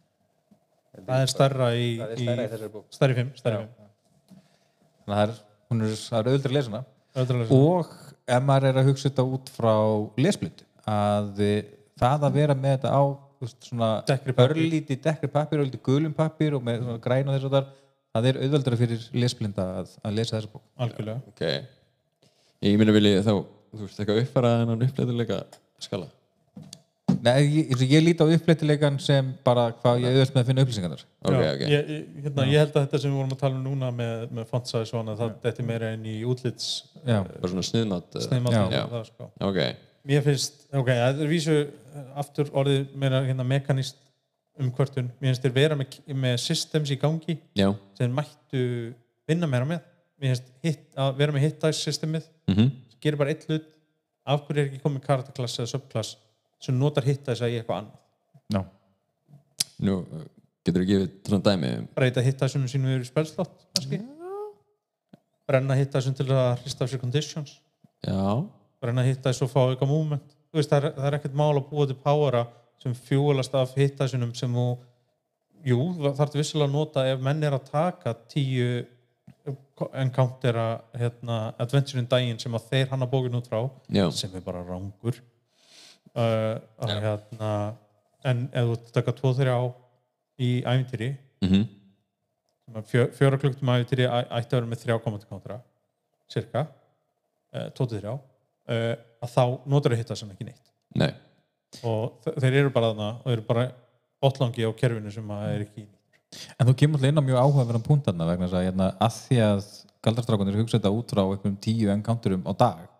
það 0.99 1.23
er 1.25 1.33
stærra 1.33 1.69
í, 1.77 1.89
er 2.03 2.23
í 2.23 2.29
þessari 2.29 2.71
bók. 2.75 2.87
stærri 2.95 3.17
5 3.19 3.33
stærri 3.39 3.63
5 3.63 3.69
þannig 5.09 5.15
að 5.15 5.15
það 5.15 5.23
er, 5.25 5.35
er, 5.79 5.97
er 6.21 6.31
auðvitað 6.33 6.51
að 6.51 6.57
lesa 6.59 6.73
hana. 6.73 6.85
Öðrulega- 7.19 7.59
og 7.59 7.95
ef 8.29 8.45
maður 8.45 8.69
er 8.69 8.81
að 8.83 8.91
hugsa 8.91 9.09
þetta 9.09 9.25
út 9.37 9.53
frá 9.55 9.75
lesblindu 10.21 10.67
að 10.89 11.43
það 11.99 12.29
að 12.29 12.39
vera 12.39 12.57
með 12.59 12.77
þetta 12.77 12.93
á 12.93 13.03
svona 13.47 13.91
Dekkri 14.09 14.35
pappír. 14.35 14.57
örlíti 14.57 14.97
dekkri 15.05 15.31
pappir, 15.31 15.63
örlíti 15.63 15.81
gulum 15.85 16.15
pappir 16.17 16.57
og 16.59 16.65
með 16.67 16.83
svona 16.83 17.03
græn 17.03 17.29
og 17.29 17.37
þess 17.37 17.49
að 17.49 17.73
það 18.17 18.29
er 18.31 18.41
auðveldara 18.43 18.79
fyrir 18.81 19.09
lesblinda 19.15 19.67
að, 19.81 19.93
að 20.03 20.17
lesa 20.19 20.37
þessa 20.37 20.53
bók. 20.53 20.65
Algjörlega. 20.85 21.21
Ok. 21.31 21.43
Ég 22.67 22.79
minna 22.81 22.95
viljið 22.97 23.21
þá, 23.23 23.35
þú 23.71 23.85
veist, 23.85 24.01
eitthvað 24.01 24.23
uppfara 24.25 24.55
þennan 24.63 24.87
uppleituleika 24.89 25.43
skala 25.79 26.09
Nei, 27.25 27.37
ég, 27.59 27.73
og 27.75 27.83
ég 27.83 28.03
líti 28.05 28.25
á 28.25 28.27
uppleitileikan 28.35 28.99
sem 29.03 29.29
bara 29.45 29.69
hvað 29.81 30.03
ég 30.05 30.13
auðvelt 30.13 30.35
með 30.37 30.43
að 30.43 30.49
finna 30.51 30.65
upplýsingarnar. 30.65 31.03
Ok, 31.25 31.35
Já, 31.35 31.51
ok, 31.55 31.63
Ég, 31.73 31.91
ég, 31.95 32.07
hérna, 32.25 32.47
ég 32.51 32.63
held 32.63 32.73
að 32.77 32.87
þetta 32.87 33.01
sem 33.03 33.11
við 33.13 33.19
vorum 33.21 33.35
að 33.37 33.43
tala 33.43 33.59
um 33.59 33.65
núna 33.67 33.91
með, 33.95 34.25
með 34.39 34.49
font 34.53 34.71
size 34.71 34.89
svona, 34.91 35.17
það 35.19 35.35
þetta 35.45 35.63
er 35.65 35.69
meira 35.71 35.93
enn 35.97 36.07
í 36.09 36.17
útlits 36.29 36.69
Já, 37.03 37.19
bara 37.27 37.53
svona 37.53 37.67
sniðmátt 37.69 38.17
eða- 38.19 38.27
sneiðmátt 38.29 38.77
Já. 38.77 38.83
það 38.95 39.07
sko. 39.13 39.31
Ok, 39.51 39.61
Mér 40.09 40.23
finnst, 40.25 40.63
ok, 40.73 40.87
það 40.89 41.19
er 41.25 41.29
vísu 41.29 41.55
eh, 41.59 42.05
aftur 42.23 42.49
orðið 42.57 42.95
meira 42.97 43.19
hérna, 43.27 43.45
mekanist 43.45 43.99
umkvörtun, 44.59 45.11
mér 45.21 45.33
finnst 45.35 45.45
þér 45.45 45.55
vera 45.59 45.77
með, 45.79 45.99
með 46.17 46.37
systems 46.43 46.91
í 46.95 46.97
gangi 46.99 47.37
já. 47.59 47.69
sem 47.99 48.15
mættu 48.15 48.63
vinna 49.29 49.47
meira 49.51 49.67
með. 49.69 49.83
Mér 50.19 50.33
finnst 50.33 50.49
hit, 50.65 50.81
að 50.99 51.13
vera 51.21 51.35
með 51.37 51.45
hit 51.47 51.59
dice 51.63 51.83
systemið. 51.85 52.25
Mm 52.51 52.71
sem 52.89 53.03
gerir 53.05 53.19
bara 53.21 53.31
eitt 53.31 53.45
hlut. 53.47 53.67
Af 54.29 54.43
hverju 54.47 54.61
er 54.65 54.67
ekki 54.73 54.81
komið 54.83 55.05
karakterklass 55.07 55.61
eða 55.61 55.71
subklass 55.71 56.17
sem 56.63 56.77
notar 56.79 57.07
hit 57.07 57.25
dice 57.27 57.45
að 57.45 57.55
í 57.55 57.61
eitthvað 57.61 57.83
annað. 57.83 57.97
Já, 58.55 58.63
nú, 59.87 59.97
uh, 60.03 60.27
getur 60.67 60.85
þú 60.85 60.91
gefið 60.93 61.09
svona 61.29 61.45
dæmi 61.49 61.73
um 61.79 61.89
breyta 61.97 62.25
hit 62.25 62.43
dice 62.43 62.63
sínum 62.73 62.93
yfir 62.95 63.07
í 63.07 63.11
spelslott 63.11 63.67
kannski. 63.77 64.01
Brenna 65.49 65.79
hit 65.79 65.95
dice 65.95 66.13
til 66.17 66.29
að 66.29 66.51
hrista 66.63 66.85
af 66.85 66.93
sér 66.93 67.03
conditions. 67.03 67.57
Já, 68.05 68.45
brenna 68.83 69.07
hit 69.07 69.23
dice 69.25 69.45
og 69.47 69.53
fá 69.53 69.63
eitthvað 69.69 69.93
movement. 69.93 70.37
Þú 70.49 70.61
veist, 70.61 70.71
það, 70.73 70.85
er, 70.85 70.95
það 70.97 71.09
er 71.09 71.19
ekkert 71.19 71.39
mál 71.39 71.55
að 71.55 71.67
búa 71.71 71.89
til 71.89 71.99
powera 72.03 72.45
sem 72.83 72.95
fjúlast 72.95 73.57
af 73.59 73.75
hit 73.77 73.99
dice-unum 73.99 74.35
sem 74.39 74.53
þú 74.55 74.69
jú, 75.67 75.81
þarf 76.17 76.37
vissilega 76.37 76.69
að 76.69 76.77
nota 76.77 77.05
ef 77.11 77.25
menn 77.25 77.43
er 77.45 77.57
að 77.57 77.67
taka 77.73 78.15
tíu 78.31 78.85
encountera 79.97 80.67
hérna, 80.97 81.39
adventure 81.61 82.01
in 82.03 82.09
daginn 82.11 82.41
sem 82.41 82.55
að 82.55 82.69
þeir 82.73 82.93
hanna 82.93 83.09
bókin 83.09 83.39
út 83.39 83.49
frá 83.49 83.61
já, 83.89 84.05
sem 84.15 84.35
er 84.37 84.45
bara 84.45 84.65
rángur 84.67 85.21
uh, 86.15 86.55
að, 86.85 86.95
hérna, 87.05 87.51
en 88.29 88.47
ef 88.53 88.71
þú 88.71 88.77
taka 88.97 89.15
2-3 89.19 89.55
á 89.55 89.63
í 90.39 90.51
ævintýri 90.63 91.11
mhm. 91.45 91.67
fjö, 92.89 93.09
fjóra 93.19 93.41
klukktum 93.41 93.73
ævintýri 93.75 94.07
æ- 94.07 94.31
ætti 94.39 94.55
að 94.55 94.61
vera 94.61 94.71
með 94.73 94.85
3 94.87 94.99
komandi 95.05 95.29
countera 95.31 95.61
cirka 96.33 96.67
uh, 96.69 97.69
2-3 97.79 98.15
uh, 98.15 98.19
að 99.25 99.35
þá 99.35 99.45
notar 99.67 99.95
þau 99.95 100.01
hitta 100.03 100.17
sem 100.19 100.31
ekki 100.33 100.49
neitt. 100.49 100.65
Nei, 100.99 101.11
og 101.83 102.19
þe- 102.25 102.37
þeir 102.39 102.59
eru 102.63 102.75
bara 102.75 102.93
þarna 102.93 103.13
og 103.23 103.33
eru 103.35 103.47
bara 103.49 103.69
botlangi 104.23 104.67
á 104.67 104.73
kerfinu 104.77 105.13
sem 105.15 105.35
að 105.35 105.55
er 105.55 105.65
ekki 105.69 105.89
En 106.61 106.69
þú 106.69 106.75
kemur 106.77 106.99
alltaf 106.99 107.09
inn 107.09 107.21
á 107.21 107.25
mjög 107.25 107.39
áhugaverðan 107.41 107.85
punkt 107.87 108.09
þarna 108.09 108.27
vegna 108.29 108.49
þess 108.49 108.59
að, 108.59 108.65
hérna, 108.67 108.89
að 109.01 109.15
því 109.17 109.39
að 109.47 109.69
galdrastrákunir 110.05 110.59
hugsa 110.61 110.77
þetta 110.77 110.93
út 110.93 111.13
frá 111.15 111.23
einhverjum 111.25 111.59
tíu 111.65 111.93
encounterum 111.93 112.45
á 112.45 112.53
dag 112.53 112.83
en 112.85 112.98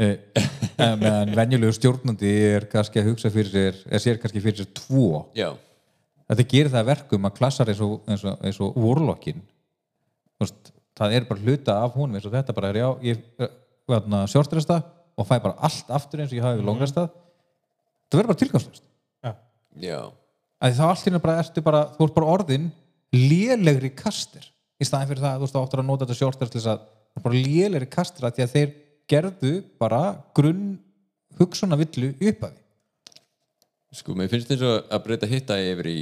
meðan 1.00 1.34
venjulegu 1.36 1.76
stjórnandi 1.76 2.30
er 2.54 2.66
kannski 2.72 3.02
að 3.02 3.10
hugsa 3.10 3.30
fyrir 3.32 3.50
sér 3.52 3.80
er 3.90 4.02
sér 4.02 4.20
kannski 4.20 4.42
fyrir 4.42 4.62
sér 4.62 4.70
tvo. 4.76 5.26
Já, 5.36 5.50
þetta 6.30 6.46
gerir 6.52 6.72
það 6.72 6.82
að 6.82 6.90
verkum 6.92 7.26
að 7.28 7.36
klassar 7.36 7.72
eins 7.72 7.82
og, 7.84 7.96
eins 8.08 8.24
og, 8.24 8.38
eins 8.46 8.60
og 8.64 8.78
Warlockin 8.80 9.42
þú 9.42 10.46
veist, 10.46 10.70
það 10.96 11.16
er 11.16 11.26
bara 11.28 11.44
hluta 11.44 11.76
af 11.84 11.98
honum 11.98 12.16
eins 12.16 12.28
og 12.28 12.34
þetta 12.36 12.56
bara 12.56 12.70
er 12.72 12.80
já 12.80 12.88
ég 13.10 13.24
hérna, 13.90 14.22
sjórstresta 14.30 14.80
og 15.20 15.28
fæ 15.28 15.34
bara 15.36 15.58
allt 15.68 15.90
aftur 15.92 16.22
eins 16.22 16.32
og 16.32 16.38
ég 16.38 16.46
hafi 16.46 16.60
við 16.62 16.70
longresta 16.70 17.08
það 17.10 18.20
verður 18.20 18.32
bara 18.32 18.42
tilgangslust 18.44 18.86
Já, 19.20 19.34
já. 19.84 19.98
Að 20.60 20.78
þá 20.78 20.84
allt 20.86 21.04
hérna 21.08 21.20
bara 21.24 21.40
ertu 21.42 21.64
bara 21.64 21.82
þú 21.96 22.06
ert 22.06 22.16
bara 22.16 22.36
orðin 22.38 22.70
lélegri 23.16 23.92
kastir 23.96 24.46
í 24.80 24.86
staðin 24.88 25.10
fyrir 25.10 25.26
það 25.26 25.36
að 25.44 25.52
þú 25.52 25.60
áttur 25.64 25.82
að 25.82 25.90
nota 25.90 26.08
þetta 26.08 26.78
er 27.18 27.24
bara 27.24 27.42
lélegri 27.42 27.90
kastir 27.90 28.24
að 28.24 28.36
því 28.36 28.44
að 28.44 28.52
þeir 28.54 28.68
gerðu 29.10 29.52
bara 29.80 30.02
grunn 30.36 30.78
hugssuna 31.40 31.78
villu 31.80 32.12
upp 32.14 32.48
að 32.48 32.56
því 32.56 34.00
sko, 34.00 34.16
mér 34.18 34.30
finnst 34.30 34.50
þess 34.52 34.66
að 34.66 35.04
breyta 35.06 35.30
hitta 35.30 35.58
yfir 35.62 35.90
í 35.90 36.00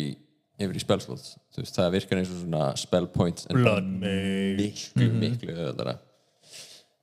yfir 0.58 0.76
í 0.80 0.84
veist, 0.88 1.74
það 1.76 1.92
virkar 1.94 2.20
eins 2.20 2.30
og 2.34 2.40
svona 2.42 2.68
spell 2.78 3.06
points 3.14 3.46
en 3.48 3.62
bara 3.62 3.82
miklu, 3.82 5.10
miklu 5.14 5.54
öðvöldara 5.54 5.98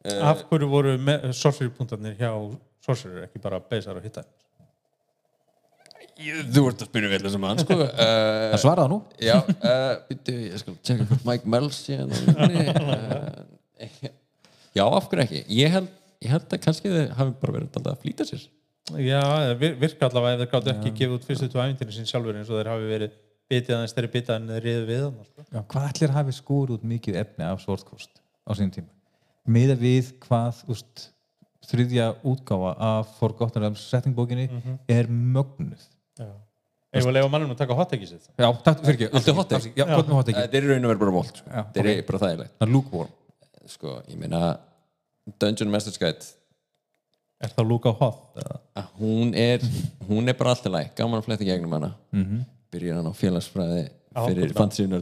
af 0.05 0.45
hverju 0.49 0.69
voru 0.69 0.95
sorcery 1.33 1.71
punktarnir 1.73 2.17
hjá 2.19 2.31
sorcerer 2.85 3.25
ekki 3.25 3.41
bara 3.41 3.61
beisar 3.63 3.97
og 3.97 4.05
hitta 4.05 4.25
þú 6.15 6.67
ert 6.69 6.83
að 6.83 6.87
spyrja 6.87 7.09
vel 7.11 7.21
þessum 7.25 7.41
mann 7.43 7.59
sko. 7.59 7.75
Uh, 7.75 7.89
það 8.53 8.61
svaraða 8.63 8.91
nú. 8.91 8.99
já, 9.19 9.35
uh, 9.35 9.95
býttu, 10.07 10.35
ég 10.47 10.61
skal 10.61 10.77
tjekka 10.87 11.17
Mike 11.27 11.51
Mells 11.51 11.81
hérna 11.89 12.19
uh, 12.45 14.13
já, 14.75 14.83
af 14.85 15.07
hverju 15.11 15.23
ekki? 15.25 15.41
Ég 15.61 15.71
held, 15.75 15.89
ég 16.25 16.33
held 16.35 16.47
að 16.55 16.61
kannski 16.65 16.91
þið 16.91 17.13
hafi 17.19 17.35
bara 17.41 17.55
verið 17.57 17.69
alltaf 17.79 17.93
að 17.95 18.01
flýta 18.05 18.27
sér. 18.29 18.43
Já, 19.01 19.21
það 19.25 19.53
vir- 19.63 19.77
virka 19.81 20.05
allavega 20.09 20.35
ef 20.35 20.41
þeir 20.43 20.51
gáttu 20.55 20.73
ekki 20.75 20.91
gefið 20.99 21.15
út 21.17 21.23
fyrstu 21.25 21.47
tvo 21.49 21.63
æfintinni 21.63 21.95
sín 21.95 22.09
sjálfur 22.11 22.37
eins 22.37 22.51
og 22.53 22.59
þeir 22.59 22.69
hafi 22.73 22.89
verið 22.91 23.15
bitið 23.49 23.75
aðeins 23.77 23.95
þeirri 23.97 24.11
bitað 24.13 24.35
en 24.41 24.47
þeir 24.51 24.63
riðu 24.67 24.85
við 24.91 25.01
hann 25.05 25.17
sko. 25.25 25.45
Já, 25.55 25.61
hvað 25.73 25.87
allir 25.89 26.13
hafi 26.19 26.35
skúr 26.37 26.73
út 26.75 26.83
mikið 26.85 27.17
efni 27.23 27.47
af 27.47 27.63
Swordcoast 27.65 28.21
á 28.45 28.51
sínum 28.53 28.71
tíma? 28.75 28.91
Miða 29.47 29.75
við 29.81 30.11
hvað 30.25 30.61
úst, 30.73 31.07
þriðja 31.65 32.07
útgáfa 32.25 32.71
af 32.77 33.11
Forgotten 33.19 33.61
Realms 33.65 33.83
settingbókinni 33.89 34.47
er 34.89 35.09
mögnuð. 35.09 35.81
Ég 36.95 37.03
var 37.03 37.11
að 37.11 37.17
leifa 37.17 37.29
mannum 37.33 37.51
að 37.51 37.57
taka 37.59 37.75
hottekið 37.75 38.07
sitt? 38.13 38.29
Já, 38.39 38.47
takk 38.63 38.85
fyrir 38.85 39.09
ekki? 39.09 39.09
Já, 39.75 39.85
þetta 39.89 40.45
er 40.61 40.63
í 40.63 40.69
raun 40.69 40.85
og 40.85 40.91
verið 40.93 41.01
bara 41.01 41.11
volt 41.17 41.41
sko. 41.41 41.49
Já, 41.49 41.61
þetta 41.75 41.89
er 41.97 42.05
bara 42.07 42.21
þægilegt. 42.21 42.53
Er 42.61 42.69
sko, 43.71 44.01
ég 44.09 44.17
meina 44.19 44.57
Dungeon 45.41 45.71
Master's 45.73 45.97
Guide 46.01 46.25
Er 47.43 47.51
það 47.51 47.67
lúka 47.67 47.91
á 47.91 47.95
hot? 47.99 48.19
eða? 48.39 48.59
að 48.79 48.91
hún 48.99 49.33
er 49.35 49.63
hún 50.07 50.29
er 50.31 50.37
bara 50.39 50.53
alltaf 50.55 50.71
læg, 50.71 50.91
gaman 50.95 51.19
að 51.19 51.25
fletta 51.29 51.47
gegnum 51.47 51.73
hana 51.77 51.91
mm 52.11 52.19
Mhm. 52.21 52.27
-hmm. 52.31 52.45
byrjar 52.71 52.95
hann 53.01 53.11
á 53.11 53.13
félagsfræði 53.13 53.83
Já, 54.15 54.27
fyrir 54.27 54.53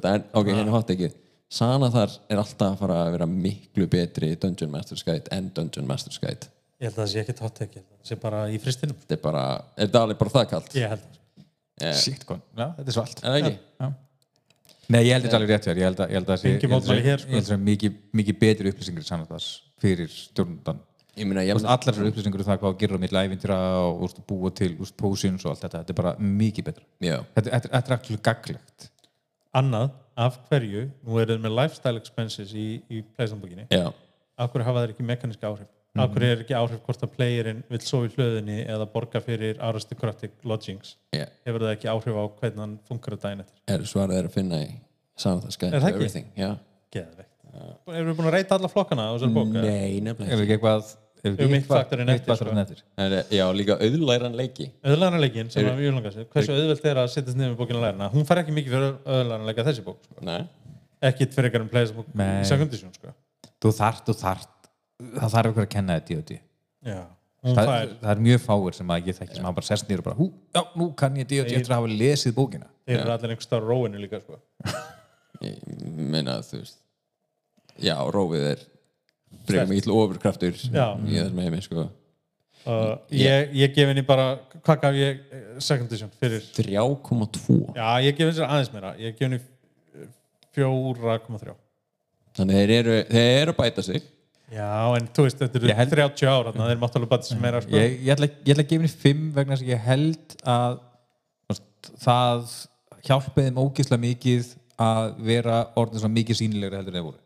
en 0.05 0.24
ok, 0.34 0.47
henni 0.47 0.72
hot 0.72 0.89
ekki 0.89 1.11
Sana 1.53 1.89
þar 1.93 2.09
er 2.30 2.38
alltaf 2.41 2.72
að 2.74 2.78
fara 2.80 2.95
að 3.05 3.11
vera 3.11 3.26
miklu 3.30 3.86
betri 3.88 4.32
í 4.34 4.39
Dungeon 4.41 4.72
Master's 4.72 5.03
Guide 5.05 5.30
en 5.32 5.51
Dungeon 5.53 5.86
Master's 5.88 6.18
Guide 6.20 6.47
Ég 6.82 6.89
held 6.89 6.97
að 6.97 7.03
það 7.03 7.11
sé 7.11 7.20
ekki 7.22 7.41
hottekið, 7.41 7.84
það 8.01 8.07
sé 8.09 8.16
bara 8.16 8.39
í 8.49 8.57
fristinum 8.59 8.95
þetta 8.95 9.14
er 9.14 9.22
bara, 9.22 9.43
er 9.78 9.88
þetta 9.88 10.01
alveg 10.01 10.18
bara 10.18 10.30
það 10.30 10.49
kalt 10.49 10.74
Ég 10.76 10.89
held 10.89 11.03
það 11.03 11.20
yeah. 11.82 11.93
Shit, 11.95 12.26
hvað? 12.26 12.41
Já, 12.57 12.66
þetta 12.78 12.88
er 12.88 12.97
svalt 12.97 13.24
er 13.24 13.30
það 13.30 13.38
ekki? 13.43 13.93
Nei, 14.92 15.04
ég 15.08 15.14
held 15.16 15.24
þetta 15.28 15.38
alveg 15.40 15.50
rétt 15.54 15.68
hér 15.70 15.78
Ég 15.80 15.86
held 15.88 16.00
að, 16.04 16.10
ég 16.12 16.18
held 16.20 16.32
að 16.34 16.40
sé- 16.42 16.50
Engin 16.50 16.70
ég 16.70 16.74
held 16.74 16.74
að 16.74 16.82
mótmæli 16.84 17.04
sé- 17.04 17.06
sko. 17.24 17.58
mikið, 17.70 17.94
betri 18.40 18.72
upplýsingar 18.74 19.06
sannast 19.08 19.62
fyrir 19.80 20.10
stjórnundan 20.12 20.80
ég 21.16 21.28
meina, 21.30 21.42
Þú 21.42 21.48
ég 21.48 21.54
veist, 21.54 21.66
allar 21.70 21.94
þessar 21.94 22.10
upplýsingur 22.12 22.40
um 22.44 22.48
það 22.50 22.60
hvað 22.64 22.78
gerir 22.82 22.98
á 22.98 23.04
milli 23.04 23.22
ævintýra 23.24 23.58
og 23.86 24.02
búa 24.28 24.50
til 24.56 24.76
potions 24.98 25.46
og 25.46 25.52
allt 25.54 25.62
þetta, 25.64 25.84
þetta 25.84 25.94
er 25.94 26.00
bara 26.02 26.14
mikið 26.20 26.64
betra. 26.72 26.84
Þetta, 27.00 27.50
þetta, 27.52 27.70
þetta 27.70 27.88
er 27.92 27.98
actually 27.98 28.22
gaglegt 28.28 28.90
annað, 29.54 29.92
af 30.18 30.40
hverju 30.50 30.92
nú 31.06 31.20
er 31.22 31.26
þeir 31.30 31.40
með 31.46 31.56
lifestyle 31.62 31.98
expenses 32.02 32.54
í, 32.54 32.82
já, 33.72 33.94
af 34.38 34.52
hverju 34.52 34.66
hafa 34.66 34.84
þeir 34.88 34.94
ekki 34.96 35.06
mekaníska 35.06 35.48
áhrif 35.52 35.70
af 35.94 36.10
hverju 36.14 36.30
er 36.34 36.39
ekki 36.41 36.56
áhrif 36.58 36.80
hvort 36.88 37.04
að 37.06 37.12
playerinn 37.14 37.60
vill 37.70 37.82
sofa 37.86 38.08
í 38.10 38.14
hlöðinni 38.16 38.56
eða 38.66 38.88
borga 38.89 39.22
fyrir 39.22 39.60
aristocratic 39.62 40.32
lodgings? 40.44 40.96
Já. 41.14 41.28
Hefur 41.46 41.68
það 41.68 41.76
ekki 41.76 41.91
áhrif 41.94 42.18
á 42.18 42.24
hvernig 42.39 42.64
hann 42.64 42.74
funkar 42.89 43.14
að 43.18 43.22
daginn 43.28 43.44
eftir? 43.46 43.62
Er 43.76 43.86
svarað 43.91 44.18
er 44.24 44.30
að 44.32 44.34
finna 44.39 44.62
í 44.64 44.72
skæð 45.54 45.78
Er 45.78 45.86
það 45.86 46.02
ekki? 46.02 46.26
já. 46.39 46.50
Geðveikt. 46.94 47.30
Erum 47.94 48.10
við 48.10 48.18
búin 48.18 48.30
að 48.32 48.36
reyta 48.39 48.58
alla 48.58 48.70
flokkana 48.74 49.06
á 49.06 49.12
þessari 49.14 49.36
bók 49.38 49.54
eða? 49.54 49.70
nei, 49.70 50.00
nefnilega 50.02 50.34
ef 51.24 51.38
Við 51.38 51.54
eitthvað- 51.56 51.78
faktorinn 51.80 52.10
eitt 52.12 52.28
eftir, 52.28 52.78
sko. 52.82 52.88
eh, 52.98 53.24
já, 53.32 53.46
líka 53.56 53.78
auðlæran 53.80 54.34
leiki. 54.36 54.66
Auðlæðanleikin 54.84 55.52
sem 55.52 55.66
að 55.70 55.78
við 55.78 55.86
sér. 56.12 56.26
Hversu 56.34 56.52
auðvelt 56.52 56.86
er 56.86 56.98
að 57.00 57.08
setjast 57.14 57.38
niður 57.38 57.54
með 57.54 57.60
bókina 57.62 57.80
að 57.80 57.86
læra 57.86 57.98
hún 58.12 58.26
fær 58.28 58.41
ekki 58.41 58.52
mikið 58.58 58.74
fyrir 58.76 58.98
auðlæðanleika 59.06 59.64
þessi 59.70 59.84
bók 59.86 60.02
sko. 60.04 60.26
nei, 60.26 60.41
ekkit 61.02 61.34
fyrir 61.34 61.46
um 61.62 61.70
pleysanbók 61.70 62.10
Nei. 62.14 62.41
í 62.41 62.46
second 62.46 62.68
edition 62.68 62.91
sko. 62.94 63.14
þú 63.64 63.72
þart, 63.72 64.04
þú 64.04 64.16
þart 64.20 64.50
það 65.18 65.36
þarf 65.36 65.51
eitthvað 65.51 65.66
að 65.66 65.74
kenna 65.76 65.99
þetta 65.99 66.18
D&D 66.20 66.39
já, 66.93 66.99
hún 67.43 67.58
það, 67.58 67.72
fær. 67.72 67.93
það 68.04 68.12
er 68.14 68.24
mjög 68.28 68.43
fáir 68.45 68.78
sem 68.80 68.93
að 68.95 69.10
ég 69.10 69.20
þekki 69.20 69.39
sem 69.39 69.47
hafa 69.47 69.60
bara 69.60 69.70
sest 69.70 69.89
nýr 69.89 70.04
og 70.04 70.08
bara, 70.10 70.20
hú, 70.20 70.30
já, 70.56 70.62
nú 70.80 70.89
kann 70.99 71.18
ég 71.20 71.30
D&D 71.30 71.58
eftir 71.58 71.72
að 71.72 71.80
hafa 71.80 71.97
lesið 72.04 72.38
bókina. 72.38 72.70
þeir 72.88 72.99
eru 72.99 73.16
allir 73.16 73.36
einhver 73.36 73.47
starf 73.47 73.68
róinu 73.70 74.04
líka 74.04 74.22
sko. 74.24 74.39
ég 75.47 75.60
meina 76.14 76.39
þú 76.45 76.62
veist 76.62 76.80
já, 77.82 77.97
rófið 78.14 78.47
er 78.54 78.64
frekar 79.47 79.70
mikill 79.70 79.93
ofurkraftur 79.95 80.58
Já. 80.70 80.88
í 81.04 81.18
þessum 81.18 81.41
heimi 81.43 81.62
sko. 81.66 81.88
uh, 82.68 82.93
ég, 83.14 83.54
ég 83.58 83.74
gef 83.76 83.89
henni 83.89 84.06
bara 84.08 84.28
hvað 84.60 84.84
gaf 84.86 84.99
ég 84.99 85.24
eh, 85.34 85.47
second 85.64 85.89
edition 85.89 86.12
fyrir? 86.22 86.45
3,2 86.56 87.58
já, 87.76 87.88
ég 88.06 88.18
gef 88.18 88.30
henni 88.30 88.47
aðeins 88.47 88.72
meira. 88.76 88.93
Ég 89.01 89.18
gef 89.18 89.28
henni 89.28 89.41
4,3 90.54 91.56
þannig 92.38 92.60
þeir 92.60 92.76
eru, 92.80 92.97
þeir 93.10 93.32
eru 93.41 93.54
að 93.54 93.60
bæta 93.62 93.86
sig 93.86 94.06
já, 94.52 94.98
en 94.98 95.08
þú 95.16 95.26
veist, 95.28 95.39
þetta 95.39 95.60
eru 95.62 95.76
held- 95.78 95.94
30 95.96 96.28
ár 96.30 96.50
þannig 96.50 96.66
að 96.66 96.72
þeir 96.74 96.82
máttu 96.84 97.00
alveg 97.00 97.12
bæta 97.14 97.30
sem 97.30 97.39
meira 97.41 97.62
sko. 97.62 97.78
ég, 97.78 97.96
ég, 98.04 98.12
ætla, 98.16 98.28
að 98.28 98.68
gefa 98.68 98.82
henni 98.82 98.91
5 99.04 99.24
vegna 99.38 99.58
að 99.58 99.68
ég 99.70 99.80
held 99.88 100.36
að 100.44 100.80
það 102.04 102.54
hjálpaði 103.04 103.48
þeim 103.50 103.60
ógeðslega 103.64 104.04
mikið 104.04 104.54
að 104.84 105.10
vera 105.28 105.58
orðin 105.80 106.02
svona 106.04 106.18
mikið 106.18 106.39
sýnilegri 106.39 106.80
heldur 106.80 106.94
en 106.94 107.00
þeir 107.00 107.08
voru 107.10 107.20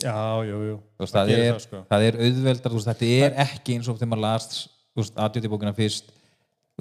já, 0.00 0.16
jú, 0.48 0.60
jú 0.70 0.76
veist, 1.00 1.14
það, 1.14 1.32
gerir 1.32 1.44
er, 1.44 1.52
það, 1.52 1.64
sko. 1.66 1.82
það 1.90 2.06
er 2.06 2.20
auðveldar, 2.26 2.76
veist, 2.76 2.90
þetta 2.90 3.10
er 3.26 3.40
ekki 3.44 3.76
eins 3.76 3.90
og 3.90 3.98
þegar 4.00 4.12
maður 4.14 4.24
last 4.26 4.56
aðjöti 5.20 5.50
bókina 5.52 5.74
fyrst 5.76 6.12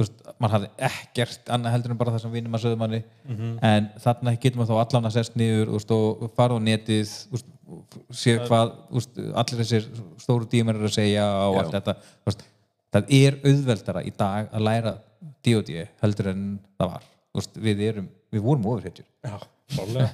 veist, 0.03 0.21
maður 0.39 0.55
hafði 0.55 0.69
ekkert 0.89 1.51
annað 1.55 1.75
heldur 1.75 1.93
en 1.93 1.99
bara 1.99 2.13
það 2.15 2.23
sem 2.23 2.33
vinnum 2.35 2.57
að 2.57 2.63
sögðu 2.65 2.79
manni. 2.81 2.99
Mhm. 3.27 3.51
en 3.69 3.89
þarna 4.05 4.35
getur 4.35 4.61
maður 4.61 4.71
þá 4.71 4.81
allan 4.83 5.09
að 5.09 5.17
þú 5.69 5.77
veist, 5.77 5.91
og 5.97 6.31
fara 6.37 6.55
á 6.55 6.59
netið 6.69 7.03
þú 7.09 7.35
veist, 7.35 7.51
sé 8.21 8.37
hvað 8.45 8.73
veist, 8.95 9.19
allir 9.43 9.61
þessir 9.63 9.89
stóru 10.23 10.49
dímar 10.49 10.79
eru 10.79 10.89
að 10.89 10.97
segja 10.97 11.27
og 11.49 11.59
allt 11.61 11.77
þetta. 11.77 11.95
Veist, 12.25 12.43
það 12.95 13.13
er 13.19 13.39
auðveldara 13.43 14.03
í 14.05 14.13
dag 14.17 14.49
að 14.51 14.65
læra 14.65 14.95
D.O.D. 15.45 15.87
heldur 16.01 16.31
en 16.33 16.43
það 16.79 16.93
var. 16.95 17.07
Veist, 17.37 17.59
við, 17.61 17.85
erum, 17.91 18.09
við 18.33 18.45
vorum 18.45 18.69
ofurhetjur. 18.71 19.07
Já, 19.23 19.37
fórlega 19.75 20.09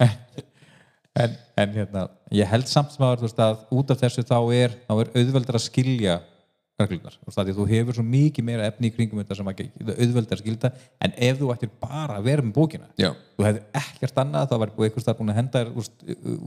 en, 1.20 1.36
en 1.60 1.72
hérna, 1.74 2.08
ég 2.34 2.48
held 2.50 2.68
samt 2.70 2.94
sem 2.94 3.04
að, 3.04 3.64
út 3.74 3.92
af 3.92 4.00
þessu 4.00 4.24
þá 4.26 4.38
er, 4.56 4.76
er 4.88 5.12
auðveldar 5.14 5.58
að 5.58 5.66
skilja 5.66 6.20
reglunar, 6.80 7.14
þú 7.20 7.28
veist, 7.28 7.38
að 7.40 7.46
því 7.48 7.52
að 7.54 7.58
þú 7.60 7.66
hefur 7.70 7.96
svo 7.98 8.04
mikið 8.08 8.46
meira 8.48 8.66
efni 8.70 8.88
í 8.90 8.94
kringum 8.96 9.20
þetta 9.22 9.36
sem 9.38 9.50
að 9.50 9.60
það 9.60 9.92
er 9.94 10.00
auðveldar 10.06 10.36
að 10.38 10.42
skilta, 10.42 10.70
en 11.06 11.14
ef 11.28 11.38
þú 11.40 11.50
ættir 11.54 11.70
bara 11.82 12.16
að 12.18 12.26
vera 12.30 12.44
með 12.46 12.54
bókina, 12.56 12.88
já, 13.00 13.10
þú 13.36 13.46
hefur 13.46 13.62
ekkert 13.82 14.20
annað, 14.24 14.48
þá 14.50 14.56
var 14.64 14.72
búið 14.76 14.88
eitthvað 14.88 15.04
starf 15.06 15.20
búin 15.20 15.32
að 15.34 15.38
henda 15.40 15.62
þér 15.64 15.72
úst, 15.82 16.04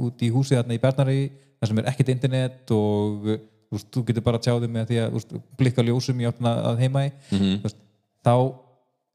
út 0.08 0.26
í 0.26 0.32
húsið 0.34 0.60
þarna 0.62 0.78
í 0.78 0.82
Bjarnari 0.84 1.20
þar 1.60 1.72
sem 1.72 1.82
er 1.84 1.90
ekkert 1.94 2.12
internet 2.16 2.74
og 2.76 3.30
úst, 3.74 3.88
þú 3.94 4.04
getur 4.10 4.26
bara 4.26 4.42
að 4.42 4.46
tjá 4.50 4.54
þig 4.64 4.74
með 4.74 4.90
því 4.92 5.00
að 5.06 5.16
úst, 5.22 5.38
blikka 5.62 5.86
ljósum 5.88 6.20
í 6.22 6.28
áttina 6.30 6.56
að 6.74 6.84
heima 6.84 7.06
í 7.08 7.14
Mhm. 7.32 7.56
úst, 7.70 7.80
þá 8.26 8.34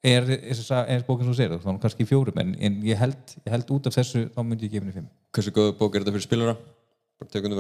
er, 0.09 0.23
er, 0.31 0.65
er 0.95 1.05
bókin 1.07 1.27
svo 1.27 1.35
sér, 1.35 1.51
þá 1.59 1.67
er 1.67 1.73
hún 1.73 1.81
kannski 1.83 2.05
í 2.07 2.09
fjórum 2.09 2.39
en, 2.41 2.55
en 2.63 2.81
ég, 2.87 2.97
held, 2.99 3.37
ég 3.45 3.51
held 3.53 3.71
út 3.75 3.87
af 3.91 3.97
þessu 3.99 4.29
þá 4.35 4.41
myndi 4.47 4.67
ég 4.69 4.77
gefa 4.77 4.85
henni 4.87 4.95
fimm. 4.95 5.09
Hversu 5.35 5.51
góð 5.55 5.73
bók 5.81 5.95
er 5.99 6.05
þetta 6.05 6.15
fyrir 6.15 6.27
spilara? 6.29 6.57
bara 7.19 7.31
tökum 7.35 7.57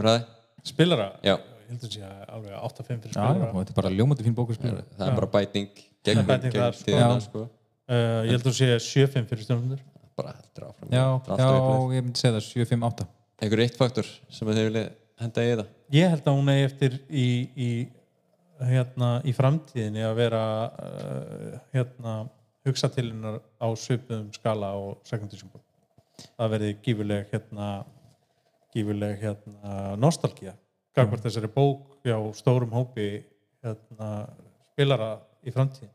heldur 1.69 1.93
sé 1.93 2.03
að 2.07 2.25
alveg 2.37 2.57
8-5 2.71 3.05
fyrir 3.05 3.21
og 3.21 3.61
þetta 3.61 3.73
er 3.75 3.79
bara 3.79 3.93
ljómandi 3.95 4.27
fín 4.27 4.37
bók 4.37 4.53
að 4.55 4.61
spila 4.61 4.83
það 4.97 5.11
er 5.11 5.19
bara 5.19 5.31
bæting 5.37 5.69
gegn, 6.07 6.25
er 6.39 6.51
þar, 6.55 7.21
sko. 7.25 7.45
uh, 7.45 8.21
ég 8.27 8.35
heldur 8.37 8.57
sé 8.57 8.71
7-5 8.87 9.29
fyrir 9.33 9.47
stjórnundur 9.47 9.85
bara 10.19 10.35
heldur 10.39 10.71
áfram. 10.71 10.91
Já, 10.91 11.05
er 11.37 11.95
ég 11.95 12.07
myndi 12.07 12.21
segja 12.21 12.35
það 12.39 12.47
7, 12.49 12.67
5, 12.73 12.89
8 12.91 13.07
einhver 13.39 13.63
eitt 13.63 13.79
faktor 13.79 14.09
sem 14.35 14.49
þið 14.51 14.65
viljið 14.69 14.89
henda 15.23 15.45
í 15.45 15.53
það? 15.53 15.71
Ég 15.95 16.13
held 16.15 16.27
að 16.31 16.39
hún 16.39 16.53
eigi 16.53 16.67
eftir 16.69 16.97
í, 17.09 17.29
í, 17.55 17.71
hérna, 18.71 19.13
í 19.23 19.35
framtíðinni 19.37 20.05
að 20.07 20.17
vera 20.19 20.43
uh, 20.73 21.55
hérna, 21.75 22.17
hugsa 22.67 22.91
til 22.93 23.09
hennar 23.13 23.39
á 23.63 23.69
svipuðum 23.79 24.33
skala 24.35 24.75
og 24.79 24.99
secondary 25.09 25.63
það 26.35 26.55
verði 26.55 26.73
gífuleg 26.85 27.29
hérna, 27.33 27.69
gífuleg 28.75 29.21
hérna, 29.23 29.95
gagvart 30.99 31.25
þessari 31.25 31.51
bók 31.55 31.99
já, 32.07 32.17
stórum 32.39 32.75
hópi 32.75 33.09
hérna, 33.65 34.11
spilara 34.75 35.15
í 35.47 35.55
framtíðin 35.55 35.95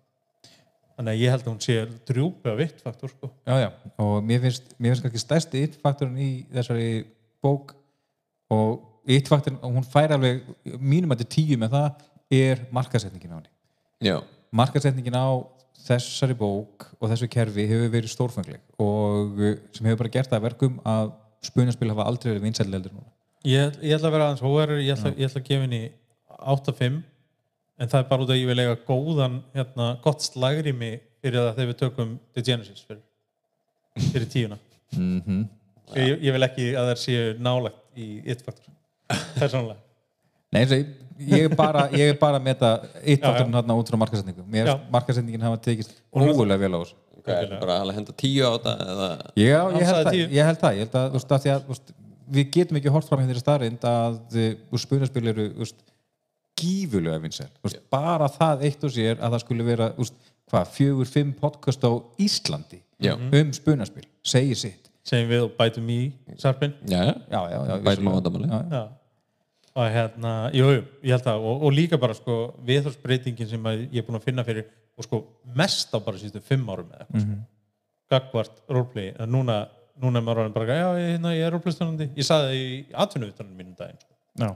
þannig 0.93 1.13
að 1.13 1.21
ég 1.21 1.33
held 1.33 1.45
að 1.45 1.51
hún 1.51 1.61
sé 1.63 1.75
drjúplega 2.07 2.59
vitt 2.59 2.81
faktor 2.83 3.11
sko. 3.11 3.29
Já, 3.47 3.55
já, 3.65 3.69
og 4.01 4.17
mér 4.25 4.43
finnst, 4.43 4.73
mér 4.77 4.93
finnst 4.93 5.05
kannski 5.07 5.21
stærsti 5.23 5.63
yttfaktorinn 5.67 6.19
í 6.21 6.31
þessari 6.53 6.89
bók 7.43 7.73
og 8.53 9.09
yttfaktorinn, 9.09 9.59
og 9.65 9.79
hún 9.79 9.87
fær 9.87 10.13
alveg 10.15 10.43
mínum 10.77 11.13
að 11.13 11.23
þetta 11.23 11.35
tíu 11.35 11.57
með 11.61 11.73
það 11.77 12.05
er 12.37 12.63
markasetningin 12.75 13.33
á 13.33 13.37
henni. 13.39 13.51
Já, 14.05 14.15
markasetningin 14.53 15.17
á 15.17 15.41
þessari 15.83 16.37
bók 16.37 16.87
og 16.99 17.09
þessu 17.11 17.27
kerfi 17.31 17.65
hefur 17.67 17.91
verið 17.91 18.13
stórfengleg 18.13 18.61
og 18.81 19.41
sem 19.73 19.89
hefur 19.89 20.03
bara 20.03 20.13
gert 20.13 20.31
það 20.31 20.39
að 20.39 20.47
verkum 20.47 20.79
að 20.87 21.11
spunaspil 21.43 21.89
hafa 21.91 22.05
aldrei 22.07 22.31
verið 22.31 22.45
vinsæli 22.45 22.77
heldur 22.77 22.93
núna 22.95 23.09
Ég, 23.43 23.73
ég 23.83 23.95
ætla 23.97 24.07
að 24.07 24.15
vera 24.15 24.27
aðeins 24.29 24.43
hóverur, 24.45 24.79
ég, 24.79 24.95
ætla- 24.95 25.15
ég 25.17 25.27
ætla 25.27 25.41
að 25.41 25.47
gefa 25.49 25.65
henni 25.65 25.81
8-5 26.39 27.01
en 27.79 27.89
það 27.91 27.99
er 27.99 28.09
bara 28.09 28.23
út 28.23 28.29
af 28.29 28.35
að 28.35 28.41
ég 28.41 28.47
vil 28.51 28.59
eiga 28.63 28.75
góðan 28.87 29.39
hérna, 29.55 29.87
gott 30.03 30.21
slagrými 30.23 30.91
fyrir 31.23 31.39
það 31.39 31.55
þegar 31.57 31.71
við 31.71 31.79
tökum 31.81 32.13
The 32.33 32.43
Genesis 32.43 32.85
fyrir, 32.87 33.01
fyrir 34.11 34.29
tíuna. 34.31 34.57
Mm 34.95 35.21
-hmm. 35.25 35.47
ég, 35.95 36.21
ég 36.23 36.31
vil 36.37 36.43
ekki 36.47 36.69
að 36.77 36.91
það 36.91 37.01
séu 37.03 37.39
nálægt 37.39 37.81
í 37.97 38.22
It-faktor 38.26 38.73
persónulega. 39.39 39.80
Nei, 40.53 40.61
eins 40.61 40.72
og 40.72 40.77
ég, 40.77 40.88
ég 41.34 41.47
er 41.49 41.55
bara 41.57 41.88
ég 41.91 42.13
er 42.13 42.19
bara 42.19 42.38
að 42.39 42.45
meta 42.47 42.69
Já, 42.84 43.15
yttfaktorinn 43.15 43.55
hérna 43.57 43.77
út 43.80 43.89
frá 43.89 43.97
markasetningu 43.97 44.45
mér 44.45 44.68
Já. 44.68 44.76
finnst 44.77 44.91
markasetningin 44.93 45.41
hafa 45.41 45.57
tekist 45.57 45.95
ógulega 46.13 46.59
vel 46.59 46.73
á 46.73 46.80
þessu. 46.84 46.95
Hvað 47.23 47.43
er 47.43 47.59
bara 47.59 47.76
að 47.81 47.93
henda 47.97 48.13
tíu 48.19 48.43
á 48.43 48.51
þetta 48.57 48.73
eða 48.93 49.09
Já, 49.35 49.59
ég 49.80 49.85
held, 49.89 50.07
það, 50.07 50.18
ég 50.22 50.45
held 50.49 50.59
það, 50.63 50.73
ég 50.73 50.84
held 50.84 50.95
að, 50.99 51.07
þú 51.09 51.19
veist, 51.19 51.31
að 51.31 51.43
því 51.43 51.53
að 51.53 51.61
þú 51.63 51.73
veist, 51.73 51.93
við 52.31 52.51
getum 52.57 52.79
ekki 52.79 52.93
hort 52.93 53.09
fram 53.09 53.21
hér 53.21 53.31
þeirri 53.31 53.43
starrind 53.43 53.87
að 53.87 54.37
uh, 54.39 54.77
spunaspil 54.79 55.25
eru 55.31 55.49
gífulega 56.59 57.19
veist, 57.19 57.81
bara 57.91 58.29
það 58.31 58.65
eitt 58.69 58.85
og 58.85 58.93
sér 58.93 59.19
að 59.19 59.35
það 59.35 59.43
skulle 59.43 59.67
vera 59.67 59.91
fjögur, 60.69 61.09
fimm 61.09 61.33
podcast 61.33 61.83
á 61.83 61.91
Íslandi 62.21 62.81
Já. 63.01 63.15
um 63.17 63.53
spunaspil 63.53 64.05
segir 64.23 64.59
sitt. 64.59 64.91
Segjum 65.03 65.31
við 65.31 65.45
og 65.47 65.55
bætum 65.57 65.87
í 65.91 66.01
sarpin. 66.39 66.75
Já, 66.87 67.01
já, 67.03 67.15
já, 67.31 67.57
já, 67.67 67.73
Bætum 67.83 68.07
á 68.07 68.11
vandamáli. 68.15 68.83
Og 69.73 69.89
hérna, 69.89 70.33
jú, 70.53 70.67
ég 71.01 71.15
held 71.15 71.27
að 71.27 71.47
og, 71.49 71.63
og 71.65 71.73
líka 71.73 71.97
bara 71.97 72.13
sko 72.13 72.53
viðhórsbreytingin 72.67 73.49
sem 73.49 73.67
að 73.67 73.87
ég 73.87 74.03
er 74.03 74.05
búin 74.07 74.19
að 74.19 74.27
finna 74.27 74.45
fyrir 74.45 74.69
og 74.93 75.07
sko 75.07 75.23
mest 75.57 75.91
á 75.91 75.97
bara 75.97 76.21
síðustu 76.21 76.43
fimm 76.45 76.69
árum 76.69 76.91
eða 76.93 77.07
eitthvað 77.07 77.23
sko. 77.25 77.39
gagvart 78.13 78.61
roleplay, 78.69 79.15
en 79.17 79.33
núna 79.33 79.63
núna 80.02 80.20
er 80.20 80.26
maður 80.26 80.44
orðinn 80.44 80.56
bara, 80.56 80.78
já, 80.78 80.88
ég, 80.98 81.10
hérna, 81.15 81.34
ég 81.36 81.48
er 81.48 81.53
roleplaystjónandi 81.53 82.10
ég 82.18 82.28
saði 82.28 82.48
það 82.48 82.60
í 82.60 82.70
atvinnuvitunum 83.03 83.60
mínum 83.60 83.76
daginn. 83.78 83.99
Sko. 84.02 84.14
já. 84.41 84.49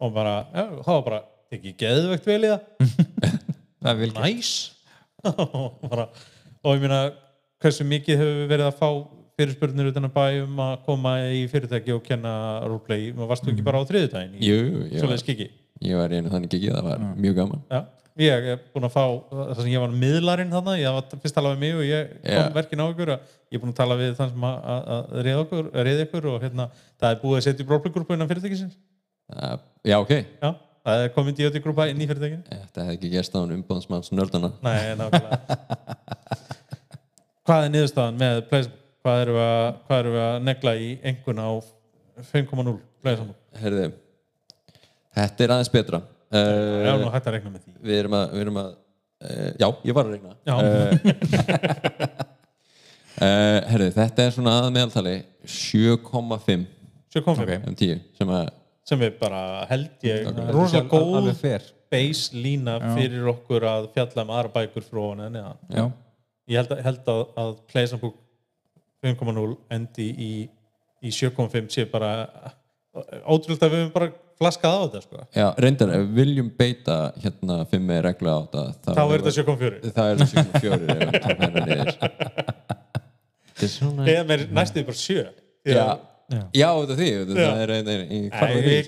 og 0.00 0.12
bara, 0.16 0.34
já, 0.52 0.64
það 0.84 0.92
var 0.96 1.06
bara 1.08 1.22
ekki 1.56 1.72
geðvegt 1.80 2.28
vel 2.28 2.42
í 2.44 2.52
það. 2.52 3.40
Næs. 4.20 4.52
Og, 5.24 5.80
bara, 5.92 6.10
og 6.60 6.76
ég 6.76 6.84
meina 6.84 7.00
hversu 7.60 7.86
mikið 7.88 8.20
hefur 8.20 8.38
við 8.42 8.52
verið 8.54 8.68
að 8.68 8.78
fá 8.80 8.90
fyrirspurnir 9.40 9.90
utan 9.90 10.08
að 10.08 10.16
bæ 10.16 10.24
um 10.44 10.60
að 10.64 10.74
koma 10.84 11.14
í 11.32 11.44
fyrirtæki 11.48 11.94
og 11.96 12.04
kenna 12.04 12.34
roleplay, 12.66 13.10
maður 13.16 13.32
varstu 13.32 13.52
ekki 13.52 13.64
bara 13.64 13.80
á 13.80 13.88
þriðudaginn 13.88 14.36
í 14.36 14.50
jú, 14.50 14.60
jú, 14.60 15.50
ég 15.86 15.98
var, 16.00 16.12
einu 16.12 16.32
þannig 16.32 16.54
ekki 16.54 16.70
það 16.74 16.86
var 16.88 17.02
mjög 17.16 17.40
gaman. 17.40 17.64
Já, 17.70 17.80
ég 18.20 18.48
er 18.52 18.62
búin 18.74 18.86
að 18.88 18.94
fá 18.94 19.04
það 19.30 19.60
sem 19.62 19.72
ég 19.72 19.84
var 19.84 19.92
miðlarinn 20.02 20.54
þarna, 20.54 20.78
ég 20.80 20.96
var 20.96 21.20
fyrst 21.22 21.36
talað 21.36 21.54
við 21.56 21.62
mig 21.64 21.76
og 21.78 21.84
ég 21.88 22.14
kom 22.24 22.56
verkin 22.56 22.82
á 22.82 22.86
ykkur 22.90 23.12
að 23.14 23.36
ég 23.50 23.58
er 23.58 23.62
búin 23.62 23.74
að 23.74 23.78
tala 23.80 23.98
við 24.00 24.16
þann 24.18 24.32
sem 24.32 24.48
að, 24.50 24.56
að, 24.74 24.90
að 24.96 25.20
reyða 25.88 26.06
ykkur, 26.06 26.26
og 26.32 26.42
hérna, 26.44 26.66
það 27.00 27.14
er 27.14 27.22
búið 27.22 27.38
að 27.38 27.46
setja 27.46 27.64
í 27.64 27.68
brófluggrúpu 27.70 28.16
innan 28.16 28.30
fyrirtækisins. 28.30 28.76
Uh, 29.30 29.56
já, 29.86 29.96
ok, 30.00 30.12
Já, 30.42 30.50
það 30.84 31.04
er 31.04 31.12
komin 31.14 31.36
D.O.D. 31.38 31.62
grúpa 31.62 31.86
inn 31.86 32.00
í 32.02 32.06
fyrirtækinu 32.10 32.42
Þetta 32.50 32.86
hefði 32.88 32.96
ekki 32.96 33.10
gerst 33.12 33.36
á 33.36 33.38
hann 33.38 33.52
umbóðsmanns 33.54 34.10
nördana 34.10 34.50
Nei, 34.64 34.96
nákvæmlega. 34.98 35.58
Hvað 37.46 37.66
er 37.66 37.70
niðurstaðan 37.76 38.18
með 38.18 38.40
Playsum? 38.50 38.74
Hvað 39.00 39.22
við 39.30 39.38
að, 39.44 40.08
að 40.24 40.42
negla 40.44 40.74
í 40.76 40.88
engun 41.12 41.38
á 41.40 41.50
5.0 42.32 42.74
Playsum? 43.04 43.30
Herði, 43.62 43.86
þetta 45.16 45.44
er 45.44 45.54
aðeins 45.56 45.72
betra. 45.74 46.02
Já, 46.30 46.92
uh, 46.94 47.00
nú 47.00 47.10
hægt 47.10 47.26
að 47.26 47.34
rekna 47.38 47.50
með 47.56 47.64
því. 47.64 47.72
Við 47.82 47.96
erum 48.04 48.14
að, 48.20 48.26
við 48.36 48.44
erum 48.44 48.58
að 48.60 48.70
uh, 48.70 49.50
Já, 49.58 49.66
ég 49.88 49.96
var 49.96 50.06
að 50.06 50.12
regna 50.14 50.36
Já, 50.46 50.54
uh, 53.20 53.58
Herði, 53.70 53.90
þetta 53.96 54.26
er 54.26 54.36
svona 54.36 54.54
að 54.60 54.70
meðaltali 54.76 55.16
7,5 55.42 56.66
7.5 57.10 57.42
Ok. 57.42 57.52
um 57.58 57.74
10 57.74 58.00
sem 58.20 58.32
að 58.38 58.48
sem 58.90 59.02
er 59.06 59.12
bara 59.20 59.40
held 59.70 60.06
ég 60.06 60.30
rosa 60.54 60.80
góð 60.88 61.28
base 61.90 62.34
lína 62.34 62.78
fyrir 62.96 63.26
okkur 63.30 63.66
að 63.66 63.90
fjalla 63.94 64.24
um 64.24 64.32
aðra 64.34 64.52
bækur 64.54 64.86
frá 64.86 65.02
hann 65.18 65.36
já, 65.36 65.84
ég 66.50 66.56
held 66.62 66.72
að, 66.74 66.80
held 66.86 67.10
að, 67.12 67.20
að 67.42 67.52
Playsum 67.70 68.00
5.0 69.04 69.44
endi 69.74 70.08
í, 70.10 70.32
í 71.02 71.12
7.5 71.14 71.70
sé 71.74 71.86
bara 71.90 72.12
ótrúld 73.30 73.62
að 73.62 73.70
við 73.70 73.78
höfum 73.84 73.92
bara 73.94 74.08
flaskað 74.40 74.72
á 74.74 74.80
þetta 74.86 75.00
sko. 75.04 75.16
Já, 75.36 75.46
reyndar, 75.62 75.90
ef 75.94 76.00
við 76.06 76.14
viljum 76.20 76.48
beita 76.58 76.96
hérna 77.22 77.56
5 77.70 77.92
reglu 78.06 78.28
á 78.32 78.38
þetta 78.50 78.94
þá 78.96 79.02
er 79.04 79.24
þetta 79.24 79.34
7.4 79.36 79.92
Það 79.94 80.06
er 80.10 80.16
þetta 80.20 80.30
7,4 80.34 80.74
ef 80.74 80.80
við 80.90 81.12
tökum 81.26 81.40
hérna 81.44 81.62
niður. 81.70 81.90
Eða 84.10 84.24
með 84.30 84.44
næstuði 84.56 84.86
bara 84.88 85.00
7 85.02 85.26
Því 85.60 85.74
Já, 85.76 85.82
að- 85.84 86.00
já. 86.56 86.68
Þetta 86.80 86.94
er 86.94 87.00
því 87.00 87.08
þetta 87.10 87.34
Já. 87.36 87.48
það 87.50 87.60
er 87.60 87.68
reyndar 87.74 88.00
í 88.00 88.20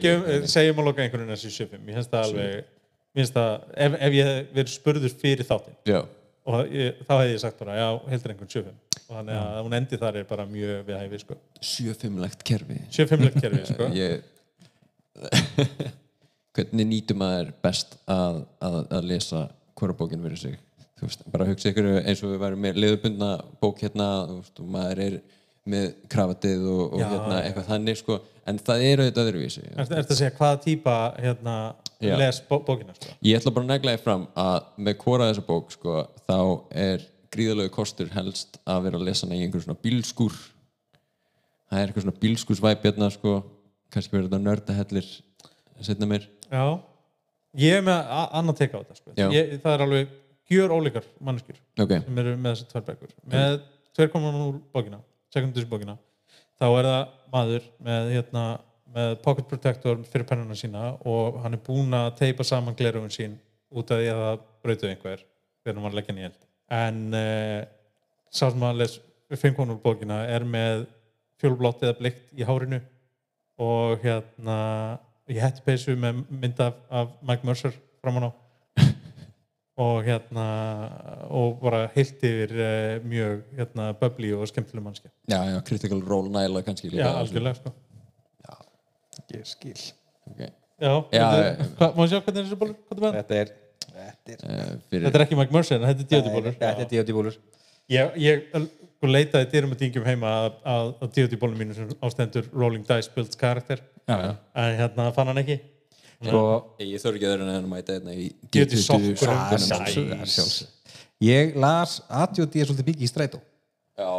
gefum- 0.02 0.46
segjum 0.56 0.78
að 0.82 0.86
loka 0.88 1.02
einhvern 1.04 1.26
veginn 1.26 1.36
þessi 1.36 1.50
7.5 1.58 1.90
ég 1.90 1.94
finnst 1.98 2.12
það 2.12 2.22
alveg 2.28 2.52
finnst 3.12 3.34
það, 3.36 3.50
ef, 3.86 3.96
ef 4.08 4.12
ég 4.16 4.24
hef 4.30 4.52
verið 4.56 4.72
spurður 4.72 5.12
fyrir 5.20 5.44
þáttinn 5.50 5.76
Já, 5.92 6.00
og 6.48 6.72
ég, 6.72 6.94
þá 7.04 7.12
hefði 7.18 7.34
ég 7.34 7.42
sagt 7.42 7.58
bara, 7.60 7.74
já, 7.76 7.88
heldur 8.08 8.32
einhvern 8.32 8.52
7.5 8.54 8.72
og 8.72 8.81
þannig 9.16 9.38
að 9.38 9.60
hún 9.62 9.78
endi 9.78 9.98
þar 10.02 10.18
er 10.20 10.28
bara 10.28 10.46
mjög 10.48 10.84
við 10.88 11.00
hæfi, 11.00 11.22
sko. 11.22 11.38
7-5-legt 11.72 12.44
kerfi 12.48 12.78
7.5 12.98 13.40
kerfi, 13.40 13.64
sko. 13.72 13.90
Ég 13.96 14.22
Hvernig 16.52 16.84
nýtum 16.88 17.20
maður 17.22 17.54
best 17.64 17.94
að, 18.10 18.42
að, 18.60 18.78
að 18.92 19.06
lesa 19.08 19.46
hvora 19.78 19.96
bókin 19.96 20.24
verið 20.24 20.42
sig 20.42 20.58
veist, 21.02 21.22
bara 21.32 21.46
hugsa 21.48 21.70
ykkur 21.72 21.88
eins 22.02 22.20
og 22.22 22.34
við 22.34 22.42
værum 22.42 22.60
með 22.62 22.80
liðubundna 22.82 23.30
bók 23.62 23.80
hérna 23.82 24.08
veist, 24.30 24.60
og 24.60 24.68
maður 24.72 25.00
er 25.06 25.16
með 25.72 25.88
krafatið 26.10 26.64
og, 26.66 26.82
og 26.88 27.00
Já, 27.00 27.06
hérna, 27.06 27.38
eitthvað 27.46 27.68
þannig 27.70 27.98
sko. 28.00 28.18
en 28.50 28.58
það 28.66 28.84
er 28.88 29.02
auðvitað 29.02 29.28
öðruvísi 29.30 29.64
Er 29.70 29.88
þetta 29.92 30.02
að 30.02 30.18
segja 30.18 30.34
hvaða 30.38 30.60
típa 30.64 30.96
hérna, 31.22 31.56
les 32.02 32.40
bó, 32.48 32.56
bókina, 32.66 32.96
sko? 32.98 33.14
Ég 33.22 33.38
ætla 33.38 33.54
bara 33.54 33.68
að 33.68 33.72
negla 33.76 33.94
þér 33.94 34.04
fram 34.06 34.24
að 34.42 34.58
með 34.88 34.96
hvora 35.04 35.28
þessa 35.30 35.46
bók 35.46 35.74
sko, 35.76 35.98
þá 36.26 36.38
er 36.84 37.06
gríðalegu 37.32 37.72
kostur 37.74 38.10
helst 38.14 38.58
að 38.68 38.82
vera 38.86 39.00
að 39.00 39.06
lesa 39.08 39.26
hana 39.26 39.38
í 39.38 39.44
einhver 39.46 39.64
svona 39.64 39.80
bílskúr. 39.82 40.34
Það 41.70 41.80
er 41.80 41.86
eitthvað 41.88 42.06
svona 42.06 42.20
bílskúrsvæp 42.22 42.82
hérna 42.88 43.08
sko, 43.14 43.34
kannski 43.92 44.16
verður 44.16 44.28
þetta 44.30 44.42
nördahellir 44.46 45.12
setna 45.82 46.08
mér 46.08 46.26
Já, 46.52 46.64
ég 47.58 47.78
er 47.78 47.86
með 47.86 48.10
a- 48.12 48.28
annað 48.38 48.58
teka 48.60 48.78
á 48.78 48.80
þetta, 48.84 48.98
sko. 49.00 49.14
Ég, 49.16 49.54
það 49.62 49.72
er 49.74 49.84
alveg 49.86 50.12
gjör 50.52 50.74
ólíkar 50.76 51.06
manneskjur 51.24 51.58
ok, 51.80 51.94
sem 52.04 52.18
eru 52.22 52.34
með 52.36 52.52
þessi 52.52 52.68
tvær 52.70 52.84
bækur. 52.90 53.14
Með 53.32 53.56
2.0 53.96 54.60
bókina, 54.74 55.00
secondus 55.32 55.66
bókina, 55.68 55.96
þá 56.60 56.66
er 56.68 56.88
það 56.90 57.02
maður 57.32 57.66
með, 57.88 58.12
hérna, 58.18 58.44
með 58.92 59.14
pocket 59.24 59.48
protector 59.48 60.02
fyrir 60.04 60.28
pennuna 60.28 60.56
sína 60.58 60.84
og 61.08 61.40
hann 61.42 61.56
er 61.56 61.62
búinn 61.64 61.96
að 61.96 62.10
teipa 62.20 62.44
saman 62.44 62.76
glerufin 62.76 63.12
sín 63.14 63.38
út 63.72 63.88
af 63.90 64.02
því 64.02 64.10
að 64.12 64.22
það 64.26 64.42
brautuð 64.66 64.90
einhver 64.92 65.22
þegar 65.62 65.74
hann 65.78 65.86
var 65.86 65.94
að 65.94 66.00
leggja 66.02 66.26
eld. 66.28 66.40
En 66.72 67.00
uh, 67.12 67.60
sá 68.32 68.48
sem 68.48 68.64
að 68.64 68.82
les 68.82 68.98
5.0 69.32 69.78
bókina 69.82 70.22
er 70.28 70.44
með 70.48 70.86
fjólublátt 71.40 71.82
eða 71.84 71.98
blikt 71.98 72.32
í 72.36 72.46
hárinu 72.46 72.80
og 73.62 74.02
hérna 74.02 74.58
ég 75.30 75.42
hætti 75.42 75.64
peysu 75.66 75.96
með 75.98 76.22
mynd 76.30 76.60
af, 76.62 76.78
af 76.90 77.12
Mike 77.24 77.46
Mercer 77.46 77.74
framan 78.02 78.28
á 78.28 78.30
og 79.84 80.02
hérna 80.06 80.46
og 81.32 81.60
bara 81.62 81.84
heilt 81.96 82.24
yfir 82.24 82.54
uh, 82.56 82.98
mjög 83.04 83.44
hérna 83.58 83.92
bubbly 84.00 84.32
og 84.36 84.48
skemmtileg 84.50 84.84
mannskja 84.84 85.10
já, 85.28 85.40
já, 85.52 85.58
critical 85.68 86.02
role 86.04 86.32
næla 86.32 86.64
kannski 86.66 86.92
líka 86.92 87.08
Já, 87.08 87.16
algjörlega 87.20 87.58
sko 87.60 87.74
ég 89.32 89.48
skil 89.48 89.80
okay. 90.28 90.50
Já, 90.82 90.92
Já, 91.12 91.26
já. 91.30 91.66
hvað, 91.78 91.94
má 91.96 92.04
ég 92.04 92.10
sjá 92.12 92.20
hvernig 92.20 92.42
er 92.42 92.56
er 92.56 93.02
með? 93.04 93.18
þetta 93.20 93.36
er 93.38 93.52
þetta 93.96 94.36
er, 94.36 94.78
fyrir, 94.90 95.04
Þetta 95.06 95.18
er 95.18 95.24
ekki 95.26 95.38
Mike 95.38 95.54
Mercer, 95.56 95.80
en 95.80 95.88
þetta 95.90 96.02
er 96.04 96.08
D.O.D. 96.12 96.32
bólur 96.36 96.54
þetta 96.58 96.84
er 96.84 96.88
D.O.D. 96.92 97.16
bólur 97.16 97.36
Ég, 97.92 98.14
ég 98.22 98.44
sko, 98.54 99.10
leitaði 99.10 99.48
dyrum 99.52 99.74
að 99.74 99.82
dingjum 99.82 100.06
heima 100.06 100.30
að, 100.38 100.48
að, 100.74 100.92
að 101.02 101.12
D.O.D. 101.16 101.38
bólum 101.42 101.58
mínu 101.62 101.76
sem 101.76 101.90
ástendur 102.06 102.48
Rolling 102.54 102.86
Dice 102.88 103.10
builds 103.14 103.38
karakter 103.38 103.82
já, 103.82 104.16
já. 104.16 104.32
en 104.62 104.76
hérna 104.80 105.08
fann 105.16 105.32
hann 105.32 105.42
ekki 105.42 105.58
Sko, 106.22 106.42
ég 106.78 107.02
þarf 107.02 107.16
ekki 107.18 107.26
að 107.26 107.32
vera 107.34 107.46
en 107.48 107.56
að 107.56 107.70
mæta 107.72 107.96
hérna 107.98 108.14
í 108.14 108.28
D.O.D. 108.46 108.78
G20 108.78 109.16
sokkur 109.18 110.70
ég 111.22 111.56
las 111.58 111.98
ADHD 112.06 112.62
er 112.62 112.70
svolítið 112.70 112.90
mikið 112.92 113.06
í 113.06 113.10
strætó 113.10 113.42
já, 113.98 114.12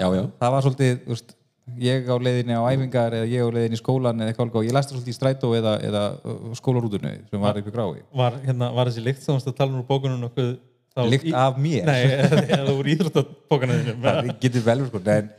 já, 0.00 0.08
já 0.08 0.22
það 0.40 0.54
var 0.56 0.64
svolítið, 0.66 0.94
úst, 1.14 1.36
ég 1.80 2.04
á 2.12 2.16
leiðinni 2.20 2.52
á 2.56 2.62
æfingar 2.68 3.14
eða 3.16 3.28
ég 3.30 3.40
á 3.40 3.48
leiðinni 3.56 3.78
í 3.78 3.80
skólan 3.80 4.20
eða 4.20 4.32
eitthvað 4.34 4.58
og 4.60 4.66
ég 4.68 4.74
las 4.76 4.86
það 4.90 4.98
svolítið 4.98 5.14
í 5.14 5.16
strætó 5.16 5.52
eða, 5.56 5.72
eða 5.88 6.02
uh, 6.20 6.50
skólarútunni 6.58 7.12
sem 7.30 7.40
var 7.40 7.56
eitthvað 7.60 7.76
grái 7.78 8.02
var, 8.20 8.36
hérna, 8.44 8.68
var 8.76 8.90
þessi 8.90 9.04
lykt 9.06 9.22
sem 9.24 9.38
að 9.40 9.54
tala 9.56 9.72
um 9.78 9.86
bókunum 9.88 10.20
nokkuð 10.26 10.50
þá- 10.94 11.08
Lykt 11.10 11.24
í- 11.30 11.34
af 11.40 11.56
mér? 11.58 11.88
Nei, 11.88 12.02
eða 12.58 12.74
úr 12.76 12.90
íþróttabókunum 12.94 14.04
það 14.04 14.28
getur 14.44 14.64
vel 14.68 14.76
sko 14.90 15.00
en, 15.14 15.30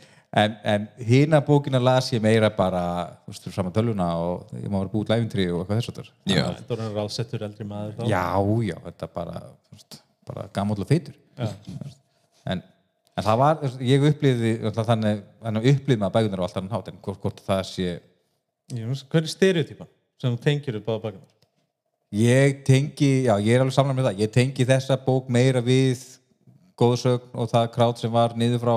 en, 0.41 0.55
en 0.73 0.87
hina 1.11 1.39
bókina 1.45 1.79
las 1.79 2.09
ég 2.11 2.23
meira 2.25 2.49
bara 2.57 2.81
veist, 3.29 3.45
saman 3.55 3.71
tölvuna 3.75 4.09
og 4.19 4.49
ég 4.57 4.65
má 4.65 4.79
vera 4.81 4.91
búið 4.95 5.13
læfintri 5.13 5.45
og 5.53 5.61
eitthvað 5.61 5.83
þess 5.85 5.93
að. 5.93 6.09
Þetta 6.25 6.79
var 6.81 6.97
ráðsettur 7.03 7.45
eldri 7.47 7.69
maður 7.69 7.93
þá. 8.01 8.09
já, 8.09 8.25
já, 8.73 8.75
þetta 8.89 9.11
bara 9.13 9.37
þú 9.45 9.77
veist, 9.77 10.01
bara 10.25 10.49
gamall 10.57 10.81
og 10.81 10.89
feitur 10.89 11.13
Já. 11.37 11.51
En, 13.15 13.23
það 13.23 13.39
var, 13.41 13.77
ég 13.79 14.09
upplýði 14.11 14.55
þannig, 14.79 15.23
þannig 15.43 15.69
upplýði 15.73 16.01
maður 16.01 16.17
bækunar 16.17 16.43
á 16.43 16.45
alltaf 16.47 16.61
hann 16.63 16.73
hát 16.73 16.91
en 16.91 16.99
hvort, 17.01 17.21
hvort 17.23 17.45
það 17.45 17.63
sé 17.71 17.95
Hver 18.75 19.21
er 19.21 19.29
stereotypan 19.29 19.89
sem 20.19 20.33
þú 20.33 20.41
tengir 20.41 20.79
upp 20.79 20.87
á 20.89 20.95
bækunar? 20.97 21.31
ég 22.15 22.61
tengi, 22.63 23.25
já, 23.25 23.35
ég 23.41 23.55
er 23.55 23.63
alveg 23.63 23.75
samlega 23.75 23.99
með 23.99 24.07
það. 24.09 24.21
Ég 24.23 24.33
tengi 24.33 24.67
þessa 24.67 24.97
bók 25.05 25.31
meira 25.31 25.61
við 25.63 26.03
góðsögn 26.79 27.33
og 27.33 27.49
það 27.51 27.71
krát 27.75 28.01
sem 28.01 28.13
var 28.13 28.35
niður 28.39 28.61
frá 28.63 28.75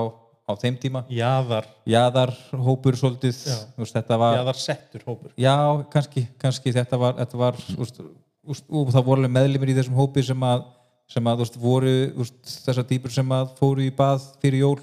á 0.49 0.51
þeim 0.59 0.79
tíma. 0.81 1.03
Jaðar, 1.13 1.67
jaðar 1.87 2.33
hópur 2.51 2.97
svolítið 2.97 3.37
jaðar 3.37 4.57
settur 4.57 5.05
hópur. 5.05 5.31
Já, 5.37 5.55
kannski, 5.93 6.25
kannski 6.41 6.73
þetta 6.75 6.99
var, 6.99 7.15
þetta 7.19 7.39
var 7.39 7.59
úst, 7.77 8.01
úst, 8.43 8.65
og 8.65 8.91
það 8.95 9.07
voru 9.11 9.21
alveg 9.23 9.35
meðlimir 9.35 9.73
í 9.73 9.77
þessum 9.77 9.99
hópi 9.99 10.25
sem 10.25 10.47
að, 10.47 10.65
sem 11.09 11.31
að 11.31 11.45
úst, 11.45 11.57
voru 11.59 11.93
úst, 12.21 12.37
þessar 12.65 12.85
týpur 12.89 13.13
sem 13.13 13.31
að 13.33 13.55
fóru 13.57 13.85
í 13.85 13.93
bað 13.95 14.27
fyrir 14.43 14.65
jól 14.65 14.77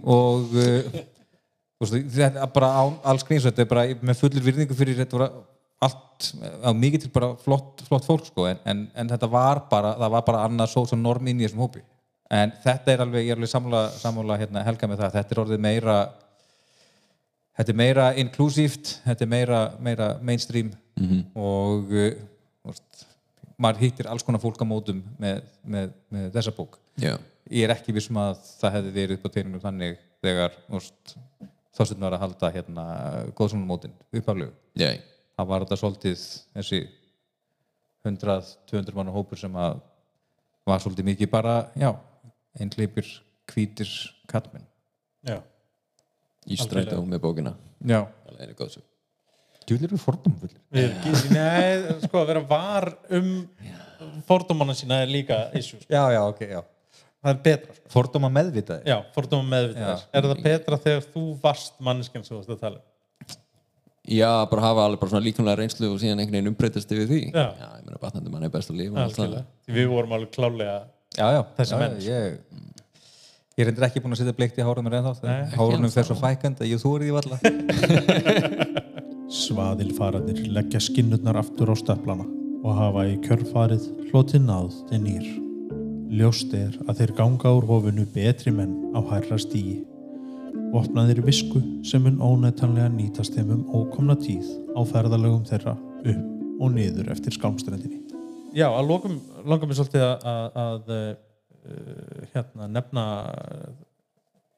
og 0.00 0.54
uh, 0.54 1.00
úst, 1.82 1.96
þetta 1.96 2.46
er 2.46 2.54
bara 2.54 2.70
án 2.80 3.00
alls 3.10 3.26
gríns 3.26 3.48
þetta 3.48 3.64
er 3.64 3.72
bara 3.72 3.88
með 4.00 4.20
fullir 4.22 4.46
virðingu 4.46 4.78
fyrir 4.78 5.00
þetta 5.02 5.20
var 5.20 5.34
allt, 5.84 6.30
á 6.64 6.70
mikið 6.76 7.04
til 7.04 7.12
bara 7.14 7.32
flott, 7.40 7.82
flott 7.88 8.06
fólk 8.06 8.28
sko, 8.28 8.46
en, 8.50 8.60
en, 8.68 8.84
en 8.94 9.10
þetta 9.10 9.30
var 9.30 9.64
bara, 9.70 9.94
það 10.00 10.14
var 10.16 10.26
bara 10.28 10.44
annað 10.48 10.72
svo 10.72 10.84
sem 10.88 11.02
norm 11.02 11.26
inn 11.28 11.40
í 11.40 11.46
þessum 11.46 11.64
hópi. 11.64 11.82
En 12.32 12.52
þetta 12.64 12.92
er 12.92 13.02
alveg, 13.04 13.26
ég 13.26 13.34
er 13.34 13.40
alveg 13.40 13.50
sammála, 13.52 13.82
sammála 14.00 14.38
hérna, 14.40 14.62
helga 14.66 14.88
með 14.90 15.02
það, 15.02 15.16
þetta 15.18 15.34
er 15.34 15.42
orðið 15.44 15.64
meira 15.66 15.96
þetta 17.58 17.74
er 17.74 17.78
meira 17.78 18.06
inklusíft, 18.22 18.94
þetta 19.04 19.26
er 19.26 19.30
meira, 19.34 19.60
meira 19.84 20.08
mainstream 20.24 20.72
og 21.36 21.92
uh, 21.94 22.72
maður 23.60 23.84
hittir 23.84 24.08
alls 24.10 24.24
konar 24.26 24.42
fólk 24.42 24.60
á 24.60 24.66
mótum 24.66 25.02
með, 25.20 25.44
með, 25.62 25.94
með 26.14 26.28
þessa 26.36 26.54
bók. 26.56 26.78
Já, 27.00 27.14
ég 27.50 27.66
er 27.66 27.74
ekki 27.74 27.94
vissum 27.96 28.18
að 28.22 28.42
það 28.60 28.76
hefði 28.78 28.92
verið 28.98 29.18
upp 29.18 29.26
á 29.28 29.34
teinunum 29.36 29.62
þannig 29.62 30.02
þegar 30.24 30.58
úst, 30.78 31.16
þástinn 31.76 32.04
var 32.06 32.16
að 32.16 32.24
halda 32.24 32.52
hérna 32.54 32.84
góðsónumótin 33.36 33.96
uppaflegu 34.14 34.52
já, 34.78 34.90
það 35.36 35.50
var 35.50 35.64
þetta 35.64 35.80
svolítið 35.80 36.26
þessi 36.54 36.82
100-200 38.04 38.96
manna 38.96 39.14
hópur 39.14 39.40
sem 39.40 39.54
að 39.56 39.80
var 40.64 40.80
svolítið 40.80 41.10
mikið 41.10 41.32
bara, 41.32 41.56
já 41.76 41.90
einhleipir, 42.60 43.08
hvítir 43.50 43.90
kallmenn 44.30 44.64
Já, 45.24 45.38
í 46.44 46.58
strætó 46.60 47.00
með 47.08 47.22
bókina. 47.24 47.54
Já, 47.80 48.02
það 48.28 48.42
er 48.44 48.58
góð 48.58 48.74
svo 49.68 49.98
fordómfullir 50.04 50.60
við 50.74 50.90
ekki, 50.90 51.14
nei, 51.34 51.98
sko 52.04 52.20
að 52.22 52.30
vera 52.32 52.44
var 52.50 52.90
um 53.16 53.32
fordómana 54.28 54.74
sína 54.76 55.02
er 55.04 55.10
líka 55.12 55.46
issue, 55.56 55.80
sko. 55.80 55.88
já, 55.88 56.02
já, 56.12 56.22
ok, 56.28 56.40
já 56.50 56.60
það 57.24 57.30
er 57.32 57.38
betra 57.46 57.74
sko. 57.78 57.86
fordóma 57.94 58.28
meðvitaði 58.32 58.90
Já, 58.90 58.96
fordóma 59.14 59.46
meðvitaðar. 59.54 60.02
Er 60.12 60.26
það 60.28 60.42
betra 60.44 60.78
þegar 60.82 61.06
þú 61.14 61.22
varst 61.44 61.78
manneskjan 61.80 62.26
sem 62.26 62.34
þú 62.34 62.40
varst 62.42 62.52
að 62.52 62.60
tala 62.66 62.80
um? 62.82 62.90
Já, 64.04 64.28
bara 64.50 64.60
hafa 64.66 64.82
alveg 64.84 65.00
bara 65.00 65.14
svona 65.14 65.24
líkamlega 65.24 65.56
reynslu 65.62 65.88
og 65.88 65.96
síðan 66.02 66.20
einhvern 66.20 66.36
veginn 66.36 66.50
umbreytast 66.50 66.90
yfir 66.92 67.06
því 67.08 67.20
Já. 67.32 67.46
ég 67.56 67.86
meina 67.86 68.00
batnandi 68.02 68.32
mann 68.34 68.44
er 68.44 68.52
best 68.52 68.68
að 68.74 68.82
lifa 68.82 69.40
við 69.72 69.88
vorum 69.88 70.12
alveg 70.18 70.34
klálega 70.36 70.74
Já, 71.14 71.26
já, 71.32 71.40
Þessi 71.56 71.72
já, 71.72 71.78
menn, 71.80 71.96
sko. 71.96 72.10
ég, 72.10 72.68
ég 73.54 73.64
er 73.64 73.70
endur 73.72 73.86
ekki 73.88 74.02
búin 74.04 74.12
að 74.18 74.20
setja 74.20 74.36
bleikt 74.36 74.60
í 74.60 74.66
hárunum 74.66 74.92
reyn 74.92 75.08
þá 75.08 75.24
Nei, 75.24 75.40
hárunum 75.56 75.94
fer 75.94 76.04
svo 76.10 76.18
fækand 76.20 76.60
að 76.60 76.74
ég 76.74 76.82
þúri 76.84 77.08
því 77.08 77.14
valla 77.16 77.40
Svaðilfarandir 79.34 80.44
leggja 80.54 80.78
skinnurnar 80.78 81.40
aftur 81.40 81.72
á 81.72 81.74
stöflana 81.74 82.22
og 82.62 82.76
hafa 82.78 83.02
í 83.10 83.16
kjörfarið 83.24 83.88
hlotið 84.12 84.44
náð 84.46 84.76
til 84.86 85.00
nýr. 85.02 85.24
Ljóst 86.14 86.54
er 86.54 86.76
að 86.84 87.00
þeir 87.00 87.12
ganga 87.18 87.50
úr 87.56 87.66
hofinu 87.66 88.04
betri 88.14 88.52
menn 88.54 88.76
á 88.94 89.02
hærra 89.10 89.38
stíi. 89.42 89.80
Vopnaðir 90.70 91.24
visku 91.26 91.64
sem 91.82 92.06
mun 92.06 92.22
ónættanlega 92.22 92.92
nýtast 92.94 93.34
þeim 93.34 93.50
um 93.56 93.64
ókomna 93.74 94.14
tíð 94.22 94.46
á 94.78 94.80
ferðalögum 94.92 95.42
þeirra 95.50 95.74
upp 95.74 96.62
og 96.62 96.72
niður 96.76 97.10
eftir 97.16 97.34
skálmstrendinni. 97.34 98.04
Já, 98.54 98.68
að 98.70 98.86
lokum 98.92 99.18
langar 99.42 99.66
mér 99.66 99.80
svolítið 99.80 100.06
að, 100.06 100.30
að, 100.30 100.46
að 100.62 100.94
uh, 100.94 102.30
hérna, 102.36 102.70
nefna 102.70 103.04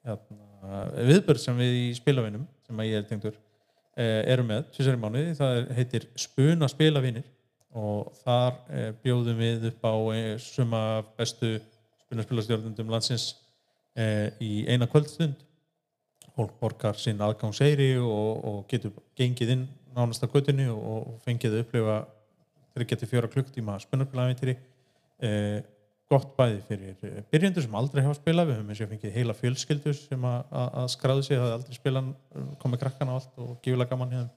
hérna, 0.05 0.85
viðbörð 1.01 1.45
sem 1.47 1.65
við 1.65 1.81
í 1.81 1.85
spilavinum 1.97 2.45
sem 2.67 2.85
að 2.85 2.91
ég 2.91 3.01
er 3.01 3.09
tengdur 3.09 3.33
eh, 3.33 3.46
erum 3.97 4.51
með 4.51 4.67
tvisar 4.75 4.97
í 4.97 5.01
mánuði, 5.01 5.33
það 5.39 5.71
heitir 5.77 6.05
Spuna 6.19 6.69
spilavinir 6.69 7.25
og 7.77 8.13
þar 8.23 8.53
eh, 8.73 8.91
bjóðum 9.03 9.41
við 9.41 9.67
upp 9.71 9.85
á 9.85 9.95
eh, 10.15 10.29
suma 10.41 10.81
bestu 11.17 11.57
spunaspilastjórnundum 12.05 12.91
landsins 12.93 13.31
eh, 13.97 14.29
í 14.41 14.65
eina 14.69 14.87
kvöldstund. 14.89 15.35
Fólk 16.37 16.53
borgar 16.61 16.97
sinn 17.01 17.21
aðgangseyri 17.23 17.95
og, 17.97 18.45
og 18.45 18.59
getur 18.69 18.93
gengið 19.17 19.55
inn 19.55 19.65
nánast 19.97 20.23
að 20.25 20.35
göttinu 20.37 20.69
og, 20.75 20.99
og 20.99 21.17
fengið 21.25 21.57
að 21.57 21.63
upplifa 21.65 21.97
þeir 22.73 22.89
geti 22.91 23.09
fjóra 23.09 23.31
klukktíma 23.33 23.79
spunaspilavintiri 23.81 24.53
eh, 25.25 25.59
gott 26.11 26.33
bæði 26.37 26.59
fyrir 26.69 27.05
eh, 27.05 27.21
byrjendur 27.31 27.65
sem 27.65 27.77
aldrei 27.77 28.03
hafa 28.05 28.17
spilað. 28.17 28.49
Við 28.49 28.59
höfum 28.59 28.73
eins 28.73 28.81
og 28.83 28.91
fengið 28.93 29.15
heila 29.17 29.35
fjölskyldur 29.37 29.97
sem 29.99 30.27
að, 30.29 30.77
skráðu 30.93 31.25
sig, 31.27 31.39
það 31.41 31.55
aldrei 31.57 31.79
spilað 31.79 32.11
komið 32.61 32.83
krakkan 32.83 33.11
á 33.11 33.13
allt 33.17 33.41
og 33.43 33.57
gífulega 33.65 33.91
gaman 33.91 34.15
hérna 34.15 34.31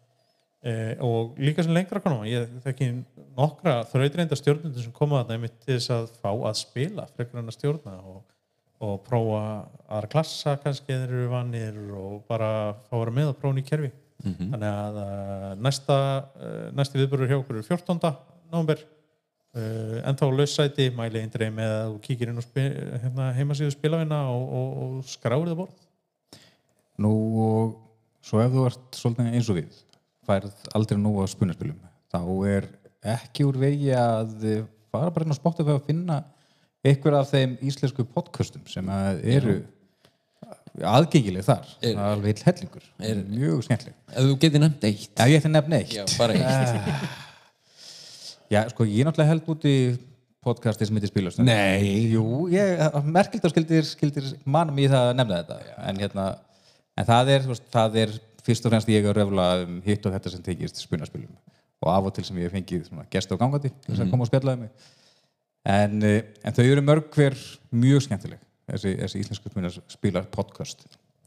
eh, 0.66 0.96
og 1.06 1.38
líka 1.38 1.64
sem 1.64 1.74
lengra 1.76 2.02
konum 2.02 2.26
ég 2.28 2.50
þekki 2.66 2.90
nokkra 3.38 3.80
þrautreynda 3.92 4.38
stjórnundur 4.38 4.86
sem 4.86 4.96
koma 4.96 5.22
þarna 5.22 5.38
einmitt 5.38 5.56
til 5.62 5.76
þess 5.76 5.94
að 5.94 6.12
fá 6.18 6.30
að 6.34 6.60
spila 6.64 7.06
frekar 7.14 7.42
en 7.42 7.52
að 7.52 7.58
stjórna 7.60 7.96
og, 8.02 8.20
og 8.82 9.00
prófa 9.06 9.42
aðra 9.86 10.14
klassa 10.16 10.58
kannski 10.64 10.96
eða 10.96 11.08
eru 11.08 11.26
vanir 11.30 11.82
og 11.94 12.22
bara 12.30 12.52
fá 12.88 12.96
að 12.96 13.04
vera 13.04 13.18
með 13.20 13.34
og 13.34 13.42
prófa 13.42 13.58
ný 13.58 13.66
kerfi. 13.66 13.92
Þannig 14.20 14.66
að 14.68 14.96
uh, 15.00 15.52
næsta 15.64 15.94
næsti 16.76 16.98
viðbörur 17.00 17.30
hjá 17.30 17.38
okkur 17.38 17.56
er 17.62 17.64
14. 17.64 18.10
november 18.52 18.82
uh, 19.56 20.00
en 20.06 20.18
þá 20.18 20.24
laussæti 20.28 20.88
mæli 20.96 21.22
eindreið 21.22 21.54
með 21.56 21.74
að 21.76 21.84
þú 21.92 22.00
kíkir 22.06 22.32
inn 22.32 22.42
og 22.42 22.46
spi, 22.46 22.66
hérna, 23.04 23.30
heimasíðu 23.36 23.74
spilafina 23.74 24.20
og, 24.32 24.44
og, 24.60 24.74
og 24.84 25.08
skráir 25.10 25.52
það 25.52 25.62
borð. 25.62 25.86
Nú 27.00 27.14
og 27.46 27.78
svo 28.26 28.42
ef 28.44 28.52
þú 28.52 28.66
ert 28.68 29.00
svolítið 29.00 29.32
eins 29.38 29.48
og 29.52 29.60
við 29.60 29.80
færð 30.28 30.68
aldrei 30.76 31.00
nú 31.00 31.14
á 31.18 31.24
spunaspilum 31.30 31.78
þá 32.12 32.20
er 32.50 32.68
ekki 33.16 33.46
úr 33.48 33.56
vegi 33.62 33.94
að 33.96 34.34
fara 34.92 35.12
bara 35.14 35.24
inn 35.24 35.32
á 35.32 35.38
Spotify 35.40 35.74
að 35.78 35.86
finna 35.86 36.20
einhver 36.84 37.16
af 37.20 37.30
þeim 37.32 37.56
íslensku 37.64 38.04
podcastum 38.08 38.66
sem 38.68 38.88
að 38.92 39.22
eru 39.36 39.60
aðgengileg 40.86 41.44
þar. 41.44 41.66
Er- 41.84 41.98
alveg 42.00 42.42
hellingur. 42.46 42.84
Er, 43.02 43.24
mjög 43.28 43.64
skemmtileg. 43.66 43.96
Ef 44.12 44.28
þú 44.28 44.36
getur 44.44 44.62
nefnt 44.62 44.86
eitt. 44.88 45.10
Já, 45.18 45.26
ég 45.28 45.40
ætti 45.40 45.50
nefn 45.50 45.76
eitt. 45.80 45.96
Já, 45.96 46.04
bara 46.20 46.36
eitt 46.36 47.10
Já, 48.50 48.64
sko, 48.72 48.86
ég 48.88 49.06
náttúrulega 49.06 49.30
held 49.30 49.50
út 49.52 49.66
í 49.68 49.76
podcasti 50.44 50.88
sem 50.88 50.96
heitir 50.98 51.12
Spilast 51.12 51.42
Nei 51.44 52.10
Jú, 52.14 52.48
ég, 52.52 52.80
merkild 53.06 53.46
og 53.46 53.54
skildir, 53.54 53.86
skildir 53.86 54.32
manum 54.44 54.78
í 54.80 54.88
það 54.90 55.12
að 55.12 55.20
nefna 55.20 55.40
þetta 55.42 55.58
en, 55.90 56.00
hérna, 56.02 56.26
en 56.98 57.08
það 57.12 57.32
er, 57.36 57.48
veist, 57.52 57.68
það 57.72 57.98
er 58.04 58.18
fyrst 58.46 58.66
og 58.66 58.74
fremst 58.74 58.90
ég 58.90 59.06
að 59.06 59.16
röfla 59.20 59.48
um 59.64 59.80
hitt 59.84 60.06
og 60.08 60.16
þetta 60.16 60.32
sem 60.34 60.44
tekist 60.44 60.80
spunaspilum 60.82 61.32
og 61.80 61.92
af 61.92 62.08
og 62.10 62.16
til 62.16 62.26
sem 62.26 62.40
ég 62.40 62.48
hef 62.48 62.56
fengið 62.56 62.88
svona, 62.88 63.06
gest 63.12 63.32
á 63.32 63.40
gangandi 63.40 63.72
til 63.72 63.92
þess 63.92 64.04
að 64.04 64.10
koma 64.12 64.26
og 64.26 64.30
spjalla 64.30 64.56
um 64.56 64.66
mig. 64.66 64.88
En, 65.70 66.02
eh, 66.04 66.22
en 66.44 66.56
þau 66.56 66.64
eru 66.64 66.84
mörg 66.84 67.08
hver 67.14 67.36
mjög 67.72 68.04
skemmtileg 68.06 68.40
þessi, 68.68 68.94
þessi 69.00 69.22
íslensku 69.24 69.52
spunaspilar 69.52 70.28
podcast. 70.32 70.84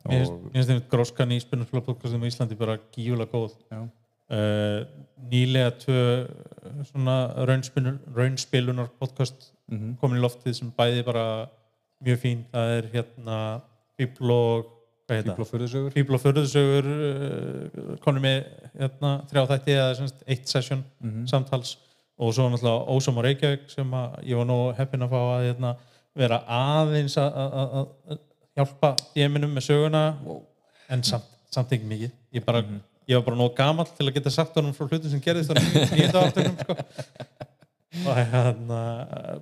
Mér 0.10 0.28
og 0.28 0.50
finnst 0.52 0.70
þeim 0.70 0.82
gróskan 0.91 1.34
í 1.34 1.40
spilnarspilapodcastum 1.41 2.26
í 2.26 2.32
Íslandi 2.32 2.58
bara 2.60 2.78
gífulega 2.91 3.32
góð. 3.32 3.56
Já. 3.72 3.86
Uh, 4.30 4.86
nýlega 5.32 5.72
tvö 5.84 6.28
svona 6.91 7.16
raunspilunar, 7.48 8.00
raunspilunar 8.16 8.90
podcast 9.00 9.52
Mhm. 9.72 9.95
komin 10.02 10.20
í 10.20 10.22
loftið 10.22 10.54
sem 10.58 10.72
bæði 10.78 11.04
bara 11.06 11.48
mjög 12.04 12.18
fín, 12.20 12.44
það 12.54 12.78
er 12.78 12.88
hérna 12.94 13.38
og 16.16 16.22
förðusögur 16.22 16.86
uh, 16.90 17.95
konum 18.04 18.22
með 18.24 18.44
hérna, 18.80 19.12
þrjá 19.32 19.45
þætti 19.52 19.72
eða 19.78 19.95
semst, 19.98 20.24
eitt 20.28 20.48
session 20.48 20.84
Mhm. 21.02 21.26
samtals. 21.28 21.78
Og 22.20 22.34
svo 22.34 22.50
náttúrulega 22.50 22.88
Ósam 22.94 23.18
og 23.18 23.24
Reykjavík 23.26 23.70
sem 23.72 23.90
ég 24.24 24.36
var 24.38 24.45
nú 24.45 24.74
heppin 24.78 25.02
að 25.02 25.10
fá 25.10 25.20
að 25.34 25.54
hérna, 25.54 25.76
vera 26.16 26.44
aðeins 26.48 27.16
að- 27.18 28.20
hjálpa 28.56 28.95
djeminum 29.16 29.54
með 29.56 29.66
söguna. 29.70 30.04
En 30.90 31.02
samt, 31.04 31.24
samt 31.52 31.70
ekki 31.72 31.86
mikið. 31.90 32.12
Ég, 32.34 32.45
bara, 32.45 32.62
ég 33.10 33.18
var 33.18 33.26
bara 33.28 33.40
nóg 33.40 33.58
gamall 33.58 33.90
til 33.90 34.08
að 34.08 34.16
geta 34.18 34.34
sagt 34.34 34.56
honum 34.60 34.76
frá 34.76 34.88
hlutum 34.88 35.12
sem 35.12 35.22
gerðist 35.24 35.52
á 35.52 35.56
nýjönda 35.58 36.24
ártökum 36.24 36.56
sko. 36.62 36.78
og 38.08 38.18
hérna 38.18 38.80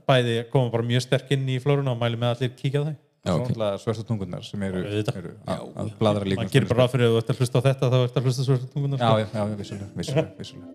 bæði 0.08 0.42
koma 0.52 0.74
bara 0.74 0.88
mjög 0.88 1.06
sterk 1.06 1.32
inn 1.36 1.48
í 1.50 1.60
flóruna 1.64 1.94
og 1.94 2.02
mæli 2.02 2.20
með 2.20 2.36
allir 2.36 2.54
kíkja 2.58 2.84
á 2.84 2.88
það 2.90 3.00
Já, 3.22 3.30
Svo 3.30 3.38
ok. 3.38 3.42
náttúrulega 3.46 3.78
svörstu 3.78 4.04
tungunar 4.08 4.42
sem 4.42 4.64
eru, 4.66 4.80
eru 4.82 5.32
að, 5.46 5.90
bladra 6.00 6.26
líka 6.26 6.42
maður 6.42 6.54
gerir 6.56 6.70
bara 6.72 6.80
ráð 6.82 6.94
fyrir 6.96 7.06
að 7.06 7.12
þú 7.12 7.20
ert 7.20 7.30
að 7.30 7.42
hlusta 7.42 7.62
á 7.62 7.66
þetta 7.68 7.90
þá 7.92 7.98
ert 8.00 8.18
að 8.18 8.26
hlusta 8.26 8.46
svo 8.48 8.58
tungunar 8.74 9.04
Já, 9.04 9.10
já, 9.22 9.28
já, 9.36 9.44
vissulega, 9.60 9.90
vissulega, 10.00 10.32
vissulega. 10.40 10.72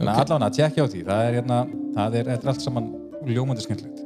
Að 0.00 0.22
allavega 0.22 0.48
tjekkja 0.56 0.86
á 0.88 0.92
því, 0.94 1.02
það 1.10 1.26
er 1.26 1.36
hérna, 1.38 1.58
það 1.98 2.16
er, 2.16 2.30
þetta 2.32 2.48
er 2.48 2.52
allt 2.54 2.64
saman 2.64 2.88
ljómandi 3.28 3.66
skemmtilegt. 3.66 4.00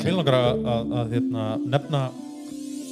Mér 0.00 0.16
langar 0.20 0.38
að, 0.38 0.62
að, 0.76 0.94
að 1.00 1.12
hérna, 1.16 1.48
nefna 1.74 2.04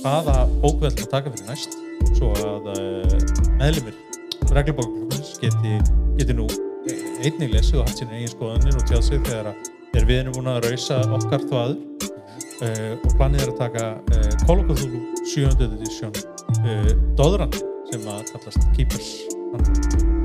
hvaða 0.03 0.37
að 0.43 1.01
taka 1.07 1.31
fyrir 1.31 1.49
næst 1.49 1.79
svo 2.19 2.35
að 2.35 2.71
uh, 2.75 3.17
meðlumir 3.63 4.08
reglubókklubins 4.57 5.35
geti, 5.43 5.75
geti 6.19 6.37
nú 6.37 6.47
einnig 7.25 7.51
lesið 7.53 7.81
og 7.83 7.89
haft 7.89 8.01
sína 8.01 8.17
eigin 8.17 8.33
skoðanir 8.33 8.79
og 8.79 8.85
tjáð 8.89 9.03
sig 9.09 9.23
þegar, 9.27 9.51
að, 9.53 10.05
við 10.09 10.21
erum 10.23 10.37
búin 10.39 10.51
að 10.53 10.61
rausa 10.69 11.01
okkar 11.19 11.45
þvaður 11.49 11.77
uh, 12.63 12.95
og 12.97 13.17
planið 13.19 13.45
er 13.45 13.53
að 13.53 13.59
taka 13.61 13.87
uh, 13.99 14.31
Call 14.47 14.63
of 14.63 14.71
Cthulhu 14.71 15.03
7. 15.27 15.51
edition 15.69 16.15
uh, 16.15 16.93
Dóðran 17.19 17.53
sem 17.91 18.09
að 18.09 18.33
kallast 18.33 18.69
Keepers 18.77 19.11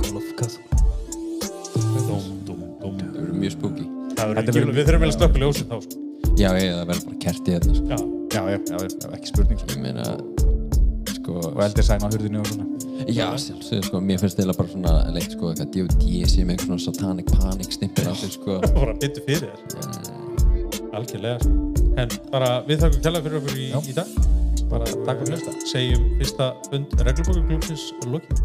Call 0.04 0.20
of 0.20 0.32
Cthulhu 0.40 0.72
Dóm, 2.08 2.26
dóm, 2.48 2.64
dóm 2.80 2.98
Það 3.04 3.20
verður 3.20 3.34
mjög 3.40 3.62
verður- 3.64 4.76
við 4.78 4.88
þurfum 4.88 5.04
vel 5.04 5.10
að 5.10 5.16
slökka 5.18 5.40
ljósið 5.42 5.72
þá 5.72 5.78
sko. 5.84 6.02
Já, 6.34 6.50
ég, 6.58 6.70
það 6.74 6.88
verður 6.90 7.06
bara 7.10 7.18
kerti 7.24 7.56
hérna 7.58 7.74
sko. 7.78 7.88
Já, 7.90 7.98
Já, 8.34 8.42
já, 8.50 8.58
já, 8.66 8.78
já, 8.82 9.10
ekki 9.14 9.30
spurning. 9.30 9.60
Sko. 9.62 9.68
Ég 9.76 9.82
meina 9.84 10.06
sko, 11.24 11.40
Og 11.54 11.64
eldir 11.66 11.88
sæn 11.88 12.04
á 12.04 12.08
hurðinu 12.12 12.44
og 12.44 12.48
svona. 12.52 12.68
Já, 13.08 13.26
sjálfsög, 13.40 13.84
sko, 13.90 14.00
mér 14.04 14.20
finnst 14.22 14.38
það 14.40 14.54
bara 14.60 14.72
svona 14.76 14.94
leitt 15.16 15.34
sko, 15.34 15.50
eitthvað 15.54 15.72
D.O.D. 15.74 16.28
sem 16.30 16.52
eitthvað 16.54 16.70
svona 16.70 16.86
satanic 16.86 17.32
panic 17.34 17.74
stimpir 17.74 18.12
á 18.12 18.14
sig 18.16 18.36
sko. 18.38 18.60
bara 18.78 18.94
byttu 19.02 19.24
fyrir 19.26 19.50
þér 19.74 20.22
algjörlega 20.94 21.40
sko. 21.42 21.54
en 21.98 22.10
bara 22.32 22.50
við 22.68 22.84
þakkum 22.84 23.02
kjærlega 23.04 23.26
fyrir 23.28 23.40
okkur 23.42 23.58
í, 23.58 23.68
í 23.90 23.96
dag 23.98 24.10
bara 24.72 24.86
Takk 25.06 25.24
fyrir 25.24 25.36
að 25.36 25.48
hlusta. 25.48 25.54
segjum 25.70 26.06
fyrsta 26.20 26.50
fund 26.70 26.94
reglubókuglúpsins 27.08 27.88
lokið 28.10 28.44